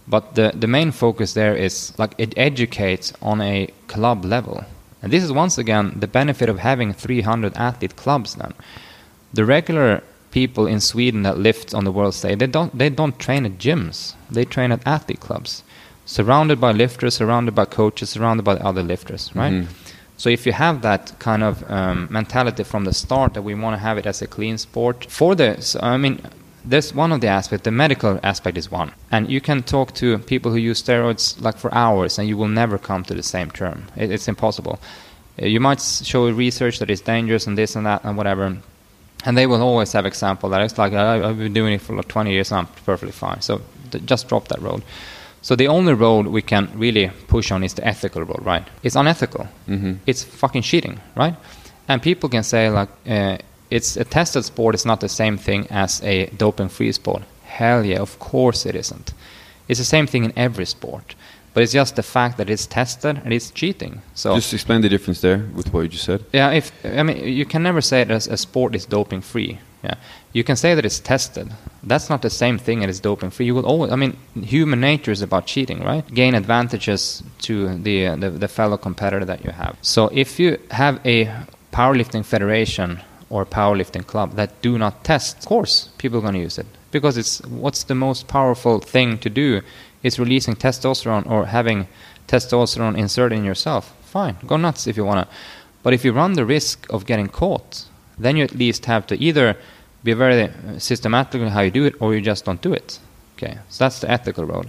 But 0.08 0.36
the, 0.36 0.52
the 0.54 0.68
main 0.68 0.92
focus 0.92 1.32
there 1.34 1.56
is 1.56 1.92
like 1.98 2.14
it 2.16 2.32
educates 2.36 3.12
on 3.20 3.40
a 3.40 3.68
club 3.88 4.24
level. 4.24 4.64
And 5.02 5.12
this 5.12 5.24
is 5.24 5.32
once 5.32 5.58
again 5.58 5.94
the 5.98 6.06
benefit 6.06 6.48
of 6.48 6.60
having 6.60 6.92
300 6.92 7.56
athlete 7.56 7.96
clubs 7.96 8.36
then. 8.36 8.54
The 9.34 9.44
regular 9.44 10.02
people 10.30 10.66
in 10.66 10.80
Sweden 10.80 11.22
that 11.22 11.38
lift 11.38 11.74
on 11.74 11.84
the 11.84 11.92
world 11.92 12.14
stage, 12.14 12.38
they 12.38 12.46
don't, 12.46 12.76
they 12.78 12.88
don't 12.90 13.18
train 13.18 13.44
at 13.46 13.58
gyms. 13.58 14.14
They 14.30 14.44
train 14.44 14.70
at 14.72 14.86
athlete 14.86 15.20
clubs. 15.20 15.64
Surrounded 16.04 16.60
by 16.60 16.70
lifters, 16.70 17.14
surrounded 17.16 17.54
by 17.54 17.64
coaches, 17.64 18.10
surrounded 18.10 18.44
by 18.44 18.54
other 18.54 18.82
lifters, 18.82 19.30
right? 19.34 19.52
Mhm. 19.52 19.66
So 20.16 20.30
if 20.30 20.46
you 20.46 20.52
have 20.52 20.82
that 20.82 21.18
kind 21.18 21.42
of 21.42 21.70
um, 21.70 22.08
mentality 22.10 22.64
from 22.64 22.84
the 22.84 22.92
start 22.92 23.34
that 23.34 23.42
we 23.42 23.54
want 23.54 23.74
to 23.74 23.78
have 23.78 23.98
it 23.98 24.06
as 24.06 24.22
a 24.22 24.26
clean 24.26 24.56
sport 24.58 25.06
for 25.10 25.34
the, 25.34 25.60
so, 25.60 25.78
I 25.82 25.98
mean, 25.98 26.20
there's 26.64 26.94
one 26.94 27.12
of 27.12 27.20
the 27.20 27.28
aspects. 27.28 27.64
The 27.64 27.70
medical 27.70 28.18
aspect 28.22 28.58
is 28.58 28.70
one, 28.70 28.92
and 29.12 29.30
you 29.30 29.40
can 29.40 29.62
talk 29.62 29.94
to 29.94 30.18
people 30.18 30.50
who 30.50 30.58
use 30.58 30.82
steroids 30.82 31.40
like 31.40 31.56
for 31.56 31.72
hours, 31.72 32.18
and 32.18 32.28
you 32.28 32.36
will 32.36 32.48
never 32.48 32.76
come 32.76 33.04
to 33.04 33.14
the 33.14 33.22
same 33.22 33.50
term. 33.50 33.86
It, 33.96 34.10
it's 34.10 34.26
impossible. 34.26 34.80
Uh, 35.40 35.46
you 35.46 35.60
might 35.60 35.80
show 35.80 36.28
research 36.28 36.78
that 36.80 36.90
is 36.90 37.00
dangerous 37.00 37.46
and 37.46 37.56
this 37.56 37.76
and 37.76 37.86
that 37.86 38.02
and 38.04 38.16
whatever, 38.16 38.56
and 39.24 39.38
they 39.38 39.46
will 39.46 39.62
always 39.62 39.92
have 39.92 40.06
example 40.06 40.48
that 40.50 40.60
it's 40.60 40.76
like 40.76 40.92
I've 40.92 41.38
been 41.38 41.52
doing 41.52 41.74
it 41.74 41.82
for 41.82 41.94
like 41.94 42.08
20 42.08 42.32
years, 42.32 42.50
and 42.50 42.60
I'm 42.60 42.66
perfectly 42.84 43.12
fine. 43.12 43.40
So 43.42 43.60
just 44.04 44.28
drop 44.28 44.48
that 44.48 44.60
road. 44.60 44.82
So 45.46 45.54
the 45.54 45.68
only 45.68 45.94
road 45.94 46.26
we 46.26 46.42
can 46.42 46.68
really 46.74 47.10
push 47.28 47.52
on 47.52 47.62
is 47.62 47.74
the 47.74 47.86
ethical 47.86 48.22
road, 48.24 48.44
right? 48.44 48.64
It's 48.82 48.96
unethical. 48.96 49.46
Mhm. 49.68 49.98
It's 50.04 50.24
fucking 50.24 50.62
cheating, 50.62 50.98
right? 51.14 51.34
And 51.88 52.02
people 52.02 52.28
can 52.28 52.42
say 52.42 52.68
like 52.68 52.88
uh, 53.08 53.36
it's 53.70 53.96
a 53.96 54.04
tested 54.04 54.44
sport. 54.44 54.74
It's 54.74 54.84
not 54.84 54.98
the 55.00 55.08
same 55.08 55.38
thing 55.38 55.66
as 55.70 56.02
a 56.02 56.26
doping-free 56.36 56.92
sport. 56.92 57.22
Hell 57.44 57.84
yeah, 57.86 58.00
of 58.02 58.18
course 58.18 58.68
it 58.68 58.74
isn't. 58.74 59.12
It's 59.68 59.78
the 59.78 59.84
same 59.96 60.06
thing 60.06 60.24
in 60.24 60.32
every 60.36 60.66
sport, 60.66 61.14
but 61.54 61.62
it's 61.62 61.74
just 61.74 61.94
the 61.94 62.02
fact 62.02 62.36
that 62.38 62.50
it's 62.50 62.66
tested 62.66 63.20
and 63.24 63.32
it's 63.32 63.52
cheating. 63.52 64.00
So 64.14 64.34
Just 64.34 64.52
explain 64.52 64.80
the 64.80 64.88
difference 64.88 65.20
there 65.20 65.38
with 65.54 65.72
what 65.72 65.82
you 65.82 65.88
just 65.88 66.04
said. 66.04 66.20
yeah, 66.32 66.56
if 66.56 66.72
I 66.84 67.02
mean, 67.04 67.18
you 67.38 67.46
can 67.46 67.62
never 67.62 67.80
say 67.80 68.04
that 68.04 68.26
a 68.26 68.36
sport 68.36 68.74
is 68.74 68.86
doping 68.86 69.22
free. 69.22 69.58
Yeah, 69.82 69.94
you 70.32 70.42
can 70.42 70.56
say 70.56 70.74
that 70.74 70.84
it's 70.84 70.98
tested. 70.98 71.52
That's 71.82 72.10
not 72.10 72.22
the 72.22 72.30
same 72.30 72.58
thing 72.58 72.82
as 72.84 72.98
doping 72.98 73.30
free. 73.30 73.46
You 73.46 73.54
will 73.54 73.66
always. 73.66 73.92
I 73.92 73.96
mean, 73.96 74.16
human 74.34 74.80
nature 74.80 75.12
is 75.12 75.22
about 75.22 75.46
cheating, 75.46 75.84
right? 75.84 76.06
Gain 76.12 76.34
advantages 76.34 77.22
to 77.42 77.76
the 77.78 78.06
uh, 78.08 78.16
the, 78.16 78.30
the 78.30 78.48
fellow 78.48 78.76
competitor 78.76 79.24
that 79.24 79.44
you 79.44 79.50
have. 79.50 79.76
So 79.82 80.08
if 80.12 80.40
you 80.40 80.58
have 80.70 81.00
a 81.06 81.30
powerlifting 81.72 82.24
federation 82.24 83.00
or 83.28 83.44
powerlifting 83.44 84.06
club 84.06 84.34
that 84.36 84.60
do 84.62 84.78
not 84.78 85.04
test, 85.04 85.38
of 85.38 85.46
course, 85.46 85.90
people 85.98 86.18
are 86.18 86.22
going 86.22 86.34
to 86.34 86.40
use 86.40 86.58
it 86.58 86.66
because 86.90 87.16
it's 87.18 87.40
what's 87.46 87.84
the 87.84 87.94
most 87.94 88.26
powerful 88.28 88.80
thing 88.80 89.18
to 89.18 89.30
do 89.30 89.60
is 90.02 90.18
releasing 90.18 90.54
testosterone 90.56 91.28
or 91.28 91.46
having 91.46 91.86
testosterone 92.28 92.96
inserted 92.96 93.38
in 93.38 93.44
yourself. 93.44 93.94
Fine, 94.02 94.36
go 94.46 94.56
nuts 94.56 94.86
if 94.86 94.96
you 94.96 95.04
want 95.04 95.28
to. 95.28 95.36
But 95.82 95.92
if 95.92 96.04
you 96.04 96.12
run 96.12 96.32
the 96.32 96.44
risk 96.44 96.86
of 96.90 97.06
getting 97.06 97.28
caught, 97.28 97.84
then 98.18 98.36
you 98.36 98.44
at 98.44 98.54
least 98.54 98.86
have 98.86 99.06
to 99.06 99.16
either 99.22 99.56
be 100.04 100.12
very 100.12 100.42
uh, 100.42 100.78
systematic 100.78 101.40
in 101.40 101.48
how 101.48 101.60
you 101.60 101.70
do 101.70 101.84
it, 101.84 101.94
or 102.00 102.14
you 102.14 102.20
just 102.20 102.44
don't 102.44 102.62
do 102.62 102.72
it. 102.72 102.98
Okay, 103.36 103.58
so 103.68 103.84
that's 103.84 104.00
the 104.00 104.10
ethical 104.10 104.44
road, 104.44 104.66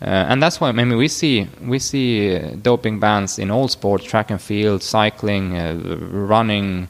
uh, 0.00 0.04
and 0.30 0.42
that's 0.42 0.60
why 0.60 0.68
I 0.68 0.72
mean 0.72 0.96
we 0.96 1.08
see 1.08 1.46
we 1.60 1.78
see 1.78 2.36
uh, 2.36 2.56
doping 2.62 3.00
bans 3.00 3.38
in 3.38 3.50
all 3.50 3.68
sports: 3.68 4.04
track 4.04 4.30
and 4.30 4.40
field, 4.40 4.82
cycling, 4.82 5.56
uh, 5.56 5.98
running, 6.10 6.88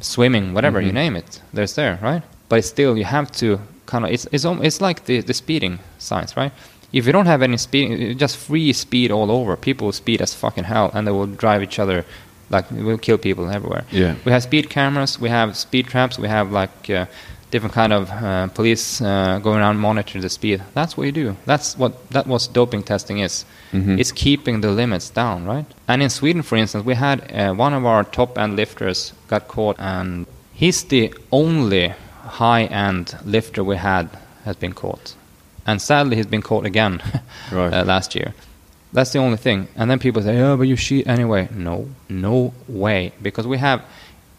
swimming, 0.00 0.54
whatever 0.54 0.80
you 0.80 0.92
name 0.92 1.16
it. 1.16 1.40
There's 1.52 1.74
there, 1.74 1.98
right? 2.00 2.22
But 2.48 2.64
still, 2.64 2.96
you 2.96 3.04
have 3.04 3.30
to 3.32 3.60
kind 3.86 4.04
of 4.04 4.10
it's 4.10 4.26
it's 4.32 4.44
it's 4.44 4.80
like 4.80 5.04
the 5.04 5.20
the 5.20 5.34
speeding 5.34 5.78
signs, 5.98 6.36
right? 6.36 6.52
If 6.92 7.06
you 7.06 7.12
don't 7.12 7.26
have 7.26 7.42
any 7.42 7.56
speed, 7.56 8.18
just 8.18 8.36
free 8.36 8.72
speed 8.72 9.12
all 9.12 9.30
over, 9.30 9.56
people 9.56 9.86
will 9.86 9.92
speed 9.92 10.20
as 10.20 10.34
fucking 10.34 10.64
hell, 10.64 10.90
and 10.94 11.06
they 11.06 11.12
will 11.12 11.26
drive 11.26 11.62
each 11.62 11.78
other 11.78 12.04
like 12.50 12.70
it 12.72 12.82
will 12.82 12.98
kill 12.98 13.18
people 13.18 13.48
everywhere. 13.50 13.84
Yeah. 13.92 14.14
We 14.24 14.32
have 14.32 14.42
speed 14.42 14.68
cameras, 14.70 15.18
we 15.20 15.28
have 15.28 15.56
speed 15.56 15.86
traps, 15.86 16.18
we 16.18 16.28
have 16.28 16.50
like 16.52 16.90
uh, 16.90 17.06
different 17.50 17.74
kind 17.74 17.92
of 17.92 18.10
uh, 18.10 18.46
police 18.48 19.00
uh, 19.00 19.38
going 19.42 19.58
around 19.58 19.78
monitoring 19.78 20.22
the 20.22 20.28
speed. 20.28 20.62
That's 20.74 20.96
what 20.96 21.04
you 21.06 21.12
do. 21.12 21.36
That's 21.46 21.76
what 21.78 21.92
that 22.10 22.26
was 22.26 22.48
doping 22.48 22.82
testing 22.82 23.18
is. 23.20 23.44
Mhm. 23.72 23.98
It's 23.98 24.12
keeping 24.12 24.60
the 24.62 24.70
limits 24.70 25.10
down, 25.10 25.46
right? 25.46 25.66
And 25.88 26.02
in 26.02 26.10
Sweden, 26.10 26.42
for 26.42 26.56
instance, 26.58 26.84
we 26.84 26.94
had 26.94 27.18
uh, 27.32 27.54
one 27.54 27.72
of 27.76 27.84
our 27.86 28.04
top 28.04 28.38
end 28.38 28.56
lifters 28.56 29.12
got 29.28 29.46
caught, 29.48 29.76
and 29.78 30.26
he's 30.52 30.84
the 30.84 31.12
only 31.30 31.92
high 32.40 32.64
end 32.64 33.14
lifter 33.24 33.62
we 33.64 33.76
had 33.76 34.08
has 34.44 34.56
been 34.56 34.72
caught, 34.72 35.14
and 35.66 35.80
sadly 35.80 36.16
he's 36.16 36.26
been 36.30 36.42
caught 36.42 36.66
again 36.66 37.00
Right. 37.52 37.72
uh, 37.72 37.84
last 37.84 38.14
year. 38.14 38.32
That's 38.92 39.12
the 39.12 39.18
only 39.20 39.36
thing. 39.36 39.68
And 39.76 39.90
then 39.90 39.98
people 39.98 40.22
say, 40.22 40.40
"Oh, 40.40 40.56
but 40.56 40.66
you 40.66 40.76
cheat 40.76 41.06
anyway." 41.06 41.48
No, 41.54 41.88
no 42.08 42.52
way, 42.68 43.12
because 43.22 43.46
we 43.46 43.58
have, 43.58 43.82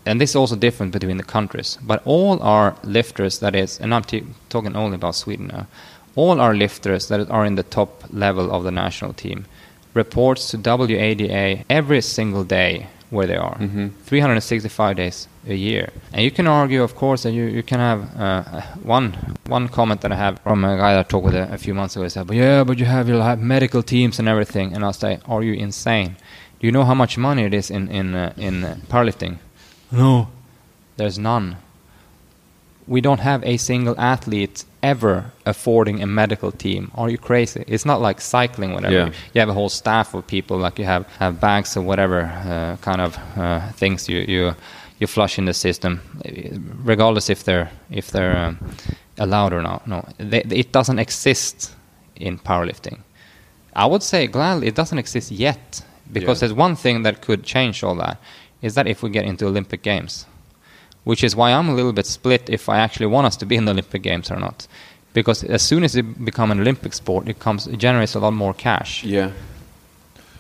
and 0.05 0.19
this 0.19 0.31
is 0.31 0.35
also 0.35 0.55
different 0.55 0.91
between 0.91 1.17
the 1.17 1.23
countries. 1.23 1.77
But 1.81 2.01
all 2.05 2.41
our 2.43 2.75
lifters, 2.83 3.39
that 3.39 3.55
is, 3.55 3.79
and 3.79 3.93
I'm 3.93 4.03
t- 4.03 4.25
talking 4.49 4.75
only 4.75 4.95
about 4.95 5.15
Sweden 5.15 5.47
now, 5.47 5.67
all 6.15 6.41
our 6.41 6.53
lifters 6.53 7.07
that 7.07 7.29
are 7.29 7.45
in 7.45 7.55
the 7.55 7.63
top 7.63 8.03
level 8.11 8.51
of 8.51 8.63
the 8.63 8.71
national 8.71 9.13
team 9.13 9.45
reports 9.93 10.49
to 10.51 10.57
WADA 10.57 11.63
every 11.69 12.01
single 12.01 12.43
day 12.43 12.87
where 13.11 13.27
they 13.27 13.35
are, 13.37 13.55
Mhm. 13.59 13.91
365 14.05 14.95
days 14.95 15.27
a 15.47 15.53
year. 15.53 15.89
And 16.13 16.23
you 16.23 16.31
can 16.31 16.47
argue, 16.47 16.81
of 16.83 16.95
course, 16.95 17.23
that 17.23 17.33
you, 17.33 17.43
you 17.57 17.61
can 17.63 17.79
have 17.79 17.99
uh, 18.19 18.43
one 18.83 19.13
one 19.49 19.67
comment 19.67 19.99
that 20.01 20.11
I 20.11 20.15
have 20.15 20.39
from 20.43 20.63
a 20.65 20.77
guy 20.77 20.93
that 20.93 20.99
I 21.05 21.09
talked 21.09 21.25
with 21.25 21.35
a, 21.35 21.53
a 21.53 21.57
few 21.57 21.73
months 21.73 21.95
ago. 21.95 22.03
He 22.03 22.09
said, 22.09 22.25
"But 22.27 22.35
yeah, 22.37 22.63
but 22.63 22.77
you 22.79 22.85
have 22.85 23.09
you'll 23.09 23.23
have 23.31 23.39
medical 23.41 23.83
teams 23.83 24.19
and 24.19 24.27
everything." 24.29 24.73
And 24.73 24.83
I'll 24.83 24.93
say, 25.05 25.19
"Are 25.27 25.43
you 25.43 25.53
insane? 25.53 26.15
Do 26.59 26.67
you 26.67 26.71
know 26.71 26.85
how 26.85 26.95
much 26.95 27.17
money 27.17 27.43
it 27.43 27.53
is 27.53 27.69
in 27.69 27.87
in 27.89 28.15
uh, 28.15 28.31
in 28.37 28.63
uh, 28.63 28.75
powerlifting?" 28.89 29.37
No, 29.91 30.27
there's 30.97 31.17
none. 31.19 31.55
We 32.87 33.01
don't 33.01 33.19
have 33.21 33.43
a 33.45 33.57
single 33.57 33.95
athlete 33.97 34.63
ever 34.83 35.31
affording 35.45 36.01
a 36.01 36.07
medical 36.07 36.51
team. 36.51 36.91
Are 36.95 37.09
you 37.09 37.17
crazy? 37.17 37.63
It's 37.67 37.85
not 37.85 38.01
like 38.01 38.19
cycling, 38.21 38.73
whatever. 38.73 38.93
Yeah. 38.95 39.11
You 39.33 39.39
have 39.41 39.49
a 39.49 39.53
whole 39.53 39.69
staff 39.69 40.13
of 40.13 40.25
people, 40.27 40.57
like 40.57 40.79
you 40.79 40.85
have, 40.85 41.05
have 41.19 41.39
bags 41.39 41.75
of 41.77 41.83
whatever 41.85 42.21
uh, 42.23 42.77
kind 42.81 43.01
of 43.01 43.17
uh, 43.37 43.71
things 43.73 44.09
you, 44.09 44.19
you 44.27 44.55
you 44.99 45.07
flush 45.07 45.39
in 45.39 45.45
the 45.45 45.53
system, 45.53 45.99
regardless 46.83 47.29
if 47.29 47.43
they're 47.43 47.69
if 47.89 48.11
they're 48.11 48.37
um, 48.37 48.57
allowed 49.17 49.51
or 49.53 49.61
not. 49.61 49.87
No, 49.87 50.05
they, 50.17 50.41
it 50.43 50.71
doesn't 50.71 50.99
exist 50.99 51.73
in 52.15 52.37
powerlifting. 52.37 52.99
I 53.75 53.85
would 53.87 54.03
say 54.03 54.27
gladly 54.27 54.67
it 54.67 54.75
doesn't 54.75 54.99
exist 54.99 55.31
yet 55.31 55.81
because 56.11 56.37
Yeah. 56.41 56.47
there's 56.47 56.53
one 56.59 56.75
thing 56.75 57.03
that 57.03 57.21
could 57.21 57.43
change 57.43 57.83
all 57.83 57.95
that 57.95 58.17
is 58.61 58.75
that 58.75 58.87
if 58.87 59.01
we 59.01 59.09
get 59.09 59.25
into 59.25 59.47
Olympic 59.47 59.81
Games, 59.81 60.25
which 61.03 61.23
is 61.23 61.35
why 61.35 61.51
I'm 61.51 61.69
a 61.69 61.73
little 61.73 61.93
bit 61.93 62.05
split 62.05 62.49
if 62.49 62.69
I 62.69 62.77
actually 62.77 63.07
want 63.07 63.27
us 63.27 63.37
to 63.37 63.45
be 63.45 63.55
in 63.55 63.65
the 63.65 63.71
Olympic 63.71 64.01
Games 64.01 64.31
or 64.31 64.37
not. 64.37 64.67
Because 65.13 65.43
as 65.43 65.61
soon 65.61 65.83
as 65.83 65.95
it 65.95 66.23
becomes 66.23 66.51
an 66.51 66.61
Olympic 66.61 66.93
sport, 66.93 67.27
it 67.27 67.39
comes 67.39 67.67
it 67.67 67.77
generates 67.77 68.15
a 68.15 68.19
lot 68.19 68.31
more 68.31 68.53
cash. 68.53 69.03
Yeah. 69.03 69.31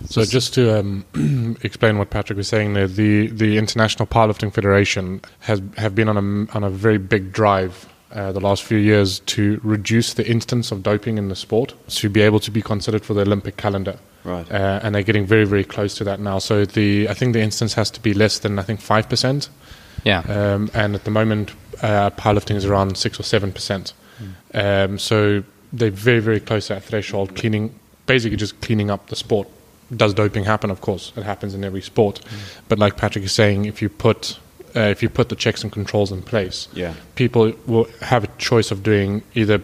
So 0.05 0.25
just 0.25 0.53
to 0.55 0.79
um, 0.79 1.05
explain 1.63 1.97
what 1.97 2.09
Patrik 2.09 2.37
was 2.37 2.47
saying 2.47 2.73
there, 2.73 2.87
the, 2.87 3.27
the 3.27 3.57
International 3.57 4.07
Powerlifting 4.07 4.53
Federation 4.53 5.21
has 5.41 5.61
have 5.77 5.93
been 5.93 6.09
on 6.09 6.17
a 6.17 6.55
on 6.55 6.63
a 6.63 6.69
very 6.69 6.97
big 6.97 7.31
drive 7.31 7.87
uh, 8.13 8.31
the 8.31 8.39
last 8.39 8.63
few 8.63 8.77
years 8.77 9.19
to 9.21 9.59
reduce 9.63 10.13
the 10.13 10.27
instance 10.27 10.71
of 10.71 10.83
doping 10.83 11.17
in 11.17 11.29
the 11.29 11.35
sport 11.35 11.73
to 11.87 12.09
be 12.09 12.21
able 12.21 12.39
to 12.39 12.51
be 12.51 12.61
considered 12.61 13.05
for 13.05 13.13
the 13.13 13.21
Olympic 13.21 13.57
calendar. 13.57 13.97
Right. 14.23 14.49
Uh, 14.51 14.79
and 14.83 14.93
they're 14.93 15.03
getting 15.03 15.25
very 15.25 15.45
very 15.45 15.63
close 15.63 15.95
to 15.95 16.03
that 16.05 16.19
now. 16.19 16.39
So 16.39 16.65
the 16.65 17.07
I 17.09 17.13
think 17.13 17.33
the 17.33 17.41
instance 17.41 17.73
has 17.75 17.91
to 17.91 18.01
be 18.01 18.13
less 18.13 18.39
than 18.39 18.59
I 18.59 18.63
think 18.63 18.81
five 18.81 19.07
percent. 19.09 19.49
Yeah. 20.03 20.19
Um, 20.21 20.69
and 20.73 20.95
at 20.95 21.03
the 21.03 21.11
moment, 21.11 21.51
uh, 21.81 22.09
powerlifting 22.11 22.55
is 22.55 22.65
around 22.65 22.97
six 22.97 23.19
or 23.19 23.23
seven 23.23 23.51
percent. 23.51 23.93
Um, 24.53 24.99
so 24.99 25.43
they're 25.73 25.89
very, 25.89 26.19
very 26.19 26.39
close 26.39 26.67
to 26.67 26.73
that 26.75 26.83
threshold. 26.83 27.35
Cleaning, 27.35 27.73
basically, 28.05 28.37
just 28.37 28.59
cleaning 28.61 28.91
up 28.91 29.07
the 29.07 29.15
sport. 29.15 29.47
Does 29.95 30.13
doping 30.13 30.43
happen? 30.45 30.69
Of 30.71 30.81
course, 30.81 31.11
it 31.15 31.23
happens 31.23 31.53
in 31.53 31.63
every 31.63 31.81
sport. 31.81 32.21
But 32.69 32.79
like 32.79 32.97
Patrik 32.97 33.23
is 33.23 33.31
saying, 33.33 33.65
if 33.65 33.81
you 33.81 33.89
put 33.89 34.37
uh, 34.75 34.79
if 34.81 35.01
you 35.03 35.09
put 35.09 35.29
the 35.29 35.35
checks 35.35 35.63
and 35.63 35.71
controls 35.71 36.11
in 36.11 36.21
place, 36.21 36.67
Yeah. 36.73 36.93
people 37.15 37.51
will 37.67 37.87
have 38.01 38.23
a 38.23 38.27
choice 38.37 38.71
of 38.71 38.83
doing 38.83 39.21
either 39.33 39.61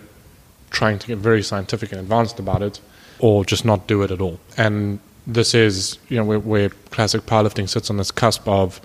trying 0.70 1.00
to 1.00 1.08
get 1.08 1.18
very 1.20 1.42
scientific 1.44 1.92
and 1.94 2.02
advanced 2.02 2.40
about 2.40 2.62
it, 2.62 2.82
or 3.20 3.46
just 3.46 3.64
not 3.64 3.88
do 3.88 4.02
it 4.04 4.12
at 4.12 4.20
all. 4.20 4.38
And 4.58 5.00
this 5.26 5.54
is 5.54 5.98
you 6.10 6.18
know 6.18 6.26
where, 6.26 6.40
where 6.40 6.70
classic 6.92 7.22
powerlifting 7.26 7.70
sits 7.70 7.90
on 7.90 7.96
this 7.98 8.12
cusp 8.12 8.46
of 8.48 8.82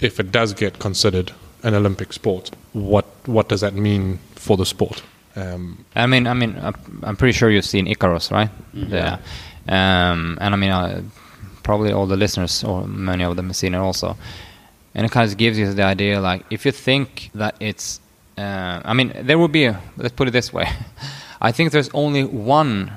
if 0.00 0.20
it 0.20 0.30
does 0.32 0.52
get 0.54 0.78
considered 0.78 1.32
an 1.62 1.74
Olympic 1.74 2.12
sport, 2.12 2.50
what 2.72 3.04
what 3.26 3.48
does 3.48 3.60
that 3.60 3.74
mean 3.74 4.18
for 4.34 4.56
the 4.56 4.64
sport? 4.66 5.02
Um, 5.36 5.84
I 5.94 6.06
mean, 6.06 6.26
I 6.26 6.34
mean, 6.34 6.56
I'm- 6.58 7.00
I'm 7.02 7.16
pretty 7.16 7.32
sure 7.32 7.50
you've 7.50 7.64
seen 7.66 7.86
Icarus, 7.86 8.30
right? 8.30 8.48
Yeah. 8.72 9.18
Um, 9.68 10.38
and 10.40 10.54
I 10.54 10.56
mean, 10.56 10.70
uh, 10.70 11.02
probably 11.62 11.92
all 11.92 12.06
the 12.06 12.16
listeners 12.16 12.64
or 12.64 12.86
many 12.86 13.24
of 13.24 13.36
them 13.36 13.46
have 13.48 13.56
seen 13.56 13.74
it 13.74 13.78
also. 13.78 14.16
And 14.94 15.04
it 15.04 15.12
kind 15.12 15.30
of 15.30 15.36
gives 15.36 15.58
you 15.58 15.70
the 15.74 15.82
idea, 15.82 16.20
like, 16.20 16.44
if 16.50 16.64
you 16.64 16.72
think 16.72 17.30
that 17.34 17.54
it's, 17.60 18.00
uh, 18.38 18.80
I 18.84 18.94
mean, 18.94 19.12
there 19.22 19.36
will 19.38 19.48
be. 19.48 19.64
A, 19.66 19.78
let's 19.98 20.14
put 20.14 20.28
it 20.28 20.30
this 20.30 20.52
way. 20.52 20.66
I 21.42 21.52
think 21.52 21.72
there's 21.72 21.90
only 21.92 22.24
one 22.24 22.92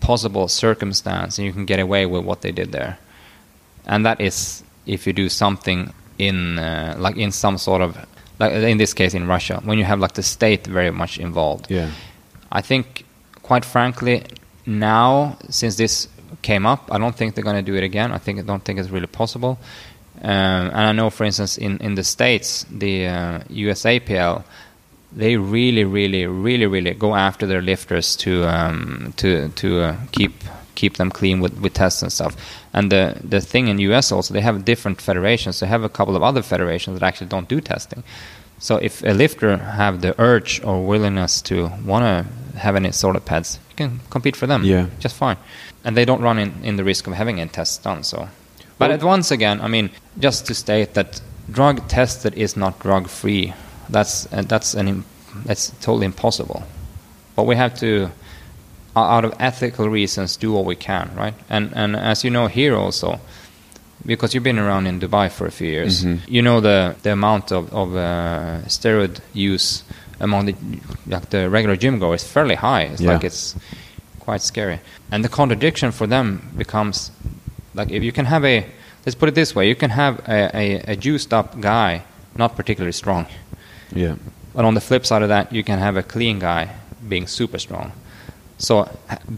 possible 0.00 0.46
circumstance, 0.46 1.38
and 1.38 1.46
you 1.46 1.52
can 1.52 1.64
get 1.64 1.80
away 1.80 2.06
with 2.06 2.24
what 2.24 2.42
they 2.42 2.52
did 2.52 2.70
there, 2.70 2.98
and 3.86 4.04
that 4.06 4.20
is 4.20 4.62
if 4.86 5.06
you 5.08 5.12
do 5.12 5.28
something 5.28 5.92
in, 6.18 6.58
uh, 6.58 6.96
like, 6.98 7.16
in 7.16 7.32
some 7.32 7.58
sort 7.58 7.82
of, 7.82 7.96
like 8.38 8.52
in 8.52 8.78
this 8.78 8.94
case, 8.94 9.14
in 9.14 9.26
Russia, 9.26 9.60
when 9.64 9.78
you 9.78 9.84
have 9.84 10.00
like 10.00 10.14
the 10.14 10.22
state 10.22 10.66
very 10.66 10.90
much 10.90 11.18
involved. 11.18 11.70
Yeah. 11.70 11.90
I 12.50 12.60
think, 12.60 13.04
quite 13.42 13.64
frankly, 13.64 14.24
now 14.66 15.36
since 15.48 15.76
this 15.76 16.08
came 16.42 16.66
up, 16.66 16.88
I 16.90 16.98
don't 16.98 17.14
think 17.14 17.34
they're 17.34 17.44
going 17.44 17.64
to 17.64 17.70
do 17.72 17.76
it 17.76 17.84
again. 17.84 18.12
I 18.12 18.18
think 18.18 18.38
I 18.38 18.42
don't 18.42 18.64
think 18.64 18.78
it's 18.78 18.90
really 18.90 19.06
possible. 19.06 19.58
Um, 20.22 20.70
and 20.70 20.76
I 20.76 20.92
know, 20.92 21.10
for 21.10 21.24
instance, 21.24 21.58
in, 21.58 21.78
in 21.78 21.96
the 21.96 22.04
states, 22.04 22.64
the 22.70 23.06
uh, 23.06 23.38
USAPL, 23.50 24.44
they 25.12 25.36
really, 25.36 25.84
really, 25.84 26.26
really, 26.26 26.66
really 26.66 26.94
go 26.94 27.14
after 27.14 27.46
their 27.46 27.62
lifters 27.62 28.16
to 28.16 28.44
um, 28.44 29.12
to 29.16 29.48
to 29.50 29.80
uh, 29.80 29.96
keep 30.12 30.32
keep 30.74 30.96
them 30.96 31.10
clean 31.10 31.40
with, 31.40 31.58
with 31.60 31.74
tests 31.74 32.02
and 32.02 32.12
stuff. 32.12 32.36
And 32.72 32.90
the 32.90 33.16
the 33.30 33.40
thing 33.40 33.68
in 33.68 33.78
US 33.78 34.12
also, 34.12 34.34
they 34.34 34.40
have 34.42 34.64
different 34.64 35.00
federations. 35.00 35.60
They 35.60 35.66
have 35.68 35.84
a 35.84 35.88
couple 35.88 36.16
of 36.16 36.22
other 36.22 36.42
federations 36.42 36.98
that 36.98 37.06
actually 37.06 37.28
don't 37.28 37.48
do 37.48 37.60
testing. 37.60 38.02
So 38.58 38.76
if 38.76 39.02
a 39.02 39.12
lifter 39.12 39.56
have 39.56 40.00
the 40.00 40.14
urge 40.18 40.62
or 40.64 40.86
willingness 40.86 41.42
to 41.42 41.70
want 41.84 42.04
to 42.04 42.58
have 42.58 42.76
any 42.76 42.92
sort 42.92 43.16
of 43.16 43.24
PEDs, 43.24 43.58
you 43.70 43.76
can 43.76 44.00
compete 44.10 44.36
for 44.36 44.46
them. 44.46 44.64
Yeah. 44.64 44.86
just 45.00 45.16
fine. 45.16 45.36
And 45.84 45.96
they 45.96 46.04
don't 46.04 46.22
run 46.22 46.38
in, 46.38 46.52
in 46.62 46.76
the 46.76 46.84
risk 46.84 47.06
of 47.06 47.14
having 47.14 47.40
any 47.40 47.50
tests 47.50 47.78
done. 47.84 48.04
So, 48.04 48.28
but 48.78 48.88
Well- 48.88 48.92
at 48.92 49.02
once 49.04 49.30
again, 49.34 49.60
I 49.60 49.68
mean, 49.68 49.90
just 50.18 50.46
to 50.46 50.54
state 50.54 50.94
that 50.94 51.20
drug 51.50 51.88
tested 51.88 52.34
is 52.34 52.56
not 52.56 52.78
drug 52.78 53.08
free. 53.08 53.52
That's 53.90 54.32
uh, 54.32 54.42
that's 54.48 54.74
an 54.74 55.04
that's 55.44 55.70
totally 55.80 56.06
impossible. 56.06 56.62
But 57.36 57.46
we 57.46 57.56
have 57.56 57.74
to, 57.80 58.10
out 58.96 59.24
of 59.24 59.32
ethical 59.40 59.88
reasons, 59.88 60.36
do 60.36 60.52
what 60.52 60.64
we 60.64 60.76
can, 60.76 61.10
right? 61.16 61.34
And 61.50 61.72
and 61.74 61.96
as 61.96 62.24
you 62.24 62.30
know 62.30 62.46
here 62.48 62.76
also, 62.76 63.18
because 64.06 64.34
you've 64.34 64.44
been 64.44 64.58
around 64.58 64.86
in 64.86 65.00
Dubai 65.00 65.30
for 65.30 65.46
a 65.46 65.50
few 65.50 65.68
years, 65.68 66.04
Mhm. 66.04 66.18
you 66.28 66.42
know 66.42 66.60
the 66.60 66.94
the 67.02 67.12
amount 67.12 67.52
of 67.52 67.72
of 67.72 67.94
uh, 67.96 68.60
steroid 68.68 69.18
use 69.32 69.82
among 70.20 70.46
the 70.46 70.54
like 71.06 71.30
the 71.30 71.48
regular 71.50 71.76
gym 71.76 71.98
goer 71.98 72.14
is 72.14 72.24
fairly 72.24 72.54
high. 72.54 72.82
It's 72.92 73.00
Yeah. 73.00 73.12
like 73.14 73.24
it's 73.26 73.56
quite 74.20 74.42
scary, 74.42 74.78
and 75.10 75.24
the 75.24 75.28
contradiction 75.28 75.92
for 75.92 76.06
them 76.06 76.40
becomes 76.56 77.10
like 77.74 77.90
if 77.90 78.02
you 78.02 78.12
can 78.12 78.26
have 78.26 78.44
a 78.44 78.64
let's 79.04 79.16
put 79.18 79.28
it 79.28 79.34
this 79.34 79.54
way, 79.54 79.68
you 79.68 79.74
can 79.76 79.90
have 79.90 80.20
a, 80.28 80.50
a, 80.56 80.92
a 80.92 80.96
juiced 80.96 81.32
up 81.34 81.60
guy 81.60 82.02
not 82.36 82.56
particularly 82.56 82.92
strong, 82.92 83.26
Yeah. 83.94 84.14
but 84.54 84.64
on 84.64 84.74
the 84.74 84.80
flip 84.80 85.04
side 85.06 85.22
of 85.22 85.28
that, 85.28 85.52
you 85.52 85.62
can 85.62 85.78
have 85.78 85.96
a 85.96 86.02
clean 86.02 86.38
guy 86.38 86.68
being 87.08 87.26
super 87.28 87.58
strong. 87.58 87.92
So 88.58 88.88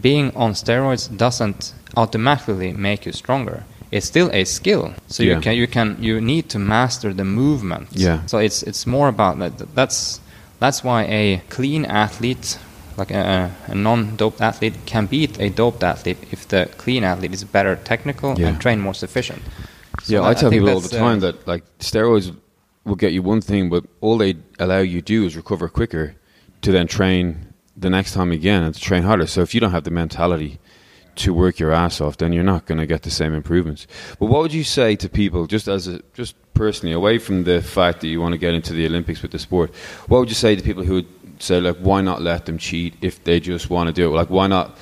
being 0.01 0.31
on 0.35 0.53
steroids 0.53 1.09
doesn't 1.15 1.73
automatically 1.95 2.73
make 2.73 3.05
you 3.05 3.11
stronger. 3.11 3.63
It's 3.91 4.05
still 4.05 4.29
a 4.33 4.43
skill. 4.43 4.93
So 5.07 5.23
Yeah. 5.23 5.35
you 5.35 5.41
can 5.41 5.55
you 5.55 5.67
can 5.67 5.97
you 5.99 6.21
need 6.21 6.49
to 6.49 6.59
master 6.59 7.13
the 7.13 7.23
movement. 7.23 7.87
Yeah. 7.91 8.19
So 8.25 8.37
it's 8.37 8.63
it's 8.63 8.85
more 8.85 9.07
about 9.07 9.39
that. 9.39 9.75
That's 9.75 10.19
that's 10.59 10.83
why 10.83 11.03
a 11.03 11.41
clean 11.49 11.85
athlete, 11.85 12.57
like 12.97 13.11
a, 13.11 13.51
a 13.67 13.75
non-doped 13.75 14.41
athlete, 14.41 14.73
can 14.85 15.05
beat 15.07 15.39
a 15.39 15.49
doped 15.49 15.83
athlete 15.83 16.17
if 16.31 16.47
the 16.47 16.67
clean 16.77 17.03
athlete 17.03 17.33
is 17.33 17.43
better 17.43 17.75
technical 17.83 18.29
Yeah. 18.37 18.47
and 18.49 18.59
trained 18.59 18.81
more 18.81 18.93
sufficient. 18.95 19.41
So 20.03 20.13
Yeah, 20.13 20.29
I 20.29 20.33
tell 20.33 20.49
think 20.49 20.61
people 20.61 20.69
all 20.73 20.81
the 20.81 20.89
that's, 20.89 21.01
uh, 21.01 21.09
time 21.09 21.19
that 21.21 21.47
like 21.47 21.63
steroids 21.79 22.35
will 22.85 22.95
get 22.95 23.11
you 23.13 23.21
one 23.23 23.41
thing, 23.41 23.69
but 23.69 23.83
all 24.01 24.17
they 24.17 24.35
allow 24.59 24.79
you 24.79 25.01
to 25.01 25.05
do 25.21 25.25
is 25.25 25.35
recover 25.35 25.69
quicker 25.69 26.15
to 26.61 26.71
then 26.71 26.87
train 26.87 27.46
the 27.77 27.89
next 27.89 28.13
time 28.13 28.31
again 28.31 28.63
and 28.63 28.73
to 28.73 28.81
train 28.81 29.03
harder. 29.03 29.27
So 29.27 29.41
if 29.41 29.53
you 29.53 29.61
don't 29.61 29.71
have 29.71 29.83
the 29.83 29.91
mentality 29.91 30.59
to 31.17 31.33
work 31.33 31.59
your 31.59 31.71
ass 31.71 32.01
off, 32.01 32.17
then 32.17 32.33
you're 32.33 32.43
not 32.43 32.65
going 32.65 32.79
to 32.79 32.85
get 32.85 33.03
the 33.03 33.11
same 33.11 33.33
improvements. 33.33 33.87
But 34.19 34.27
what 34.27 34.41
would 34.41 34.53
you 34.53 34.63
say 34.63 34.95
to 34.97 35.09
people, 35.09 35.47
just 35.47 35.67
as 35.67 35.87
a, 35.87 36.01
just 36.13 36.35
personally, 36.53 36.93
away 36.93 37.17
from 37.17 37.43
the 37.43 37.61
fact 37.61 38.01
that 38.01 38.07
you 38.07 38.21
want 38.21 38.33
to 38.33 38.37
get 38.37 38.53
into 38.53 38.73
the 38.73 38.85
Olympics 38.85 39.21
with 39.21 39.31
the 39.31 39.39
sport? 39.39 39.73
What 40.07 40.19
would 40.19 40.29
you 40.29 40.35
say 40.35 40.55
to 40.55 40.61
people 40.61 40.83
who 40.83 40.95
would 40.95 41.07
say 41.41 41.59
like, 41.59 41.77
why 41.77 42.01
not 42.01 42.21
let 42.21 42.45
them 42.45 42.57
cheat 42.57 42.95
if 43.01 43.23
they 43.23 43.39
just 43.39 43.69
want 43.69 43.87
to 43.87 43.93
do 43.93 44.11
it? 44.11 44.15
Like, 44.15 44.29
why 44.29 44.47
not? 44.47 44.77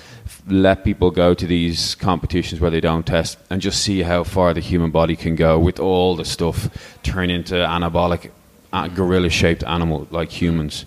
Let 0.47 0.83
people 0.83 1.11
go 1.11 1.35
to 1.35 1.45
these 1.45 1.95
competitions 1.95 2.59
where 2.59 2.71
they 2.71 2.81
don't 2.81 3.05
test 3.05 3.37
and 3.49 3.61
just 3.61 3.83
see 3.83 4.01
how 4.01 4.23
far 4.23 4.53
the 4.53 4.59
human 4.59 4.89
body 4.89 5.15
can 5.15 5.35
go 5.35 5.59
with 5.59 5.79
all 5.79 6.15
the 6.15 6.25
stuff 6.25 6.97
turn 7.03 7.29
into 7.29 7.53
anabolic, 7.53 8.31
uh, 8.73 8.87
gorilla-shaped 8.87 9.63
animal 9.63 10.07
like 10.09 10.29
humans. 10.31 10.85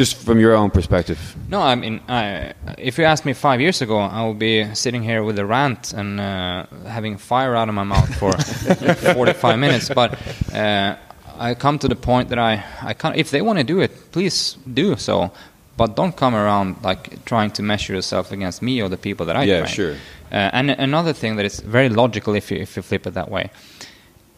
Just 0.00 0.16
from 0.24 0.40
your 0.40 0.54
own 0.54 0.70
perspective. 0.70 1.18
No, 1.50 1.60
I 1.60 1.74
mean, 1.74 2.00
I, 2.08 2.54
if 2.78 2.96
you 2.96 3.04
asked 3.04 3.26
me 3.26 3.34
five 3.34 3.60
years 3.60 3.82
ago, 3.82 3.98
I 3.98 4.26
would 4.26 4.38
be 4.38 4.74
sitting 4.74 5.02
here 5.02 5.22
with 5.22 5.38
a 5.38 5.44
rant 5.44 5.92
and 5.92 6.18
uh, 6.18 6.64
having 6.86 7.18
fire 7.18 7.54
out 7.54 7.68
of 7.68 7.74
my 7.74 7.84
mouth 7.84 8.08
for 8.14 8.32
45 9.14 9.58
minutes. 9.58 9.90
But 9.90 10.18
uh, 10.54 10.96
I 11.38 11.54
come 11.54 11.78
to 11.80 11.88
the 11.88 11.96
point 11.96 12.30
that 12.30 12.38
I, 12.38 12.64
I 12.80 12.94
can't, 12.94 13.14
if 13.16 13.30
they 13.30 13.42
want 13.42 13.58
to 13.58 13.64
do 13.64 13.80
it, 13.80 13.90
please 14.10 14.56
do 14.72 14.96
so. 14.96 15.30
But 15.76 15.96
don't 15.96 16.16
come 16.16 16.34
around 16.34 16.76
like 16.82 17.22
trying 17.26 17.50
to 17.50 17.62
measure 17.62 17.92
yourself 17.92 18.32
against 18.32 18.62
me 18.62 18.80
or 18.82 18.88
the 18.88 18.96
people 18.96 19.26
that 19.26 19.36
I 19.36 19.44
Yeah, 19.44 19.60
train. 19.60 19.74
sure. 19.74 19.92
Uh, 20.32 20.48
and 20.56 20.70
another 20.70 21.12
thing 21.12 21.36
that 21.36 21.44
is 21.44 21.60
very 21.60 21.90
logical 21.90 22.34
if 22.34 22.50
you, 22.50 22.56
if 22.56 22.74
you 22.74 22.82
flip 22.82 23.06
it 23.06 23.12
that 23.14 23.30
way. 23.30 23.50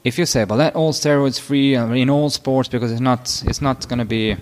If 0.03 0.19
you 0.19 0.27
say, 0.27 0.45
"But 0.45 0.59
let 0.59 0.75
all 0.75 0.93
steroids 0.93 1.39
free 1.39 1.77
uh, 1.77 1.87
in 1.95 2.11
all 2.11 2.31
sports 2.31 2.69
because 2.69 2.91
it's 2.91 3.01
not 3.01 3.43
it's 3.47 3.63
not 3.63 3.87
going 3.89 4.01
to 4.01 4.05
be 4.05 4.37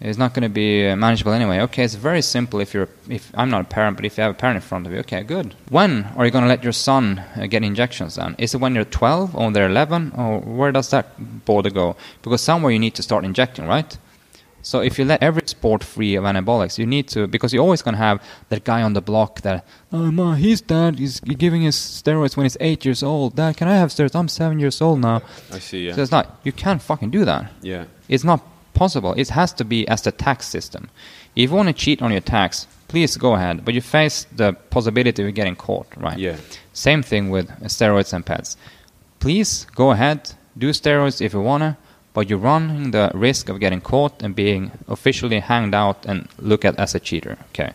it's 0.00 0.18
not 0.18 0.32
going 0.34 0.42
to 0.42 0.48
be 0.48 0.86
uh, 0.88 0.96
manageable 0.96 1.32
anyway." 1.32 1.60
Okay, 1.60 1.84
it's 1.84 1.94
very 1.94 2.22
simple. 2.22 2.60
If 2.60 2.74
you're 2.74 2.88
if 3.08 3.30
I'm 3.34 3.50
not 3.50 3.62
a 3.62 3.64
parent, 3.64 3.96
but 3.96 4.04
if 4.06 4.16
you 4.16 4.22
have 4.22 4.32
a 4.32 4.38
parent 4.38 4.56
in 4.56 4.62
front 4.62 4.86
of 4.86 4.92
you, 4.92 4.98
okay, 5.00 5.22
good. 5.22 5.54
When 5.70 6.04
are 6.16 6.24
you 6.24 6.30
going 6.30 6.44
to 6.44 6.48
let 6.48 6.62
your 6.62 6.72
son 6.72 7.18
uh, 7.36 7.46
get 7.46 7.62
injections? 7.64 8.14
Then 8.16 8.34
is 8.38 8.54
it 8.54 8.60
when 8.60 8.74
you're 8.74 8.84
12 8.84 9.34
or 9.36 9.50
they're 9.50 9.66
11 9.68 10.12
or 10.16 10.40
where 10.40 10.72
does 10.72 10.90
that 10.90 11.44
border 11.44 11.70
go? 11.70 11.96
Because 12.22 12.40
somewhere 12.42 12.72
you 12.72 12.78
need 12.78 12.94
to 12.94 13.02
start 13.02 13.24
injecting, 13.24 13.66
right? 13.66 13.96
So 14.60 14.80
if 14.80 14.98
you 14.98 15.04
let 15.04 15.22
every 15.22 15.42
sport 15.46 15.82
free 15.84 16.14
of 16.16 16.24
anabolics, 16.24 16.78
you 16.78 16.86
need 16.86 17.08
to 17.08 17.26
because 17.26 17.54
you're 17.54 17.62
always 17.62 17.80
going 17.80 17.94
to 17.94 17.98
have 18.02 18.20
that 18.50 18.64
guy 18.64 18.82
on 18.82 18.92
the 18.92 19.00
block 19.00 19.40
that 19.42 19.64
oh 19.92 20.10
ma, 20.10 20.34
he's 20.34 20.60
dad, 20.60 20.98
he's 20.98 21.20
giving 21.20 21.62
his 21.62 21.76
steroids 21.76 22.36
when 22.36 22.44
he's 22.44 22.56
eight 22.60 22.84
years 22.84 23.02
old. 23.02 23.36
Dad, 23.36 23.56
can 23.56 23.68
I 23.68 23.76
have 23.76 23.90
steroids? 23.90 24.14
I'm 24.16 24.28
seven 24.28 24.58
years 24.58 24.82
old 24.82 25.00
now. 25.00 25.22
I 25.52 25.60
see. 25.60 25.86
Yeah. 25.86 25.94
So 25.94 26.02
it's 26.02 26.10
not 26.10 26.40
you 26.42 26.52
can't 26.52 26.82
fucking 26.82 27.10
do 27.10 27.24
that. 27.24 27.50
yeah. 27.62 27.84
It's 28.08 28.24
not 28.24 28.40
possible. 28.78 29.12
It 29.16 29.28
has 29.30 29.52
to 29.54 29.64
be 29.64 29.86
as 29.88 30.02
the 30.02 30.12
tax 30.12 30.46
system. 30.46 30.82
If 31.34 31.50
you 31.50 31.56
want 31.56 31.68
to 31.68 31.72
cheat 31.84 32.00
on 32.00 32.12
your 32.12 32.20
tax, 32.36 32.66
please 32.86 33.16
go 33.16 33.34
ahead, 33.34 33.64
but 33.64 33.74
you 33.74 33.80
face 33.80 34.26
the 34.40 34.52
possibility 34.70 35.22
of 35.26 35.34
getting 35.34 35.56
caught, 35.56 35.88
right? 35.96 36.18
Yeah. 36.18 36.36
Same 36.72 37.02
thing 37.02 37.30
with 37.30 37.48
steroids 37.64 38.12
and 38.12 38.24
PEDs. 38.24 38.56
Please 39.20 39.66
go 39.74 39.90
ahead, 39.90 40.18
do 40.56 40.70
steroids 40.70 41.20
if 41.20 41.34
you 41.34 41.40
wanna, 41.40 41.76
but 42.14 42.28
you're 42.28 42.38
running 42.52 42.90
the 42.92 43.10
risk 43.14 43.48
of 43.48 43.60
getting 43.60 43.80
caught 43.80 44.22
and 44.22 44.34
being 44.34 44.70
officially 44.88 45.40
hanged 45.40 45.74
out 45.74 46.06
and 46.06 46.28
looked 46.38 46.64
at 46.64 46.78
as 46.78 46.94
a 46.94 47.00
cheater. 47.00 47.36
Okay, 47.50 47.72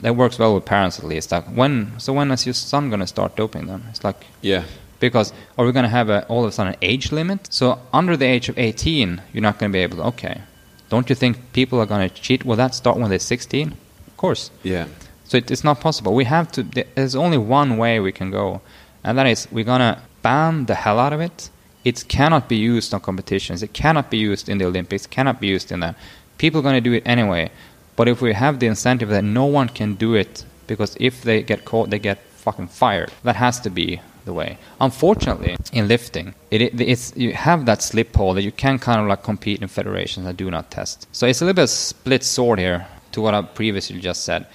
that 0.00 0.16
works 0.16 0.38
well 0.38 0.54
with 0.54 0.64
parents 0.64 0.98
at 0.98 1.04
least. 1.04 1.32
Like 1.32 1.46
when, 1.60 1.92
so 1.98 2.12
when 2.12 2.30
is 2.30 2.46
your 2.46 2.54
son 2.54 2.90
gonna 2.90 3.06
start 3.06 3.36
doping 3.36 3.66
them? 3.66 3.82
It's 3.90 4.02
like 4.04 4.20
Yeah. 4.40 4.64
Because 5.00 5.32
are 5.58 5.64
we 5.64 5.72
going 5.72 5.84
to 5.84 5.88
have 5.88 6.08
a, 6.08 6.26
all 6.26 6.44
of 6.44 6.48
a 6.48 6.52
sudden 6.52 6.74
an 6.74 6.78
age 6.82 7.12
limit? 7.12 7.52
So 7.52 7.78
under 7.92 8.16
the 8.16 8.26
age 8.26 8.48
of 8.48 8.58
18, 8.58 9.20
you're 9.32 9.42
not 9.42 9.58
going 9.58 9.70
to 9.70 9.76
be 9.76 9.82
able 9.82 9.98
to. 9.98 10.04
Okay, 10.04 10.40
don't 10.88 11.08
you 11.08 11.14
think 11.14 11.52
people 11.52 11.80
are 11.80 11.86
going 11.86 12.08
to 12.08 12.14
cheat? 12.14 12.44
Will 12.44 12.56
that 12.56 12.74
start 12.74 12.98
when 12.98 13.10
they're 13.10 13.18
16? 13.18 13.74
Of 14.06 14.16
course. 14.16 14.50
Yeah. 14.62 14.86
So 15.24 15.38
it, 15.38 15.50
it's 15.50 15.64
not 15.64 15.80
possible. 15.80 16.14
We 16.14 16.24
have 16.24 16.52
to. 16.52 16.62
There's 16.62 17.16
only 17.16 17.38
one 17.38 17.76
way 17.76 17.98
we 17.98 18.12
can 18.12 18.30
go, 18.30 18.60
and 19.02 19.18
that 19.18 19.26
is 19.26 19.48
we're 19.50 19.64
gonna 19.64 20.02
ban 20.22 20.66
the 20.66 20.74
hell 20.74 20.98
out 20.98 21.12
of 21.12 21.20
it. 21.20 21.50
It 21.84 22.06
cannot 22.08 22.48
be 22.48 22.56
used 22.56 22.94
on 22.94 23.00
competitions. 23.00 23.62
It 23.62 23.72
cannot 23.72 24.10
be 24.10 24.18
used 24.18 24.48
in 24.48 24.58
the 24.58 24.66
Olympics. 24.66 25.06
It 25.06 25.10
cannot 25.10 25.40
be 25.40 25.48
used 25.48 25.72
in 25.72 25.80
that. 25.80 25.96
People 26.38 26.60
are 26.60 26.62
gonna 26.62 26.80
do 26.80 26.92
it 26.92 27.02
anyway. 27.06 27.50
But 27.96 28.08
if 28.08 28.20
we 28.20 28.32
have 28.32 28.58
the 28.58 28.66
incentive 28.66 29.08
that 29.10 29.24
no 29.24 29.44
one 29.46 29.68
can 29.68 29.94
do 29.94 30.14
it 30.14 30.44
because 30.66 30.96
if 30.98 31.22
they 31.22 31.42
get 31.42 31.64
caught, 31.64 31.90
they 31.90 31.98
get 31.98 32.18
fucking 32.36 32.68
fired. 32.68 33.10
That 33.22 33.36
has 33.36 33.60
to 33.60 33.70
be 33.70 34.00
the 34.24 34.32
way. 34.32 34.58
Unfortunately, 34.80 35.56
in 35.72 35.88
lifting, 35.88 36.34
it, 36.50 36.60
it, 36.62 36.80
it's 36.80 37.12
you 37.16 37.32
have 37.32 37.66
that 37.66 37.82
slip 37.82 38.14
hole 38.14 38.34
that 38.34 38.42
you 38.42 38.52
can 38.52 38.78
kind 38.78 39.00
of 39.00 39.06
like 39.06 39.22
compete 39.22 39.62
in 39.62 39.68
federations 39.68 40.26
that 40.26 40.36
do 40.36 40.50
not 40.50 40.70
test. 40.70 41.06
So 41.12 41.26
it's 41.26 41.40
a 41.40 41.44
little 41.44 41.62
bit 41.62 41.68
split 41.68 42.24
sword 42.24 42.58
here 42.58 42.86
to 43.12 43.20
what 43.20 43.34
I 43.34 43.42
previously 43.42 44.00
just 44.00 44.24
said 44.24 44.46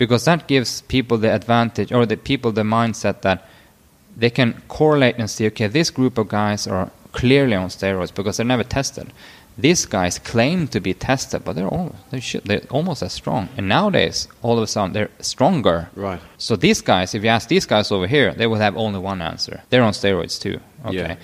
because 0.00 0.24
that 0.24 0.48
gives 0.48 0.80
people 0.82 1.18
the 1.18 1.30
advantage 1.30 1.92
or 1.92 2.06
the 2.06 2.16
people 2.16 2.52
the 2.52 2.62
mindset 2.62 3.20
that 3.20 3.46
they 4.16 4.30
can 4.30 4.62
correlate 4.66 5.16
and 5.18 5.28
see 5.30 5.46
okay 5.46 5.68
this 5.68 5.90
group 5.90 6.18
of 6.18 6.26
guys 6.28 6.66
are 6.66 6.90
clearly 7.12 7.54
on 7.54 7.68
steroids 7.68 8.12
because 8.14 8.38
they're 8.38 8.46
never 8.46 8.64
tested 8.64 9.12
these 9.58 9.84
guys 9.86 10.18
claim 10.18 10.66
to 10.68 10.80
be 10.80 10.94
tested 10.94 11.44
but 11.44 11.54
they're 11.54 11.68
all 11.68 11.94
they 12.10 12.20
should, 12.20 12.42
they're 12.44 12.62
almost 12.70 13.02
as 13.02 13.12
strong 13.12 13.48
and 13.56 13.68
nowadays 13.68 14.26
all 14.42 14.56
of 14.56 14.62
a 14.62 14.66
sudden 14.66 14.92
they're 14.92 15.10
stronger 15.20 15.88
Right. 15.94 16.20
so 16.38 16.56
these 16.56 16.80
guys 16.80 17.14
if 17.14 17.22
you 17.22 17.28
ask 17.28 17.48
these 17.48 17.66
guys 17.66 17.90
over 17.92 18.06
here 18.06 18.32
they 18.32 18.46
will 18.46 18.58
have 18.58 18.76
only 18.76 18.98
one 19.00 19.20
answer 19.20 19.62
they're 19.70 19.82
on 19.82 19.92
steroids 19.92 20.40
too 20.40 20.60
okay 20.86 20.96
Yeah. 20.96 21.16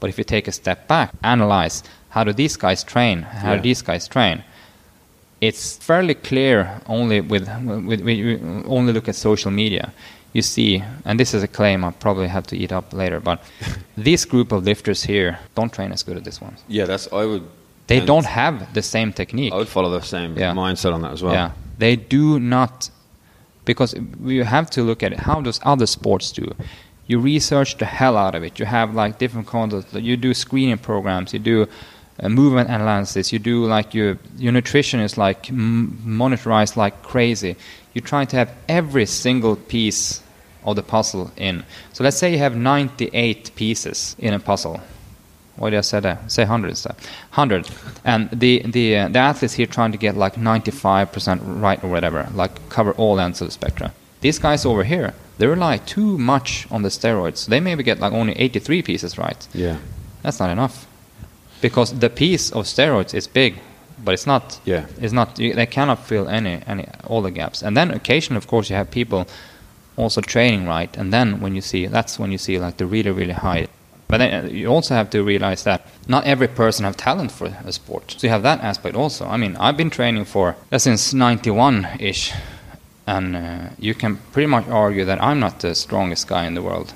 but 0.00 0.08
if 0.10 0.16
you 0.18 0.24
take 0.24 0.48
a 0.48 0.52
step 0.52 0.88
back 0.88 1.12
analyze 1.22 1.82
how 2.10 2.24
do 2.24 2.32
these 2.32 2.56
guys 2.56 2.82
train 2.84 3.22
how 3.22 3.50
Yeah. 3.50 3.56
do 3.56 3.62
these 3.62 3.82
guys 3.82 4.08
train 4.08 4.42
it's 5.40 5.76
fairly 5.78 6.14
clear 6.14 6.80
only 6.86 7.20
with, 7.20 7.48
with, 7.64 8.00
with 8.00 8.64
only 8.68 8.92
look 8.92 9.08
at 9.08 9.16
social 9.16 9.50
media. 9.50 9.92
You 10.32 10.40
see, 10.40 10.82
and 11.04 11.18
this 11.18 11.34
is 11.34 11.42
a 11.42 11.48
claim 11.48 11.84
I 11.84 11.90
probably 11.90 12.28
have 12.28 12.46
to 12.46 12.56
eat 12.56 12.70
up 12.72 12.92
later, 12.92 13.18
but 13.20 13.42
this 13.96 14.24
group 14.24 14.52
of 14.52 14.64
lifters 14.64 15.02
here 15.02 15.40
don't 15.56 15.72
train 15.72 15.90
as 15.92 16.04
good 16.04 16.16
as 16.16 16.22
this 16.22 16.40
one. 16.40 16.56
Yeah, 16.68 16.84
that's 16.86 17.12
I 17.12 17.24
would. 17.24 17.42
They 17.92 17.98
and 17.98 18.06
don't 18.06 18.26
have 18.26 18.54
the 18.74 18.82
same 18.82 19.12
technique. 19.12 19.52
I 19.52 19.56
would 19.56 19.68
follow 19.76 19.90
the 19.90 20.00
same 20.16 20.30
Yeah. 20.38 20.54
mindset 20.54 20.92
on 20.96 21.00
that 21.02 21.12
as 21.12 21.22
well. 21.22 21.34
Yeah, 21.34 21.50
they 21.78 21.94
do 21.96 22.40
not, 22.40 22.90
because 23.64 23.94
we 24.28 24.34
have 24.38 24.68
to 24.70 24.82
look 24.82 25.02
at 25.02 25.12
it. 25.12 25.20
How 25.20 25.40
does 25.42 25.60
other 25.72 25.86
sports 25.86 26.32
do? 26.32 26.44
You 27.08 27.18
research 27.20 27.76
the 27.78 27.84
hell 27.98 28.16
out 28.16 28.34
of 28.34 28.42
it. 28.44 28.58
You 28.60 28.66
have 28.66 28.94
like 29.02 29.18
different 29.18 29.46
content. 29.46 29.86
You 29.92 30.16
do 30.16 30.32
screening 30.34 30.78
programs. 30.78 31.32
You 31.34 31.40
do 31.40 31.66
uh, 32.22 32.28
movement 32.28 32.68
analysis. 32.70 33.32
You 33.32 33.38
do 33.38 33.56
like 33.76 33.88
your 33.98 34.16
your 34.44 34.52
nutrition 34.52 35.00
is 35.00 35.18
like 35.18 35.50
m- 35.50 35.98
monitorized 36.06 36.76
like 36.76 36.94
crazy. 37.02 37.56
You 37.94 38.00
try 38.00 38.24
to 38.24 38.36
have 38.36 38.50
every 38.68 39.06
single 39.06 39.56
piece 39.56 40.22
of 40.64 40.76
the 40.76 40.82
puzzle 40.82 41.30
in. 41.36 41.64
So 41.92 42.04
let's 42.04 42.16
say 42.16 42.30
you 42.32 42.38
have 42.38 42.56
98 42.56 43.50
pieces 43.56 44.16
in 44.18 44.32
a 44.32 44.38
puzzle. 44.38 44.80
What 45.56 45.70
did 45.70 45.78
I 45.78 45.82
say 45.82 46.00
there? 46.00 46.18
Say 46.28 46.42
100 46.42 46.68
instead. 46.68 46.94
100. 47.34 47.68
And 48.04 48.30
the, 48.30 48.62
the, 48.64 48.96
uh, 48.96 49.08
the 49.08 49.18
athletes 49.18 49.54
here 49.54 49.66
trying 49.66 49.92
to 49.92 49.98
get 49.98 50.16
like 50.16 50.34
95% 50.34 51.40
right 51.60 51.82
or 51.84 51.88
whatever, 51.90 52.28
like 52.34 52.68
cover 52.68 52.92
all 52.92 53.20
ends 53.20 53.40
of 53.40 53.48
the 53.48 53.52
spectrum. 53.52 53.92
These 54.22 54.38
guys 54.38 54.64
over 54.64 54.84
here, 54.84 55.14
they 55.38 55.46
rely 55.46 55.78
too 55.78 56.16
much 56.18 56.66
on 56.70 56.82
the 56.82 56.88
steroids. 56.88 57.46
They 57.46 57.60
maybe 57.60 57.82
get 57.82 58.00
like 58.00 58.12
only 58.12 58.32
83 58.38 58.82
pieces 58.82 59.18
right. 59.18 59.48
Yeah. 59.52 59.78
That's 60.22 60.38
not 60.40 60.50
enough. 60.50 60.86
Because 61.60 61.98
the 61.98 62.10
piece 62.10 62.50
of 62.50 62.64
steroids 62.64 63.14
is 63.14 63.26
big, 63.26 63.58
but 64.04 64.14
it's 64.14 64.26
not. 64.26 64.60
Yeah. 64.64 64.86
It's 65.00 65.12
not. 65.12 65.38
You, 65.38 65.54
they 65.54 65.66
cannot 65.66 66.04
fill 66.04 66.28
any 66.28 66.60
any 66.66 66.86
all 67.06 67.22
the 67.22 67.30
gaps. 67.30 67.62
And 67.62 67.76
then 67.76 67.90
occasionally, 67.90 68.38
of 68.38 68.46
course, 68.46 68.70
you 68.70 68.76
have 68.76 68.90
people 68.90 69.26
also 69.96 70.20
training 70.20 70.66
right, 70.66 70.96
and 70.96 71.12
then 71.12 71.40
when 71.40 71.54
you 71.54 71.60
see 71.60 71.86
that's 71.86 72.18
when 72.18 72.32
you 72.32 72.38
see 72.38 72.58
like 72.58 72.76
the 72.78 72.86
really 72.86 73.10
really 73.10 73.32
high. 73.32 73.68
But 74.12 74.18
then 74.18 74.44
uh, 74.44 74.48
you 74.48 74.66
also 74.66 74.94
have 74.94 75.08
to 75.10 75.22
realize 75.24 75.64
that 75.64 75.86
not 76.06 76.26
every 76.26 76.46
person 76.46 76.84
have 76.84 76.98
talent 76.98 77.32
for 77.32 77.46
a 77.64 77.72
sport. 77.72 78.14
So 78.18 78.26
you 78.26 78.28
have 78.28 78.42
that 78.42 78.60
aspect 78.60 78.94
also. 78.94 79.24
I 79.24 79.38
mean, 79.38 79.56
I've 79.56 79.78
been 79.78 79.88
training 79.88 80.26
for 80.26 80.54
uh, 80.70 80.76
since 80.76 81.14
'91 81.14 81.88
ish, 81.98 82.30
and 83.06 83.34
uh, 83.34 83.70
you 83.78 83.94
can 83.94 84.18
pretty 84.32 84.48
much 84.48 84.68
argue 84.68 85.06
that 85.06 85.22
I'm 85.22 85.40
not 85.40 85.60
the 85.60 85.74
strongest 85.74 86.28
guy 86.28 86.44
in 86.44 86.52
the 86.52 86.60
world. 86.60 86.92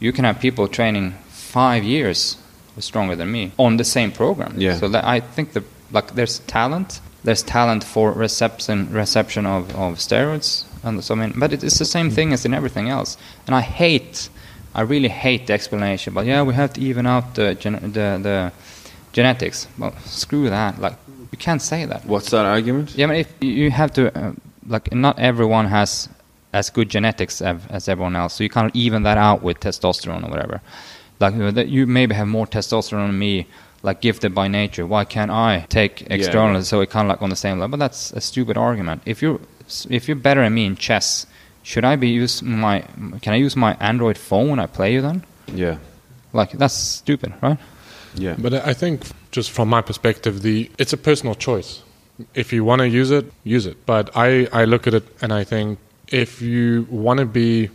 You 0.00 0.12
can 0.12 0.24
have 0.24 0.40
people 0.40 0.66
training 0.66 1.14
five 1.28 1.84
years 1.84 2.36
stronger 2.80 3.14
than 3.14 3.30
me 3.30 3.52
on 3.58 3.76
the 3.76 3.84
same 3.84 4.10
program. 4.10 4.54
Yeah. 4.58 4.76
So 4.80 4.88
that 4.88 5.04
I 5.04 5.20
think 5.20 5.52
the 5.52 5.62
like 5.92 6.16
there's 6.16 6.40
talent. 6.48 7.00
There's 7.22 7.44
talent 7.44 7.84
for 7.84 8.10
reception 8.10 8.92
reception 8.92 9.46
of, 9.46 9.70
of 9.76 9.98
steroids, 9.98 10.64
and 10.82 11.04
so 11.04 11.14
I 11.14 11.18
mean, 11.18 11.32
but 11.36 11.52
it's 11.52 11.78
the 11.78 11.84
same 11.84 12.10
thing 12.10 12.32
as 12.32 12.44
in 12.44 12.52
everything 12.54 12.88
else. 12.90 13.16
And 13.46 13.54
I 13.54 13.60
hate, 13.60 14.28
I 14.76 14.82
really 14.82 15.08
hate 15.08 15.46
the 15.46 15.54
explanation. 15.54 16.12
But 16.12 16.26
yeah, 16.26 16.42
we 16.42 16.52
have 16.54 16.74
to 16.74 16.80
even 16.82 17.06
out 17.06 17.34
the 17.34 17.54
gen- 17.54 17.80
the, 17.80 18.20
the 18.22 18.52
genetics. 19.12 19.66
Well, 19.78 19.94
screw 20.04 20.50
that. 20.50 20.78
Like 20.78 20.96
you 21.32 21.38
can't 21.38 21.62
say 21.62 21.86
that. 21.86 22.04
What's 22.04 22.30
that 22.30 22.44
argument? 22.44 22.94
Yeah, 22.94 23.06
but 23.08 23.16
if 23.16 23.32
you 23.40 23.70
have 23.70 23.92
to, 23.94 24.16
uh, 24.16 24.32
like, 24.66 24.92
not 24.92 25.18
everyone 25.18 25.66
has 25.66 26.08
as 26.52 26.70
good 26.70 26.88
genetics 26.88 27.42
as, 27.42 27.60
as 27.68 27.88
everyone 27.88 28.16
else, 28.16 28.34
so 28.34 28.44
you 28.44 28.50
can't 28.50 28.74
even 28.76 29.02
that 29.02 29.18
out 29.18 29.42
with 29.42 29.60
testosterone 29.60 30.26
or 30.26 30.30
whatever. 30.30 30.60
Like, 31.20 31.34
you, 31.34 31.50
know, 31.50 31.62
you 31.62 31.86
maybe 31.86 32.14
have 32.14 32.28
more 32.28 32.46
testosterone 32.46 33.08
than 33.08 33.18
me, 33.18 33.46
like 33.82 34.00
gifted 34.00 34.34
by 34.34 34.48
nature. 34.48 34.86
Why 34.86 35.04
can't 35.04 35.30
I 35.30 35.66
take 35.68 36.02
external? 36.10 36.56
yeah. 36.56 36.60
So 36.60 36.80
it 36.80 36.90
kind 36.90 37.06
of 37.06 37.08
like 37.08 37.22
on 37.22 37.30
the 37.30 37.36
same 37.36 37.58
level. 37.58 37.72
But 37.76 37.80
that's 37.84 38.12
a 38.12 38.20
stupid 38.20 38.56
argument. 38.56 39.02
If 39.06 39.22
you're 39.22 39.40
if 39.90 40.06
you're 40.06 40.16
better 40.16 40.42
than 40.42 40.54
me 40.54 40.64
in 40.64 40.76
chess, 40.76 41.26
should 41.66 41.84
I 41.84 41.96
be 41.96 42.08
use 42.08 42.42
my? 42.42 42.84
Can 43.22 43.32
I 43.32 43.36
use 43.36 43.56
my 43.56 43.76
Android 43.80 44.16
phone 44.16 44.50
when 44.50 44.60
I 44.60 44.66
play 44.66 44.92
you 44.94 45.02
then? 45.02 45.24
Yeah. 45.52 45.78
Like 46.32 46.52
that's 46.52 46.74
stupid, 46.74 47.34
right? 47.42 47.58
Yeah. 48.14 48.36
But 48.38 48.54
I 48.54 48.72
think, 48.72 49.02
just 49.32 49.50
from 49.50 49.68
my 49.68 49.82
perspective, 49.82 50.42
the 50.42 50.70
it's 50.78 50.92
a 50.92 50.96
personal 50.96 51.34
choice. 51.34 51.82
If 52.34 52.52
you 52.52 52.62
want 52.64 52.82
to 52.82 52.88
use 52.88 53.10
it, 53.10 53.32
use 53.42 53.66
it. 53.66 53.84
But 53.84 54.10
I, 54.14 54.46
I 54.52 54.64
look 54.64 54.86
at 54.86 54.94
it 54.94 55.04
and 55.20 55.32
I 55.32 55.42
think 55.42 55.80
if 56.06 56.40
you 56.40 56.86
want 56.88 57.18
to 57.18 57.26
be 57.26 57.68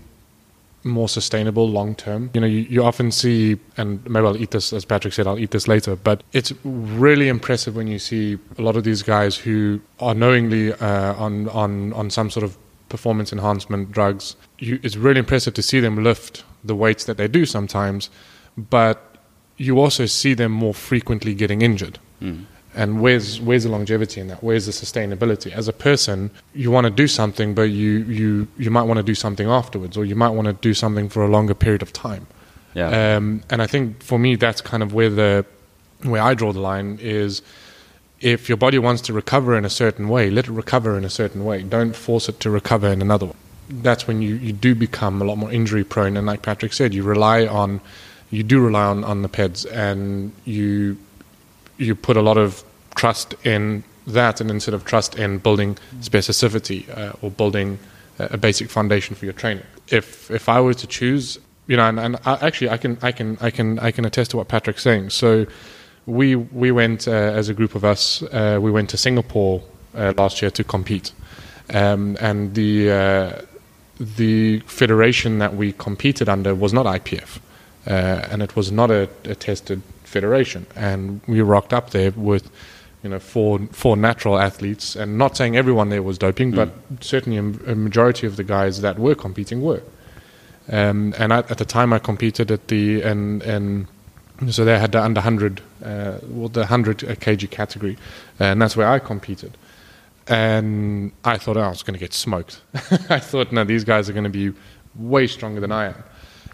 more 0.86 1.10
sustainable 1.10 1.70
long 1.70 1.94
term, 1.94 2.30
you 2.34 2.40
know, 2.40 2.48
you, 2.48 2.62
you 2.62 2.84
often 2.84 3.12
see, 3.12 3.60
and 3.76 4.04
maybe 4.10 4.26
I'll 4.26 4.38
eat 4.38 4.52
this, 4.52 4.72
as 4.72 4.86
Patrik 4.86 5.14
said, 5.14 5.28
I'll 5.28 5.38
eat 5.38 5.52
this 5.52 5.68
later, 5.68 5.96
but 5.98 6.24
it's 6.32 6.54
really 6.64 7.28
impressive 7.28 7.76
when 7.76 7.88
you 7.88 8.00
see 8.00 8.40
a 8.58 8.62
lot 8.62 8.78
of 8.78 8.84
these 8.84 9.04
guys 9.04 9.36
who 9.36 9.80
are 10.00 10.16
knowingly 10.16 10.74
uh, 10.74 11.14
on, 11.16 11.50
on, 11.50 11.94
on 11.94 12.10
some 12.10 12.32
sort 12.32 12.46
of 12.46 12.58
performance 12.92 13.34
enhancement 13.34 13.92
drugs. 13.92 14.36
You, 14.60 14.80
it's 14.84 14.98
really 14.98 15.20
impressive 15.20 15.54
to 15.56 15.64
see 15.64 15.80
them 15.80 16.04
lift 16.04 16.44
the 16.64 16.76
weights 16.76 17.06
that 17.06 17.18
they 17.18 17.28
do 17.28 17.46
sometimes, 17.46 18.10
but 18.56 18.98
you 19.58 19.80
also 19.80 20.06
see 20.06 20.34
them 20.36 20.52
more 20.52 20.74
frequently 20.74 21.34
getting 21.34 21.62
injured. 21.62 21.98
And 22.74 23.02
where's 23.02 23.42
where's 23.42 23.64
the 23.64 23.70
longevity 23.70 24.22
in 24.22 24.28
that? 24.28 24.42
Where's 24.44 24.66
the 24.66 24.72
sustainability? 24.72 25.52
As 25.52 25.68
a 25.68 25.74
person, 25.74 26.32
you 26.54 26.72
want 26.72 26.86
to 26.86 26.92
do 27.04 27.08
something, 27.08 27.54
but 27.54 27.64
you 27.64 27.92
you 28.20 28.48
you 28.58 28.72
might 28.72 28.84
want 28.84 28.98
to 28.98 29.04
do 29.04 29.16
something 29.16 29.48
afterwards, 29.48 29.98
or 29.98 30.06
you 30.06 30.16
might 30.16 30.30
want 30.30 30.48
to 30.48 30.54
do 30.54 30.74
something 30.74 31.10
for 31.10 31.24
a 31.24 31.28
longer 31.28 31.54
period 31.54 31.82
of 31.82 31.92
time. 31.92 32.28
Yeah. 32.74 33.16
Um, 33.16 33.44
and 33.50 33.62
I 33.62 33.68
think 33.68 34.02
for 34.02 34.18
me, 34.20 34.38
that's 34.38 34.62
kind 34.62 34.84
of 34.84 34.94
where 34.94 35.10
the 35.10 35.46
where 36.04 36.22
I 36.22 36.34
draw 36.34 36.54
the 36.54 36.62
line 36.62 36.98
is. 37.02 37.42
If 38.22 38.48
your 38.48 38.58
body 38.58 38.78
wants 38.78 39.02
to 39.04 39.14
recover 39.14 39.58
in 39.58 39.66
a 39.66 39.70
certain 39.70 40.08
way, 40.08 40.30
let 40.30 40.48
it 40.48 40.52
recover 40.52 40.98
in 40.98 41.04
a 41.04 41.10
certain 41.10 41.44
way. 41.44 41.64
Don't 41.64 41.96
force 41.96 42.30
it 42.30 42.40
to 42.42 42.50
recover 42.50 42.88
in 42.88 43.02
another 43.02 43.26
one. 43.26 43.36
That's 43.70 44.06
when 44.08 44.22
you, 44.22 44.36
you 44.36 44.54
do 44.54 44.76
become 44.76 45.22
a 45.22 45.26
lot 45.26 45.38
more 45.38 45.52
injury 45.52 45.84
prone. 45.84 46.18
And 46.18 46.28
like 46.28 46.44
Patrik 46.44 46.74
said, 46.74 46.94
you 46.94 47.04
rely 47.04 47.48
on, 47.48 47.82
you 48.30 48.44
do 48.44 48.60
rely 48.60 48.86
on, 48.86 49.04
on 49.04 49.24
the 49.24 49.30
PEDs 49.30 49.66
and 49.72 50.32
you, 50.46 50.98
you 51.78 51.96
put 51.96 52.16
a 52.16 52.22
lot 52.22 52.38
of 52.38 52.64
trust 52.96 53.34
in 53.44 53.84
that 54.06 54.40
and 54.42 54.52
instead 54.52 54.74
of 54.74 54.86
trust 54.86 55.16
in 55.18 55.40
building 55.40 55.78
specificity 56.02 56.90
uh, 56.96 57.14
or 57.22 57.32
building 57.32 57.80
a, 58.20 58.26
a 58.32 58.38
basic 58.38 58.70
foundation 58.70 59.16
for 59.16 59.26
your 59.26 59.34
training. 59.34 59.64
If, 59.88 60.30
if 60.30 60.48
I 60.48 60.62
were 60.62 60.74
to 60.76 60.88
choose, 60.88 61.40
you 61.66 61.78
know, 61.78 61.88
and, 61.88 62.00
and 62.00 62.18
I, 62.26 62.46
actually 62.46 62.70
I 62.70 62.78
can, 62.78 62.98
I 63.02 63.12
can, 63.12 63.38
I 63.42 63.50
can, 63.50 63.80
I 63.80 63.92
can 63.92 64.06
attest 64.06 64.32
to 64.32 64.38
what 64.38 64.48
Patrik's 64.48 64.84
saying. 64.84 65.10
So, 65.10 65.48
we 66.06 66.36
we 66.36 66.72
went 66.72 67.08
uh, 67.08 67.12
as 67.12 67.50
a 67.50 67.54
group 67.54 67.76
of 67.76 67.84
us. 67.86 68.24
Uh, 68.24 68.60
we 68.62 68.72
went 68.72 68.90
to 68.90 68.98
Singapore 68.98 69.62
uh, 69.96 70.14
last 70.18 70.42
year 70.42 70.52
to 70.52 70.64
compete, 70.64 71.12
um, 71.74 72.18
and 72.20 72.56
the 72.56 72.92
uh, 72.92 73.42
the 74.00 74.60
federation 74.62 75.40
that 75.40 75.56
we 75.56 75.74
competed 75.74 76.28
under 76.28 76.56
was 76.56 76.74
not 76.74 76.86
IPF, 76.86 77.40
uh, 77.88 77.92
and 78.32 78.42
it 78.42 78.56
was 78.56 78.72
not 78.72 78.90
a, 78.90 79.10
a 79.26 79.36
tested 79.36 79.82
federation. 80.04 80.66
And 80.76 81.22
we 81.28 81.42
rocked 81.42 81.74
up 81.74 81.92
there 81.92 82.12
with 82.12 82.50
you 83.04 83.10
know 83.10 83.20
four 83.20 83.60
four 83.72 83.96
natural 83.96 84.40
athletes, 84.40 84.96
and 84.96 85.18
not 85.18 85.38
saying 85.38 85.56
everyone 85.56 85.90
there 85.90 86.04
was 86.04 86.18
doping, 86.18 86.52
but 86.52 86.70
certainly 87.00 87.38
a, 87.38 87.72
a 87.72 87.76
majority 87.76 88.26
of 88.26 88.38
the 88.38 88.44
guys 88.44 88.82
that 88.82 88.98
were 88.98 89.16
competing 89.16 89.62
were. 89.62 89.84
Um, 90.72 91.14
and 91.18 91.34
I, 91.34 91.40
at 91.40 91.58
the 91.58 91.66
time, 91.66 91.94
I 91.94 92.00
competed 92.00 92.52
at 92.52 92.68
the 92.70 93.02
and 93.02 93.44
and 93.44 93.88
so 94.50 94.66
they 94.66 94.80
had 94.80 94.92
the 94.92 95.02
under 95.02 95.20
100, 95.20 95.62
uh, 95.84 96.18
well, 96.24 96.50
the 96.50 96.62
100 96.62 97.00
kg 97.00 97.50
category, 97.52 97.98
and 98.40 98.62
that's 98.62 98.76
where 98.76 98.88
I 98.88 99.00
competed. 99.00 99.58
And 100.28 101.12
I 101.26 101.38
thought 101.38 101.58
oh, 101.58 101.62
I 101.62 101.70
was 101.70 101.84
going 101.84 101.94
to 101.94 102.00
get 102.00 102.14
smoked. 102.14 102.62
I 103.10 103.20
thought, 103.20 103.52
no, 103.52 103.64
these 103.64 103.84
guys 103.84 104.10
are 104.10 104.14
going 104.14 104.24
to 104.24 104.30
be 104.30 104.54
way 104.96 105.28
stronger 105.28 105.60
than 105.60 105.72
I 105.72 105.94
am. 105.94 106.04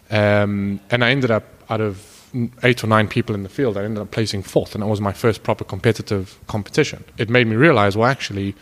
Um, 0.10 0.80
and 0.90 1.04
I 1.04 1.12
ended 1.12 1.32
up 1.32 1.44
out 1.70 1.82
of 1.82 2.18
eight 2.64 2.84
or 2.84 2.88
nine 2.88 3.08
people 3.08 3.36
in 3.36 3.44
the 3.44 3.50
field, 3.50 3.78
I 3.78 3.84
ended 3.84 4.02
up 4.02 4.12
placing 4.12 4.44
fourth, 4.44 4.76
and 4.76 4.84
it 4.84 4.88
was 4.88 5.02
my 5.02 5.14
first 5.14 5.44
proper 5.44 5.64
competitive 5.64 6.40
competition. 6.48 7.04
It 7.18 7.30
made 7.30 7.48
me 7.48 7.56
realize, 7.56 7.96
well, 7.96 8.10
actually, 8.10 8.56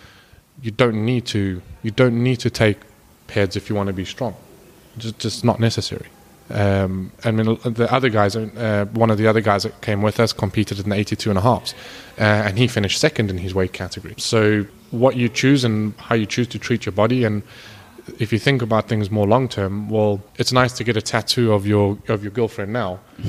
you 0.61 0.72
don't 0.72 1.06
need 1.06 1.26
to 1.27 1.61
you 1.84 1.91
don't 1.91 2.23
need 2.23 2.38
to 2.38 2.49
take 2.49 2.77
PEDs 3.27 3.56
if 3.56 3.69
you 3.69 3.76
want 3.76 3.88
to 3.88 3.93
be 3.93 4.06
strong. 4.06 4.35
Just 4.97 5.19
just 5.19 5.43
not 5.43 5.60
necessary. 5.60 6.07
Um, 6.49 7.11
I 7.23 7.31
mean, 7.31 7.57
the 7.63 7.88
other 7.91 8.09
guys, 8.09 8.35
uh, 8.35 8.85
one 8.93 9.09
of 9.09 9.17
the 9.17 9.27
other 9.27 9.41
guys 9.41 9.63
that 9.63 9.81
came 9.81 10.01
with 10.01 10.19
us 10.19 10.31
competed 10.31 10.80
in 10.80 10.89
the 10.89 10.95
82 10.95 11.30
and 11.30 11.39
a 11.39 11.41
halves, 11.41 11.73
uh, 12.19 12.23
and 12.23 12.57
he 12.57 12.67
finished 12.67 12.99
second 12.99 13.30
in 13.30 13.38
his 13.38 13.55
weight 13.55 13.73
category. 13.73 14.13
So, 14.17 14.65
what 14.91 15.15
you 15.15 15.27
choose 15.27 15.63
and 15.63 15.95
how 15.97 16.15
you 16.15 16.26
choose 16.26 16.47
to 16.49 16.59
treat 16.59 16.85
your 16.85 16.93
body, 16.93 17.23
and 17.23 17.41
if 18.19 18.32
you 18.32 18.40
think 18.40 18.61
about 18.61 18.88
things 18.88 19.10
more 19.10 19.27
long 19.27 19.48
term, 19.48 19.90
well, 19.90 20.22
it's 20.38 20.52
nice 20.52 20.73
to 20.73 20.84
get 20.84 20.95
a 20.98 21.02
tattoo 21.02 21.53
of 21.53 21.65
your 21.65 21.98
of 22.07 22.23
your 22.23 22.32
girlfriend 22.32 22.72
now. 22.73 22.99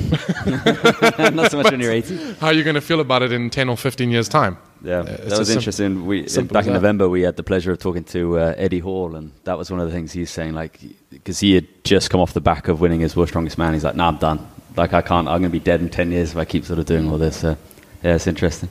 Not 1.31 1.51
so 1.51 1.57
much 1.57 1.71
when 1.71 1.79
you're 1.79 1.91
80. 1.91 2.33
How 2.35 2.47
are 2.47 2.53
you 2.53 2.63
going 2.63 2.75
to 2.75 2.81
feel 2.81 2.99
about 2.99 3.21
it 3.21 3.31
in 3.31 3.49
ten 3.49 3.69
or 3.69 3.77
fifteen 3.77 4.11
years' 4.11 4.29
time? 4.29 4.57
Yeah, 4.83 5.03
it's 5.03 5.29
that 5.29 5.39
was 5.39 5.49
interesting. 5.49 6.05
We 6.05 6.23
back 6.43 6.67
in. 6.67 6.73
November 6.73 7.09
we 7.09 7.21
had 7.21 7.35
the 7.35 7.43
pleasure 7.43 7.71
of 7.71 7.79
talking 7.79 8.03
to 8.05 8.37
uh, 8.37 8.53
Eddie 8.57 8.79
Hall, 8.79 9.15
and 9.15 9.31
that 9.45 9.57
was 9.57 9.71
one 9.71 9.79
of 9.79 9.87
the 9.87 9.93
things 9.93 10.11
he's 10.11 10.29
saying. 10.29 10.53
Like, 10.53 10.79
because 11.09 11.39
he 11.39 11.55
had 11.55 11.67
just 11.83 12.09
come 12.09 12.21
off 12.21 12.33
the 12.33 12.41
back 12.41 12.67
of 12.67 12.79
winning 12.79 12.99
his 12.99 13.15
World 13.15 13.29
Strongest 13.29 13.57
Man, 13.57 13.73
he's 13.73 13.83
like, 13.83 13.95
"Nah, 13.95 14.09
I'm 14.09 14.17
done. 14.17 14.47
Like, 14.75 14.93
I 14.93 15.01
can't. 15.01 15.27
I'm 15.27 15.39
going 15.41 15.51
to 15.51 15.59
be 15.59 15.59
dead 15.59 15.81
in 15.81 15.89
ten 15.89 16.11
years 16.11 16.31
if 16.31 16.37
I 16.37 16.45
keep 16.45 16.65
sort 16.65 16.77
of 16.79 16.85
doing 16.85 17.09
all 17.09 17.17
this." 17.17 17.37
So, 17.37 17.57
yeah, 18.03 18.15
it's 18.15 18.27
interesting. 18.27 18.69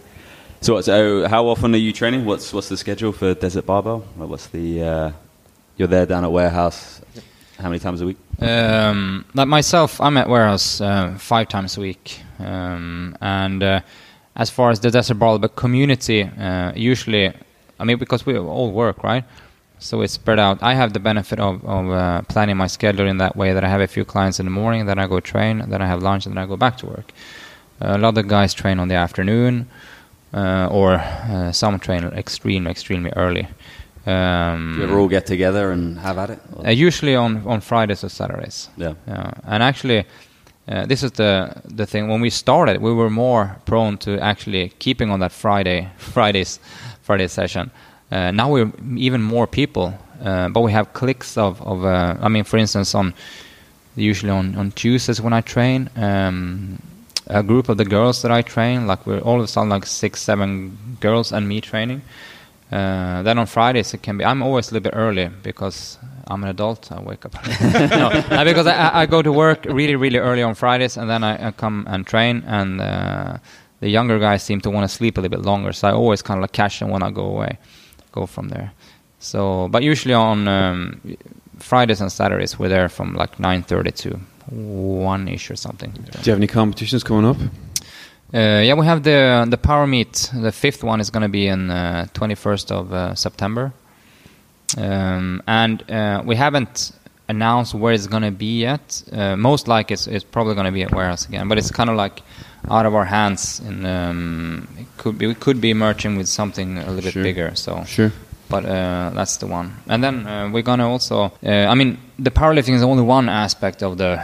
So, 0.61 0.81
so 0.81 1.27
how 1.29 1.49
often 1.49 1.75
are 1.75 1.79
you 1.79 1.93
training? 1.93 2.25
What's 2.25 2.53
what's 2.53 2.69
the 2.69 2.77
schedule 2.77 3.13
for 3.13 3.35
Desert 3.35 3.67
Barbell? 3.67 4.01
What's 4.17 4.47
the 4.47 4.83
uh, 4.83 5.13
you're 5.77 5.89
there 5.89 6.07
down 6.07 6.25
at 6.25 6.33
warehouse? 6.33 7.01
How 7.59 7.69
many 7.69 7.79
times 7.79 8.01
a 8.03 8.07
week? 8.07 8.19
Um, 8.41 9.25
like 9.35 9.49
myself, 9.49 10.01
I'm 10.01 10.17
at 10.19 10.29
warehouse 10.29 10.81
uh, 10.81 11.17
five 11.19 11.49
times 11.49 11.77
a 11.79 11.81
week, 11.81 12.21
um, 12.39 13.17
and 13.21 13.63
uh, 13.63 13.81
as 14.35 14.51
far 14.51 14.71
as 14.71 14.81
the 14.81 14.91
desert 14.91 15.15
barbell 15.15 15.49
community, 15.49 16.23
uh, 16.23 16.73
usually, 16.75 17.33
I 17.79 17.85
mean, 17.85 17.97
because 17.99 18.27
we 18.27 18.37
all 18.39 18.73
work, 18.73 19.03
right? 19.03 19.25
So 19.79 20.03
it's 20.03 20.15
spread 20.15 20.39
out. 20.39 20.63
I 20.63 20.75
have 20.75 20.93
the 20.93 21.01
benefit 21.01 21.39
of, 21.39 21.65
of 21.65 21.91
uh, 21.91 22.23
planning 22.23 22.57
my 22.57 22.67
schedule 22.67 23.07
in 23.07 23.19
that 23.19 23.37
way 23.37 23.53
that 23.53 23.65
I 23.65 23.69
have 23.69 23.81
a 23.81 23.87
few 23.87 24.05
clients 24.05 24.39
in 24.39 24.47
the 24.47 24.51
morning, 24.51 24.87
then 24.87 24.99
I 24.99 25.07
go 25.07 25.21
train, 25.21 25.65
then 25.69 25.81
I 25.81 25.87
have 25.87 26.03
lunch, 26.03 26.27
and 26.27 26.37
then 26.37 26.45
I 26.45 26.47
go 26.47 26.57
back 26.57 26.77
to 26.79 26.87
work. 26.87 27.13
a 27.81 27.99
lot 27.99 28.17
of 28.19 28.29
guys 28.29 28.53
train 28.53 28.79
on 28.79 28.89
the 28.89 28.95
afternoon, 28.95 29.69
uh, 30.35 30.69
or 30.71 30.95
uh, 30.95 31.53
some 31.53 31.79
train 31.79 32.05
extremely, 32.05 32.71
extremely 32.71 33.13
early. 33.17 33.49
Um, 34.07 34.73
Do 34.75 34.79
you 34.81 34.85
ever 34.87 34.99
all 35.01 35.09
get 35.09 35.27
together 35.27 35.73
and 35.73 35.99
have 35.99 36.19
at 36.19 36.31
it? 36.31 36.39
Uh, 36.65 36.71
usually 36.71 37.17
on, 37.17 37.43
on 37.47 37.61
Fridays 37.61 38.05
or 38.05 38.09
Saturdays. 38.09 38.69
yeah. 38.77 38.95
Yeah, 39.09 39.33
and 39.45 39.63
actually, 39.63 40.05
uh, 40.69 40.87
this 40.87 41.03
is 41.03 41.13
the 41.13 41.51
the 41.77 41.87
thing. 41.87 42.09
When 42.09 42.21
we 42.21 42.31
started, 42.31 42.81
we 42.81 42.93
were 42.93 43.11
more 43.11 43.57
prone 43.65 43.97
to 43.99 44.11
actually 44.21 44.73
keeping 44.79 45.11
on 45.11 45.21
that 45.21 45.33
Friday 45.33 45.89
Fridays 45.99 46.61
Friday 47.03 47.29
session. 47.29 47.71
Uh, 48.13 48.31
now 48.31 48.49
we're 48.53 48.71
even 48.97 49.23
more 49.23 49.47
people, 49.47 49.93
uh, 50.25 50.49
but 50.49 50.61
we 50.63 50.73
have 50.73 50.87
clicks 50.93 51.37
of 51.37 51.61
of. 51.63 51.85
Uh, 51.85 52.15
I 52.27 52.29
mean, 52.29 52.45
for 52.45 52.59
instance, 52.59 52.95
on 52.99 53.13
usually 53.97 54.31
on 54.33 54.55
on 54.57 54.71
Tuesdays 54.73 55.21
when 55.21 55.33
I 55.33 55.41
train. 55.43 55.89
Um, 55.97 56.79
a 57.29 57.43
group 57.43 57.69
of 57.69 57.77
the 57.77 57.85
girls 57.85 58.23
that 58.23 58.31
I 58.31 58.43
train, 58.43 58.87
like 58.87 59.05
we're 59.05 59.19
all 59.19 59.39
of 59.39 59.45
a 59.45 59.49
sudden 59.49 59.69
like 59.71 59.85
six, 59.87 60.21
seven 60.23 60.77
girls 61.01 61.33
and 61.33 61.49
me 61.49 61.61
training. 61.61 62.03
Uh, 62.73 63.23
then 63.23 63.39
on 63.39 63.47
Fridays 63.47 63.95
it 63.95 64.03
can 64.03 64.19
be. 64.19 64.25
I'm 64.25 64.43
always 64.43 64.71
a 64.71 64.75
little 64.75 64.91
bit 64.91 64.97
early 64.97 65.29
because 65.43 65.99
I'm 66.27 66.43
an 66.43 66.51
adult. 66.51 66.91
I 66.91 67.01
wake 67.01 67.25
up. 67.25 67.35
no, 67.91 68.45
because 68.45 68.67
I, 68.67 68.75
I- 68.75 69.03
I 69.03 69.07
go 69.07 69.23
to 69.23 69.33
work 69.33 69.65
really, 69.67 69.95
really 69.97 70.19
early 70.19 70.43
on 70.43 70.55
Fridays, 70.55 70.97
and 70.97 71.09
then 71.09 71.23
I, 71.23 71.49
I 71.49 71.51
come 71.53 71.87
and 71.89 72.05
train. 72.07 72.43
And 72.47 72.81
uh, 72.81 73.39
the 73.81 73.89
younger 73.89 74.19
guys 74.19 74.43
seem 74.43 74.61
to 74.63 74.71
want 74.71 74.89
to 74.89 74.95
sleep 74.97 75.17
a 75.17 75.21
little 75.21 75.37
bit 75.39 75.47
longer, 75.47 75.73
so 75.73 75.87
I 75.89 75.93
always 75.93 76.23
kind 76.23 76.39
of 76.39 76.43
like 76.43 76.53
cash 76.53 76.83
in 76.83 76.89
when 76.89 77.03
I 77.05 77.11
go 77.13 77.25
away, 77.27 77.59
go 78.11 78.27
from 78.27 78.49
there. 78.49 78.73
So, 79.21 79.69
but 79.69 79.83
usually 79.85 80.15
on 80.15 80.49
um, 80.49 81.01
Fridays 81.59 82.01
and 82.01 82.11
Saturdays 82.11 82.59
we're 82.59 82.69
there 82.69 82.89
from 82.89 83.15
like 83.15 83.37
9:30 83.39 83.95
to 84.03 84.21
one 84.51 85.29
ish 85.29 85.51
or 85.51 85.57
something. 85.57 85.91
Do 85.93 86.01
you 86.25 86.31
have 86.33 86.39
any 86.39 86.47
competitions 86.49 87.05
coming 87.05 87.25
up? 87.27 87.37
Uh, 88.35 88.61
yeah, 88.65 88.75
we 88.75 88.85
have 88.87 89.03
the 89.03 89.47
the 89.49 89.57
power 89.57 89.87
meet. 89.87 90.31
The 90.35 90.51
fifth 90.53 90.83
one 90.83 91.01
is 91.01 91.11
going 91.11 91.23
to 91.23 91.29
be 91.29 91.47
in 91.47 91.71
uh, 91.71 92.07
21st 92.13 92.71
of 92.73 92.93
uh, 92.93 93.15
September, 93.15 93.73
um, 94.77 95.43
and 95.47 95.89
uh, 95.91 96.23
we 96.25 96.35
haven't 96.37 96.93
announced 97.29 97.75
where 97.75 97.93
it's 97.95 98.07
going 98.09 98.23
to 98.25 98.31
be 98.33 98.61
yet. 98.61 99.03
Uh, 99.13 99.37
most 99.37 99.69
likely, 99.69 99.95
it's, 99.95 100.07
it's 100.09 100.25
probably 100.25 100.55
going 100.55 100.67
to 100.67 100.73
be 100.73 100.83
at 100.83 100.93
warehouse 100.93 101.27
again, 101.29 101.49
but 101.49 101.57
it's 101.59 101.71
kind 101.71 101.89
of 101.89 101.97
like 101.97 102.23
out 102.69 102.85
of 102.87 102.95
our 102.95 103.05
hands. 103.05 103.61
In 103.61 103.87
um, 103.87 104.69
it 104.79 104.87
could 104.97 105.19
be 105.19 105.27
we 105.29 105.35
could 105.35 105.61
be 105.61 105.73
merging 105.75 106.17
with 106.19 106.29
something 106.29 106.79
a 106.79 106.91
little 106.91 107.03
bit 107.13 107.15
bigger. 107.23 107.55
So 107.55 107.85
Sure. 107.85 108.11
but 108.49 108.65
uh, 108.65 109.11
that's 109.15 109.37
the 109.37 109.47
one. 109.47 109.73
And 109.89 110.03
then 110.03 110.27
uh, 110.27 110.51
we're 110.53 110.63
gonna 110.65 110.89
also. 110.91 111.33
Uh, 111.45 111.51
I 111.73 111.75
mean, 111.77 111.99
the 112.19 112.31
powerlifting 112.33 112.75
is 112.75 112.83
only 112.83 113.05
one 113.05 113.29
aspect 113.29 113.83
of 113.85 113.99
the 113.99 114.17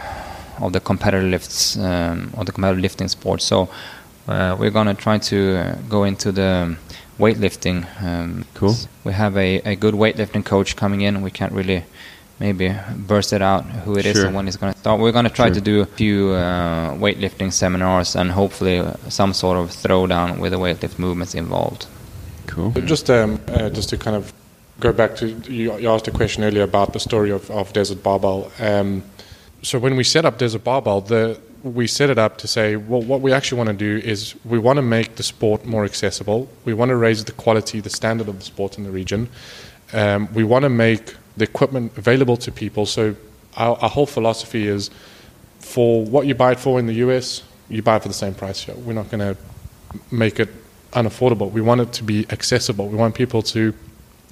of 0.62 0.72
the 0.72 0.80
competitive 0.80 1.30
lifts 1.30 1.76
um, 1.78 2.30
of 2.36 2.46
the 2.46 2.52
competitive 2.52 2.82
lifting 2.82 3.08
sport. 3.08 3.42
So 3.42 3.68
uh, 4.28 4.56
we're 4.58 4.70
gonna 4.70 4.94
try 4.94 5.18
to 5.18 5.36
uh, 5.56 5.74
go 5.88 6.04
into 6.04 6.32
the 6.32 6.76
weightlifting. 7.18 7.84
Um, 8.02 8.44
Cool. 8.54 8.74
We 9.04 9.12
have 9.12 9.36
a, 9.36 9.56
a 9.72 9.74
good 9.76 9.94
weightlifting 9.94 10.44
coach 10.44 10.76
coming 10.76 11.00
in. 11.02 11.22
We 11.22 11.30
can't 11.30 11.52
really 11.52 11.84
maybe 12.40 12.74
burst 12.96 13.32
it 13.32 13.42
out 13.42 13.64
who 13.84 13.96
it 13.98 14.06
is 14.06 14.16
Sure. 14.16 14.26
and 14.26 14.34
when 14.34 14.48
it's 14.48 14.56
going 14.56 14.72
to 14.72 14.78
start. 14.78 15.00
We're 15.00 15.12
going 15.12 15.24
to 15.26 15.30
try 15.30 15.46
Sure. 15.46 15.54
to 15.54 15.60
do 15.60 15.80
a 15.80 15.86
few 15.86 16.30
uh, 16.30 16.94
weightlifting 16.94 17.52
seminars 17.52 18.16
and 18.16 18.30
hopefully 18.30 18.78
uh, 18.78 18.94
some 19.08 19.32
sort 19.32 19.56
of 19.58 19.70
throwdown 19.70 20.38
with 20.38 20.52
the 20.52 20.58
weightlift 20.58 20.98
movements 20.98 21.34
involved. 21.34 21.86
Cool. 22.46 22.70
Just 22.86 23.10
um, 23.10 23.40
uh, 23.48 23.68
just 23.70 23.88
to 23.90 23.96
kind 23.96 24.16
of 24.16 24.32
go 24.80 24.92
back 24.92 25.14
to 25.16 25.26
you, 25.28 25.76
you 25.78 25.88
asked 25.90 26.08
a 26.08 26.10
question 26.10 26.42
earlier 26.44 26.64
about 26.64 26.92
the 26.92 26.98
story 27.00 27.30
of, 27.30 27.48
of 27.50 27.72
Desert 27.72 28.02
Barbell. 28.02 28.50
Um, 28.58 29.02
so 29.62 29.78
when 29.78 29.96
we 29.96 30.04
set 30.04 30.24
up 30.24 30.38
Desert 30.38 30.64
Barbell, 30.64 31.00
the 31.00 31.40
we 31.62 31.86
set 31.86 32.10
it 32.10 32.18
up 32.18 32.38
to 32.38 32.48
say, 32.48 32.74
well, 32.76 33.00
what 33.00 33.20
we 33.20 33.32
actually 33.32 33.58
want 33.58 33.68
to 33.68 33.74
do 33.74 34.04
is 34.04 34.34
we 34.44 34.58
want 34.58 34.78
to 34.78 34.82
make 34.82 35.14
the 35.14 35.22
sport 35.22 35.64
more 35.64 35.84
accessible. 35.84 36.48
We 36.64 36.74
want 36.74 36.88
to 36.88 36.96
raise 36.96 37.24
the 37.24 37.32
quality, 37.32 37.78
the 37.80 37.90
standard 37.90 38.28
of 38.28 38.38
the 38.38 38.44
sport 38.44 38.78
in 38.78 38.84
the 38.84 38.90
region. 38.90 39.28
Um, 39.92 40.28
we 40.34 40.42
want 40.42 40.64
to 40.64 40.68
make 40.68 41.14
the 41.36 41.44
equipment 41.44 41.96
available 41.96 42.36
to 42.38 42.50
people. 42.50 42.86
So 42.86 43.14
our, 43.56 43.76
our 43.76 43.88
whole 43.88 44.06
philosophy 44.06 44.66
is 44.66 44.90
for 45.60 46.04
what 46.04 46.26
you 46.26 46.34
buy 46.34 46.52
it 46.52 46.58
for 46.58 46.78
in 46.80 46.86
the 46.86 46.94
US, 46.94 47.42
you 47.68 47.82
buy 47.82 47.96
it 47.96 48.02
for 48.02 48.08
the 48.08 48.14
same 48.14 48.34
price 48.34 48.62
here. 48.62 48.74
We're 48.74 48.94
not 48.94 49.10
going 49.10 49.34
to 49.34 49.36
make 50.10 50.40
it 50.40 50.48
unaffordable. 50.92 51.50
We 51.50 51.60
want 51.60 51.80
it 51.80 51.92
to 51.94 52.04
be 52.04 52.26
accessible. 52.30 52.88
We 52.88 52.96
want 52.96 53.14
people 53.14 53.42
to 53.42 53.72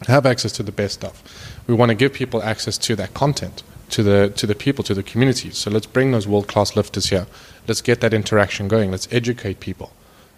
have 0.06 0.26
access 0.26 0.52
to 0.52 0.62
the 0.62 0.72
best 0.72 0.94
stuff. 0.94 1.22
We 1.66 1.74
want 1.74 1.90
to 1.90 1.94
give 1.94 2.12
people 2.12 2.42
access 2.42 2.76
to 2.78 2.96
that 2.96 3.14
content, 3.14 3.62
to 3.90 4.02
the 4.02 4.32
to 4.36 4.46
the 4.46 4.54
people, 4.54 4.84
to 4.84 4.94
the 4.94 5.02
communities. 5.02 5.58
So 5.58 5.70
let's 5.70 5.86
bring 5.86 6.12
those 6.12 6.26
world 6.26 6.48
class 6.48 6.76
lifters 6.76 7.06
here. 7.06 7.26
Let's 7.68 7.80
get 7.80 8.00
that 8.00 8.14
interaction 8.14 8.68
going. 8.68 8.90
Let's 8.90 9.08
educate 9.12 9.60
people. 9.60 9.92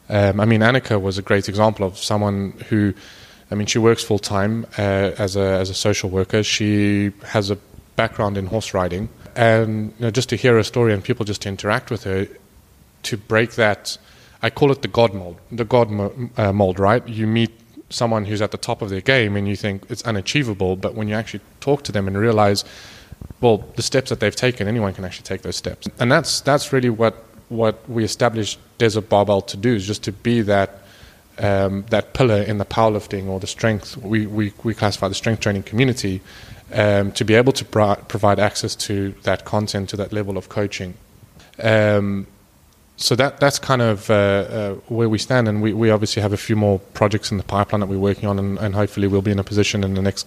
Um, 0.08 0.40
I 0.40 0.44
mean, 0.44 0.60
Annika 0.60 1.00
was 1.00 1.18
a 1.18 1.22
great 1.22 1.48
example 1.48 1.86
of 1.86 1.96
someone 1.96 2.52
who, 2.68 2.92
I 3.50 3.54
mean, 3.54 3.66
she 3.66 3.78
works 3.78 4.02
full 4.04 4.18
time 4.18 4.66
uh, 4.76 5.12
as 5.18 5.36
a 5.36 5.58
as 5.60 5.70
a 5.70 5.74
social 5.74 6.10
worker. 6.10 6.42
She 6.42 7.12
has 7.24 7.50
a 7.50 7.58
background 7.96 8.36
in 8.36 8.46
horse 8.46 8.74
riding, 8.74 9.08
and 9.36 9.92
you 9.98 10.06
know, 10.06 10.10
just 10.10 10.28
to 10.30 10.36
hear 10.36 10.54
her 10.54 10.62
story 10.62 10.92
and 10.92 11.02
people 11.02 11.24
just 11.24 11.42
to 11.42 11.48
interact 11.48 11.90
with 11.90 12.04
her, 12.04 12.26
to 13.04 13.16
break 13.16 13.52
that, 13.52 13.96
I 14.42 14.50
call 14.50 14.72
it 14.72 14.82
the 14.82 14.88
God 14.88 15.14
mold. 15.14 15.38
The 15.50 15.64
God 15.64 15.90
mo- 15.90 16.30
uh, 16.36 16.52
mold, 16.52 16.78
right? 16.78 17.06
You 17.08 17.26
meet 17.26 17.52
someone 17.90 18.24
who's 18.24 18.42
at 18.42 18.50
the 18.50 18.58
top 18.58 18.82
of 18.82 18.88
their 18.88 19.00
game 19.00 19.36
and 19.36 19.46
you 19.46 19.56
think 19.56 19.84
it's 19.88 20.02
unachievable, 20.02 20.76
but 20.76 20.94
when 20.94 21.08
you 21.08 21.14
actually 21.14 21.40
talk 21.60 21.82
to 21.84 21.92
them 21.92 22.08
and 22.08 22.16
realize, 22.16 22.64
well, 23.42 23.58
the 23.76 23.82
steps 23.82 24.08
that 24.08 24.20
they've 24.20 24.34
taken, 24.34 24.68
anyone 24.68 24.94
can 24.94 25.04
actually 25.04 25.24
take 25.24 25.42
those 25.42 25.56
steps, 25.56 25.88
and 25.98 26.10
that's 26.10 26.40
that's 26.40 26.72
really 26.72 26.90
what 26.90 27.14
what 27.50 27.76
we 27.90 28.04
established 28.04 28.58
Desert 28.78 29.08
Barbell 29.10 29.42
to 29.42 29.56
do 29.58 29.74
is 29.74 29.86
just 29.86 30.02
to 30.04 30.12
be 30.12 30.40
that. 30.42 30.78
Um, 31.38 31.86
that 31.88 32.12
pillar 32.12 32.42
in 32.42 32.58
the 32.58 32.66
powerlifting 32.66 33.26
or 33.26 33.40
the 33.40 33.46
strength, 33.46 33.96
we, 33.96 34.26
we, 34.26 34.52
we 34.62 34.74
classify 34.74 35.08
the 35.08 35.14
strength 35.14 35.40
training 35.40 35.62
community 35.62 36.20
um, 36.72 37.10
to 37.12 37.24
be 37.24 37.34
able 37.34 37.52
to 37.52 37.64
pro- 37.64 37.96
provide 37.96 38.38
access 38.38 38.74
to 38.76 39.12
that 39.22 39.44
content, 39.46 39.88
to 39.88 39.96
that 39.96 40.12
level 40.12 40.36
of 40.36 40.50
coaching. 40.50 40.94
Um, 41.62 42.26
so 42.96 43.16
that 43.16 43.40
that's 43.40 43.58
kind 43.58 43.82
of 43.82 44.10
uh, 44.10 44.14
uh, 44.14 44.74
where 44.88 45.08
we 45.08 45.18
stand, 45.18 45.48
and 45.48 45.62
we, 45.62 45.72
we 45.72 45.90
obviously 45.90 46.22
have 46.22 46.32
a 46.32 46.36
few 46.36 46.54
more 46.54 46.78
projects 46.94 47.30
in 47.30 47.38
the 47.38 47.44
pipeline 47.44 47.80
that 47.80 47.88
we're 47.88 47.98
working 47.98 48.28
on, 48.28 48.38
and, 48.38 48.58
and 48.58 48.74
hopefully 48.74 49.08
we'll 49.08 49.22
be 49.22 49.32
in 49.32 49.38
a 49.38 49.44
position 49.44 49.82
in 49.82 49.94
the 49.94 50.02
next 50.02 50.26